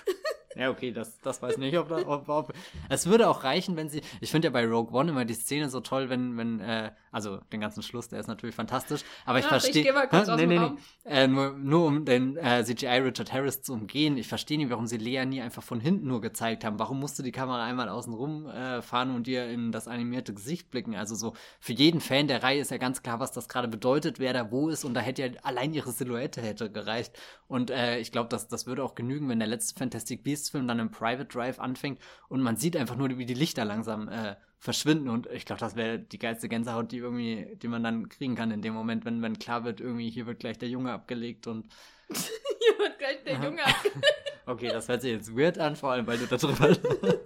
Ja, 0.56 0.70
okay, 0.70 0.90
das, 0.90 1.20
das 1.20 1.42
weiß 1.42 1.52
ich 1.52 1.58
nicht, 1.58 1.76
ob, 1.76 1.90
ob, 1.90 2.28
ob 2.30 2.52
Es 2.88 3.06
würde 3.06 3.28
auch 3.28 3.44
reichen, 3.44 3.76
wenn 3.76 3.90
sie. 3.90 4.00
Ich 4.22 4.30
finde 4.30 4.48
ja 4.48 4.52
bei 4.52 4.64
Rogue 4.66 4.98
One 4.98 5.10
immer 5.10 5.26
die 5.26 5.34
Szene 5.34 5.68
so 5.68 5.80
toll, 5.80 6.08
wenn, 6.08 6.38
wenn, 6.38 6.60
äh, 6.60 6.92
also 7.12 7.38
den 7.52 7.60
ganzen 7.60 7.82
Schluss, 7.82 8.08
der 8.08 8.20
ist 8.20 8.26
natürlich 8.26 8.56
fantastisch, 8.56 9.02
aber 9.26 9.38
ich 9.38 9.44
verstehe. 9.44 9.82
Ich 9.86 9.92
mal 9.92 10.08
kurz 10.08 10.28
nee, 10.28 10.46
nee, 10.46 10.58
nee. 10.58 10.70
Äh, 11.04 11.28
nur, 11.28 11.52
nur 11.52 11.86
um 11.86 12.04
den 12.06 12.38
äh, 12.38 12.64
CGI 12.64 13.00
Richard 13.00 13.34
Harris 13.34 13.60
zu 13.60 13.74
umgehen. 13.74 14.16
Ich 14.16 14.28
verstehe 14.28 14.56
nicht, 14.56 14.70
warum 14.70 14.86
sie 14.86 14.96
Lea 14.96 15.26
nie 15.26 15.42
einfach 15.42 15.62
von 15.62 15.78
hinten 15.78 16.06
nur 16.06 16.22
gezeigt 16.22 16.64
haben. 16.64 16.78
Warum 16.78 17.00
musste 17.00 17.22
die 17.22 17.32
Kamera 17.32 17.62
einmal 17.62 17.90
außen 17.90 18.14
rum 18.14 18.46
äh, 18.46 18.80
fahren 18.80 19.14
und 19.14 19.26
dir 19.26 19.46
in 19.50 19.72
das 19.72 19.88
animierte 19.88 20.32
Gesicht 20.32 20.70
blicken? 20.70 20.96
Also 20.96 21.14
so 21.16 21.34
für 21.60 21.74
jeden 21.74 22.00
Fan 22.00 22.28
der 22.28 22.42
Reihe 22.42 22.60
ist 22.60 22.70
ja 22.70 22.78
ganz 22.78 23.02
klar, 23.02 23.20
was 23.20 23.30
das 23.30 23.50
gerade 23.50 23.68
bedeutet, 23.68 24.18
wer 24.20 24.32
da 24.32 24.50
wo 24.50 24.70
ist 24.70 24.84
und 24.84 24.94
da 24.94 25.00
hätte 25.00 25.22
ja 25.22 25.32
allein 25.42 25.74
ihre 25.74 25.92
Silhouette 26.06 26.40
hätte 26.40 26.70
gereicht. 26.70 27.18
Und 27.48 27.70
äh, 27.70 27.98
ich 27.98 28.12
glaube, 28.12 28.28
das, 28.28 28.48
das 28.48 28.66
würde 28.66 28.84
auch 28.84 28.94
genügen, 28.94 29.28
wenn 29.28 29.38
der 29.38 29.48
letzte 29.48 29.78
Fantastic 29.78 30.22
Beasts 30.22 30.50
Film 30.50 30.68
dann 30.68 30.78
im 30.78 30.90
Private 30.90 31.26
Drive 31.26 31.58
anfängt 31.58 32.00
und 32.28 32.40
man 32.40 32.56
sieht 32.56 32.76
einfach 32.76 32.96
nur, 32.96 33.18
wie 33.18 33.26
die 33.26 33.34
Lichter 33.34 33.64
langsam 33.64 34.08
äh, 34.08 34.36
verschwinden 34.58 35.08
und 35.08 35.26
ich 35.26 35.44
glaube, 35.44 35.60
das 35.60 35.76
wäre 35.76 35.98
die 35.98 36.18
geilste 36.18 36.48
Gänsehaut, 36.48 36.90
die 36.92 36.98
irgendwie, 36.98 37.56
die 37.56 37.68
man 37.68 37.82
dann 37.82 38.08
kriegen 38.08 38.34
kann 38.34 38.50
in 38.50 38.62
dem 38.62 38.74
Moment, 38.74 39.04
wenn, 39.04 39.20
wenn 39.22 39.38
klar 39.38 39.64
wird, 39.64 39.80
irgendwie 39.80 40.08
hier 40.10 40.26
wird 40.26 40.40
gleich 40.40 40.58
der 40.58 40.68
Junge 40.68 40.92
abgelegt 40.92 41.46
und 41.46 41.66
hier 42.08 42.78
wird 42.78 42.98
gleich 42.98 43.22
der 43.24 43.34
Junge 43.34 43.64
abgelegt. 43.64 44.06
okay, 44.46 44.68
das 44.68 44.88
hört 44.88 45.02
sich 45.02 45.12
jetzt 45.12 45.36
weird 45.36 45.58
an, 45.58 45.76
vor 45.76 45.92
allem, 45.92 46.06
weil 46.06 46.18
du 46.18 46.26
darüber 46.26 46.76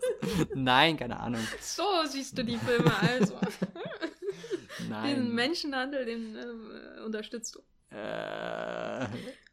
Nein, 0.55 0.97
keine 0.97 1.21
Ahnung. 1.21 1.47
So 1.61 1.83
siehst 2.07 2.37
du 2.37 2.45
die 2.45 2.57
Filme 2.57 2.93
also. 3.01 3.39
Nein. 4.89 5.15
Den 5.15 5.35
Menschenhandel, 5.35 6.05
den 6.05 6.37
äh, 6.37 7.03
unterstützt 7.05 7.55
du. 7.55 7.61
Äh, 7.91 9.07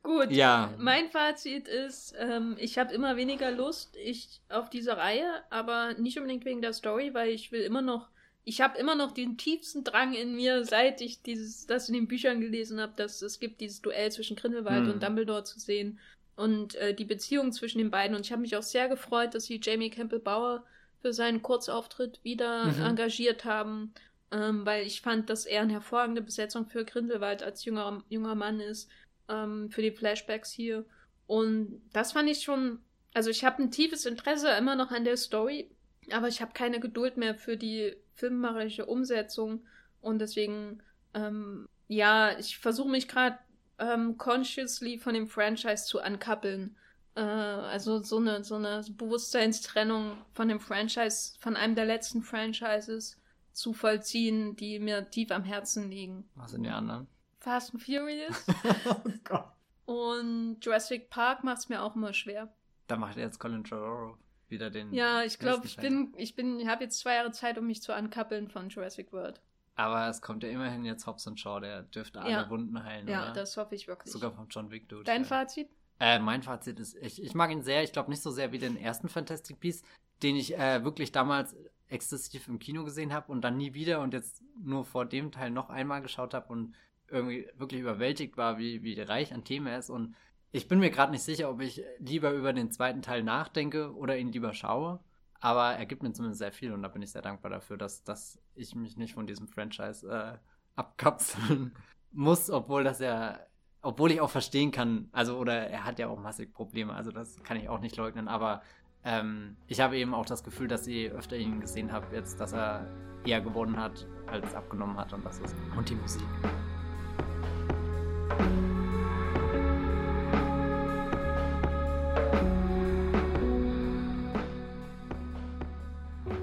Gut, 0.03 0.31
ja. 0.31 0.73
mein 0.77 1.09
Fazit 1.09 1.67
ist, 1.67 2.15
ähm, 2.17 2.55
ich 2.59 2.77
habe 2.77 2.93
immer 2.93 3.17
weniger 3.17 3.51
Lust 3.51 3.97
ich, 3.97 4.41
auf 4.47 4.69
diese 4.69 4.95
Reihe, 4.95 5.27
aber 5.49 5.95
nicht 5.95 6.17
unbedingt 6.17 6.45
wegen 6.45 6.61
der 6.61 6.73
Story, 6.73 7.13
weil 7.13 7.29
ich 7.29 7.51
will 7.51 7.61
immer 7.61 7.81
noch, 7.81 8.07
ich 8.45 8.61
habe 8.61 8.77
immer 8.77 8.95
noch 8.95 9.11
den 9.11 9.37
tiefsten 9.37 9.83
Drang 9.83 10.13
in 10.13 10.35
mir, 10.35 10.63
seit 10.63 11.01
ich 11.01 11.23
dieses, 11.23 11.65
das 11.65 11.89
in 11.89 11.95
den 11.95 12.07
Büchern 12.07 12.39
gelesen 12.39 12.79
habe, 12.79 12.93
dass 12.95 13.21
es 13.21 13.39
gibt 13.39 13.59
dieses 13.59 13.81
Duell 13.81 14.09
zwischen 14.11 14.37
Grindelwald 14.37 14.85
hm. 14.85 14.93
und 14.93 15.03
Dumbledore 15.03 15.43
zu 15.43 15.59
sehen 15.59 15.99
und 16.37 16.75
äh, 16.75 16.93
die 16.93 17.05
Beziehung 17.05 17.51
zwischen 17.51 17.79
den 17.79 17.91
beiden. 17.91 18.15
Und 18.15 18.25
ich 18.25 18.31
habe 18.31 18.41
mich 18.41 18.55
auch 18.55 18.63
sehr 18.63 18.87
gefreut, 18.87 19.35
dass 19.35 19.45
sie 19.45 19.59
Jamie 19.61 19.89
Campbell 19.89 20.19
Bauer 20.19 20.63
für 21.01 21.11
seinen 21.11 21.41
Kurzauftritt 21.41 22.19
wieder 22.23 22.65
mhm. 22.65 22.83
engagiert 22.83 23.43
haben 23.45 23.93
ähm, 24.31 24.65
weil 24.65 24.85
ich 24.85 25.01
fand, 25.01 25.29
dass 25.29 25.45
er 25.45 25.61
eine 25.61 25.73
hervorragende 25.73 26.21
Besetzung 26.21 26.67
für 26.67 26.85
Grindelwald 26.85 27.43
als 27.43 27.63
junger, 27.65 28.03
junger 28.09 28.35
Mann 28.35 28.59
ist, 28.59 28.89
ähm, 29.29 29.69
für 29.69 29.81
die 29.81 29.91
Flashbacks 29.91 30.51
hier. 30.51 30.85
Und 31.27 31.81
das 31.93 32.13
fand 32.13 32.29
ich 32.29 32.43
schon, 32.43 32.79
also 33.13 33.29
ich 33.29 33.43
habe 33.43 33.63
ein 33.63 33.71
tiefes 33.71 34.05
Interesse 34.05 34.49
immer 34.51 34.75
noch 34.75 34.91
an 34.91 35.05
der 35.05 35.17
Story, 35.17 35.69
aber 36.11 36.27
ich 36.27 36.41
habe 36.41 36.53
keine 36.53 36.79
Geduld 36.79 37.17
mehr 37.17 37.35
für 37.35 37.57
die 37.57 37.95
filmmacherische 38.15 38.85
Umsetzung 38.85 39.65
und 40.01 40.19
deswegen, 40.19 40.81
ähm, 41.13 41.67
ja, 41.87 42.37
ich 42.37 42.57
versuche 42.57 42.89
mich 42.89 43.07
gerade 43.07 43.37
ähm, 43.79 44.17
consciously 44.17 44.97
von 44.97 45.13
dem 45.13 45.27
Franchise 45.27 45.85
zu 45.85 46.01
ankappeln. 46.01 46.75
Äh, 47.15 47.21
also 47.21 48.01
so 48.03 48.17
eine, 48.17 48.43
so 48.43 48.55
eine 48.55 48.83
Bewusstseinstrennung 48.89 50.17
von 50.33 50.47
dem 50.47 50.59
Franchise, 50.59 51.33
von 51.39 51.55
einem 51.55 51.75
der 51.75 51.85
letzten 51.85 52.23
Franchises 52.23 53.19
zu 53.57 53.73
vollziehen, 53.73 54.55
die 54.55 54.79
mir 54.79 55.09
tief 55.09 55.31
am 55.31 55.43
Herzen 55.43 55.89
liegen. 55.89 56.29
Was 56.35 56.51
sind 56.51 56.63
die 56.63 56.69
anderen? 56.69 57.07
Fast 57.39 57.73
and 57.73 57.83
Furious. 57.83 58.45
oh 58.85 59.11
Gott. 59.23 59.51
Und 59.85 60.57
Jurassic 60.61 61.09
Park 61.09 61.43
macht 61.43 61.59
es 61.59 61.69
mir 61.69 61.81
auch 61.81 61.95
immer 61.95 62.13
schwer. 62.13 62.53
Da 62.87 62.97
macht 62.97 63.17
jetzt 63.17 63.39
Colin 63.39 63.63
Trevorrow 63.63 64.17
wieder 64.47 64.69
den. 64.69 64.93
Ja, 64.93 65.23
ich 65.23 65.39
glaube, 65.39 65.65
ich 65.65 65.77
bin, 65.77 66.13
ich 66.17 66.35
bin, 66.35 66.59
ich 66.59 66.67
habe 66.67 66.83
jetzt 66.83 66.99
zwei 66.99 67.15
Jahre 67.15 67.31
Zeit, 67.31 67.57
um 67.57 67.65
mich 67.67 67.81
zu 67.81 67.93
ankappeln 67.93 68.47
von 68.47 68.69
Jurassic 68.69 69.11
World. 69.11 69.41
Aber 69.75 70.07
es 70.07 70.21
kommt 70.21 70.43
ja 70.43 70.49
immerhin 70.49 70.85
jetzt 70.85 71.05
Hobbs 71.05 71.27
und 71.27 71.39
Shaw, 71.39 71.59
der 71.59 71.83
dürfte 71.83 72.19
alle 72.19 72.31
ja. 72.31 72.49
Wunden 72.49 72.83
heilen. 72.83 73.07
Ja, 73.07 73.23
oder? 73.23 73.33
das 73.33 73.57
hoffe 73.57 73.75
ich 73.75 73.87
wirklich. 73.87 74.11
Sogar 74.11 74.31
von 74.31 74.47
John 74.49 74.71
Wick, 74.71 74.89
Dude. 74.89 75.03
Dein 75.03 75.21
ja. 75.21 75.27
Fazit? 75.27 75.69
Äh, 75.99 76.19
mein 76.19 76.43
Fazit 76.43 76.79
ist, 76.79 76.95
ich, 76.95 77.21
ich 77.21 77.33
mag 77.33 77.51
ihn 77.51 77.61
sehr. 77.61 77.83
Ich 77.83 77.91
glaube 77.91 78.09
nicht 78.09 78.21
so 78.21 78.31
sehr 78.31 78.51
wie 78.51 78.59
den 78.59 78.77
ersten 78.77 79.09
Fantastic 79.09 79.59
Beasts, 79.59 79.87
den 80.23 80.35
ich 80.35 80.57
äh, 80.57 80.83
wirklich 80.83 81.11
damals 81.11 81.55
exzessiv 81.89 82.47
im 82.47 82.59
Kino 82.59 82.83
gesehen 82.83 83.13
habe 83.13 83.31
und 83.31 83.41
dann 83.41 83.57
nie 83.57 83.73
wieder 83.73 84.01
und 84.01 84.13
jetzt 84.13 84.43
nur 84.61 84.85
vor 84.85 85.05
dem 85.05 85.31
Teil 85.31 85.51
noch 85.51 85.69
einmal 85.69 86.01
geschaut 86.01 86.33
habe 86.33 86.51
und 86.51 86.73
irgendwie 87.09 87.47
wirklich 87.55 87.81
überwältigt 87.81 88.37
war, 88.37 88.57
wie, 88.57 88.83
wie 88.83 88.99
reich 88.99 89.33
an 89.33 89.43
Themen 89.43 89.67
er 89.67 89.79
ist. 89.79 89.89
Und 89.89 90.15
ich 90.51 90.67
bin 90.67 90.79
mir 90.79 90.89
gerade 90.89 91.11
nicht 91.11 91.23
sicher, 91.23 91.49
ob 91.49 91.61
ich 91.61 91.81
lieber 91.99 92.31
über 92.31 92.53
den 92.53 92.71
zweiten 92.71 93.01
Teil 93.01 93.23
nachdenke 93.23 93.95
oder 93.95 94.17
ihn 94.17 94.31
lieber 94.31 94.53
schaue. 94.53 94.99
Aber 95.39 95.73
er 95.73 95.85
gibt 95.85 96.03
mir 96.03 96.11
zumindest 96.13 96.39
sehr 96.39 96.51
viel 96.51 96.73
und 96.73 96.81
da 96.81 96.87
bin 96.87 97.01
ich 97.01 97.11
sehr 97.11 97.21
dankbar 97.21 97.51
dafür, 97.51 97.77
dass, 97.77 98.03
dass 98.03 98.39
ich 98.55 98.75
mich 98.75 98.97
nicht 98.97 99.13
von 99.13 99.27
diesem 99.27 99.47
Franchise 99.47 100.07
äh, 100.09 100.37
abkapseln 100.75 101.75
muss, 102.11 102.49
obwohl 102.49 102.83
das 102.83 102.99
ja, 102.99 103.39
obwohl 103.81 104.11
ich 104.11 104.19
auch 104.19 104.31
verstehen 104.31 104.71
kann, 104.71 105.09
also 105.11 105.37
oder 105.37 105.67
er 105.67 105.85
hat 105.85 105.99
ja 105.99 106.07
auch 106.07 106.19
massig 106.19 106.53
Probleme, 106.53 106.93
also 106.93 107.11
das 107.11 107.41
kann 107.43 107.57
ich 107.57 107.69
auch 107.69 107.79
nicht 107.79 107.95
leugnen, 107.97 108.27
aber 108.27 108.63
ähm, 109.07 109.55
ich 109.67 109.79
habe 109.79 109.97
eben 109.97 110.13
auch 110.13 110.25
das 110.25 110.43
Gefühl, 110.43 110.67
dass 110.67 110.85
ich 110.85 111.09
öfter 111.11 111.37
ihn 111.37 111.61
gesehen 111.61 111.93
habe, 111.93 112.13
jetzt, 112.13 112.39
dass 112.41 112.51
er 112.51 112.85
eher 113.25 113.39
gewonnen 113.39 113.77
hat, 113.77 114.05
als 114.27 114.53
abgenommen 114.53 114.97
hat 114.97 115.13
und 115.13 115.25
das 115.25 115.39
ist. 115.39 115.55
Und 115.77 115.89
die 115.89 115.95
Musik. 115.95 116.23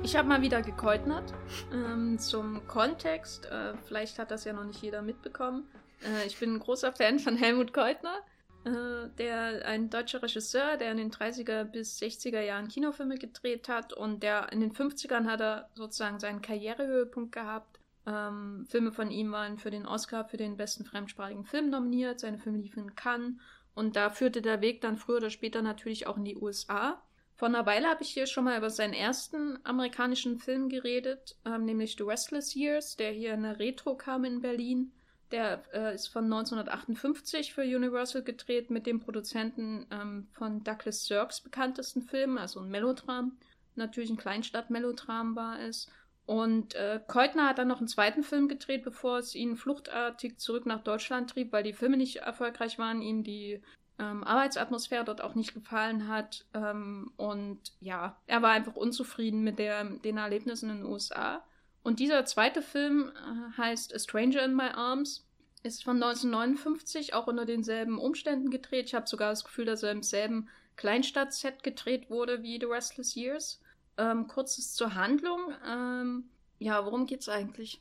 Ich 0.02 0.16
habe 0.16 0.28
mal 0.28 0.40
wieder 0.42 0.62
gekeutnert. 0.62 1.34
Ähm, 1.72 2.18
zum 2.18 2.66
Kontext, 2.66 3.46
äh, 3.46 3.74
vielleicht 3.86 4.18
hat 4.18 4.30
das 4.30 4.44
ja 4.44 4.54
noch 4.54 4.64
nicht 4.64 4.80
jeder 4.80 5.02
mitbekommen. 5.02 5.64
Äh, 6.02 6.26
ich 6.26 6.38
bin 6.38 6.54
ein 6.54 6.60
großer 6.60 6.92
Fan 6.92 7.18
von 7.18 7.36
Helmut 7.36 7.74
Keutner. 7.74 8.20
Äh, 8.64 9.10
der 9.18 9.66
ein 9.66 9.90
deutscher 9.90 10.22
Regisseur, 10.22 10.78
der 10.78 10.92
in 10.92 10.96
den 10.96 11.10
30er 11.10 11.64
bis 11.64 12.00
60er 12.00 12.40
Jahren 12.40 12.68
Kinofilme 12.68 13.16
gedreht 13.16 13.68
hat 13.68 13.92
und 13.92 14.22
der 14.22 14.50
in 14.52 14.60
den 14.60 14.72
50ern 14.72 15.26
hat 15.26 15.42
er 15.42 15.68
sozusagen 15.74 16.18
seinen 16.18 16.40
Karrierehöhepunkt 16.40 17.32
gehabt. 17.32 17.78
Ähm, 18.06 18.64
Filme 18.66 18.92
von 18.92 19.10
ihm 19.10 19.32
waren 19.32 19.58
für 19.58 19.70
den 19.70 19.86
Oscar 19.86 20.24
für 20.24 20.38
den 20.38 20.56
besten 20.56 20.84
fremdsprachigen 20.86 21.44
Film 21.44 21.68
nominiert, 21.68 22.20
seine 22.20 22.38
Filme 22.38 22.58
liefen 22.58 22.84
in 22.84 22.94
Cannes 22.94 23.34
und 23.74 23.96
da 23.96 24.08
führte 24.08 24.40
der 24.40 24.62
Weg 24.62 24.80
dann 24.80 24.96
früher 24.96 25.18
oder 25.18 25.30
später 25.30 25.60
natürlich 25.60 26.06
auch 26.06 26.16
in 26.16 26.24
die 26.24 26.36
USA. 26.36 27.02
Vor 27.34 27.48
einer 27.48 27.66
Weile 27.66 27.88
habe 27.88 28.02
ich 28.02 28.10
hier 28.10 28.26
schon 28.26 28.44
mal 28.44 28.56
über 28.56 28.70
seinen 28.70 28.94
ersten 28.94 29.58
amerikanischen 29.64 30.38
Film 30.38 30.70
geredet, 30.70 31.36
ähm, 31.44 31.66
nämlich 31.66 31.96
The 31.98 32.04
Restless 32.04 32.54
Years, 32.54 32.96
der 32.96 33.10
hier 33.10 33.34
in 33.34 33.42
der 33.42 33.58
Retro 33.58 33.94
kam 33.94 34.24
in 34.24 34.40
Berlin. 34.40 34.92
Der 35.30 35.62
äh, 35.72 35.94
ist 35.94 36.08
von 36.08 36.24
1958 36.24 37.54
für 37.54 37.62
Universal 37.62 38.22
gedreht 38.22 38.70
mit 38.70 38.86
dem 38.86 39.00
Produzenten 39.00 39.86
ähm, 39.90 40.28
von 40.32 40.62
Douglas 40.62 41.06
Sirks 41.06 41.40
bekanntesten 41.40 42.02
Film, 42.02 42.38
also 42.38 42.60
ein 42.60 42.70
Melodram. 42.70 43.36
Natürlich 43.74 44.10
ein 44.10 44.16
Kleinstadt-Melodram 44.16 45.34
war 45.34 45.60
es. 45.60 45.90
Und 46.26 46.74
äh, 46.74 47.00
Keutner 47.06 47.48
hat 47.48 47.58
dann 47.58 47.68
noch 47.68 47.78
einen 47.78 47.88
zweiten 47.88 48.22
Film 48.22 48.48
gedreht, 48.48 48.82
bevor 48.84 49.18
es 49.18 49.34
ihn 49.34 49.56
fluchtartig 49.56 50.38
zurück 50.38 50.64
nach 50.64 50.82
Deutschland 50.82 51.30
trieb, 51.30 51.52
weil 51.52 51.62
die 51.62 51.74
Filme 51.74 51.96
nicht 51.96 52.16
erfolgreich 52.16 52.78
waren, 52.78 53.02
ihm 53.02 53.24
die 53.24 53.60
ähm, 53.98 54.24
Arbeitsatmosphäre 54.24 55.04
dort 55.04 55.20
auch 55.20 55.34
nicht 55.34 55.52
gefallen 55.52 56.08
hat. 56.08 56.46
Ähm, 56.54 57.12
und 57.16 57.60
ja, 57.80 58.16
er 58.26 58.42
war 58.42 58.52
einfach 58.52 58.74
unzufrieden 58.74 59.44
mit 59.44 59.58
der, 59.58 59.84
den 59.84 60.16
Erlebnissen 60.16 60.70
in 60.70 60.76
den 60.78 60.86
USA. 60.86 61.44
Und 61.84 62.00
dieser 62.00 62.24
zweite 62.24 62.62
Film 62.62 63.12
äh, 63.14 63.56
heißt 63.56 63.94
A 63.94 63.98
Stranger 64.00 64.44
in 64.44 64.56
My 64.56 64.70
Arms, 64.74 65.24
ist 65.62 65.84
von 65.84 66.02
1959, 66.02 67.14
auch 67.14 67.28
unter 67.28 67.46
denselben 67.46 67.98
Umständen 67.98 68.50
gedreht. 68.50 68.86
Ich 68.86 68.94
habe 68.94 69.06
sogar 69.06 69.30
das 69.30 69.44
Gefühl, 69.44 69.66
dass 69.66 69.84
er 69.84 69.92
im 69.92 70.02
selben 70.02 70.48
Kleinstadt-Set 70.76 71.62
gedreht 71.62 72.10
wurde 72.10 72.42
wie 72.42 72.58
The 72.58 72.66
Restless 72.66 73.14
Years. 73.14 73.60
Ähm, 73.96 74.26
kurzes 74.26 74.74
zur 74.74 74.96
Handlung. 74.96 75.54
Ähm, 75.64 76.24
ja, 76.58 76.84
worum 76.84 77.06
geht's 77.06 77.28
eigentlich? 77.28 77.80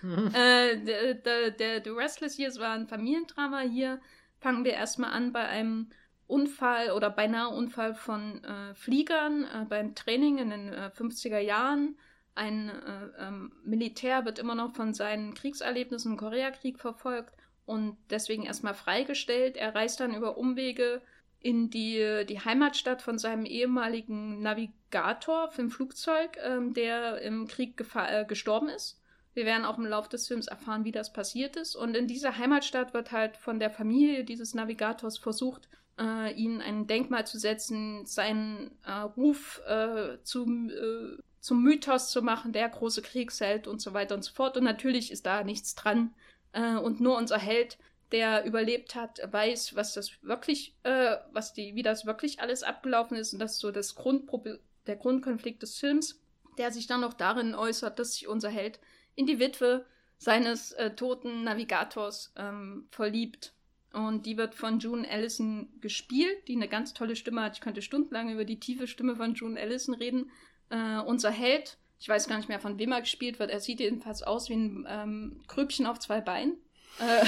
äh, 0.32 0.78
der, 0.78 1.14
der, 1.14 1.50
der 1.50 1.84
The 1.84 1.90
Restless 1.90 2.38
Years 2.38 2.58
war 2.58 2.72
ein 2.72 2.88
Familiendrama 2.88 3.60
hier 3.60 4.00
fangen 4.40 4.64
wir 4.64 4.72
erstmal 4.72 5.12
an 5.12 5.32
bei 5.32 5.46
einem 5.46 5.90
Unfall 6.26 6.92
oder 6.92 7.10
beinahe 7.10 7.48
Unfall 7.48 7.94
von 7.94 8.42
äh, 8.44 8.74
Fliegern 8.74 9.44
äh, 9.44 9.66
beim 9.68 9.94
Training 9.94 10.38
in 10.38 10.50
den 10.50 10.72
äh, 10.72 10.90
50er 10.96 11.38
Jahren. 11.38 11.96
Ein 12.34 12.68
äh, 12.68 13.26
ähm, 13.26 13.52
Militär 13.64 14.24
wird 14.24 14.38
immer 14.38 14.54
noch 14.54 14.74
von 14.74 14.94
seinen 14.94 15.34
Kriegserlebnissen 15.34 16.12
im 16.12 16.18
Koreakrieg 16.18 16.78
verfolgt 16.78 17.34
und 17.66 17.96
deswegen 18.08 18.44
erstmal 18.44 18.74
freigestellt. 18.74 19.56
Er 19.56 19.74
reist 19.74 20.00
dann 20.00 20.14
über 20.14 20.38
Umwege 20.38 21.02
in 21.40 21.70
die, 21.70 22.24
die 22.28 22.40
Heimatstadt 22.40 23.02
von 23.02 23.18
seinem 23.18 23.46
ehemaligen 23.46 24.42
Navigator 24.42 25.50
für 25.50 25.62
ein 25.62 25.70
Flugzeug, 25.70 26.36
ähm, 26.42 26.74
der 26.74 27.22
im 27.22 27.48
Krieg 27.48 27.82
äh, 27.94 28.24
gestorben 28.26 28.68
ist. 28.68 29.00
Wir 29.32 29.46
werden 29.46 29.64
auch 29.64 29.78
im 29.78 29.86
Laufe 29.86 30.10
des 30.10 30.26
Films 30.26 30.48
erfahren, 30.48 30.84
wie 30.84 30.92
das 30.92 31.12
passiert 31.12 31.56
ist. 31.56 31.76
Und 31.76 31.96
in 31.96 32.06
dieser 32.06 32.36
Heimatstadt 32.36 32.94
wird 32.94 33.12
halt 33.12 33.36
von 33.36 33.60
der 33.60 33.70
Familie 33.70 34.24
dieses 34.24 34.54
Navigators 34.54 35.18
versucht, 35.18 35.68
äh, 35.98 36.32
ihnen 36.34 36.60
ein 36.60 36.86
Denkmal 36.86 37.26
zu 37.26 37.38
setzen, 37.38 38.06
seinen 38.06 38.72
äh, 38.84 38.92
Ruf 38.92 39.60
äh, 39.66 40.18
zum, 40.24 40.70
äh, 40.70 41.22
zum 41.40 41.62
Mythos 41.62 42.10
zu 42.10 42.22
machen, 42.22 42.52
der 42.52 42.68
große 42.68 43.02
Kriegsheld 43.02 43.66
und 43.66 43.80
so 43.80 43.94
weiter 43.94 44.14
und 44.14 44.22
so 44.22 44.32
fort. 44.32 44.56
Und 44.56 44.64
natürlich 44.64 45.10
ist 45.10 45.26
da 45.26 45.42
nichts 45.44 45.74
dran. 45.74 46.14
Äh, 46.52 46.76
und 46.76 47.00
nur 47.00 47.16
unser 47.16 47.38
Held 47.38 47.78
der 48.12 48.44
überlebt 48.44 48.94
hat, 48.94 49.20
weiß, 49.30 49.76
was 49.76 49.94
das 49.94 50.10
wirklich, 50.22 50.74
äh, 50.82 51.16
was 51.32 51.52
die, 51.52 51.74
wie 51.74 51.82
das 51.82 52.06
wirklich 52.06 52.40
alles 52.40 52.62
abgelaufen 52.62 53.16
ist. 53.16 53.32
Und 53.32 53.38
das 53.38 53.52
ist 53.52 53.60
so 53.60 53.70
das 53.70 53.94
Grundproblem, 53.94 54.58
der 54.86 54.96
Grundkonflikt 54.96 55.62
des 55.62 55.78
Films, 55.78 56.20
der 56.58 56.72
sich 56.72 56.86
dann 56.86 57.02
noch 57.02 57.14
darin 57.14 57.54
äußert, 57.54 57.98
dass 57.98 58.14
sich 58.14 58.26
unser 58.26 58.50
Held 58.50 58.80
in 59.14 59.26
die 59.26 59.38
Witwe 59.38 59.86
seines 60.18 60.72
äh, 60.72 60.94
toten 60.94 61.44
Navigators 61.44 62.32
ähm, 62.36 62.88
verliebt. 62.90 63.54
Und 63.92 64.26
die 64.26 64.36
wird 64.36 64.54
von 64.54 64.78
June 64.78 65.08
Allison 65.08 65.68
gespielt, 65.80 66.48
die 66.48 66.54
eine 66.54 66.68
ganz 66.68 66.94
tolle 66.94 67.16
Stimme 67.16 67.42
hat. 67.42 67.54
Ich 67.54 67.60
könnte 67.60 67.82
stundenlang 67.82 68.30
über 68.30 68.44
die 68.44 68.60
tiefe 68.60 68.86
Stimme 68.86 69.16
von 69.16 69.34
June 69.34 69.60
Allison 69.60 69.94
reden. 69.94 70.30
Äh, 70.70 71.00
unser 71.00 71.30
Held, 71.30 71.78
ich 71.98 72.08
weiß 72.08 72.28
gar 72.28 72.38
nicht 72.38 72.48
mehr, 72.48 72.60
von 72.60 72.78
wem 72.78 72.92
er 72.92 73.00
gespielt 73.00 73.38
wird. 73.38 73.50
Er 73.50 73.60
sieht 73.60 73.80
jedenfalls 73.80 74.22
aus 74.22 74.48
wie 74.48 74.54
ein 74.54 74.86
ähm, 74.88 75.42
Krüppchen 75.48 75.86
auf 75.86 75.98
zwei 75.98 76.20
Beinen. 76.20 76.56
Äh, 76.98 77.26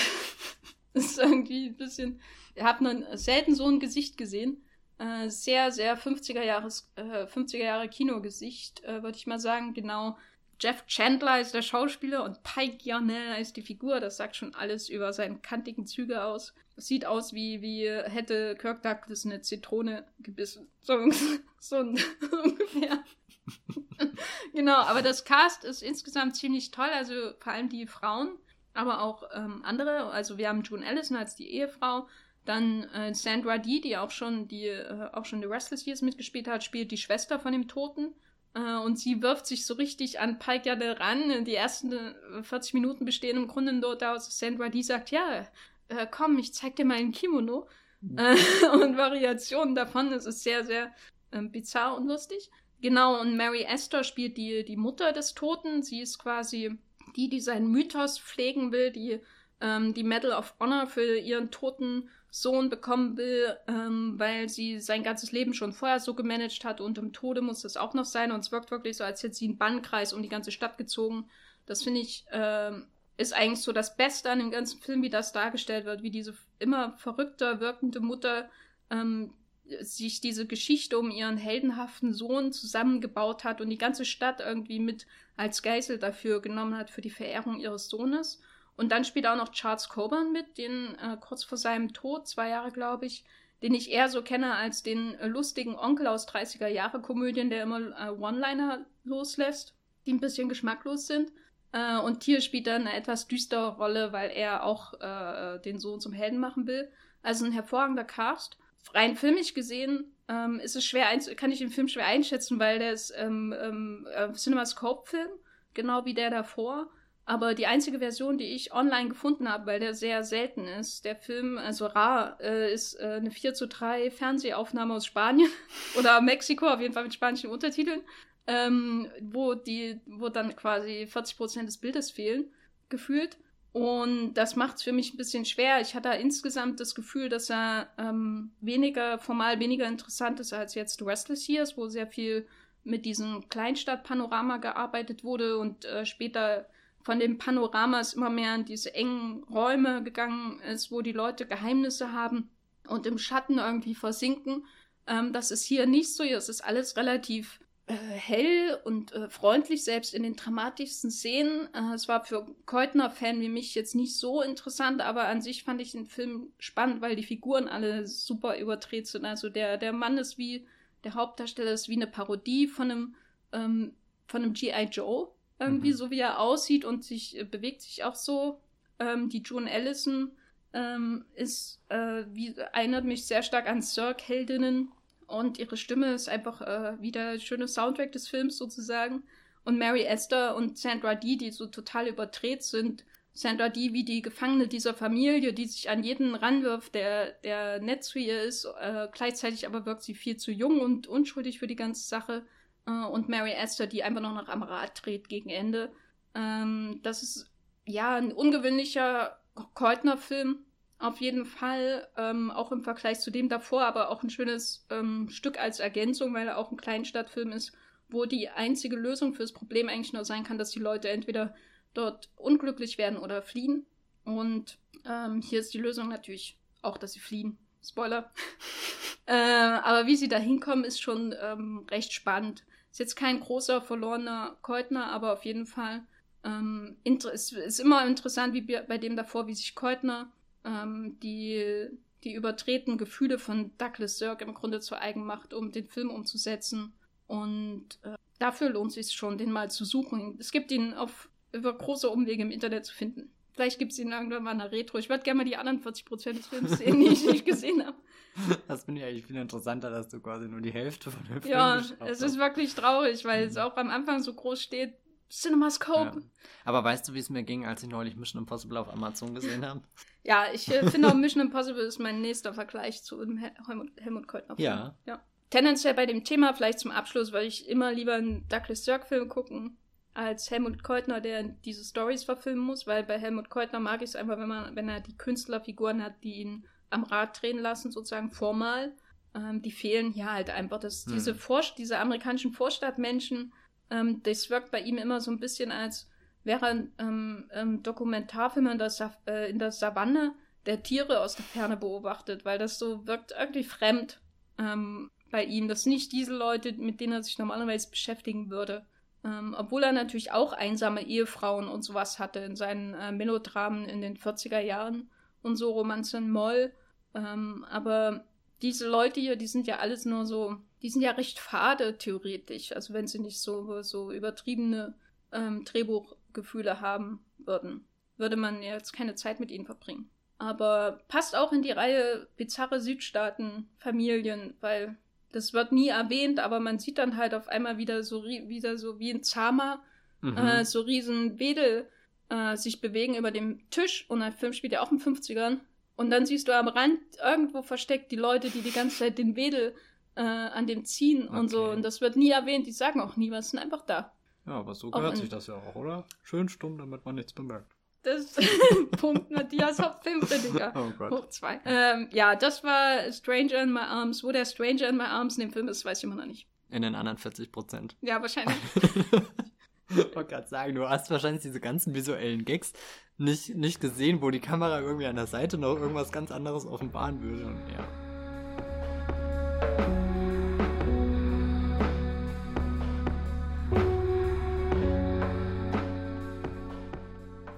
ist 0.99 1.19
irgendwie 1.19 1.67
ein 1.67 1.77
bisschen. 1.77 2.21
Ich 2.55 2.63
habe 2.63 3.07
selten 3.15 3.55
so 3.55 3.67
ein 3.67 3.81
Gesicht 3.81 4.17
gesehen. 4.17 4.63
Äh, 4.99 5.31
sehr, 5.31 5.73
sehr 5.73 5.99
50er, 5.99 6.43
Jahres, 6.43 6.91
äh, 6.97 7.25
50er 7.25 7.57
Jahre 7.59 7.89
Kinogesicht, 7.89 8.85
äh, 8.85 9.03
würde 9.03 9.17
ich 9.17 9.27
mal 9.27 9.41
sagen. 9.41 9.75
Genau. 9.75 10.17
Jeff 10.61 10.87
Chandler 10.87 11.41
ist 11.41 11.55
der 11.55 11.63
Schauspieler 11.63 12.23
und 12.23 12.43
Pike 12.45 12.85
Yarnell 12.85 13.41
ist 13.41 13.57
die 13.57 13.63
Figur. 13.63 13.99
Das 13.99 14.17
sagt 14.17 14.37
schon 14.37 14.55
alles 14.55 14.89
über 14.89 15.13
seine 15.13 15.39
kantigen 15.39 15.87
Züge 15.87 16.23
aus. 16.23 16.55
Sieht 16.77 17.05
aus, 17.05 17.33
wie, 17.33 17.63
wie 17.63 17.89
hätte 17.91 18.55
Kirk 18.55 18.83
Douglas 18.83 19.27
eine 19.27 19.41
Zitrone 19.41 20.07
gebissen. 20.21 20.69
So, 20.83 20.95
so 21.59 21.79
ungefähr. 21.79 23.03
genau, 24.53 24.77
aber 24.77 25.03
das 25.03 25.25
Cast 25.25 25.65
ist 25.65 25.83
insgesamt 25.83 26.37
ziemlich 26.37 26.71
toll. 26.71 26.91
Also 26.93 27.15
vor 27.41 27.53
allem 27.53 27.69
die 27.69 27.87
Frauen 27.87 28.39
aber 28.75 29.03
auch 29.03 29.25
ähm, 29.35 29.63
andere. 29.65 30.11
Also 30.11 30.39
wir 30.39 30.49
haben 30.49 30.63
June 30.63 30.87
Allison 30.87 31.17
als 31.17 31.37
die 31.37 31.51
Ehefrau, 31.51 32.09
dann 32.45 32.85
äh, 32.85 33.15
Sandra 33.15 33.59
Dee, 33.59 33.81
die 33.81 33.97
auch 33.97 34.11
schon 34.11 34.49
die 34.49 34.67
äh, 34.67 35.09
auch 35.13 35.25
schon 35.25 35.41
The 35.41 35.47
Restless 35.47 35.87
Years 35.87 36.03
mitgespielt 36.03 36.49
hat, 36.49 36.65
spielt 36.65 36.91
die 36.91 36.97
Schwester 36.97 37.39
von 37.39 37.53
dem 37.53 37.69
Toten. 37.69 38.15
Äh, 38.55 38.77
und 38.77 38.99
sie 38.99 39.23
wirft 39.23 39.47
sich 39.47 39.67
so 39.67 39.75
richtig 39.75 40.21
an 40.21 40.39
Pike 40.39 40.69
Jade 40.69 40.99
ran. 40.99 41.45
Die 41.45 41.55
ersten 41.55 42.15
40 42.43 42.75
äh, 42.75 42.77
Minuten 42.77 43.05
bestehen 43.05 43.37
im 43.37 43.49
Grunde 43.49 43.79
dort 43.81 44.03
aus. 44.03 44.39
Sandra 44.39 44.69
Dee 44.69 44.83
sagt, 44.83 45.11
ja, 45.11 45.47
äh, 45.89 46.07
komm, 46.11 46.39
ich 46.39 46.53
zeig 46.55 46.77
dir 46.77 46.85
mal 46.85 46.99
ein 46.99 47.13
Kimono. 47.13 47.69
Mhm. 48.01 48.19
Und 48.83 48.97
Variationen 48.97 49.75
davon. 49.75 50.13
Es 50.13 50.27
ist 50.27 50.43
sehr, 50.43 50.65
sehr 50.65 50.93
ähm, 51.31 51.51
bizarr 51.51 51.97
und 51.97 52.07
lustig. 52.07 52.51
Genau, 52.83 53.21
und 53.21 53.37
Mary 53.37 53.63
Esther 53.63 54.03
spielt 54.03 54.37
die, 54.37 54.65
die 54.65 54.77
Mutter 54.77 55.13
des 55.13 55.35
Toten. 55.35 55.85
Sie 55.85 56.01
ist 56.01 56.19
quasi 56.19 56.79
die, 57.15 57.29
die 57.29 57.41
seinen 57.41 57.71
Mythos 57.71 58.19
pflegen 58.19 58.73
will, 58.73 58.91
die 58.91 59.21
ähm, 59.61 59.95
die 59.95 60.03
Medal 60.03 60.33
of 60.33 60.55
Honor 60.59 60.89
für 60.89 61.17
ihren 61.17 61.53
toten 61.53 62.11
Sohn 62.31 62.71
bekommen 62.71 63.17
will, 63.17 63.57
ähm, 63.69 64.15
weil 64.19 64.49
sie 64.49 64.81
sein 64.81 65.05
ganzes 65.05 65.31
Leben 65.31 65.55
schon 65.55 65.73
vorher 65.73 66.01
so 66.01 66.15
gemanagt 66.15 66.65
hat 66.65 66.81
und 66.81 66.99
im 66.99 67.13
Tode 67.13 67.41
muss 67.41 67.63
das 67.63 67.77
auch 67.77 67.95
noch 67.95 68.05
sein 68.05 68.33
und 68.33 68.41
es 68.41 68.51
wirkt 68.51 68.73
wirklich 68.73 68.97
so, 68.97 69.05
als 69.05 69.23
hätte 69.23 69.35
sie 69.35 69.45
einen 69.45 69.59
Bannkreis 69.59 70.13
um 70.13 70.23
die 70.23 70.29
ganze 70.29 70.51
Stadt 70.51 70.77
gezogen. 70.77 71.27
Das 71.67 71.85
finde 71.85 72.01
ich, 72.01 72.25
ähm, 72.33 72.87
ist 73.17 73.33
eigentlich 73.33 73.61
so 73.61 73.73
das 73.73 73.97
Beste 73.97 74.29
an 74.31 74.41
dem 74.41 74.51
ganzen 74.51 74.81
Film, 74.81 75.03
wie 75.03 75.11
das 75.11 75.33
dargestellt 75.33 75.85
wird, 75.85 76.03
wie 76.03 76.11
diese 76.11 76.35
immer 76.59 76.97
verrückter 76.97 77.61
wirkende 77.61 78.01
Mutter 78.01 78.51
ähm, 78.91 79.35
sich 79.81 80.21
diese 80.21 80.47
Geschichte 80.47 80.99
um 80.99 81.11
ihren 81.11 81.37
heldenhaften 81.37 82.13
Sohn 82.13 82.53
zusammengebaut 82.53 83.45
hat 83.45 83.61
und 83.61 83.71
die 83.71 83.79
ganze 83.79 84.05
Stadt 84.05 84.41
irgendwie 84.41 84.81
mit 84.81 85.07
als 85.37 85.63
Geisel 85.63 85.99
dafür 85.99 86.43
genommen 86.43 86.77
hat 86.77 86.91
für 86.91 87.01
die 87.01 87.11
Verehrung 87.11 87.61
ihres 87.61 87.89
Sohnes. 87.89 88.41
Und 88.77 88.91
dann 88.91 89.05
spielt 89.05 89.27
auch 89.27 89.37
noch 89.37 89.53
Charles 89.53 89.89
Coburn 89.89 90.33
mit, 90.33 90.59
den 90.59 90.95
äh, 90.97 91.17
kurz 91.21 91.45
vor 91.45 91.59
seinem 91.59 91.93
Tod, 91.93 92.27
zwei 92.27 92.49
Jahre 92.49 92.71
glaube 92.71 93.07
ich, 93.07 93.25
den 93.63 93.75
ich 93.75 93.91
eher 93.91 94.09
so 94.09 94.23
kenne 94.23 94.55
als 94.55 94.83
den 94.83 95.15
äh, 95.15 95.29
lustigen 95.29 95.77
Onkel 95.77 96.07
aus 96.07 96.27
30er 96.29 96.67
Jahre 96.67 97.01
Komödien, 97.01 97.51
der 97.51 97.63
immer 97.63 97.81
äh, 97.81 98.11
One-Liner 98.11 98.85
loslässt, 99.05 99.75
die 100.07 100.13
ein 100.13 100.21
bisschen 100.21 100.49
geschmacklos 100.49 101.07
sind. 101.07 101.31
Äh, 101.71 101.99
und 101.99 102.25
hier 102.25 102.41
spielt 102.41 102.67
er 102.67 102.77
eine 102.77 102.93
etwas 102.95 103.29
düstere 103.29 103.77
Rolle, 103.77 104.13
weil 104.13 104.31
er 104.31 104.65
auch 104.65 104.95
äh, 105.01 105.61
den 105.61 105.79
Sohn 105.79 106.01
zum 106.01 106.13
Helden 106.13 106.39
machen 106.39 106.67
will. 106.67 106.91
Also 107.23 107.45
ein 107.45 107.53
hervorragender 107.53 108.05
Cast 108.05 108.57
rein 108.95 109.17
filmisch 109.17 109.55
gesehen 109.55 110.13
ähm, 110.29 110.61
ist 110.61 110.77
es 110.77 110.85
schwer, 110.85 111.07
kann 111.37 111.53
ich 111.53 111.59
den 111.59 111.71
Film 111.71 111.89
schwer 111.89 112.07
einschätzen, 112.07 112.59
weil 112.59 112.79
der 112.79 112.93
ist 112.93 113.13
ähm, 113.17 113.55
ähm, 113.61 114.07
äh, 114.15 114.33
CinemaScope-Film, 114.33 115.31
genau 115.75 116.05
wie 116.05 116.15
der 116.15 116.31
davor. 116.31 116.89
Aber 117.25 117.55
die 117.55 117.67
einzige 117.67 118.01
Version, 118.01 118.37
die 118.37 118.53
ich 118.53 118.73
online 118.73 119.09
gefunden 119.11 119.49
habe, 119.49 119.67
weil 119.67 119.79
der 119.79 119.95
sehr 119.95 120.25
selten 120.25 120.67
ist, 120.67 121.05
der 121.05 121.15
Film, 121.15 121.57
also 121.57 121.87
rar, 121.87 122.37
äh, 122.41 122.73
ist 122.73 122.95
äh, 122.95 123.19
eine 123.21 123.31
4 123.31 123.55
zu 123.55 123.69
3 123.69 124.11
Fernsehaufnahme 124.11 124.95
aus 124.95 125.07
Spanien 125.07 125.51
oder 125.99 126.21
Mexiko, 126.21 126.67
auf 126.67 126.81
jeden 126.81 126.95
Fall 126.95 127.05
mit 127.05 127.15
spanischen 127.15 127.51
Untertiteln, 127.51 128.01
ähm, 128.49 129.09
wo 129.21 129.55
die, 129.55 130.01
wo 130.07 130.31
dann 130.31 130.57
quasi 130.57 131.07
40 131.07 131.37
Prozent 131.37 131.69
des 131.69 131.79
Bildes 131.79 132.11
fehlen, 132.11 132.51
gefühlt. 132.89 133.39
Und 133.73 134.35
das 134.35 134.55
macht 134.55 134.77
es 134.77 134.83
für 134.83 134.93
mich 134.93 135.15
ein 135.15 135.17
bisschen 135.17 135.47
schwer. 135.47 135.81
Ich 135.81 135.95
hatte 135.95 136.11
insgesamt 136.11 136.79
das 136.79 136.95
Gefühl, 136.95 137.31
dass 137.31 137.49
er 137.49 137.89
ähm, 137.97 138.53
weniger, 138.61 139.19
formal 139.19 139.61
weniger 139.61 139.87
interessant 139.87 140.41
ist 140.41 140.53
als 140.53 140.75
jetzt 140.75 141.01
Restless 141.03 141.49
Years, 141.49 141.77
wo 141.79 141.89
sehr 141.89 142.07
viel 142.07 142.47
mit 142.85 143.07
diesem 143.07 143.49
Kleinstadtpanorama 143.49 144.59
gearbeitet 144.59 145.25
wurde 145.25 145.59
und 145.59 145.87
äh, 145.87 146.05
später 146.05 146.67
von 147.03 147.19
den 147.19 147.39
Panoramas 147.39 148.15
immer 148.15 148.31
mehr 148.31 148.55
in 148.55 148.65
diese 148.65 148.95
engen 148.95 149.43
Räume 149.45 150.03
gegangen 150.03 150.61
ist, 150.61 150.93
wo 150.93 151.01
die 151.01 151.13
Leute 151.13 151.47
Geheimnisse 151.47 152.13
haben 152.13 152.51
und 152.87 153.07
im 153.07 153.19
Schatten 153.19 153.59
irgendwie 153.59 153.95
versinken. 153.95 154.67
Ähm, 155.07 155.33
das 155.33 155.51
ist 155.51 155.65
hier 155.65 155.87
nicht 155.87 156.15
so. 156.15 156.25
Es 156.25 156.49
ist 156.49 156.63
alles 156.63 156.97
relativ 156.97 157.59
äh, 157.87 157.95
hell 157.95 158.79
und 158.85 159.13
äh, 159.13 159.29
freundlich, 159.29 159.83
selbst 159.85 160.15
in 160.15 160.23
den 160.23 160.37
dramatischsten 160.37 161.11
Szenen. 161.11 161.69
Äh, 161.75 161.95
es 161.95 162.07
war 162.07 162.25
für 162.25 162.47
Keutner-Fan 162.65 163.41
wie 163.41 163.49
mich 163.49 163.75
jetzt 163.75 163.95
nicht 163.95 164.17
so 164.17 164.41
interessant, 164.41 165.01
aber 165.01 165.27
an 165.27 165.43
sich 165.43 165.65
fand 165.65 165.81
ich 165.81 165.93
den 165.93 166.07
Film 166.07 166.53
spannend, 166.59 167.01
weil 167.01 167.17
die 167.17 167.25
Figuren 167.25 167.69
alle 167.69 168.07
super 168.07 168.57
überdreht 168.59 169.09
sind. 169.09 169.25
Also 169.25 169.49
der, 169.49 169.79
der 169.79 169.93
Mann 169.93 170.17
ist 170.17 170.39
wie, 170.39 170.67
der 171.03 171.15
Hauptdarsteller 171.15 171.73
ist 171.73 171.89
wie 171.89 171.97
eine 171.97 172.07
Parodie 172.07 172.69
von 172.69 172.91
einem, 172.91 173.15
ähm, 173.53 173.95
von 174.27 174.43
einem 174.43 174.53
G.I. 174.53 174.85
Joe, 174.85 175.29
irgendwie 175.59 175.91
mhm. 175.91 175.97
so 175.97 176.11
wie 176.11 176.21
er 176.21 176.39
aussieht 176.39 176.85
und 176.85 177.03
sich 177.03 177.39
äh, 177.39 177.45
bewegt 177.45 177.83
sich 177.83 178.05
auch 178.05 178.15
so. 178.15 178.61
Ähm, 179.01 179.29
die 179.29 179.43
June 179.43 179.69
Allison 179.69 180.31
ähm, 180.73 181.25
ist, 181.35 181.81
äh, 181.89 182.25
wie, 182.29 182.55
erinnert 182.57 183.05
mich 183.05 183.27
sehr 183.27 183.43
stark 183.43 183.69
an 183.69 183.83
Cirque-Heldinnen 183.83 184.93
und 185.33 185.59
ihre 185.59 185.77
Stimme 185.77 186.13
ist 186.13 186.29
einfach 186.29 186.61
äh, 186.61 187.01
wieder 187.01 187.39
schöne 187.39 187.67
Soundtrack 187.67 188.13
des 188.13 188.29
Films 188.29 188.59
sozusagen. 188.59 189.23
Und 189.65 189.79
Mary 189.79 190.03
Esther 190.03 190.57
und 190.57 190.77
Sandra 190.77 191.15
Dee, 191.15 191.37
die 191.37 191.51
so 191.51 191.67
total 191.67 192.09
überdreht 192.09 192.63
sind. 192.63 193.05
Sandra 193.33 193.69
Dee 193.69 193.93
wie 193.93 194.05
die 194.05 194.21
Gefangene 194.21 194.69
dieser 194.69 194.93
Familie, 194.93 195.53
die 195.53 195.67
sich 195.67 195.89
an 195.89 196.03
jeden 196.03 196.35
ranwirft, 196.35 196.95
der, 196.95 197.33
der 197.45 197.81
nett 197.81 198.05
zu 198.05 198.19
ihr 198.19 198.43
ist. 198.43 198.67
Äh, 198.81 199.09
gleichzeitig 199.13 199.67
aber 199.67 199.87
wirkt 199.87 200.03
sie 200.03 200.15
viel 200.15 200.37
zu 200.37 200.53
jung 200.53 200.81
und 200.81 201.07
unschuldig 201.07 201.59
für 201.59 201.67
die 201.67 201.77
ganze 201.77 202.07
Sache. 202.07 202.45
Äh, 202.87 202.91
und 202.91 203.29
Mary 203.29 203.53
Esther, 203.53 203.87
die 203.87 204.03
einfach 204.03 204.21
noch 204.21 204.35
nach 204.35 204.49
am 204.49 204.63
Rad 204.63 205.05
dreht 205.05 205.29
gegen 205.29 205.49
Ende. 205.49 205.93
Ähm, 206.35 207.01
das 207.03 207.23
ist 207.23 207.51
ja 207.87 208.17
ein 208.17 208.33
ungewöhnlicher 208.33 209.39
Keutner-Film 209.75 210.65
auf 211.03 211.21
jeden 211.21 211.45
Fall, 211.45 212.09
ähm, 212.17 212.51
auch 212.51 212.71
im 212.73 212.83
Vergleich 212.83 213.21
zu 213.21 213.31
dem 213.31 213.49
davor, 213.49 213.83
aber 213.83 214.11
auch 214.11 214.23
ein 214.23 214.31
schönes 214.31 214.87
ähm, 214.91 215.29
Stück 215.29 215.59
als 215.59 215.81
Ergänzung, 215.81 216.33
weil 216.33 216.47
er 216.47 216.59
auch 216.59 216.71
ein 216.71 216.77
Kleinstadtfilm 216.77 217.53
ist, 217.53 217.73
wo 218.09 218.25
die 218.25 218.49
einzige 218.49 218.97
Lösung 218.97 219.35
fürs 219.35 219.53
Problem 219.53 219.89
eigentlich 219.89 220.13
nur 220.13 220.25
sein 220.25 220.45
kann, 220.45 220.59
dass 220.59 220.71
die 220.71 220.79
Leute 220.79 221.09
entweder 221.09 221.55
dort 221.93 222.31
unglücklich 222.37 222.99
werden 222.99 223.19
oder 223.19 223.43
fliehen. 223.43 223.85
Und 224.25 224.79
ähm, 225.05 225.43
hier 225.43 225.61
ist 225.61 225.75
die 225.75 225.79
Lösung 225.79 226.09
natürlich 226.09 226.57
Auch, 226.83 226.99
dass 226.99 227.13
sie 227.13 227.21
fliehen. 227.21 227.59
Spoiler. 227.85 228.33
äh, 229.27 229.33
aber 229.33 230.07
wie 230.07 230.17
sie 230.17 230.29
da 230.29 230.39
hinkommen, 230.39 230.85
ist 230.85 231.01
schon 231.01 231.35
ähm, 231.41 231.87
recht 231.91 232.13
spannend. 232.13 232.65
Ist 232.91 233.01
jetzt 233.01 233.17
kein 233.17 233.41
großer 233.41 233.83
verlorener 233.83 234.57
Keutner, 234.63 235.11
aber 235.11 235.33
auf 235.33 235.45
jeden 235.45 235.67
Fall 235.67 236.05
ähm, 236.45 236.97
es 237.05 237.53
ist 237.53 237.81
immer 237.81 238.07
interessant, 238.07 238.55
wie 238.55 238.61
bei 238.61 238.99
dem 238.99 239.17
davor, 239.17 239.47
wie 239.47 239.55
sich 239.55 239.75
Keutner 239.75 240.33
ähm, 240.65 241.19
die, 241.23 241.89
die 242.25 242.35
übertretenen 242.35 242.99
Gefühle 242.99 243.39
von 243.39 243.73
Douglas 243.79 244.19
Sirk 244.19 244.43
im 244.43 244.55
Grunde 244.55 244.81
zu 244.81 244.99
eigen 244.99 245.25
macht, 245.25 245.55
um 245.55 245.73
den 245.73 245.87
Film 245.87 246.11
umzusetzen. 246.11 246.93
Und 247.27 247.99
äh, 248.03 248.17
dafür 248.39 248.71
lohnt 248.71 248.97
es 248.97 249.07
sich 249.09 249.17
schon, 249.17 249.39
den 249.39 249.53
mal 249.53 249.71
zu 249.71 249.85
suchen. 249.85 250.37
Es 250.39 250.53
gibt 250.53 250.71
ihn 250.73 250.95
auf 250.95 251.29
über 251.53 251.77
große 251.77 252.09
Umwege 252.09 252.43
im 252.43 252.51
Internet 252.51 252.87
zu 252.87 252.95
finden. 252.95 253.31
Vielleicht 253.53 253.79
gibt 253.79 253.93
es 253.93 253.99
ihn 253.99 254.13
irgendwann 254.13 254.43
mal 254.43 254.53
in 254.53 254.59
der 254.59 254.73
Retro. 254.73 254.97
Ich 254.97 255.11
würde 255.11 255.23
gerne 255.25 255.39
mal 255.39 255.45
die 255.45 255.57
anderen 255.57 255.83
40% 255.83 256.33
des 256.33 256.47
Films 256.47 256.79
sehen, 256.79 257.01
die 257.01 257.09
ich 257.09 257.27
nicht 257.27 257.45
gesehen 257.45 257.85
habe. 257.85 257.97
Das 258.67 258.85
finde 258.85 259.03
ich 259.03 259.07
eigentlich 259.07 259.27
viel 259.27 259.37
interessanter, 259.37 259.91
dass 259.91 260.09
du 260.09 260.19
quasi 260.19 260.49
nur 260.49 260.63
die 260.63 260.73
Hälfte 260.73 261.11
von 261.11 261.23
dem 261.25 261.43
Film 261.43 261.53
Ja, 261.53 261.83
es 262.07 262.23
ist 262.23 262.39
wirklich 262.39 262.75
traurig, 262.75 263.27
weil 263.27 263.45
mhm. 263.45 263.51
es 263.51 263.57
auch 263.59 263.77
am 263.77 263.91
Anfang 263.91 264.23
so 264.23 264.33
groß 264.33 264.63
steht, 264.63 264.95
CinemaScope. 265.33 266.21
Ja. 266.21 266.27
Aber 266.65 266.85
weißt 266.85 267.09
du, 267.09 267.15
wie 267.15 267.19
es 267.19 267.31
mir 267.31 267.43
ging, 267.43 267.65
als 267.65 267.83
ich 267.83 267.89
neulich 267.89 268.17
Mission 268.17 268.43
Impossible 268.43 268.77
auf 268.77 268.93
Amazon 268.93 269.35
gesehen 269.35 269.65
habe? 269.67 269.81
ja, 270.23 270.45
ich 270.53 270.69
äh, 270.69 270.89
finde 270.91 271.09
auch 271.09 271.15
Mission 271.15 271.43
Impossible 271.43 271.83
ist 271.83 271.99
mein 271.99 272.21
nächster 272.21 272.53
Vergleich 272.53 273.03
zu 273.03 273.19
Helmut, 273.67 273.91
Helmut 273.99 274.29
Keutner. 274.29 274.55
Ja. 274.59 274.95
ja. 275.07 275.23
Tendenziell 275.49 275.95
bei 275.95 276.07
dem 276.07 276.25
Thema, 276.25 276.53
vielleicht 276.53 276.81
zum 276.81 276.91
Abschluss, 276.91 277.33
weil 277.33 277.47
ich 277.47 277.69
immer 277.69 277.93
lieber 277.93 278.15
einen 278.15 278.47
Douglas 278.49 278.85
Sirk-Film 278.85 279.29
gucken 279.29 279.79
als 280.15 280.51
Helmut 280.51 280.83
Keutner, 280.83 281.21
der 281.21 281.43
diese 281.43 281.85
Stories 281.85 282.25
verfilmen 282.25 282.65
muss, 282.65 282.87
weil 282.87 283.03
bei 283.03 283.19
Helmut 283.19 283.49
Keutner 283.49 283.81
mag 283.81 284.03
ich 284.03 284.11
es 284.11 284.17
einfach, 284.17 284.39
wenn 284.39 284.49
man, 284.49 284.77
wenn 284.77 284.89
er 284.89 285.01
die 285.01 285.17
Künstlerfiguren 285.17 286.03
hat, 286.03 286.23
die 286.23 286.35
ihn 286.35 286.67
am 286.91 287.05
Rad 287.05 287.41
drehen 287.41 287.59
lassen, 287.59 287.91
sozusagen 287.91 288.31
formal. 288.31 288.95
Ähm, 289.35 289.63
die 289.63 289.73
fehlen 289.73 290.13
hier 290.13 290.31
halt 290.31 290.51
einfach. 290.51 290.79
Das, 290.79 291.07
hm. 291.07 291.15
diese, 291.15 291.35
Vor 291.35 291.63
diese 291.79 291.99
amerikanischen 291.99 292.53
Vorstadtmenschen, 292.53 293.55
ähm, 293.91 294.23
das 294.23 294.51
wirkt 294.51 294.71
bei 294.71 294.81
ihm 294.81 294.99
immer 294.99 295.21
so 295.21 295.31
ein 295.31 295.41
bisschen 295.41 295.71
als 295.71 296.09
wäre 296.45 296.67
ein 296.67 296.93
ähm, 296.99 297.51
ähm, 297.53 297.83
Dokumentarfilm 297.83 298.67
in 298.67 298.79
der, 298.79 298.93
äh, 299.27 299.51
in 299.51 299.59
der 299.59 299.71
Savanne 299.71 300.35
der 300.67 300.83
Tiere 300.83 301.21
aus 301.21 301.37
der 301.37 301.45
Ferne 301.45 301.77
beobachtet, 301.77 302.45
weil 302.45 302.59
das 302.59 302.79
so 302.79 303.07
wirkt 303.07 303.33
irgendwie 303.39 303.65
fremd 303.65 304.21
ähm, 304.59 305.11
bei 305.31 305.45
ihm. 305.45 305.69
Das 305.69 305.83
sind 305.83 305.93
nicht 305.93 306.13
diese 306.13 306.35
Leute, 306.35 306.73
mit 306.75 307.01
denen 307.01 307.15
er 307.15 307.23
sich 307.23 307.39
normalerweise 307.39 307.91
beschäftigen 307.91 308.51
würde. 308.51 308.87
Ähm, 309.25 309.55
obwohl 309.57 309.85
er 309.85 309.93
natürlich 309.93 310.33
auch 310.33 310.53
einsame 310.53 311.07
Ehefrauen 311.07 311.69
und 311.69 311.83
sowas 311.83 312.19
hatte 312.19 312.41
in 312.41 312.57
seinen 312.57 312.95
äh, 312.95 313.13
Melodramen 313.13 313.89
in 313.89 314.01
den 314.01 314.17
40er 314.17 314.59
Jahren 314.59 315.11
und 315.43 315.57
so 315.57 315.71
Romanzen 315.73 316.31
Moll. 316.31 316.73
Ähm, 317.15 317.65
aber 317.71 318.25
diese 318.63 318.89
Leute 318.89 319.21
hier, 319.21 319.37
die 319.37 319.47
sind 319.47 319.67
ja 319.67 319.79
alles 319.79 320.05
nur 320.05 320.27
so, 320.27 320.57
die 320.83 320.91
sind 320.91 321.03
ja 321.03 321.13
recht 321.13 321.39
fade 321.39 321.97
theoretisch. 321.97 322.73
Also 322.73 322.93
wenn 322.93 323.07
sie 323.07 323.21
nicht 323.21 323.41
so, 323.41 323.83
so 323.83 324.13
übertriebene 324.13 324.95
ähm, 325.33 325.65
Drehbuchgefühle 325.65 326.81
haben 326.81 327.25
würden, 327.39 327.87
würde 328.17 328.37
man 328.37 328.63
jetzt 328.63 328.93
keine 328.93 329.15
Zeit 329.15 329.41
mit 329.41 329.51
ihnen 329.51 329.65
verbringen. 329.65 330.11
Aber 330.39 331.01
passt 331.09 331.37
auch 331.37 331.53
in 331.53 331.63
die 331.63 331.71
Reihe 331.71 332.27
bizarre 332.37 332.81
Südstaaten-Familien, 332.81 334.55
weil 334.61 334.97
das 335.31 335.53
wird 335.53 335.73
nie 335.73 335.89
erwähnt, 335.89 336.41
aber 336.41 336.61
man 336.61 336.79
sieht 336.79 336.99
dann 336.99 337.17
halt 337.17 337.33
auf 337.33 337.49
einmal 337.49 337.79
wieder 337.79 338.03
so 338.03 338.25
wieder 338.25 338.77
so 338.77 338.99
wie 338.99 339.11
ein 339.11 339.23
Zama 339.23 339.83
mhm. 340.21 340.37
äh, 340.37 340.65
so 340.65 340.81
riesen 340.81 341.39
Wedel 341.39 341.89
äh, 342.29 342.57
sich 342.57 342.81
bewegen 342.81 343.15
über 343.15 343.31
dem 343.31 343.69
Tisch 343.71 344.05
und 344.09 344.21
der 344.21 344.33
Film 344.33 344.53
spielt 344.53 344.75
ja 344.75 344.83
auch 344.83 344.93
in 344.93 344.99
den 344.99 345.15
50ern 345.15 345.61
und 345.97 346.11
dann 346.11 346.27
siehst 346.27 346.49
du 346.49 346.57
am 346.57 346.69
Rand 346.69 347.01
irgendwo 347.23 347.63
versteckt 347.63 348.11
die 348.13 348.17
Leute, 348.17 348.51
die 348.51 348.63
die 348.63 348.73
ganze 348.73 348.99
Zeit 348.99 349.19
den 349.19 349.37
Wedel 349.37 349.75
äh, 350.15 350.23
an 350.23 350.67
dem 350.67 350.85
ziehen 350.85 351.29
okay. 351.29 351.39
und 351.39 351.49
so 351.49 351.71
und 351.71 351.83
das 351.83 352.01
wird 352.01 352.17
nie 352.17 352.31
erwähnt, 352.31 352.67
die 352.67 352.73
sagen 352.73 353.01
auch 353.01 353.17
nie 353.17 353.31
was, 353.31 353.51
sind 353.51 353.61
einfach 353.61 353.83
da. 353.83 354.13
Ja, 354.47 354.55
aber 354.55 354.75
so 354.75 354.91
gehört 354.91 355.17
sich 355.17 355.29
das 355.29 355.47
ja 355.47 355.55
auch, 355.55 355.75
oder? 355.77 356.05
Schön 356.23 356.49
stumm, 356.49 356.79
damit 356.79 357.05
man 357.05 357.15
nichts 357.15 357.33
bemerkt. 357.33 357.73
Das 358.03 358.37
Punkt 358.99 359.31
Matthias 359.31 359.79
Hauptfilmkritiker. 359.79 360.73
Oh 360.75 360.93
Gott. 360.99 361.11
Hoch 361.13 361.29
zwei. 361.29 361.61
Ähm, 361.65 362.09
ja, 362.11 362.35
das 362.35 362.65
war 362.65 363.13
Stranger 363.13 363.63
in 363.63 363.73
My 363.73 363.81
Arms. 363.81 364.25
Wo 364.25 364.33
der 364.33 364.45
Stranger 364.45 364.89
in 364.89 364.97
My 364.97 365.05
Arms 365.05 365.39
in 365.39 365.43
dem 365.43 365.53
Film 365.53 365.69
ist, 365.69 365.85
weiß 365.85 365.99
ich 365.99 366.05
immer 366.05 366.17
noch 366.17 366.27
nicht. 366.27 366.49
In 366.69 366.83
den 366.83 366.97
anderen 366.97 367.19
40 367.19 367.53
Prozent. 367.53 367.97
Ja, 368.01 368.21
wahrscheinlich. 368.21 368.57
ich 368.75 369.97
wollte 370.17 370.31
gerade 370.31 370.49
sagen, 370.49 370.75
du 370.75 370.89
hast 370.89 371.11
wahrscheinlich 371.11 371.43
diese 371.43 371.61
ganzen 371.61 371.95
visuellen 371.95 372.45
Gags 372.45 372.73
nicht, 373.19 373.55
nicht 373.55 373.81
gesehen, 373.81 374.21
wo 374.21 374.31
die 374.31 374.41
Kamera 374.41 374.81
irgendwie 374.81 375.07
an 375.07 375.17
der 375.17 375.29
Seite 375.29 375.57
noch 375.59 375.77
irgendwas 375.77 376.11
ganz 376.11 376.33
anderes 376.33 376.67
offenbaren 376.67 377.23
würde. 377.23 377.47
Und 377.47 377.61
ja. 377.71 377.87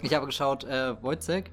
Ich 0.05 0.12
habe 0.12 0.26
geschaut, 0.26 0.64
äh, 0.64 1.02
Wojciech, 1.02 1.44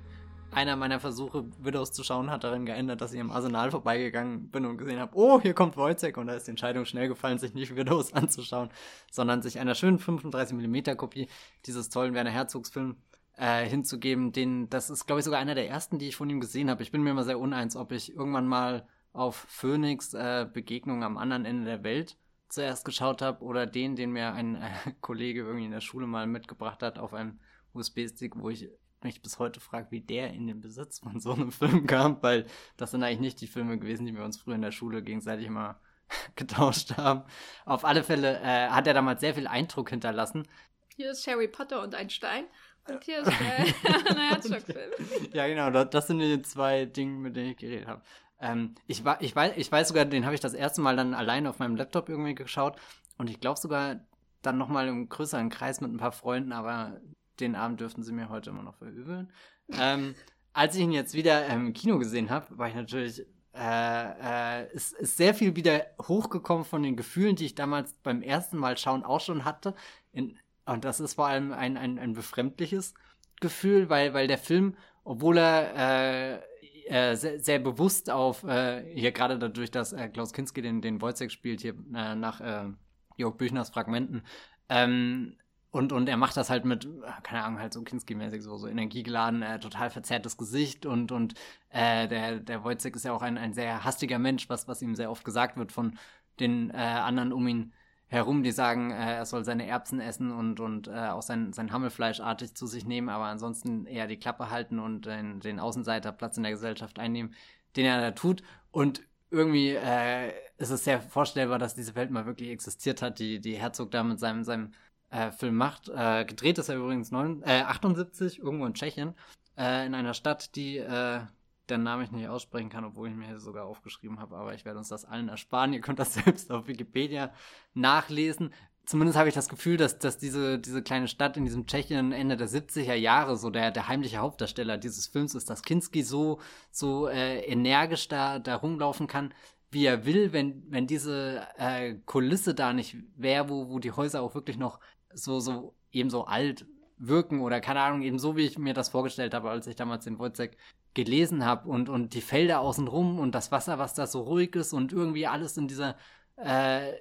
einer 0.51 0.75
meiner 0.75 0.99
Versuche, 0.99 1.45
Widows 1.57 1.93
zu 1.93 2.03
schauen, 2.03 2.29
hat 2.29 2.43
darin 2.43 2.65
geändert, 2.65 2.99
dass 2.99 3.13
ich 3.13 3.21
am 3.21 3.31
Arsenal 3.31 3.71
vorbeigegangen 3.71 4.49
bin 4.49 4.65
und 4.65 4.77
gesehen 4.77 4.99
habe, 4.99 5.15
oh, 5.15 5.39
hier 5.39 5.53
kommt 5.53 5.77
Wojciech. 5.77 6.17
Und 6.17 6.27
da 6.27 6.33
ist 6.33 6.47
die 6.47 6.51
Entscheidung 6.51 6.83
schnell 6.83 7.07
gefallen, 7.07 7.39
sich 7.39 7.53
nicht 7.53 7.75
Widows 7.77 8.11
anzuschauen, 8.13 8.69
sondern 9.09 9.41
sich 9.41 9.57
einer 9.57 9.73
schönen 9.73 9.99
35mm 9.99 10.95
Kopie 10.95 11.29
dieses 11.65 11.89
tollen 11.89 12.13
Werner 12.13 12.29
Herzogs 12.29 12.69
Film 12.69 12.97
äh, 13.37 13.65
hinzugeben. 13.65 14.33
Den, 14.33 14.69
das 14.69 14.89
ist, 14.89 15.07
glaube 15.07 15.21
ich, 15.21 15.25
sogar 15.25 15.39
einer 15.39 15.55
der 15.55 15.69
ersten, 15.69 15.97
die 15.97 16.09
ich 16.09 16.17
von 16.17 16.29
ihm 16.29 16.41
gesehen 16.41 16.69
habe. 16.69 16.83
Ich 16.83 16.91
bin 16.91 17.03
mir 17.03 17.11
immer 17.11 17.23
sehr 17.23 17.39
uneins, 17.39 17.77
ob 17.77 17.93
ich 17.93 18.13
irgendwann 18.13 18.47
mal 18.47 18.85
auf 19.13 19.35
Phoenix 19.35 20.13
äh, 20.13 20.47
Begegnung 20.51 21.03
am 21.03 21.17
anderen 21.17 21.45
Ende 21.45 21.65
der 21.65 21.83
Welt 21.83 22.17
zuerst 22.49 22.85
geschaut 22.85 23.21
habe 23.21 23.43
oder 23.43 23.65
den, 23.65 23.95
den 23.95 24.11
mir 24.11 24.33
ein 24.33 24.55
äh, 24.55 24.69
Kollege 25.01 25.41
irgendwie 25.41 25.65
in 25.65 25.71
der 25.71 25.81
Schule 25.81 26.07
mal 26.07 26.27
mitgebracht 26.27 26.83
hat 26.83 26.99
auf 26.99 27.13
einem 27.13 27.39
USB-Stick, 27.73 28.35
wo 28.35 28.49
ich 28.49 28.69
mich 29.03 29.21
bis 29.21 29.39
heute 29.39 29.59
frage, 29.59 29.87
wie 29.89 30.01
der 30.01 30.31
in 30.33 30.47
den 30.47 30.61
Besitz 30.61 30.99
von 30.99 31.19
so 31.19 31.33
einem 31.33 31.51
Film 31.51 31.87
kam, 31.87 32.21
weil 32.21 32.45
das 32.77 32.91
sind 32.91 33.03
eigentlich 33.03 33.19
nicht 33.19 33.41
die 33.41 33.47
Filme 33.47 33.79
gewesen, 33.79 34.05
die 34.05 34.15
wir 34.15 34.23
uns 34.23 34.37
früher 34.37 34.55
in 34.55 34.61
der 34.61 34.71
Schule 34.71 35.01
gegenseitig 35.01 35.47
immer 35.47 35.79
getauscht 36.35 36.97
haben. 36.97 37.23
Auf 37.65 37.85
alle 37.85 38.03
Fälle 38.03 38.39
äh, 38.39 38.69
hat 38.69 38.87
er 38.87 38.93
damals 38.93 39.21
sehr 39.21 39.33
viel 39.33 39.47
Eindruck 39.47 39.89
hinterlassen. 39.89 40.47
Hier 40.95 41.11
ist 41.11 41.25
Harry 41.25 41.47
Potter 41.47 41.81
und 41.81 41.95
ein 41.95 42.09
Stein. 42.09 42.45
Und 42.89 43.03
hier 43.03 43.19
ist 43.19 43.27
der 43.27 44.29
Herzog-Film. 44.29 44.91
ja, 45.33 45.47
genau, 45.47 45.69
das, 45.69 45.91
das, 45.91 46.07
sind 46.07 46.17
die 46.17 46.41
zwei 46.41 46.85
Dinge, 46.85 47.19
mit 47.19 47.35
denen 47.35 47.51
ich 47.51 47.57
geredet 47.57 47.87
habe. 47.87 48.01
Ähm, 48.41 48.75
ich, 48.87 49.03
ich, 49.19 49.35
weiß, 49.35 49.53
ich 49.55 49.71
weiß 49.71 49.87
sogar, 49.87 50.05
den 50.05 50.25
habe 50.25 50.35
ich 50.35 50.41
das 50.41 50.53
erste 50.53 50.81
Mal 50.81 50.95
dann 50.95 51.13
alleine 51.13 51.49
auf 51.49 51.59
meinem 51.59 51.75
Laptop 51.75 52.09
irgendwie 52.09 52.35
geschaut. 52.35 52.75
Und 53.17 53.29
ich 53.29 53.39
glaube 53.39 53.59
sogar 53.59 54.01
dann 54.41 54.57
nochmal 54.57 54.87
im 54.87 55.07
größeren 55.07 55.49
Kreis 55.49 55.81
mit 55.81 55.91
ein 55.91 55.97
paar 55.97 56.11
Freunden, 56.11 56.51
aber 56.51 56.99
den 57.39 57.55
Abend 57.55 57.79
dürften 57.79 58.03
sie 58.03 58.13
mir 58.13 58.29
heute 58.29 58.49
immer 58.49 58.63
noch 58.63 58.75
verübeln. 58.75 59.31
ähm, 59.73 60.15
als 60.53 60.75
ich 60.75 60.81
ihn 60.81 60.91
jetzt 60.91 61.13
wieder 61.13 61.45
im 61.47 61.73
Kino 61.73 61.97
gesehen 61.97 62.29
habe, 62.29 62.57
war 62.57 62.67
ich 62.67 62.75
natürlich 62.75 63.25
äh, 63.53 64.63
äh, 64.63 64.73
ist, 64.73 64.93
ist 64.93 65.17
sehr 65.17 65.33
viel 65.33 65.55
wieder 65.55 65.85
hochgekommen 66.01 66.63
von 66.63 66.83
den 66.83 66.95
Gefühlen, 66.95 67.35
die 67.35 67.45
ich 67.45 67.55
damals 67.55 67.93
beim 68.01 68.21
ersten 68.21 68.57
Mal 68.57 68.77
schauen 68.77 69.03
auch 69.03 69.19
schon 69.19 69.43
hatte. 69.43 69.75
In, 70.13 70.37
und 70.65 70.85
das 70.85 70.99
ist 70.99 71.15
vor 71.15 71.27
allem 71.27 71.51
ein, 71.51 71.75
ein, 71.75 71.99
ein 71.99 72.13
befremdliches 72.13 72.93
Gefühl, 73.41 73.89
weil, 73.89 74.13
weil 74.13 74.27
der 74.27 74.37
Film, 74.37 74.77
obwohl 75.03 75.37
er 75.37 76.35
äh, 76.35 76.39
äh, 76.87 77.15
sehr, 77.15 77.39
sehr, 77.39 77.59
bewusst 77.59 78.09
auf, 78.09 78.43
äh, 78.43 78.83
hier 78.93 79.11
gerade 79.11 79.37
dadurch, 79.37 79.71
dass 79.71 79.93
äh, 79.93 80.09
Klaus 80.09 80.33
Kinski 80.33 80.61
den, 80.61 80.81
den 80.81 81.01
Wojciech 81.01 81.31
spielt, 81.31 81.61
hier 81.61 81.75
äh, 81.93 82.15
nach 82.15 82.41
äh, 82.41 82.69
Jörg 83.17 83.37
Büchners 83.37 83.69
Fragmenten, 83.69 84.23
ähm, 84.69 85.35
und, 85.71 85.93
und 85.93 86.09
er 86.09 86.17
macht 86.17 86.35
das 86.35 86.49
halt 86.49 86.65
mit, 86.65 86.85
keine 87.23 87.45
Ahnung, 87.45 87.59
halt 87.61 87.71
so 87.71 87.81
Kinski-mäßig, 87.81 88.41
so, 88.41 88.57
so 88.57 88.67
energiegeladen, 88.67 89.41
total 89.61 89.89
verzerrtes 89.89 90.35
Gesicht 90.35 90.85
und, 90.85 91.13
und 91.13 91.33
der, 91.71 92.41
der 92.41 92.63
Wojciech 92.65 92.93
ist 92.93 93.05
ja 93.05 93.13
auch 93.13 93.21
ein, 93.21 93.37
ein 93.37 93.53
sehr 93.53 93.85
hastiger 93.85 94.19
Mensch, 94.19 94.49
was, 94.49 94.67
was 94.67 94.81
ihm 94.81 94.95
sehr 94.95 95.09
oft 95.09 95.23
gesagt 95.23 95.55
wird 95.55 95.71
von 95.71 95.97
den 96.41 96.71
anderen 96.71 97.31
um 97.31 97.47
ihn 97.47 97.71
herum, 98.11 98.43
die 98.43 98.51
sagen, 98.51 98.91
äh, 98.91 99.15
er 99.15 99.25
soll 99.25 99.45
seine 99.45 99.65
Erbsen 99.65 100.01
essen 100.01 100.31
und, 100.31 100.59
und 100.59 100.89
äh, 100.89 101.07
auch 101.09 101.21
sein, 101.21 101.53
sein 101.53 101.71
Hammelfleisch 101.71 102.19
artig 102.19 102.53
zu 102.55 102.67
sich 102.67 102.85
nehmen, 102.85 103.07
aber 103.07 103.25
ansonsten 103.25 103.85
eher 103.85 104.05
die 104.05 104.17
Klappe 104.19 104.49
halten 104.49 104.79
und 104.79 105.05
den, 105.05 105.39
den 105.39 105.59
Außenseiterplatz 105.59 106.35
in 106.35 106.43
der 106.43 106.51
Gesellschaft 106.51 106.99
einnehmen, 106.99 107.33
den 107.77 107.85
er 107.85 108.01
da 108.01 108.11
tut. 108.11 108.43
Und 108.71 109.01
irgendwie 109.29 109.69
äh, 109.69 110.33
ist 110.57 110.71
es 110.71 110.83
sehr 110.83 111.01
vorstellbar, 111.01 111.57
dass 111.57 111.73
diese 111.73 111.95
Welt 111.95 112.11
mal 112.11 112.25
wirklich 112.25 112.49
existiert 112.49 113.01
hat, 113.01 113.17
die, 113.17 113.39
die 113.39 113.55
Herzog 113.55 113.91
da 113.91 114.03
mit 114.03 114.19
seinem, 114.19 114.43
seinem 114.43 114.73
äh, 115.09 115.31
Film 115.31 115.55
macht. 115.55 115.87
Äh, 115.87 116.25
gedreht 116.25 116.57
ist 116.57 116.67
er 116.67 116.75
übrigens 116.75 117.11
neun, 117.11 117.43
äh, 117.43 117.61
78, 117.61 118.39
irgendwo 118.39 118.65
in 118.65 118.73
Tschechien, 118.73 119.15
äh, 119.57 119.85
in 119.85 119.95
einer 119.95 120.13
Stadt, 120.13 120.57
die 120.57 120.79
äh, 120.79 121.21
deren 121.69 121.83
Namen 121.83 122.03
ich 122.03 122.11
nicht 122.11 122.27
aussprechen 122.27 122.69
kann, 122.69 122.85
obwohl 122.85 123.09
ich 123.09 123.15
mir 123.15 123.39
sogar 123.39 123.65
aufgeschrieben 123.65 124.19
habe, 124.19 124.35
aber 124.35 124.53
ich 124.53 124.65
werde 124.65 124.79
uns 124.79 124.89
das 124.89 125.05
allen 125.05 125.29
ersparen. 125.29 125.73
Ihr 125.73 125.81
könnt 125.81 125.99
das 125.99 126.13
selbst 126.15 126.51
auf 126.51 126.67
Wikipedia 126.67 127.33
nachlesen. 127.73 128.53
zumindest 128.85 129.17
habe 129.17 129.29
ich 129.29 129.35
das 129.35 129.49
Gefühl, 129.49 129.77
dass, 129.77 129.99
dass 129.99 130.17
diese, 130.17 130.59
diese 130.59 130.81
kleine 130.81 131.07
Stadt 131.07 131.37
in 131.37 131.45
diesem 131.45 131.65
Tschechien 131.67 132.11
Ende 132.11 132.37
der 132.37 132.49
70er 132.49 132.95
Jahre 132.95 133.37
so 133.37 133.49
der, 133.49 133.71
der 133.71 133.87
heimliche 133.87 134.17
Hauptdarsteller 134.17 134.77
dieses 134.77 135.07
Films 135.07 135.35
ist, 135.35 135.49
dass 135.49 135.63
Kinski 135.63 136.03
so, 136.03 136.39
so 136.71 137.07
äh, 137.07 137.39
energisch 137.45 138.07
da, 138.07 138.39
da 138.39 138.55
rumlaufen 138.55 139.07
kann, 139.07 139.33
wie 139.71 139.85
er 139.85 140.05
will, 140.05 140.33
wenn, 140.33 140.63
wenn 140.69 140.85
diese 140.85 141.47
äh, 141.57 141.95
Kulisse 142.05 142.53
da 142.53 142.73
nicht 142.73 142.97
wäre, 143.15 143.49
wo, 143.49 143.69
wo 143.69 143.79
die 143.79 143.93
Häuser 143.93 144.21
auch 144.21 144.35
wirklich 144.35 144.57
noch 144.57 144.79
so, 145.13 145.39
so 145.39 145.75
eben 145.91 146.09
so 146.09 146.25
alt 146.25 146.65
wirken 146.97 147.41
oder 147.41 147.61
keine 147.61 147.81
Ahnung, 147.81 148.01
eben 148.01 148.19
so, 148.19 148.35
wie 148.35 148.45
ich 148.45 148.57
mir 148.57 148.73
das 148.73 148.89
vorgestellt 148.89 149.33
habe, 149.33 149.49
als 149.49 149.67
ich 149.67 149.75
damals 149.75 150.03
den 150.03 150.19
Wojciech 150.19 150.51
gelesen 150.93 151.45
habe 151.45 151.69
und, 151.69 151.89
und 151.89 152.13
die 152.13 152.21
Felder 152.21 152.59
außenrum 152.59 153.19
und 153.19 153.33
das 153.33 153.51
Wasser, 153.51 153.79
was 153.79 153.93
da 153.93 154.07
so 154.07 154.21
ruhig 154.21 154.55
ist 154.55 154.73
und 154.73 154.91
irgendwie 154.91 155.27
alles 155.27 155.57
in 155.57 155.67
dieser, 155.67 155.95
äh, 156.37 156.93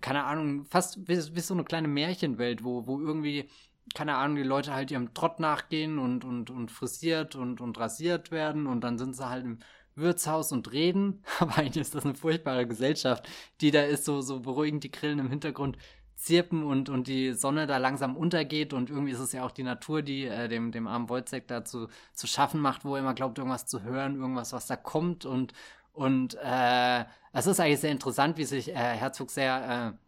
keine 0.00 0.24
Ahnung, 0.24 0.64
fast 0.64 1.08
wie, 1.08 1.18
wie 1.34 1.40
so 1.40 1.54
eine 1.54 1.64
kleine 1.64 1.88
Märchenwelt, 1.88 2.64
wo, 2.64 2.86
wo 2.86 3.00
irgendwie, 3.00 3.48
keine 3.94 4.16
Ahnung, 4.16 4.36
die 4.36 4.42
Leute 4.42 4.74
halt 4.74 4.90
ihrem 4.90 5.12
Trott 5.14 5.40
nachgehen 5.40 5.98
und, 5.98 6.24
und, 6.24 6.50
und 6.50 6.70
frisiert 6.70 7.34
und, 7.34 7.60
und 7.60 7.78
rasiert 7.78 8.30
werden 8.30 8.66
und 8.66 8.82
dann 8.82 8.98
sind 8.98 9.16
sie 9.16 9.28
halt 9.28 9.44
im 9.44 9.58
Wirtshaus 9.94 10.52
und 10.52 10.72
reden. 10.72 11.22
Aber 11.40 11.58
eigentlich 11.58 11.82
ist 11.82 11.94
das 11.94 12.04
eine 12.04 12.14
furchtbare 12.14 12.66
Gesellschaft, 12.66 13.28
die 13.60 13.70
da 13.70 13.82
ist, 13.82 14.04
so, 14.04 14.20
so 14.20 14.40
beruhigend 14.40 14.84
die 14.84 14.90
Grillen 14.90 15.18
im 15.18 15.30
Hintergrund 15.30 15.76
zirpen 16.22 16.62
und, 16.62 16.88
und 16.88 17.08
die 17.08 17.32
Sonne 17.32 17.66
da 17.66 17.78
langsam 17.78 18.16
untergeht 18.16 18.72
und 18.72 18.90
irgendwie 18.90 19.12
ist 19.12 19.18
es 19.18 19.32
ja 19.32 19.44
auch 19.44 19.50
die 19.50 19.64
Natur, 19.64 20.02
die 20.02 20.26
äh, 20.26 20.48
dem, 20.48 20.70
dem 20.70 20.86
armen 20.86 21.08
Wojciech 21.08 21.46
da 21.46 21.64
zu, 21.64 21.88
zu 22.12 22.26
schaffen 22.28 22.60
macht, 22.60 22.84
wo 22.84 22.94
er 22.94 23.00
immer 23.00 23.14
glaubt, 23.14 23.38
irgendwas 23.38 23.66
zu 23.66 23.82
hören, 23.82 24.16
irgendwas, 24.16 24.52
was 24.52 24.68
da 24.68 24.76
kommt 24.76 25.26
und, 25.26 25.52
und 25.92 26.36
äh, 26.42 27.04
es 27.32 27.46
ist 27.46 27.58
eigentlich 27.58 27.80
sehr 27.80 27.90
interessant, 27.90 28.36
wie 28.38 28.44
sich 28.44 28.70
äh, 28.70 28.74
Herzog 28.74 29.30
sehr 29.30 29.96
äh, 29.98 30.02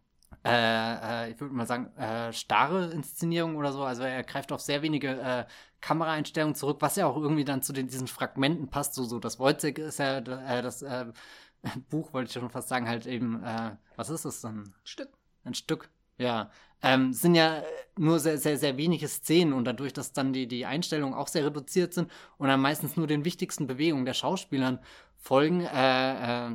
äh, 0.45 1.25
äh, 1.25 1.31
ich 1.31 1.39
würde 1.39 1.53
mal 1.55 1.65
sagen, 1.65 1.87
äh, 1.97 2.31
starre 2.31 2.91
Inszenierung 2.91 3.55
oder 3.55 3.73
so. 3.73 3.83
Also 3.83 4.03
er 4.03 4.23
greift 4.23 4.51
auf 4.51 4.61
sehr 4.61 4.81
wenige 4.83 5.47
Kameraeinstellungen 5.81 6.55
zurück, 6.55 6.77
was 6.81 6.95
ja 6.95 7.07
auch 7.07 7.17
irgendwie 7.17 7.45
dann 7.45 7.61
zu 7.61 7.73
den, 7.73 7.87
diesen 7.87 8.07
Fragmenten 8.07 8.69
passt. 8.69 8.93
So, 8.93 9.03
so 9.03 9.19
das 9.19 9.39
Wojciech 9.39 9.77
ist 9.79 9.99
ja 9.99 10.21
das 10.21 10.85
Buch, 11.89 12.13
wollte 12.13 12.27
ich 12.27 12.33
schon 12.33 12.49
fast 12.49 12.69
sagen, 12.69 12.87
halt 12.87 13.05
eben, 13.07 13.41
was 13.95 14.09
ist 14.09 14.25
es 14.25 14.41
dann? 14.41 14.73
Stück. 14.83 15.09
Ein 15.43 15.53
Stück, 15.53 15.89
ja. 16.17 16.49
Ähm, 16.81 17.13
sind 17.13 17.35
ja 17.35 17.63
nur 17.97 18.19
sehr, 18.19 18.37
sehr, 18.37 18.57
sehr 18.57 18.77
wenige 18.77 19.07
Szenen 19.07 19.53
und 19.53 19.65
dadurch, 19.65 19.93
dass 19.93 20.13
dann 20.13 20.33
die, 20.33 20.47
die 20.47 20.65
Einstellungen 20.65 21.15
auch 21.15 21.27
sehr 21.27 21.45
reduziert 21.45 21.93
sind 21.93 22.11
und 22.37 22.47
dann 22.47 22.61
meistens 22.61 22.95
nur 22.95 23.07
den 23.07 23.25
wichtigsten 23.25 23.65
Bewegungen 23.65 24.05
der 24.05 24.13
Schauspielern 24.13 24.79
folgen, 25.17 25.61
äh, 25.61 26.47
äh, 26.47 26.51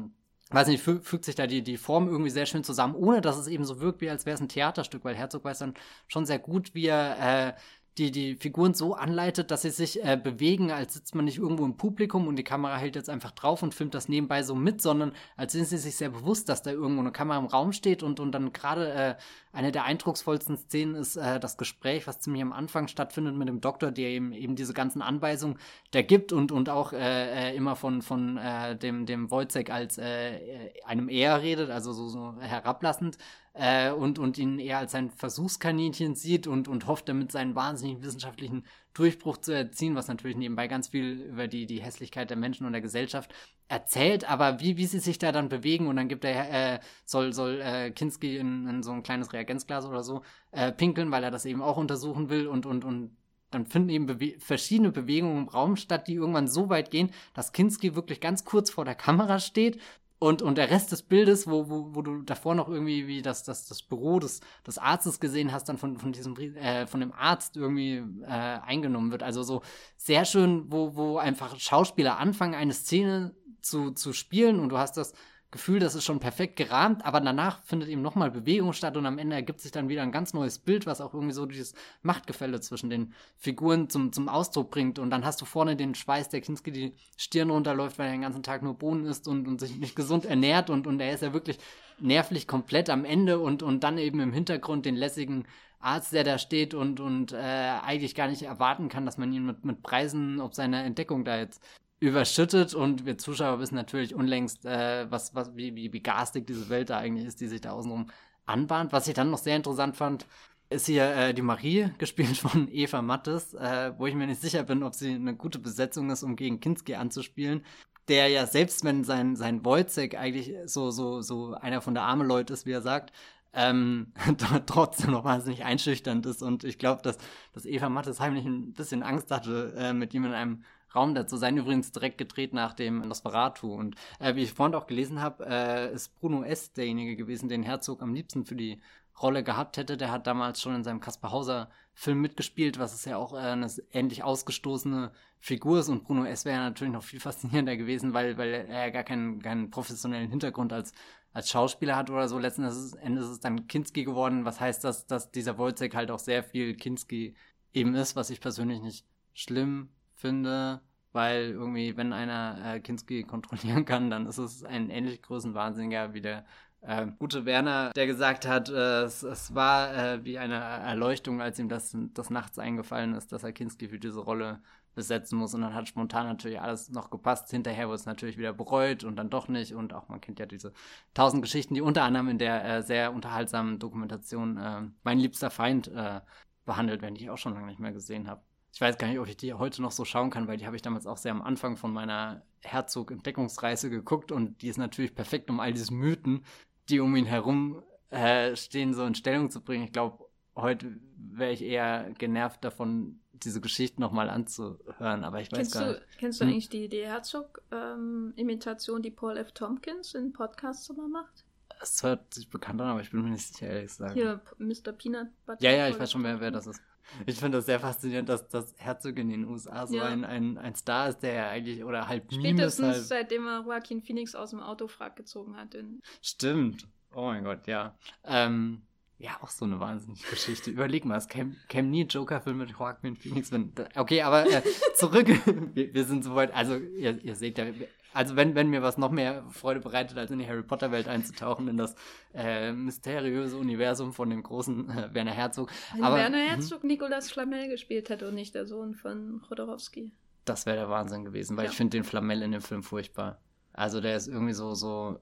weiß 0.51 0.69
nicht, 0.69 0.82
fü 0.82 1.01
fügt 1.01 1.24
sich 1.24 1.35
da 1.35 1.47
die, 1.47 1.62
die 1.62 1.77
Form 1.77 2.09
irgendwie 2.09 2.31
sehr 2.31 2.47
schön 2.47 2.65
zusammen, 2.65 2.95
ohne 2.95 3.20
dass 3.20 3.39
es 3.39 3.47
eben 3.47 3.65
so 3.65 3.81
wirkt, 3.81 4.01
wie 4.01 4.11
als 4.11 4.27
wäre 4.27 4.35
es 4.35 4.41
ein 4.41 4.49
Theaterstück, 4.49 5.05
weil 5.05 5.15
Herzog 5.15 5.45
weiß 5.45 5.59
dann 5.59 5.74
schon 6.09 6.27
sehr 6.27 6.39
gut, 6.39 6.74
wie 6.74 6.87
er 6.87 7.49
äh, 7.49 7.53
die, 8.01 8.11
die 8.11 8.35
Figuren 8.35 8.73
so 8.73 8.95
anleitet, 8.95 9.51
dass 9.51 9.63
sie 9.63 9.71
sich 9.71 10.03
äh, 10.03 10.17
bewegen, 10.17 10.71
als 10.71 10.95
sitzt 10.95 11.15
man 11.15 11.27
nicht 11.27 11.37
irgendwo 11.37 11.67
im 11.67 11.77
Publikum 11.77 12.27
und 12.27 12.37
die 12.37 12.45
Kamera 12.45 12.79
hält 12.79 12.97
jetzt 12.97 13.11
einfach 13.11 13.31
drauf 13.33 13.63
und 13.63 13.75
filmt 13.75 13.95
das 13.95 14.09
nebenbei 14.09 14.43
so 14.43 14.55
mit, 14.55 14.81
sondern 14.81 15.13
als 15.37 15.53
sind 15.53 15.67
sie 15.67 15.77
sich 15.77 15.97
sehr 15.97 16.09
bewusst, 16.09 16.49
dass 16.49 16.63
da 16.63 16.71
irgendwo 16.71 17.01
eine 17.01 17.13
Kamera 17.13 17.39
im 17.39 17.45
Raum 17.45 17.73
steht 17.73 18.03
und, 18.03 18.19
und 18.19 18.33
dann 18.33 18.55
gerade 18.55 18.93
äh, 18.93 19.15
eine 19.53 19.71
der 19.71 19.85
eindrucksvollsten 19.85 20.57
Szenen 20.57 20.95
ist 20.95 21.17
äh, 21.17 21.39
das 21.39 21.59
Gespräch, 21.59 22.07
was 22.07 22.21
ziemlich 22.21 22.43
am 22.43 22.53
Anfang 22.53 22.89
stattfindet 22.89 23.37
mit 23.37 23.49
dem 23.49 23.61
Doktor, 23.61 23.91
der 23.91 24.09
eben 24.09 24.33
eben 24.33 24.57
diese 24.57 24.73
ganzen 24.73 25.03
Anweisungen 25.03 25.59
der 25.93 26.03
gibt 26.03 26.33
und, 26.33 26.53
und 26.53 26.71
auch 26.71 26.95
äh, 26.95 27.51
äh 27.51 27.57
immer 27.57 27.77
von, 27.77 28.01
von 28.01 28.39
äh, 28.39 28.77
dem, 28.77 29.05
dem 29.05 29.31
Wojcek 29.31 29.71
als 29.71 29.99
äh, 29.99 30.71
einem 30.87 31.11
Er 31.11 31.43
redet, 31.43 31.69
also 31.69 31.93
so, 31.93 32.09
so 32.09 32.35
herablassend 32.41 33.19
äh, 33.55 33.91
und, 33.91 34.19
und 34.19 34.39
ihn 34.39 34.59
eher 34.59 34.79
als 34.79 34.95
ein 34.95 35.11
Versuchskaninchen 35.11 36.15
sieht 36.15 36.47
und, 36.47 36.69
und 36.69 36.87
hofft 36.87 37.09
damit 37.09 37.33
seinen 37.33 37.55
wahnsinnigen 37.55 38.03
wissenschaftlichen 38.03 38.65
Durchbruch 38.95 39.39
zu 39.39 39.53
erzielen, 39.53 39.95
was 39.95 40.09
natürlich 40.09 40.37
nebenbei 40.37 40.69
ganz 40.69 40.89
viel 40.89 41.23
über 41.23 41.49
die, 41.49 41.67
die 41.67 41.81
Hässlichkeit 41.81 42.31
der 42.31 42.37
Menschen 42.37 42.67
und 42.67 42.73
der 42.73 42.81
Gesellschaft 42.81 43.33
erzählt, 43.69 44.29
aber 44.29 44.61
wie, 44.61 44.77
wie 44.77 44.87
sie 44.87 44.99
sich 44.99 45.19
da 45.19 45.31
dann 45.31 45.49
bewegen 45.49 45.87
und 45.87 45.97
dann 45.97 46.09
gibt 46.09 46.25
er, 46.25 46.75
äh, 46.75 46.81
soll, 47.05 47.33
soll 47.33 47.61
äh, 47.61 47.91
Kinski 47.93 48.37
in, 48.37 48.67
in 48.67 48.83
so 48.83 48.91
ein 48.91 49.05
kleines 49.05 49.33
Reagenzglas 49.33 49.87
oder 49.87 50.03
so 50.03 50.23
äh, 50.51 50.73
pinkeln, 50.73 51.11
weil 51.13 51.23
er 51.23 51.31
das 51.31 51.45
eben 51.45 51.63
auch 51.63 51.77
untersuchen 51.77 52.31
will 52.31 52.49
und, 52.49 52.67
und, 52.67 52.85
und 52.85 53.17
dann 53.51 53.67
finden 53.67 53.91
eben 53.91 54.07
Bewe 54.07 54.39
verschiedene 54.39 54.91
Bewegungen 54.91 55.43
im 55.43 55.49
Raum 55.49 55.77
statt, 55.77 56.09
die 56.09 56.15
irgendwann 56.15 56.49
so 56.49 56.69
weit 56.69 56.91
gehen, 56.91 57.11
dass 57.35 57.53
Kinski 57.53 57.95
wirklich 57.95 58.21
ganz 58.21 58.45
kurz 58.45 58.71
vor 58.71 58.85
der 58.85 58.95
Kamera 58.95 59.39
steht 59.39 59.81
und, 60.21 60.43
und 60.43 60.59
der 60.59 60.71
Rest 60.71 60.93
des 60.93 61.03
Bildes, 61.03 61.47
wo, 61.47 61.71
wo, 61.71 61.95
wo 61.95 62.03
du 62.03 62.21
davor 62.21 62.55
noch 62.55 62.69
irgendwie 62.69 63.07
wie 63.07 63.23
das, 63.23 63.43
das, 63.43 63.67
das 63.67 63.83
Büro 63.83 64.19
des, 64.19 64.41
des 64.67 64.77
Arztes 64.77 65.19
gesehen 65.19 65.51
hast, 65.51 65.65
dann 65.71 65.79
von, 65.79 65.97
von 65.97 66.13
diesem 66.13 66.37
äh, 66.37 66.87
von 66.87 67.01
dem 67.01 67.11
Arzt 67.13 67.57
irgendwie 67.57 68.05
äh, 68.23 68.29
eingenommen 68.29 69.13
wird. 69.13 69.23
Also 69.23 69.43
so 69.43 69.63
sehr 69.97 70.27
schön, 70.27 70.71
wo, 70.71 70.95
wo 70.95 71.17
einfach 71.17 71.59
Schauspieler 71.59 72.19
anfangen, 72.19 72.55
eine 72.55 72.75
Szene 72.75 73.35
zu, 73.63 73.93
zu 73.93 74.13
spielen 74.13 74.61
und 74.61 74.69
du 74.69 74.77
hast 74.77 74.99
das 74.99 75.15
Gefühl, 75.53 75.81
das 75.81 75.97
ist 75.97 76.05
schon 76.05 76.21
perfekt 76.21 76.55
gerahmt, 76.55 77.05
aber 77.05 77.21
danach 77.21 77.61
findet 77.65 77.89
eben 77.89 78.03
nochmal 78.03 78.31
Bewegung 78.31 78.73
statt 78.73 78.97
und 78.97 79.05
am 79.05 79.19
Ende 79.19 79.35
ergibt 79.35 79.61
sich 79.61 79.73
dann 79.73 79.89
wieder 79.89 80.03
ein 80.03 80.13
ganz 80.13 80.33
neues 80.33 80.61
Bild, 80.61 80.87
was 80.87 81.01
auch 81.01 81.13
irgendwie 81.13 81.35
so 81.35 81.45
dieses 81.45 81.75
Machtgefälle 82.03 82.61
zwischen 82.61 82.89
den 82.89 83.15
Figuren 83.37 83.89
zum, 83.89 84.13
zum 84.13 84.29
Ausdruck 84.29 84.71
bringt. 84.71 85.01
Und 85.01 85.11
dann 85.11 85.25
hast 85.25 85.41
du 85.41 85.45
vorne 85.47 85.75
den 85.75 85.97
Schweiß, 85.97 86.29
der 86.29 86.41
Kinski 86.41 86.71
die 86.71 86.95
Stirn 87.17 87.51
runterläuft, 87.51 87.99
weil 87.99 88.07
er 88.07 88.13
den 88.13 88.23
ganzen 88.23 88.45
Tag 88.45 88.63
nur 88.63 88.75
Bohnen 88.75 89.07
isst 89.07 89.27
und, 89.27 89.49
und 89.49 89.61
sich 89.61 89.77
nicht 89.77 89.97
gesund 89.97 90.25
ernährt 90.25 90.71
und, 90.71 90.87
und 90.87 91.01
er 91.01 91.13
ist 91.13 91.23
ja 91.23 91.33
wirklich 91.33 91.59
nervlich 91.99 92.47
komplett 92.47 92.89
am 92.89 93.05
Ende 93.05 93.41
und, 93.41 93.63
und 93.65 93.83
dann 93.83 93.99
eben 93.99 94.21
im 94.21 94.33
Hintergrund 94.33 94.87
den 94.87 94.95
lässigen 94.95 95.47
Arzt, 95.81 96.13
der 96.13 96.25
da 96.25 96.39
steht 96.39 96.75
und, 96.75 97.01
und 97.01 97.33
äh, 97.33 97.37
eigentlich 97.37 98.15
gar 98.15 98.29
nicht 98.29 98.43
erwarten 98.43 98.89
kann, 98.89 99.07
dass 99.07 99.19
man 99.19 99.33
ihn 99.33 99.47
mit, 99.47 99.65
mit 99.65 99.83
Preisen 99.83 100.41
ob 100.41 100.55
seine 100.55 100.83
Entdeckung 100.83 101.25
da 101.25 101.39
jetzt 101.39 101.63
überschüttet 102.01 102.75
und 102.75 103.05
wir 103.05 103.19
Zuschauer 103.19 103.61
wissen 103.61 103.75
natürlich 103.75 104.15
unlängst, 104.15 104.65
äh, 104.65 105.11
was, 105.11 105.35
was, 105.35 105.55
wie, 105.55 105.77
wie, 105.77 105.93
wie 105.93 106.03
garstig 106.03 106.47
diese 106.47 106.71
Welt 106.71 106.91
da 106.91 106.99
eigentlich 106.99 107.27
ist, 107.27 107.41
die 107.41 107.47
sich 107.47 107.61
da 107.61 107.73
außenrum 107.73 108.11
anbahnt. 108.47 108.93
Was 108.93 109.07
ich 109.07 109.15
dann 109.15 109.31
noch 109.31 109.39
sehr 109.39 109.57
interessant 109.57 109.97
fand, 109.97 110.27
ist 110.71 110.87
hier 110.87 111.15
äh, 111.15 111.35
die 111.35 111.43
Marie, 111.43 111.91
gespielt 111.99 112.39
von 112.39 112.69
Eva 112.73 113.03
Mattes, 113.03 113.55
äh, 113.55 113.93
wo 113.99 114.07
ich 114.07 114.15
mir 114.15 114.27
nicht 114.27 114.41
sicher 114.41 114.63
bin, 114.63 114.83
ob 114.83 114.95
sie 114.95 115.15
eine 115.15 115.37
gute 115.37 115.59
Besetzung 115.59 116.11
ist, 116.11 116.23
um 116.23 116.37
gegen 116.37 116.61
Kinski 116.61 116.95
anzuspielen. 116.95 117.65
Der 118.09 118.29
ja 118.29 118.47
selbst, 118.47 118.83
wenn 118.83 119.05
sein, 119.05 119.37
sein 119.37 119.65
Wojcek 119.65 120.17
eigentlich 120.17 120.55
so, 120.65 120.91
so, 120.91 121.21
so 121.21 121.53
einer 121.55 121.81
von 121.81 121.95
der 121.95 122.05
armen 122.05 122.27
Leute 122.27 122.55
ist, 122.55 122.67
wie 122.67 122.73
er 122.73 122.83
sagt, 122.83 123.13
ähm, 123.53 124.13
trotzdem 124.67 125.11
noch 125.11 125.25
wahnsinnig 125.25 125.65
einschüchternd 125.65 126.25
ist. 126.27 126.43
Und 126.43 126.65
ich 126.65 126.79
glaube, 126.79 127.03
dass, 127.03 127.19
dass 127.53 127.67
Eva 127.67 127.89
Mattes 127.89 128.21
heimlich 128.21 128.47
ein 128.47 128.73
bisschen 128.73 129.03
Angst 129.03 129.31
hatte, 129.31 129.75
äh, 129.77 129.93
mit 129.93 130.15
ihm 130.15 130.25
in 130.25 130.33
einem 130.33 130.65
Raum 130.95 131.15
dazu 131.15 131.37
sein. 131.37 131.57
Übrigens 131.57 131.93
direkt 131.93 132.19
gedreht 132.19 132.53
nach 132.53 132.75
dem 132.75 133.01
Nosferatu. 133.01 133.73
Und 133.73 133.97
äh, 134.19 134.35
wie 134.35 134.43
ich 134.43 134.53
vorhin 134.53 134.75
auch 134.75 134.87
gelesen 134.87 135.21
habe, 135.21 135.47
äh, 135.47 135.93
ist 135.93 136.19
Bruno 136.19 136.43
S. 136.43 136.73
derjenige 136.73 137.17
gewesen, 137.17 137.49
den 137.49 137.62
Herzog 137.62 138.03
am 138.03 138.15
liebsten 138.15 138.45
für 138.45 138.57
die 138.57 138.81
Rolle 139.21 139.43
gehabt 139.43 139.77
hätte. 139.77 139.97
Der 139.97 140.11
hat 140.11 140.27
damals 140.27 140.61
schon 140.61 140.75
in 140.75 140.85
seinem 140.85 141.01
Kaspar 141.01 141.33
Hauser 141.33 141.71
Film 141.95 142.21
mitgespielt, 142.21 142.79
was 142.79 142.95
ist 142.95 143.05
ja 143.05 143.19
auch 143.19 143.35
äh, 143.35 143.39
eine 143.39 143.69
ähnlich 143.93 144.25
ausgestoßene 144.25 145.12
Figur 145.39 145.81
ist. 145.81 145.89
Und 145.89 146.05
Bruno 146.05 146.25
S. 146.25 146.45
wäre 146.45 146.59
natürlich 146.59 146.93
noch 146.93 147.03
viel 147.03 147.21
faszinierender 147.21 147.77
gewesen, 147.77 148.15
weil, 148.15 148.37
weil 148.39 148.53
er 148.69 148.87
ja 148.87 148.91
gar 148.91 149.05
keinen, 149.05 149.43
keinen 149.43 149.71
professionellen 149.71 150.31
Hintergrund 150.31 150.73
als 150.73 150.93
als 151.33 151.49
Schauspieler 151.51 151.97
hat 151.97 152.11
oder 152.11 152.29
so. 152.29 152.39
Letzten 152.39 152.65
Endes 152.65 153.25
ist 153.25 153.31
es 153.31 153.41
dann 153.41 153.69
Kinski 153.69 154.05
geworden. 154.05 154.45
Was 154.45 154.61
heißt 154.61 154.83
das, 154.83 155.07
dass 155.07 155.31
dieser 155.31 155.59
Wojciech 155.59 155.95
halt 155.95 156.11
auch 156.11 156.19
sehr 156.19 156.43
viel 156.43 156.75
Kinski 156.75 157.37
eben 157.73 157.95
ist, 157.95 158.17
was 158.17 158.31
ich 158.31 158.41
persönlich 158.41 158.81
nicht 158.83 159.07
schlimm 159.33 159.91
finde, 160.21 160.81
weil 161.13 161.51
irgendwie, 161.51 161.97
wenn 161.97 162.13
einer 162.13 162.75
äh, 162.75 162.81
Kinski 162.81 163.25
kontrollieren 163.25 163.85
kann, 163.85 164.11
dann 164.11 164.27
ist 164.27 164.39
es 164.39 164.65
ein 164.65 164.91
ähnlich 164.91 165.23
großen 165.23 165.55
Wahnsinniger 165.55 166.15
wie 166.15 166.21
der 166.21 166.45
äh, 166.83 167.07
gute 167.19 167.45
Werner, 167.45 167.91
der 167.95 168.07
gesagt 168.07 168.47
hat, 168.47 168.71
äh, 168.71 169.03
es, 169.03 169.23
es, 169.23 169.55
war 169.55 169.95
äh, 169.95 170.25
wie 170.25 170.39
eine 170.39 170.55
Erleuchtung, 170.55 171.41
als 171.43 171.59
ihm 171.59 171.69
das, 171.69 171.95
das 172.15 172.31
nachts 172.31 172.59
eingefallen 172.59 173.15
ist, 173.15 173.33
dass 173.33 173.43
er 173.43 173.53
Kinski 173.53 173.89
für 173.89 173.99
diese 173.99 174.21
Rolle 174.21 174.63
besetzen 174.95 175.39
muss. 175.39 175.55
Und 175.55 175.61
dann 175.63 175.75
hat 175.75 175.89
spontan 175.89 176.27
natürlich 176.27 176.61
alles 176.61 176.91
noch 176.91 177.11
gepasst. 177.11 177.51
Hinterher 177.51 177.89
wurde 177.89 177.97
es 177.97 178.07
natürlich 178.07 178.39
wieder 178.39 178.53
bereut 178.53 179.05
und 179.05 179.17
dann 179.17 179.31
doch 179.31 179.49
nicht. 179.49 179.75
Und 179.75 179.93
auch 179.93 180.09
man 180.09 180.21
kennt 180.21 180.39
ja 180.39 180.47
diese 180.47 180.73
tausend 181.15 181.43
Geschichten, 181.43 181.75
die 181.75 181.83
unter 181.83 182.03
anderem 182.03 182.29
in 182.29 182.39
der 182.39 182.65
äh, 182.65 182.83
sehr 182.83 183.13
unterhaltsamen 183.13 183.79
Dokumentation 183.79 184.57
äh, 184.57 184.83
Mein 185.03 185.19
liebster 185.19 185.51
Feind 185.51 185.89
äh, 185.89 186.21
behandelt 186.65 187.03
werden, 187.03 187.15
die 187.15 187.25
ich 187.25 187.31
auch 187.31 187.39
schon 187.39 187.55
lange 187.55 187.67
nicht 187.67 187.81
mehr 187.81 187.93
gesehen 187.93 188.29
habe. 188.29 188.43
Ich 188.73 188.81
weiß 188.81 188.99
gar 188.99 189.09
nicht, 189.09 189.19
ob 189.19 189.27
ich 189.27 189.37
die 189.37 189.53
heute 189.53 189.83
noch 189.83 189.91
so 189.91 190.05
schauen 190.05 190.31
kann, 190.31 190.47
weil 190.47 190.57
die 190.57 190.67
habe 190.67 190.77
ich 190.77 190.83
damals 190.83 191.07
auch 191.07 191.17
sehr 191.17 191.33
am 191.33 191.43
Anfang 191.43 191.77
von 191.77 191.93
meiner 191.93 192.43
Herzog-Entdeckungsreise 192.63 193.91
geguckt 193.91 194.33
und 194.33 194.63
die 194.63 194.69
ist 194.69 194.77
natürlich 194.77 195.15
perfekt, 195.15 195.51
um 195.51 195.61
all 195.61 195.73
diese 195.73 195.93
Mythen, 195.93 196.45
die 196.89 197.01
um 197.01 197.15
ihn 197.17 197.27
herum 197.27 197.83
äh, 198.11 198.55
stehen, 198.57 198.95
so 198.95 199.05
in 199.05 199.15
Stellung 199.15 199.51
zu 199.51 199.61
bringen. 199.61 199.85
Ich 199.85 199.93
glaube, 199.93 200.25
heute 200.55 200.99
wäre 201.17 201.53
ich 201.53 201.63
eher 201.63 202.13
genervt 202.19 202.65
davon, 202.65 203.21
diese 203.33 203.61
Geschichte 203.61 204.01
nochmal 204.01 204.29
anzuhören, 204.29 205.25
aber 205.25 205.41
ich 205.41 205.51
weiß 205.51 205.59
kennst 205.59 205.75
gar 205.75 205.85
du, 205.87 205.93
nicht. 205.93 206.03
Kennst 206.19 206.41
du 206.41 206.45
hm? 206.45 206.51
eigentlich 206.51 206.69
die, 206.69 206.89
die 206.89 207.07
Herzog-Imitation, 207.07 208.97
ähm, 208.97 209.03
die 209.03 209.11
Paul 209.11 209.37
F. 209.39 209.53
Tompkins 209.53 210.15
in 210.15 210.33
Podcasts 210.33 210.91
immer 210.91 211.09
macht? 211.09 211.45
Es 211.83 212.03
hört 212.03 212.35
sich 212.35 212.51
bekannt 212.51 212.81
an, 212.83 212.89
aber 212.89 213.01
ich 213.01 213.11
bin 213.11 213.23
mir 213.23 213.31
nicht 213.31 213.47
sicher, 213.47 213.69
ehrlich 213.69 213.89
gesagt. 213.89 214.13
Hier, 214.13 214.43
Mr. 214.59 214.93
Peanut 214.93 215.29
Butter. 215.47 215.63
Ja, 215.63 215.71
ja, 215.71 215.89
ich 215.89 215.99
weiß 215.99 216.13
schon, 216.13 216.23
wer, 216.23 216.39
wer 216.41 216.51
das 216.51 216.67
ist. 216.67 216.83
Ich 217.27 217.39
finde 217.39 217.59
das 217.59 217.67
sehr 217.67 217.81
faszinierend, 217.81 218.29
dass 218.29 218.49
das 218.49 218.75
Herzog 218.79 219.19
in 219.19 219.29
den 219.29 219.45
USA 219.47 219.87
so 219.87 219.97
ja. 219.97 220.05
ein, 220.05 220.25
ein, 220.25 220.59
ein 220.59 220.75
Star 220.75 221.09
ist, 221.09 221.19
der 221.21 221.33
ja 221.35 221.49
eigentlich, 221.49 221.85
oder 221.85 222.09
halt 222.09 222.33
Spätestens 222.33 222.87
halt. 222.87 223.05
seitdem 223.05 223.47
er 223.47 223.65
Joaquin 223.65 224.03
Phoenix 224.03 224.35
aus 224.35 224.51
dem 224.51 224.61
Autofrag 224.61 225.17
gezogen 225.17 225.57
hat. 225.57 225.77
Stimmt. 226.23 226.87
Oh 227.15 227.27
mein 227.27 227.45
Gott, 227.45 227.67
ja. 227.67 227.97
Ähm, 228.25 228.83
ja, 229.19 229.39
auch 229.43 229.51
so 229.51 229.67
eine 229.67 229.79
wahnsinnige 229.81 230.27
Geschichte. 230.31 230.71
Überleg 230.71 231.05
mal, 231.05 231.19
es 231.19 231.29
käme 231.29 231.55
käm 231.69 231.91
nie 231.91 232.05
ein 232.05 232.09
Joker-Film 232.09 232.57
mit 232.57 232.71
Joaquin 232.71 233.17
Phoenix. 233.17 233.53
Wenn, 233.53 233.73
okay, 233.97 234.23
aber 234.23 234.51
äh, 234.51 234.63
zurück. 234.95 235.29
wir, 235.75 235.95
wir, 235.95 236.05
sind 236.05 236.25
soweit, 236.25 236.55
also 236.55 236.77
ihr, 236.77 237.23
ihr 237.23 237.37
seht 237.37 237.59
ja, 237.59 237.67
also 238.12 238.37
wenn, 238.37 238.55
wenn 238.55 238.69
mir 238.69 238.82
was 238.82 238.99
noch 238.99 239.11
mehr 239.11 239.45
Freude 239.51 239.81
bereitet, 239.81 240.19
als 240.19 240.31
in 240.31 240.39
die 240.39 240.47
Harry 240.47 240.62
Potter-Welt 240.62 241.09
einzutauchen, 241.09 241.69
in 241.69 241.77
das 241.77 241.95
äh, 242.35 242.73
mysteriöse 242.73 243.57
Universum 243.57 244.12
von 244.12 244.31
dem 244.31 244.43
großen 244.43 244.91
äh, 244.91 245.15
Werner 245.15 245.32
Herzog. 245.32 245.70
Wenn 245.95 246.05
Aber, 246.05 246.16
Werner 246.16 246.39
mhm. 246.39 246.49
Herzog 246.49 246.85
Nikolaus 246.85 247.31
Flamel 247.31 247.69
gespielt 247.69 248.09
hätte 248.11 248.28
und 248.28 248.35
nicht 248.35 248.55
der 248.55 248.66
Sohn 248.66 248.95
von 248.95 249.43
Chodorowski. 249.49 250.12
Das 250.45 250.66
wäre 250.66 250.77
der 250.77 250.89
Wahnsinn 250.89 251.24
gewesen, 251.24 251.57
weil 251.57 251.66
ja. 251.66 251.70
ich 251.70 251.77
finde 251.77 251.97
den 251.97 252.05
Flamel 252.05 252.43
in 252.43 252.53
dem 252.53 252.62
Film 252.62 252.82
furchtbar. 252.82 253.41
Also 253.73 254.01
der 254.01 254.16
ist 254.16 254.27
irgendwie 254.27 254.55
so, 254.55 254.74
so. 254.74 255.20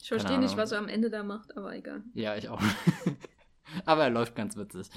Ich 0.00 0.08
verstehe 0.08 0.38
nicht, 0.38 0.56
was 0.56 0.72
er 0.72 0.78
am 0.78 0.88
Ende 0.88 1.10
da 1.10 1.22
macht, 1.22 1.56
aber 1.56 1.74
egal. 1.74 2.02
Ja, 2.14 2.34
ich 2.34 2.48
auch. 2.48 2.60
Aber 3.90 4.04
er 4.04 4.10
läuft 4.10 4.36
ganz 4.36 4.56
witzig. 4.56 4.88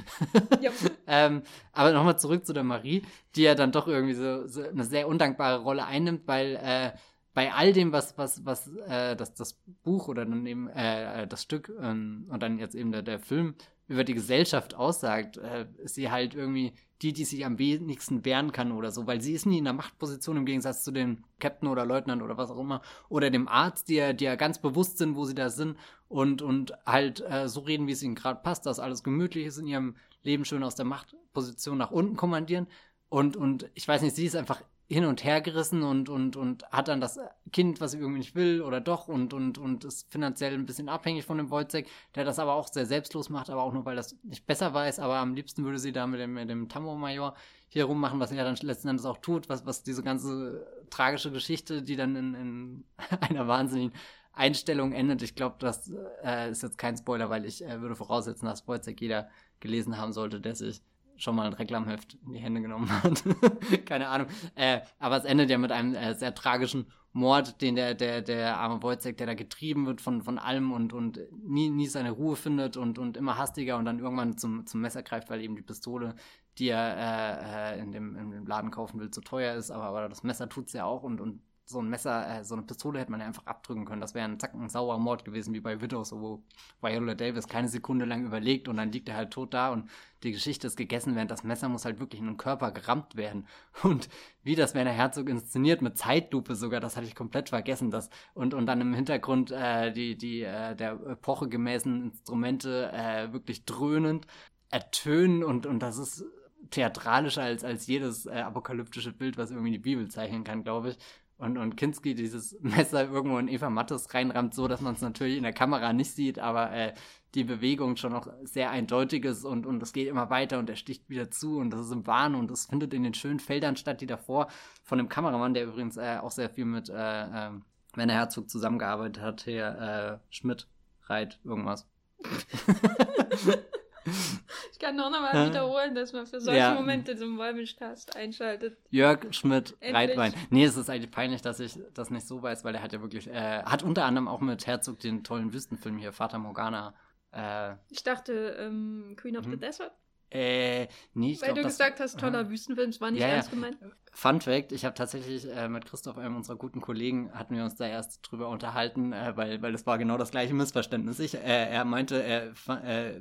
Ja. 0.62 0.72
ähm, 1.08 1.42
aber 1.72 1.92
nochmal 1.92 2.20
zurück 2.20 2.46
zu 2.46 2.54
der 2.54 2.64
Marie, 2.64 3.02
die 3.36 3.42
ja 3.42 3.56
dann 3.56 3.72
doch 3.72 3.88
irgendwie 3.88 4.14
so, 4.14 4.48
so 4.48 4.62
eine 4.62 4.84
sehr 4.84 5.08
undankbare 5.08 5.64
Rolle 5.64 5.86
einnimmt, 5.86 6.28
weil 6.28 6.60
äh, 6.62 6.92
bei 7.34 7.52
all 7.52 7.74
dem, 7.74 7.92
was, 7.92 8.18
was, 8.18 8.46
was 8.46 8.68
äh, 8.88 9.16
das, 9.16 9.34
das 9.34 9.60
Buch 9.84 10.08
oder 10.08 10.26
dann 10.26 10.46
eben 10.46 10.68
äh, 10.70 11.28
das 11.28 11.42
Stück 11.42 11.72
ähm, 11.82 12.28
und 12.30 12.44
dann 12.44 12.60
jetzt 12.60 12.76
eben 12.76 12.92
der, 12.92 13.02
der 13.02 13.20
Film 13.20 13.56
über 13.88 14.04
die 14.04 14.14
Gesellschaft 14.14 14.76
aussagt, 14.76 15.38
äh, 15.38 15.66
ist 15.78 15.96
sie 15.96 16.12
halt 16.12 16.36
irgendwie 16.36 16.74
die, 17.02 17.12
die 17.12 17.26
sich 17.26 17.46
am 17.46 17.60
wenigsten 17.60 18.24
wehren 18.24 18.54
kann 18.54 18.72
oder 18.72 18.92
so, 18.92 19.08
weil 19.08 19.20
sie 19.20 19.34
ist 19.34 19.46
nie 19.46 19.58
in 19.58 19.66
der 19.66 19.74
Machtposition 19.74 20.38
im 20.38 20.46
Gegensatz 20.46 20.84
zu 20.84 20.92
dem 20.92 21.24
Captain 21.40 21.68
oder 21.68 21.86
Leutnant 21.86 22.22
oder 22.22 22.38
was 22.38 22.50
auch 22.50 22.60
immer 22.60 22.82
oder 23.10 23.30
dem 23.30 23.48
Arzt, 23.50 23.90
die 23.90 23.96
ja, 23.96 24.14
die 24.14 24.24
ja 24.24 24.36
ganz 24.36 24.60
bewusst 24.60 25.00
sind, 25.00 25.16
wo 25.16 25.26
sie 25.26 25.36
da 25.36 25.50
sind 25.50 25.78
und, 26.14 26.44
und 26.44 26.74
halt 26.86 27.22
äh, 27.28 27.50
so 27.50 27.62
reden, 27.62 27.88
wie 27.88 27.92
es 27.92 28.04
ihnen 28.04 28.14
gerade 28.14 28.40
passt, 28.44 28.68
dass 28.68 28.80
alles 28.80 29.04
gemütlich 29.04 29.48
ist 29.48 29.58
in 29.58 29.66
ihrem 29.66 29.96
Leben 30.22 30.46
schön 30.46 30.64
aus 30.64 30.76
der 30.76 30.86
Machtposition 30.86 31.80
nach 31.80 31.90
unten 31.90 32.16
kommandieren. 32.16 32.68
Und, 33.10 33.36
und 33.36 33.68
ich 33.74 33.88
weiß 33.88 34.04
nicht, 34.04 34.16
sie 34.16 34.28
ist 34.28 34.36
einfach 34.36 34.62
hin 34.88 35.06
und 35.06 35.24
her 35.24 35.42
gerissen 35.42 35.82
und, 35.82 36.10
und, 36.10 36.36
und 36.36 36.66
hat 36.72 36.88
dann 36.88 37.02
das 37.02 37.20
Kind, 37.52 37.82
was 37.82 37.92
sie 37.92 37.98
irgendwie 37.98 38.20
nicht 38.20 38.36
will 38.36 38.62
oder 38.62 38.80
doch 38.80 39.08
und, 39.08 39.34
und, 39.34 39.58
und 39.58 39.86
ist 39.86 40.12
finanziell 40.12 40.54
ein 40.54 40.68
bisschen 40.68 40.88
abhängig 40.88 41.26
von 41.26 41.38
dem 41.38 41.50
Wojciech, 41.50 41.88
der 42.14 42.26
das 42.26 42.38
aber 42.38 42.54
auch 42.54 42.68
sehr 42.68 42.86
selbstlos 42.86 43.30
macht, 43.30 43.50
aber 43.50 43.64
auch 43.64 43.74
nur, 43.74 43.86
weil 43.86 43.96
das 43.96 44.16
nicht 44.22 44.46
besser 44.46 44.72
weiß, 44.72 45.00
aber 45.00 45.16
am 45.16 45.34
liebsten 45.34 45.64
würde 45.64 45.80
sie 45.80 45.94
da 45.94 46.06
mit 46.06 46.20
dem, 46.20 46.34
mit 46.34 46.48
dem 46.48 46.70
Tammo-Major 46.70 47.34
hier 47.70 47.86
rummachen, 47.86 48.20
was 48.20 48.32
ja 48.32 48.44
dann 48.44 48.56
letzten 48.62 48.90
Endes 48.90 49.06
auch 49.06 49.18
tut, 49.18 49.50
was, 49.50 49.66
was 49.66 49.82
diese 49.82 50.04
ganze 50.04 50.68
tragische 50.92 51.32
Geschichte, 51.32 51.82
die 51.82 51.96
dann 51.96 52.16
in, 52.16 52.34
in 52.36 52.84
einer 53.22 53.48
wahnsinnigen 53.48 53.94
Einstellung 54.34 54.92
endet. 54.92 55.22
Ich 55.22 55.36
glaube, 55.36 55.56
das 55.60 55.92
äh, 56.24 56.52
ist 56.52 56.64
jetzt 56.64 56.78
kein 56.78 56.98
Spoiler, 56.98 57.30
weil 57.30 57.46
ich 57.46 57.64
äh, 57.64 57.82
würde 57.82 57.96
voraussetzen, 57.96 58.46
dass 58.46 58.68
Wojciech 58.68 59.00
jeder 59.00 59.30
gelesen 59.60 59.98
haben 59.98 60.12
sollte, 60.12 60.42
der 60.42 60.56
sich 60.56 60.82
schon 61.18 61.36
mal 61.36 61.46
ein 61.46 61.54
Reklamheft 61.54 62.18
in 62.26 62.34
die 62.34 62.40
Hände 62.40 62.62
genommen 62.62 62.90
hat. 63.04 63.24
Keine 63.86 64.08
Ahnung. 64.08 64.28
Äh, 64.56 64.82
aber 65.00 65.18
es 65.18 65.26
endet 65.26 65.50
ja 65.50 65.58
mit 65.58 65.72
einem 65.72 65.94
äh, 65.94 66.16
sehr 66.16 66.34
tragischen 66.34 66.88
Mord, 67.14 67.62
den 67.62 67.76
der, 67.76 67.94
der, 67.94 68.24
der 68.24 68.58
arme 68.58 68.82
Wojciech, 68.82 69.16
der 69.16 69.28
da 69.28 69.34
getrieben 69.36 69.86
wird 69.86 70.02
von, 70.02 70.24
von 70.24 70.40
allem 70.40 70.72
und, 70.72 70.94
und 70.94 71.20
nie, 71.32 71.70
nie 71.70 71.86
seine 71.86 72.10
Ruhe 72.10 72.36
findet 72.36 72.76
und, 72.76 72.98
und 72.98 73.18
immer 73.18 73.38
hastiger 73.38 73.78
und 73.78 73.86
dann 73.86 74.00
irgendwann 74.00 74.38
zum, 74.38 74.66
zum 74.66 74.82
Messer 74.82 75.04
greift, 75.04 75.30
weil 75.30 75.42
eben 75.42 75.56
die 75.56 75.62
Pistole, 75.62 76.16
die 76.58 76.70
er 76.70 76.98
äh, 76.98 77.78
äh 77.78 77.80
in, 77.80 77.92
dem, 77.92 78.16
in 78.16 78.46
Laden 78.48 78.72
kaufen 78.72 79.00
will, 79.00 79.12
zu 79.12 79.22
teuer 79.22 79.54
ist. 79.54 79.70
Aber, 79.70 79.84
aber 79.84 80.10
das 80.10 80.24
Messer 80.24 80.50
tut's 80.50 80.74
ja 80.74 80.86
auch 80.86 81.04
und, 81.04 81.22
und 81.22 81.42
so 81.66 81.80
ein 81.80 81.90
Messer, 81.90 82.40
äh, 82.40 82.44
so 82.44 82.56
eine 82.56 82.64
Pistole 82.64 83.00
hätte 83.00 83.12
man 83.12 83.22
ja 83.22 83.26
einfach 83.26 83.46
abdrücken 83.46 83.86
können. 83.86 84.02
Das 84.02 84.14
wäre 84.14 84.26
ein 84.26 84.40
zacken 84.40 84.68
saurer 84.70 84.98
Mord 84.98 85.24
gewesen, 85.24 85.54
wie 85.54 85.62
bei 85.62 85.82
Widows, 85.82 86.12
wo 86.12 86.44
Viola 86.82 87.16
Davis 87.16 87.48
keine 87.48 87.70
Sekunde 87.70 88.06
lang 88.06 88.26
überlegt 88.26 88.68
und 88.68 88.78
dann 88.78 88.92
liegt 88.92 89.08
er 89.10 89.16
halt 89.16 89.32
tot 89.32 89.54
da 89.54 89.72
und 89.72 89.90
die 90.24 90.32
Geschichte 90.32 90.68
ist 90.68 90.76
gegessen, 90.76 91.16
während 91.16 91.32
das 91.32 91.44
Messer 91.44 91.70
muss 91.70 91.86
halt 91.86 92.00
wirklich 92.00 92.22
in 92.22 92.28
den 92.28 92.38
Körper 92.38 92.72
gerammt 92.72 93.16
werden. 93.16 93.46
Und 93.84 94.08
wie 94.42 94.56
das 94.56 94.74
Werner 94.74 94.92
Herzog 94.92 95.28
inszeniert, 95.28 95.82
mit 95.82 95.98
Zeitlupe 95.98 96.56
sogar, 96.56 96.80
das 96.80 96.96
hatte 96.96 97.08
ich 97.08 97.16
komplett 97.16 97.50
vergessen. 97.50 97.92
Das, 97.92 98.10
und, 98.34 98.54
und 98.54 98.66
dann 98.66 98.80
im 98.80 98.94
Hintergrund 98.94 99.52
äh, 99.52 99.92
die, 99.92 100.18
die 100.18 100.44
äh, 100.44 100.76
der 100.76 100.94
Epoche 100.94 101.50
gemäßen 101.50 102.04
Instrumente 102.04 102.90
äh, 102.94 103.34
wirklich 103.34 103.66
dröhnend 103.66 104.26
ertönen 104.70 105.44
und, 105.44 105.66
und 105.66 105.80
das 105.80 105.98
ist 105.98 106.24
theatralischer 106.70 107.44
als, 107.44 107.66
als 107.66 107.86
jedes 107.88 108.26
äh, 108.26 108.32
apokalyptische 108.32 109.12
Bild, 109.12 109.38
was 109.38 109.52
irgendwie 109.52 109.72
die 109.72 109.78
Bibel 109.78 110.10
zeichnen 110.10 110.46
kann, 110.46 110.64
glaube 110.64 110.92
ich 110.92 110.98
und, 111.38 111.58
und 111.58 111.76
Kinski 111.76 112.16
dieses 112.16 112.58
Messer 112.62 113.10
irgendwo 113.10 113.38
in 113.38 113.48
Eva 113.48 113.70
Mattes 113.70 114.14
reinrammt, 114.14 114.54
so 114.54 114.68
dass 114.68 114.82
man 114.82 114.94
es 114.94 115.02
natürlich 115.02 115.38
in 115.38 115.44
der 115.44 115.54
Kamera 115.54 115.94
nicht 115.94 116.12
sieht, 116.12 116.40
aber 116.40 116.72
äh, 116.72 116.94
die 117.36 117.44
Bewegung 117.44 117.96
schon 117.96 118.12
noch 118.12 118.28
sehr 118.44 118.70
eindeutig 118.70 119.26
ist 119.26 119.44
und, 119.44 119.66
und 119.66 119.82
es 119.82 119.94
geht 119.94 120.08
immer 120.08 120.30
weiter 120.30 120.60
und 120.60 120.70
er 120.70 120.76
sticht 120.76 121.10
wieder 121.10 121.32
zu 121.32 121.58
und 121.58 121.72
das 121.72 121.82
ist 121.82 121.92
im 121.92 122.06
Wahn 122.06 122.36
und 122.36 122.52
es 122.52 122.68
findet 122.68 122.94
in 122.94 123.04
den 123.04 123.14
schönen 123.14 123.40
Feldern 123.40 123.76
statt, 123.76 124.02
die 124.02 124.08
davor 124.08 124.48
von 124.84 124.98
dem 124.98 125.10
Kameramann, 125.10 125.54
der 125.54 125.66
übrigens 125.66 125.98
äh, 125.98 126.18
auch 126.22 126.32
sehr 126.32 126.50
viel 126.50 126.66
mit 126.66 126.90
äh, 126.90 126.94
äh, 126.94 127.52
Werner 127.96 128.14
Herzog 128.14 128.50
zusammengearbeitet 128.50 129.22
hat, 129.22 129.46
Herr 129.46 130.14
äh, 130.14 130.20
Schmidt, 130.30 130.68
Reit, 131.08 131.40
irgendwas. 131.44 131.88
Ich 134.06 134.80
kann 134.80 134.96
noch 134.96 135.10
mal 135.10 135.50
wiederholen, 135.50 135.96
dass 135.96 136.14
man 136.14 136.26
für 136.26 136.42
solche 136.42 136.60
ja. 136.60 136.74
Momente 136.74 137.16
zum 137.16 137.38
Wollmilchcast 137.38 138.16
einschaltet. 138.16 138.78
Jörg 138.90 139.34
Schmidt, 139.34 139.78
Reitwein. 139.82 140.34
Nee, 140.50 140.66
es 140.66 140.78
ist 140.78 140.90
eigentlich 140.90 141.12
peinlich, 141.12 141.42
dass 141.42 141.60
ich 141.60 141.80
das 141.94 142.10
nicht 142.10 142.28
so 142.28 142.42
weiß, 142.42 142.64
weil 142.64 142.76
er 142.76 142.84
hat 142.84 142.94
ja 142.94 143.02
wirklich, 143.02 143.28
äh, 143.28 143.64
hat 143.64 143.84
unter 143.84 144.06
anderem 144.06 144.28
auch 144.28 144.42
mit 144.42 144.68
Herzog 144.68 145.00
den 145.00 145.24
tollen 145.24 145.54
Wüstenfilm 145.54 145.98
hier, 145.98 146.12
Vater 146.12 146.40
Morgana. 146.40 146.94
Äh, 147.32 147.76
ich 147.90 148.04
dachte, 148.04 148.58
ähm, 148.60 149.16
Queen 149.18 149.38
of 149.38 149.46
the 149.46 149.52
mhm. 149.52 149.60
Desert. 149.60 149.92
Äh, 150.34 150.88
nee, 151.14 151.34
ich 151.34 151.42
Weil 151.42 151.54
glaub, 151.54 151.58
du 151.58 151.64
gesagt 151.64 152.00
hast, 152.00 152.20
toller 152.20 152.42
äh, 152.42 152.50
Wüstenfilm, 152.50 152.90
das 152.90 153.00
war 153.00 153.12
nicht 153.12 153.22
ja, 153.22 153.28
ernst 153.28 153.52
gemeint. 153.52 153.78
Fun 154.16 154.42
Fact, 154.42 154.72
ich 154.72 154.84
habe 154.84 154.96
tatsächlich 154.96 155.48
äh, 155.48 155.70
mit 155.70 155.86
Christoph, 155.86 156.18
einem 156.18 156.36
unserer 156.36 156.56
guten 156.56 156.82
Kollegen, 156.82 157.32
hatten 157.34 157.56
wir 157.56 157.64
uns 157.64 157.76
da 157.76 157.86
erst 157.86 158.20
drüber 158.24 158.50
unterhalten, 158.50 159.14
äh, 159.14 159.34
weil, 159.36 159.62
weil 159.62 159.72
das 159.72 159.86
war 159.86 160.00
genau 160.00 160.18
das 160.18 160.32
gleiche 160.32 160.56
Missverständnis. 160.56 161.20
Ich, 161.20 161.36
äh, 161.36 161.70
er 161.70 161.86
meinte, 161.86 162.24
äh, 162.24 162.52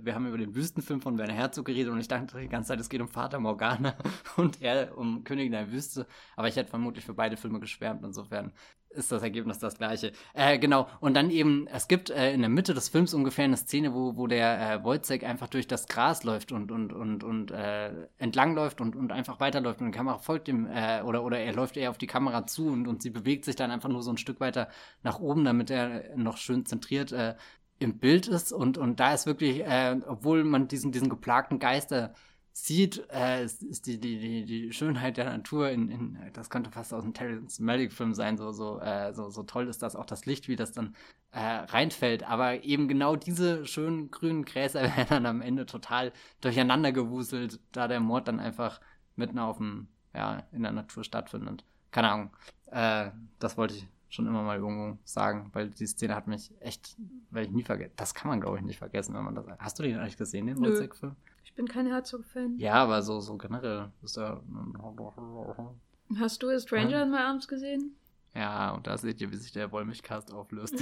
wir 0.02 0.14
haben 0.14 0.26
über 0.26 0.39
den 0.39 0.55
Wüstenfilm 0.55 1.02
von 1.02 1.18
Werner 1.18 1.34
Herzog 1.34 1.66
geredet 1.66 1.93
und 1.93 2.01
ich 2.01 2.09
dachte 2.09 2.39
die 2.39 2.48
ganze 2.48 2.68
Zeit, 2.68 2.80
es 2.80 2.89
geht 2.89 3.02
um 3.02 3.09
Vater 3.09 3.40
Morgana 3.40 3.94
und 4.36 4.62
er 4.62 4.97
um 4.97 5.22
Königin 5.24 5.52
der 5.52 5.70
Wüste. 5.70 6.06
Aber 6.36 6.48
ich 6.48 6.56
hätte 6.56 6.70
vermutlich 6.70 7.05
für 7.05 7.14
beide 7.14 7.36
Filme 7.36 7.60
geschwärmt, 7.60 8.05
insofern 8.05 8.52
ist 8.94 9.12
das 9.12 9.23
Ergebnis 9.23 9.59
das 9.59 9.77
gleiche. 9.77 10.12
Äh, 10.35 10.59
genau. 10.59 10.89
Und 11.01 11.14
dann 11.14 11.31
eben, 11.31 11.66
es 11.66 11.89
gibt 11.89 12.10
äh, 12.10 12.32
in 12.32 12.40
der 12.40 12.48
Mitte 12.48 12.74
des 12.74 12.89
Films 12.89 13.14
ungefähr 13.14 13.44
eine 13.44 13.56
Szene, 13.56 13.94
wo, 13.94 14.16
wo 14.16 14.27
der 14.27 14.82
äh, 14.85 15.27
einfach 15.27 15.48
durch 15.48 15.66
das 15.66 15.86
Gras 15.86 16.24
läuft 16.24 16.52
und, 16.52 16.70
und, 16.70 16.93
und, 16.93 17.24
und 17.24 17.51
äh, 17.51 17.90
entlang 18.19 18.55
läuft 18.55 18.81
und, 18.81 18.97
und 18.97 19.12
einfach 19.12 19.40
weiterläuft 19.40 19.81
und 19.81 19.86
die 19.86 19.97
Kamera 19.97 20.19
folgt 20.19 20.48
ihm, 20.48 20.66
äh, 20.66 21.02
oder, 21.02 21.24
oder 21.24 21.39
er 21.39 21.52
läuft 21.52 21.77
eher 21.77 21.90
auf 21.90 21.98
die 21.98 22.06
Kamera 22.06 22.47
zu 22.47 22.66
und, 22.69 22.86
und 22.89 23.02
sie 23.02 23.10
bewegt 23.10 23.44
sich 23.44 23.56
dann 23.56 23.70
einfach 23.70 23.89
nur 23.89 24.02
so 24.02 24.10
ein 24.10 24.19
Stück 24.19 24.40
weiter 24.40 24.69
nach 25.02 25.20
oben, 25.20 25.44
damit 25.44 25.70
er 25.70 26.16
noch 26.16 26.36
schön 26.36 26.66
zentriert 26.66 27.12
äh, 27.12 27.35
im 27.78 27.98
Bild 27.98 28.28
ist. 28.28 28.52
Und, 28.52 28.78
und 28.78 29.01
da 29.01 29.12
ist 29.12 29.27
wirklich, 29.27 29.60
äh, 29.64 29.97
obwohl 30.06 30.44
man 30.44 30.69
diesen, 30.69 30.93
diesen 30.93 31.09
geplagten 31.09 31.59
Geister 31.59 32.14
sieht, 32.53 33.03
äh, 33.11 33.45
ist, 33.45 33.62
ist 33.62 33.87
die, 33.87 33.99
die, 33.99 34.19
die, 34.19 34.45
die 34.45 34.73
Schönheit 34.73 35.16
der 35.16 35.24
Natur 35.24 35.70
in, 35.70 35.89
in 35.89 36.19
das 36.35 36.51
könnte 36.51 36.70
fast 36.70 36.93
aus 36.93 37.03
einem 37.03 37.15
Terrence 37.15 37.61
Malick 37.61 37.93
Film 37.93 38.15
sein, 38.15 38.37
so, 38.37 38.53
so, 38.53 38.79
äh, 38.81 39.12
so, 39.15 39.31
so 39.31 39.43
toll 39.43 39.69
ist 39.69 39.83
das, 39.83 39.97
auch 39.97 40.05
das 40.05 40.27
Licht, 40.27 40.49
wie 40.49 40.57
das 40.57 40.73
dann 40.73 40.95
äh, 41.31 41.41
reinfällt. 41.41 42.29
Aber 42.29 42.62
eben 42.62 42.89
genau 42.89 43.16
diese 43.16 43.66
schönen 43.66 44.11
grünen 44.11 44.45
Gräser 44.45 44.83
werden 44.97 45.07
dann 45.09 45.27
am 45.27 45.41
Ende 45.41 45.66
total 45.66 46.12
durcheinander 46.41 46.93
gewuselt, 46.93 47.59
da 47.73 47.89
der 47.89 48.01
Mord 48.01 48.29
dann 48.29 48.41
einfach 48.41 48.81
mitten 49.16 49.39
auf 49.39 49.57
dem, 49.57 49.89
ja, 50.15 50.43
in 50.53 50.62
der 50.62 50.73
Natur 50.73 51.05
stattfindet. 51.05 51.65
Keine 51.91 52.11
Ahnung. 52.11 52.37
Äh, 52.66 53.11
das 53.39 53.57
wollte 53.57 53.74
ich 53.74 53.89
schon 54.11 54.27
immer 54.27 54.43
mal 54.43 54.59
irgendwo 54.59 54.99
sagen, 55.05 55.49
weil 55.55 55.70
die 55.70 55.87
Szene 55.87 56.15
hat 56.15 56.27
mich 56.27 56.53
echt, 56.61 56.97
weil 57.31 57.45
ich 57.47 57.51
nie 57.51 57.62
vergessen. 57.62 57.95
Das 57.97 58.15
kann 58.15 58.29
man, 58.29 58.43
glaube 58.43 58.59
ich, 58.59 58.62
nicht 58.62 58.79
vergessen, 58.79 59.15
wenn 59.15 59.24
man 59.24 59.35
das. 59.35 59.47
Hast 59.59 59.79
du 59.79 59.83
den 59.83 59.99
eigentlich 59.99 60.19
gesehen, 60.19 60.47
den 60.47 60.61
Wozzeck-Film? 60.61 61.16
Ich 61.53 61.57
bin 61.57 61.69
kein 61.69 61.87
Herzog-Fan. 61.87 62.57
Ja, 62.57 62.77
aber 62.77 63.03
so, 63.03 63.20
so 63.20 63.37
generell 63.37 63.91
ist 64.03 64.16
er. 64.16 64.43
Hast 66.19 66.43
du 66.43 66.59
Stranger 66.59 66.91
ja. 66.91 67.03
in 67.03 67.11
My 67.11 67.19
Arms 67.19 67.47
gesehen? 67.47 67.95
Ja, 68.35 68.70
und 68.70 68.87
da 68.87 68.97
seht 68.97 69.20
ihr, 69.20 69.31
wie 69.31 69.37
sich 69.37 69.53
der 69.53 69.70
Wollmilchcast 69.70 70.33
auflöst. 70.33 70.73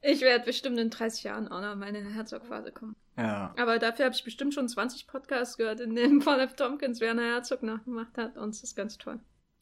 ich 0.00 0.20
werde 0.22 0.44
bestimmt 0.44 0.76
in 0.80 0.90
30 0.90 1.22
Jahren 1.22 1.46
auch 1.46 1.60
noch 1.60 1.76
meine 1.76 2.00
Herzog-Phase 2.00 2.72
kommen. 2.72 2.96
Ja. 3.16 3.54
Aber 3.56 3.78
dafür 3.78 4.06
habe 4.06 4.16
ich 4.16 4.24
bestimmt 4.24 4.54
schon 4.54 4.68
20 4.68 5.06
Podcasts 5.06 5.56
gehört, 5.56 5.78
in 5.78 5.94
denen 5.94 6.18
Paul 6.24 6.40
F. 6.40 6.56
Tompkins 6.56 7.00
Werner 7.00 7.22
Herzog 7.22 7.62
nachgemacht 7.62 8.18
hat 8.18 8.36
und 8.36 8.50
es 8.50 8.64
ist 8.64 8.74
ganz 8.74 8.98
toll. 8.98 9.20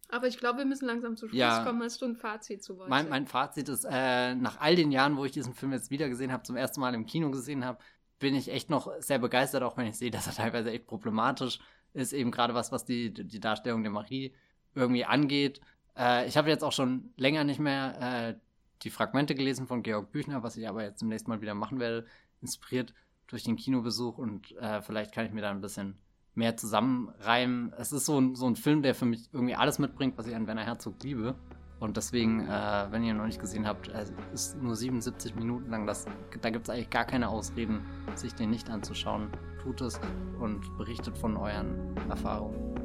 Aber 0.08 0.26
ich 0.26 0.38
glaube, 0.38 0.58
wir 0.58 0.64
müssen 0.64 0.86
langsam 0.86 1.16
zu 1.16 1.28
Schluss 1.28 1.38
ja, 1.38 1.64
kommen. 1.64 1.82
Hast 1.82 2.00
du 2.00 2.06
ein 2.06 2.16
Fazit 2.16 2.62
zu 2.62 2.78
wollen? 2.78 2.90
Mein, 2.90 3.08
mein 3.08 3.26
Fazit 3.26 3.68
ist, 3.68 3.84
äh, 3.84 4.34
nach 4.34 4.60
all 4.60 4.76
den 4.76 4.92
Jahren, 4.92 5.16
wo 5.16 5.24
ich 5.24 5.32
diesen 5.32 5.54
Film 5.54 5.72
jetzt 5.72 5.90
wieder 5.90 6.08
gesehen 6.08 6.32
habe, 6.32 6.44
zum 6.44 6.56
ersten 6.56 6.80
Mal 6.80 6.94
im 6.94 7.06
Kino 7.06 7.30
gesehen 7.30 7.64
habe, 7.64 7.78
bin 8.18 8.34
ich 8.34 8.50
echt 8.50 8.70
noch 8.70 8.90
sehr 9.00 9.18
begeistert, 9.18 9.62
auch 9.62 9.76
wenn 9.76 9.86
ich 9.86 9.96
sehe, 9.96 10.10
dass 10.12 10.26
er 10.26 10.34
teilweise 10.34 10.70
echt 10.70 10.86
problematisch 10.86 11.58
ist. 11.92 12.12
Eben 12.12 12.30
gerade 12.30 12.54
was, 12.54 12.72
was 12.72 12.84
die, 12.84 13.12
die 13.12 13.40
Darstellung 13.40 13.82
der 13.82 13.92
Marie 13.92 14.34
irgendwie 14.74 15.04
angeht. 15.04 15.60
Äh, 15.96 16.28
ich 16.28 16.36
habe 16.36 16.48
jetzt 16.48 16.62
auch 16.62 16.72
schon 16.72 17.12
länger 17.16 17.44
nicht 17.44 17.60
mehr 17.60 17.96
äh, 18.00 18.40
die 18.82 18.90
Fragmente 18.90 19.34
gelesen 19.34 19.66
von 19.66 19.82
Georg 19.82 20.12
Büchner, 20.12 20.42
was 20.42 20.56
ich 20.56 20.68
aber 20.68 20.84
jetzt 20.84 21.00
zum 21.00 21.08
nächsten 21.08 21.30
Mal 21.30 21.40
wieder 21.40 21.54
machen 21.54 21.80
werde, 21.80 22.06
inspiriert 22.42 22.94
durch 23.26 23.42
den 23.42 23.56
Kinobesuch 23.56 24.18
und 24.18 24.52
äh, 24.56 24.82
vielleicht 24.82 25.12
kann 25.12 25.26
ich 25.26 25.32
mir 25.32 25.40
da 25.40 25.50
ein 25.50 25.60
bisschen 25.60 25.98
mehr 26.36 26.56
zusammenreimen. 26.56 27.72
Es 27.78 27.92
ist 27.92 28.06
so 28.06 28.20
ein, 28.20 28.34
so 28.34 28.46
ein 28.46 28.56
Film, 28.56 28.82
der 28.82 28.94
für 28.94 29.06
mich 29.06 29.28
irgendwie 29.32 29.54
alles 29.54 29.78
mitbringt, 29.78 30.16
was 30.16 30.26
ich 30.26 30.34
an 30.34 30.46
Werner 30.46 30.64
Herzog 30.64 31.02
liebe. 31.02 31.34
Und 31.78 31.96
deswegen, 31.96 32.46
äh, 32.48 32.86
wenn 32.90 33.02
ihr 33.04 33.10
ihn 33.10 33.18
noch 33.18 33.26
nicht 33.26 33.40
gesehen 33.40 33.66
habt, 33.66 33.88
es 33.88 34.12
ist 34.32 34.62
nur 34.62 34.76
77 34.76 35.34
Minuten 35.34 35.70
lang. 35.70 35.86
Das, 35.86 36.06
da 36.40 36.50
gibt 36.50 36.68
es 36.68 36.70
eigentlich 36.70 36.90
gar 36.90 37.04
keine 37.04 37.28
Ausreden, 37.28 37.80
sich 38.14 38.34
den 38.34 38.50
nicht 38.50 38.70
anzuschauen. 38.70 39.28
Tut 39.62 39.82
es 39.82 40.00
und 40.40 40.76
berichtet 40.78 41.18
von 41.18 41.36
euren 41.36 41.94
Erfahrungen. 42.08 42.76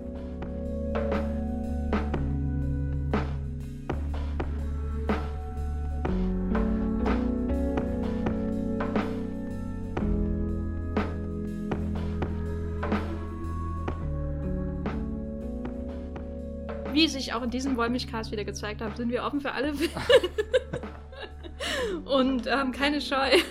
Auch 17.34 17.44
in 17.44 17.50
diesem 17.50 17.78
Wollmilchcast 17.78 18.32
wieder 18.32 18.44
gezeigt 18.44 18.82
hat, 18.82 18.98
sind 18.98 19.10
wir 19.10 19.24
offen 19.24 19.42
für 19.42 19.52
alle 19.52 19.74
und 22.06 22.50
haben 22.50 22.68
ähm, 22.68 22.72
keine 22.72 23.02
Scheu. 23.02 23.32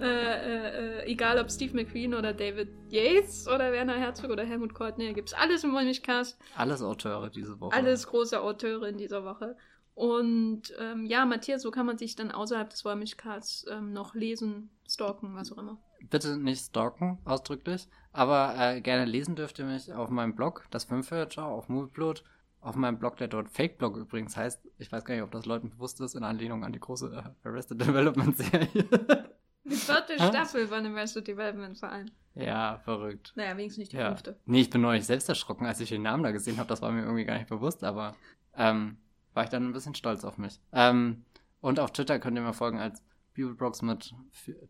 Äh, 0.00 0.06
äh, 0.06 1.02
äh, 1.02 1.06
egal 1.06 1.38
ob 1.38 1.50
Steve 1.50 1.74
McQueen 1.74 2.14
oder 2.14 2.32
David 2.32 2.68
Yates 2.90 3.46
oder 3.46 3.70
Werner 3.70 3.94
Herzog 3.94 4.30
oder 4.30 4.44
Helmut 4.44 4.74
Courtney, 4.74 5.12
gibt 5.14 5.28
es 5.28 5.34
alles 5.34 5.62
im 5.62 5.72
Wollmilchcast. 5.72 6.36
Alles 6.56 6.82
Auteure 6.82 7.30
diese 7.30 7.60
Woche. 7.60 7.74
Alles 7.74 8.06
große 8.08 8.40
Auteure 8.40 8.88
in 8.88 8.98
dieser 8.98 9.24
Woche. 9.24 9.56
Und 9.94 10.74
ähm, 10.80 11.06
ja, 11.06 11.24
Matthias, 11.24 11.62
so 11.62 11.70
kann 11.70 11.86
man 11.86 11.96
sich 11.96 12.16
dann 12.16 12.32
außerhalb 12.32 12.68
des 12.68 12.84
Wollmilchcasts 12.84 13.66
ähm, 13.70 13.92
noch 13.92 14.14
lesen, 14.14 14.70
stalken, 14.86 15.36
was 15.36 15.52
auch 15.52 15.58
immer. 15.58 15.78
Bitte 16.10 16.36
nicht 16.36 16.66
stalken, 16.66 17.18
ausdrücklich. 17.24 17.88
Aber 18.12 18.54
äh, 18.58 18.80
gerne 18.80 19.04
lesen 19.04 19.36
dürft 19.36 19.60
ihr 19.60 19.64
mich 19.64 19.92
auf 19.92 20.10
meinem 20.10 20.34
Blog, 20.34 20.66
das 20.70 20.84
Filmförder, 20.84 21.44
auf 21.44 21.68
Movieplot 21.68 22.24
auf 22.64 22.76
meinem 22.76 22.98
Blog, 22.98 23.16
der 23.18 23.28
dort 23.28 23.50
Fake-Blog 23.50 23.96
übrigens 23.96 24.36
heißt, 24.36 24.66
ich 24.78 24.90
weiß 24.90 25.04
gar 25.04 25.14
nicht, 25.14 25.22
ob 25.22 25.30
das 25.30 25.44
Leuten 25.44 25.70
bewusst 25.70 26.00
ist, 26.00 26.14
in 26.14 26.24
Anlehnung 26.24 26.64
an 26.64 26.72
die 26.72 26.80
große 26.80 27.12
äh, 27.14 27.48
Arrested 27.48 27.80
Development-Serie. 27.80 28.68
Die 29.66 29.76
vierte 29.76 30.14
Staffel 30.16 30.68
von 30.68 30.84
Arrested 30.84 31.26
Development 31.26 31.78
vor 31.78 31.88
allem. 31.88 32.10
Ja, 32.34 32.80
verrückt. 32.84 33.32
Naja, 33.34 33.56
wenigstens 33.56 33.78
nicht 33.78 33.92
die 33.92 33.96
ja. 33.96 34.08
fünfte. 34.08 34.38
Nee, 34.44 34.60
ich 34.60 34.68
bin 34.68 34.82
neulich 34.82 35.06
selbst 35.06 35.26
erschrocken, 35.26 35.64
als 35.64 35.80
ich 35.80 35.88
den 35.88 36.02
Namen 36.02 36.22
da 36.22 36.32
gesehen 36.32 36.58
habe. 36.58 36.68
Das 36.68 36.82
war 36.82 36.90
mir 36.90 37.02
irgendwie 37.02 37.24
gar 37.24 37.38
nicht 37.38 37.48
bewusst, 37.48 37.82
aber 37.82 38.14
ähm, 38.54 38.98
war 39.32 39.44
ich 39.44 39.48
dann 39.48 39.64
ein 39.64 39.72
bisschen 39.72 39.94
stolz 39.94 40.22
auf 40.22 40.36
mich. 40.36 40.60
Ähm, 40.72 41.24
und 41.62 41.80
auf 41.80 41.92
Twitter 41.92 42.18
könnt 42.18 42.36
ihr 42.36 42.42
mir 42.42 42.52
folgen 42.52 42.78
als 42.78 43.02
Bibelbrox 43.32 43.80
mit 43.80 44.14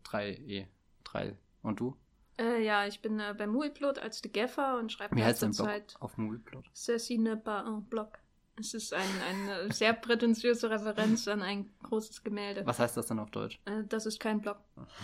3e. 0.05 0.67
3. 1.03 1.37
Und 1.61 1.81
du? 1.81 1.97
Äh, 2.37 2.63
ja, 2.63 2.85
ich 2.85 3.01
bin 3.01 3.19
äh, 3.19 3.33
bei 3.37 3.47
Muiplot 3.47 3.99
als 3.99 4.19
The 4.21 4.31
Gaffer 4.31 4.77
und 4.77 4.91
schreibe 4.91 5.15
Wie 5.15 5.23
heißt 5.23 5.41
dein 5.41 5.51
Blog 5.51 5.67
Zeit 5.67 5.95
auf 5.99 6.17
Muiplot? 6.17 6.65
Ceci 6.73 7.17
ne 7.17 7.37
pas 7.37 7.65
un 7.65 7.85
blog. 7.85 8.19
Es 8.57 8.73
ist 8.73 8.93
ein, 8.93 9.09
eine 9.29 9.73
sehr 9.73 9.91
prätentiöse 9.91 10.69
Referenz 10.69 11.27
an 11.27 11.41
ein 11.41 11.69
großes 11.83 12.23
Gemälde. 12.23 12.65
Was 12.65 12.79
heißt 12.79 12.95
das 12.95 13.07
denn 13.07 13.19
auf 13.19 13.29
Deutsch? 13.29 13.59
Äh, 13.65 13.83
das 13.89 14.05
ist 14.05 14.19
kein 14.19 14.39
Blog. 14.39 14.57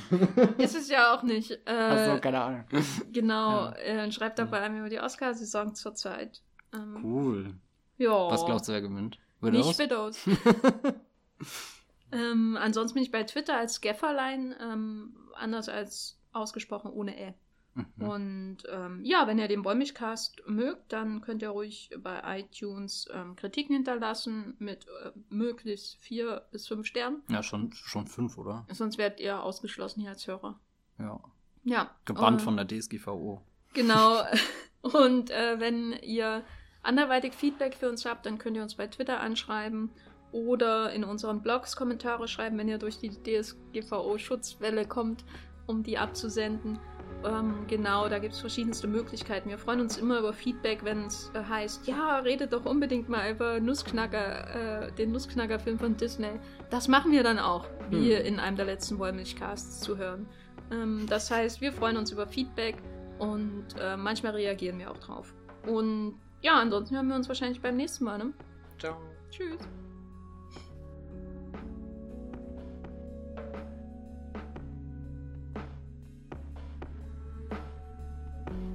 ist 0.58 0.76
es 0.76 0.90
ja 0.90 1.14
auch 1.14 1.24
nicht. 1.24 1.52
Äh, 1.66 1.72
Achso, 1.72 2.22
keine 2.22 2.41
Ahnung. 2.41 2.66
Genau, 3.12 3.66
ja. 3.66 3.76
äh, 3.76 4.12
schreibt 4.12 4.40
dabei 4.40 4.62
ja. 4.62 4.78
über 4.78 4.88
die 4.88 4.99
Oscar-Saison 4.99 5.76
zurzeit. 5.76 6.41
Ähm, 6.74 7.03
cool. 7.03 7.53
Ja. 7.98 8.32
Was 8.32 8.45
glaubst 8.45 8.70
du, 8.70 8.72
wer 8.72 8.82
gewinnt? 8.82 9.20
Widows? 9.41 9.68
Nicht 9.68 9.80
Widows. 9.80 10.26
ähm, 12.14 12.58
ansonsten 12.58 12.95
bin 12.95 13.03
ich 13.03 13.12
bei 13.12 13.24
Twitter 13.24 13.58
als 13.58 13.82
Gafferlein, 13.82 14.56
ähm, 14.62 15.14
anders 15.36 15.68
als 15.68 16.20
ausgesprochen 16.34 16.91
ohne 16.91 17.18
Ä. 17.18 17.34
Mhm. 17.74 17.86
Und 18.10 18.58
ähm, 18.70 19.03
ja, 19.03 19.28
wenn 19.28 19.40
ihr 19.40 19.48
den 19.48 19.62
Bäumigcast 19.62 20.44
mögt, 20.45 20.91
dann 20.91 21.22
könnt 21.22 21.41
ihr 21.41 21.49
ruhig 21.49 21.90
bei 22.03 22.22
iTunes 22.40 23.08
ähm, 23.14 23.36
Kritiken 23.36 23.76
hinterlassen 23.76 24.56
mit 24.60 24.88
äh, 24.88 25.12
möglichst 25.30 25.95
vier 25.98 26.45
bis 26.52 26.68
fünf 26.68 26.86
Sternen. 26.86 27.24
Ja, 27.30 27.44
schon, 27.44 27.72
schon 27.72 28.08
fünf, 28.08 28.38
oder? 28.38 28.66
Sonst 28.72 28.98
werdet 28.98 29.20
ihr 29.22 29.41
ausgeschlossen 29.41 30.02
hier 30.02 30.10
als 30.10 30.28
Hörer. 30.28 30.60
Ja. 30.99 31.20
Ja. 31.64 31.91
Gebannt 32.06 32.41
äh, 32.41 32.44
von 32.44 32.58
der 32.58 32.68
DSGVO. 32.68 33.41
Genau. 33.74 34.24
Und 34.82 35.30
äh, 35.30 35.60
wenn 35.60 35.94
ihr 36.02 36.44
anderweitig 36.84 37.34
Feedback 37.34 37.76
für 37.76 37.90
uns 37.90 38.06
habt, 38.06 38.26
dann 38.26 38.38
könnt 38.38 38.58
ihr 38.58 38.64
uns 38.64 38.76
bei 38.76 38.88
Twitter 38.88 39.20
anschreiben 39.20 39.91
oder 40.32 40.91
in 40.94 41.03
unseren 41.03 41.41
Blogs 41.41 41.76
Kommentare 41.76 42.28
schreiben, 42.28 42.58
wenn 42.58 42.70
ihr 42.70 42.78
durch 42.78 42.98
die 42.98 43.10
DSGVO-Schutzwelle 43.10 44.88
kommt 44.88 45.24
um 45.68 45.84
die 45.84 45.98
abzusenden. 45.98 46.80
Ähm, 47.24 47.66
genau, 47.68 48.10
da 48.10 48.20
gibt 48.20 48.34
es 48.34 48.40
verschiedenste 48.40 48.88
Möglichkeiten. 48.88 49.50
Wir 49.50 49.58
freuen 49.58 49.82
uns 49.82 49.98
immer 49.98 50.20
über 50.20 50.34
Feedback, 50.34 50.84
wenn 50.84 51.06
es 51.06 51.32
äh, 51.36 51.44
heißt, 51.44 51.88
ja, 51.88 52.18
redet 52.20 52.54
doch 52.54 52.66
unbedingt 52.66 53.10
mal 53.10 53.32
über 53.32 53.60
Nussknacker, 53.60 54.88
äh, 54.88 54.92
den 54.94 55.12
Nussknacker-Film 55.12 55.78
von 55.78 55.98
Disney. 55.98 56.40
Das 56.70 56.88
machen 56.88 57.12
wir 57.12 57.24
dann 57.24 57.38
auch, 57.38 57.68
wie 57.90 58.16
hm. 58.16 58.26
in 58.26 58.40
einem 58.40 58.58
der 58.58 58.66
letzten 58.66 58.98
Wollmilchcasts 58.98 59.82
zu 59.82 59.98
hören. 59.98 60.28
Ähm, 60.72 61.06
das 61.08 61.30
heißt, 61.30 61.62
wir 61.62 61.74
freuen 61.74 61.98
uns 61.98 62.12
über 62.12 62.26
Feedback 62.26 62.78
und 63.20 63.66
äh, 63.80 63.98
manchmal 63.98 64.34
reagieren 64.34 64.80
wir 64.80 64.90
auch 64.90 64.98
drauf. 64.98 65.34
Und 65.68 66.16
ja, 66.42 66.56
ansonsten 66.56 66.96
hören 66.96 67.08
wir 67.08 67.16
uns 67.16 67.28
wahrscheinlich 67.28 67.62
beim 67.62 67.78
nächsten 67.78 68.06
Mal. 68.06 68.18
Ne? 68.18 68.34
Ciao. 68.80 68.98
Tschüss. 69.30 69.60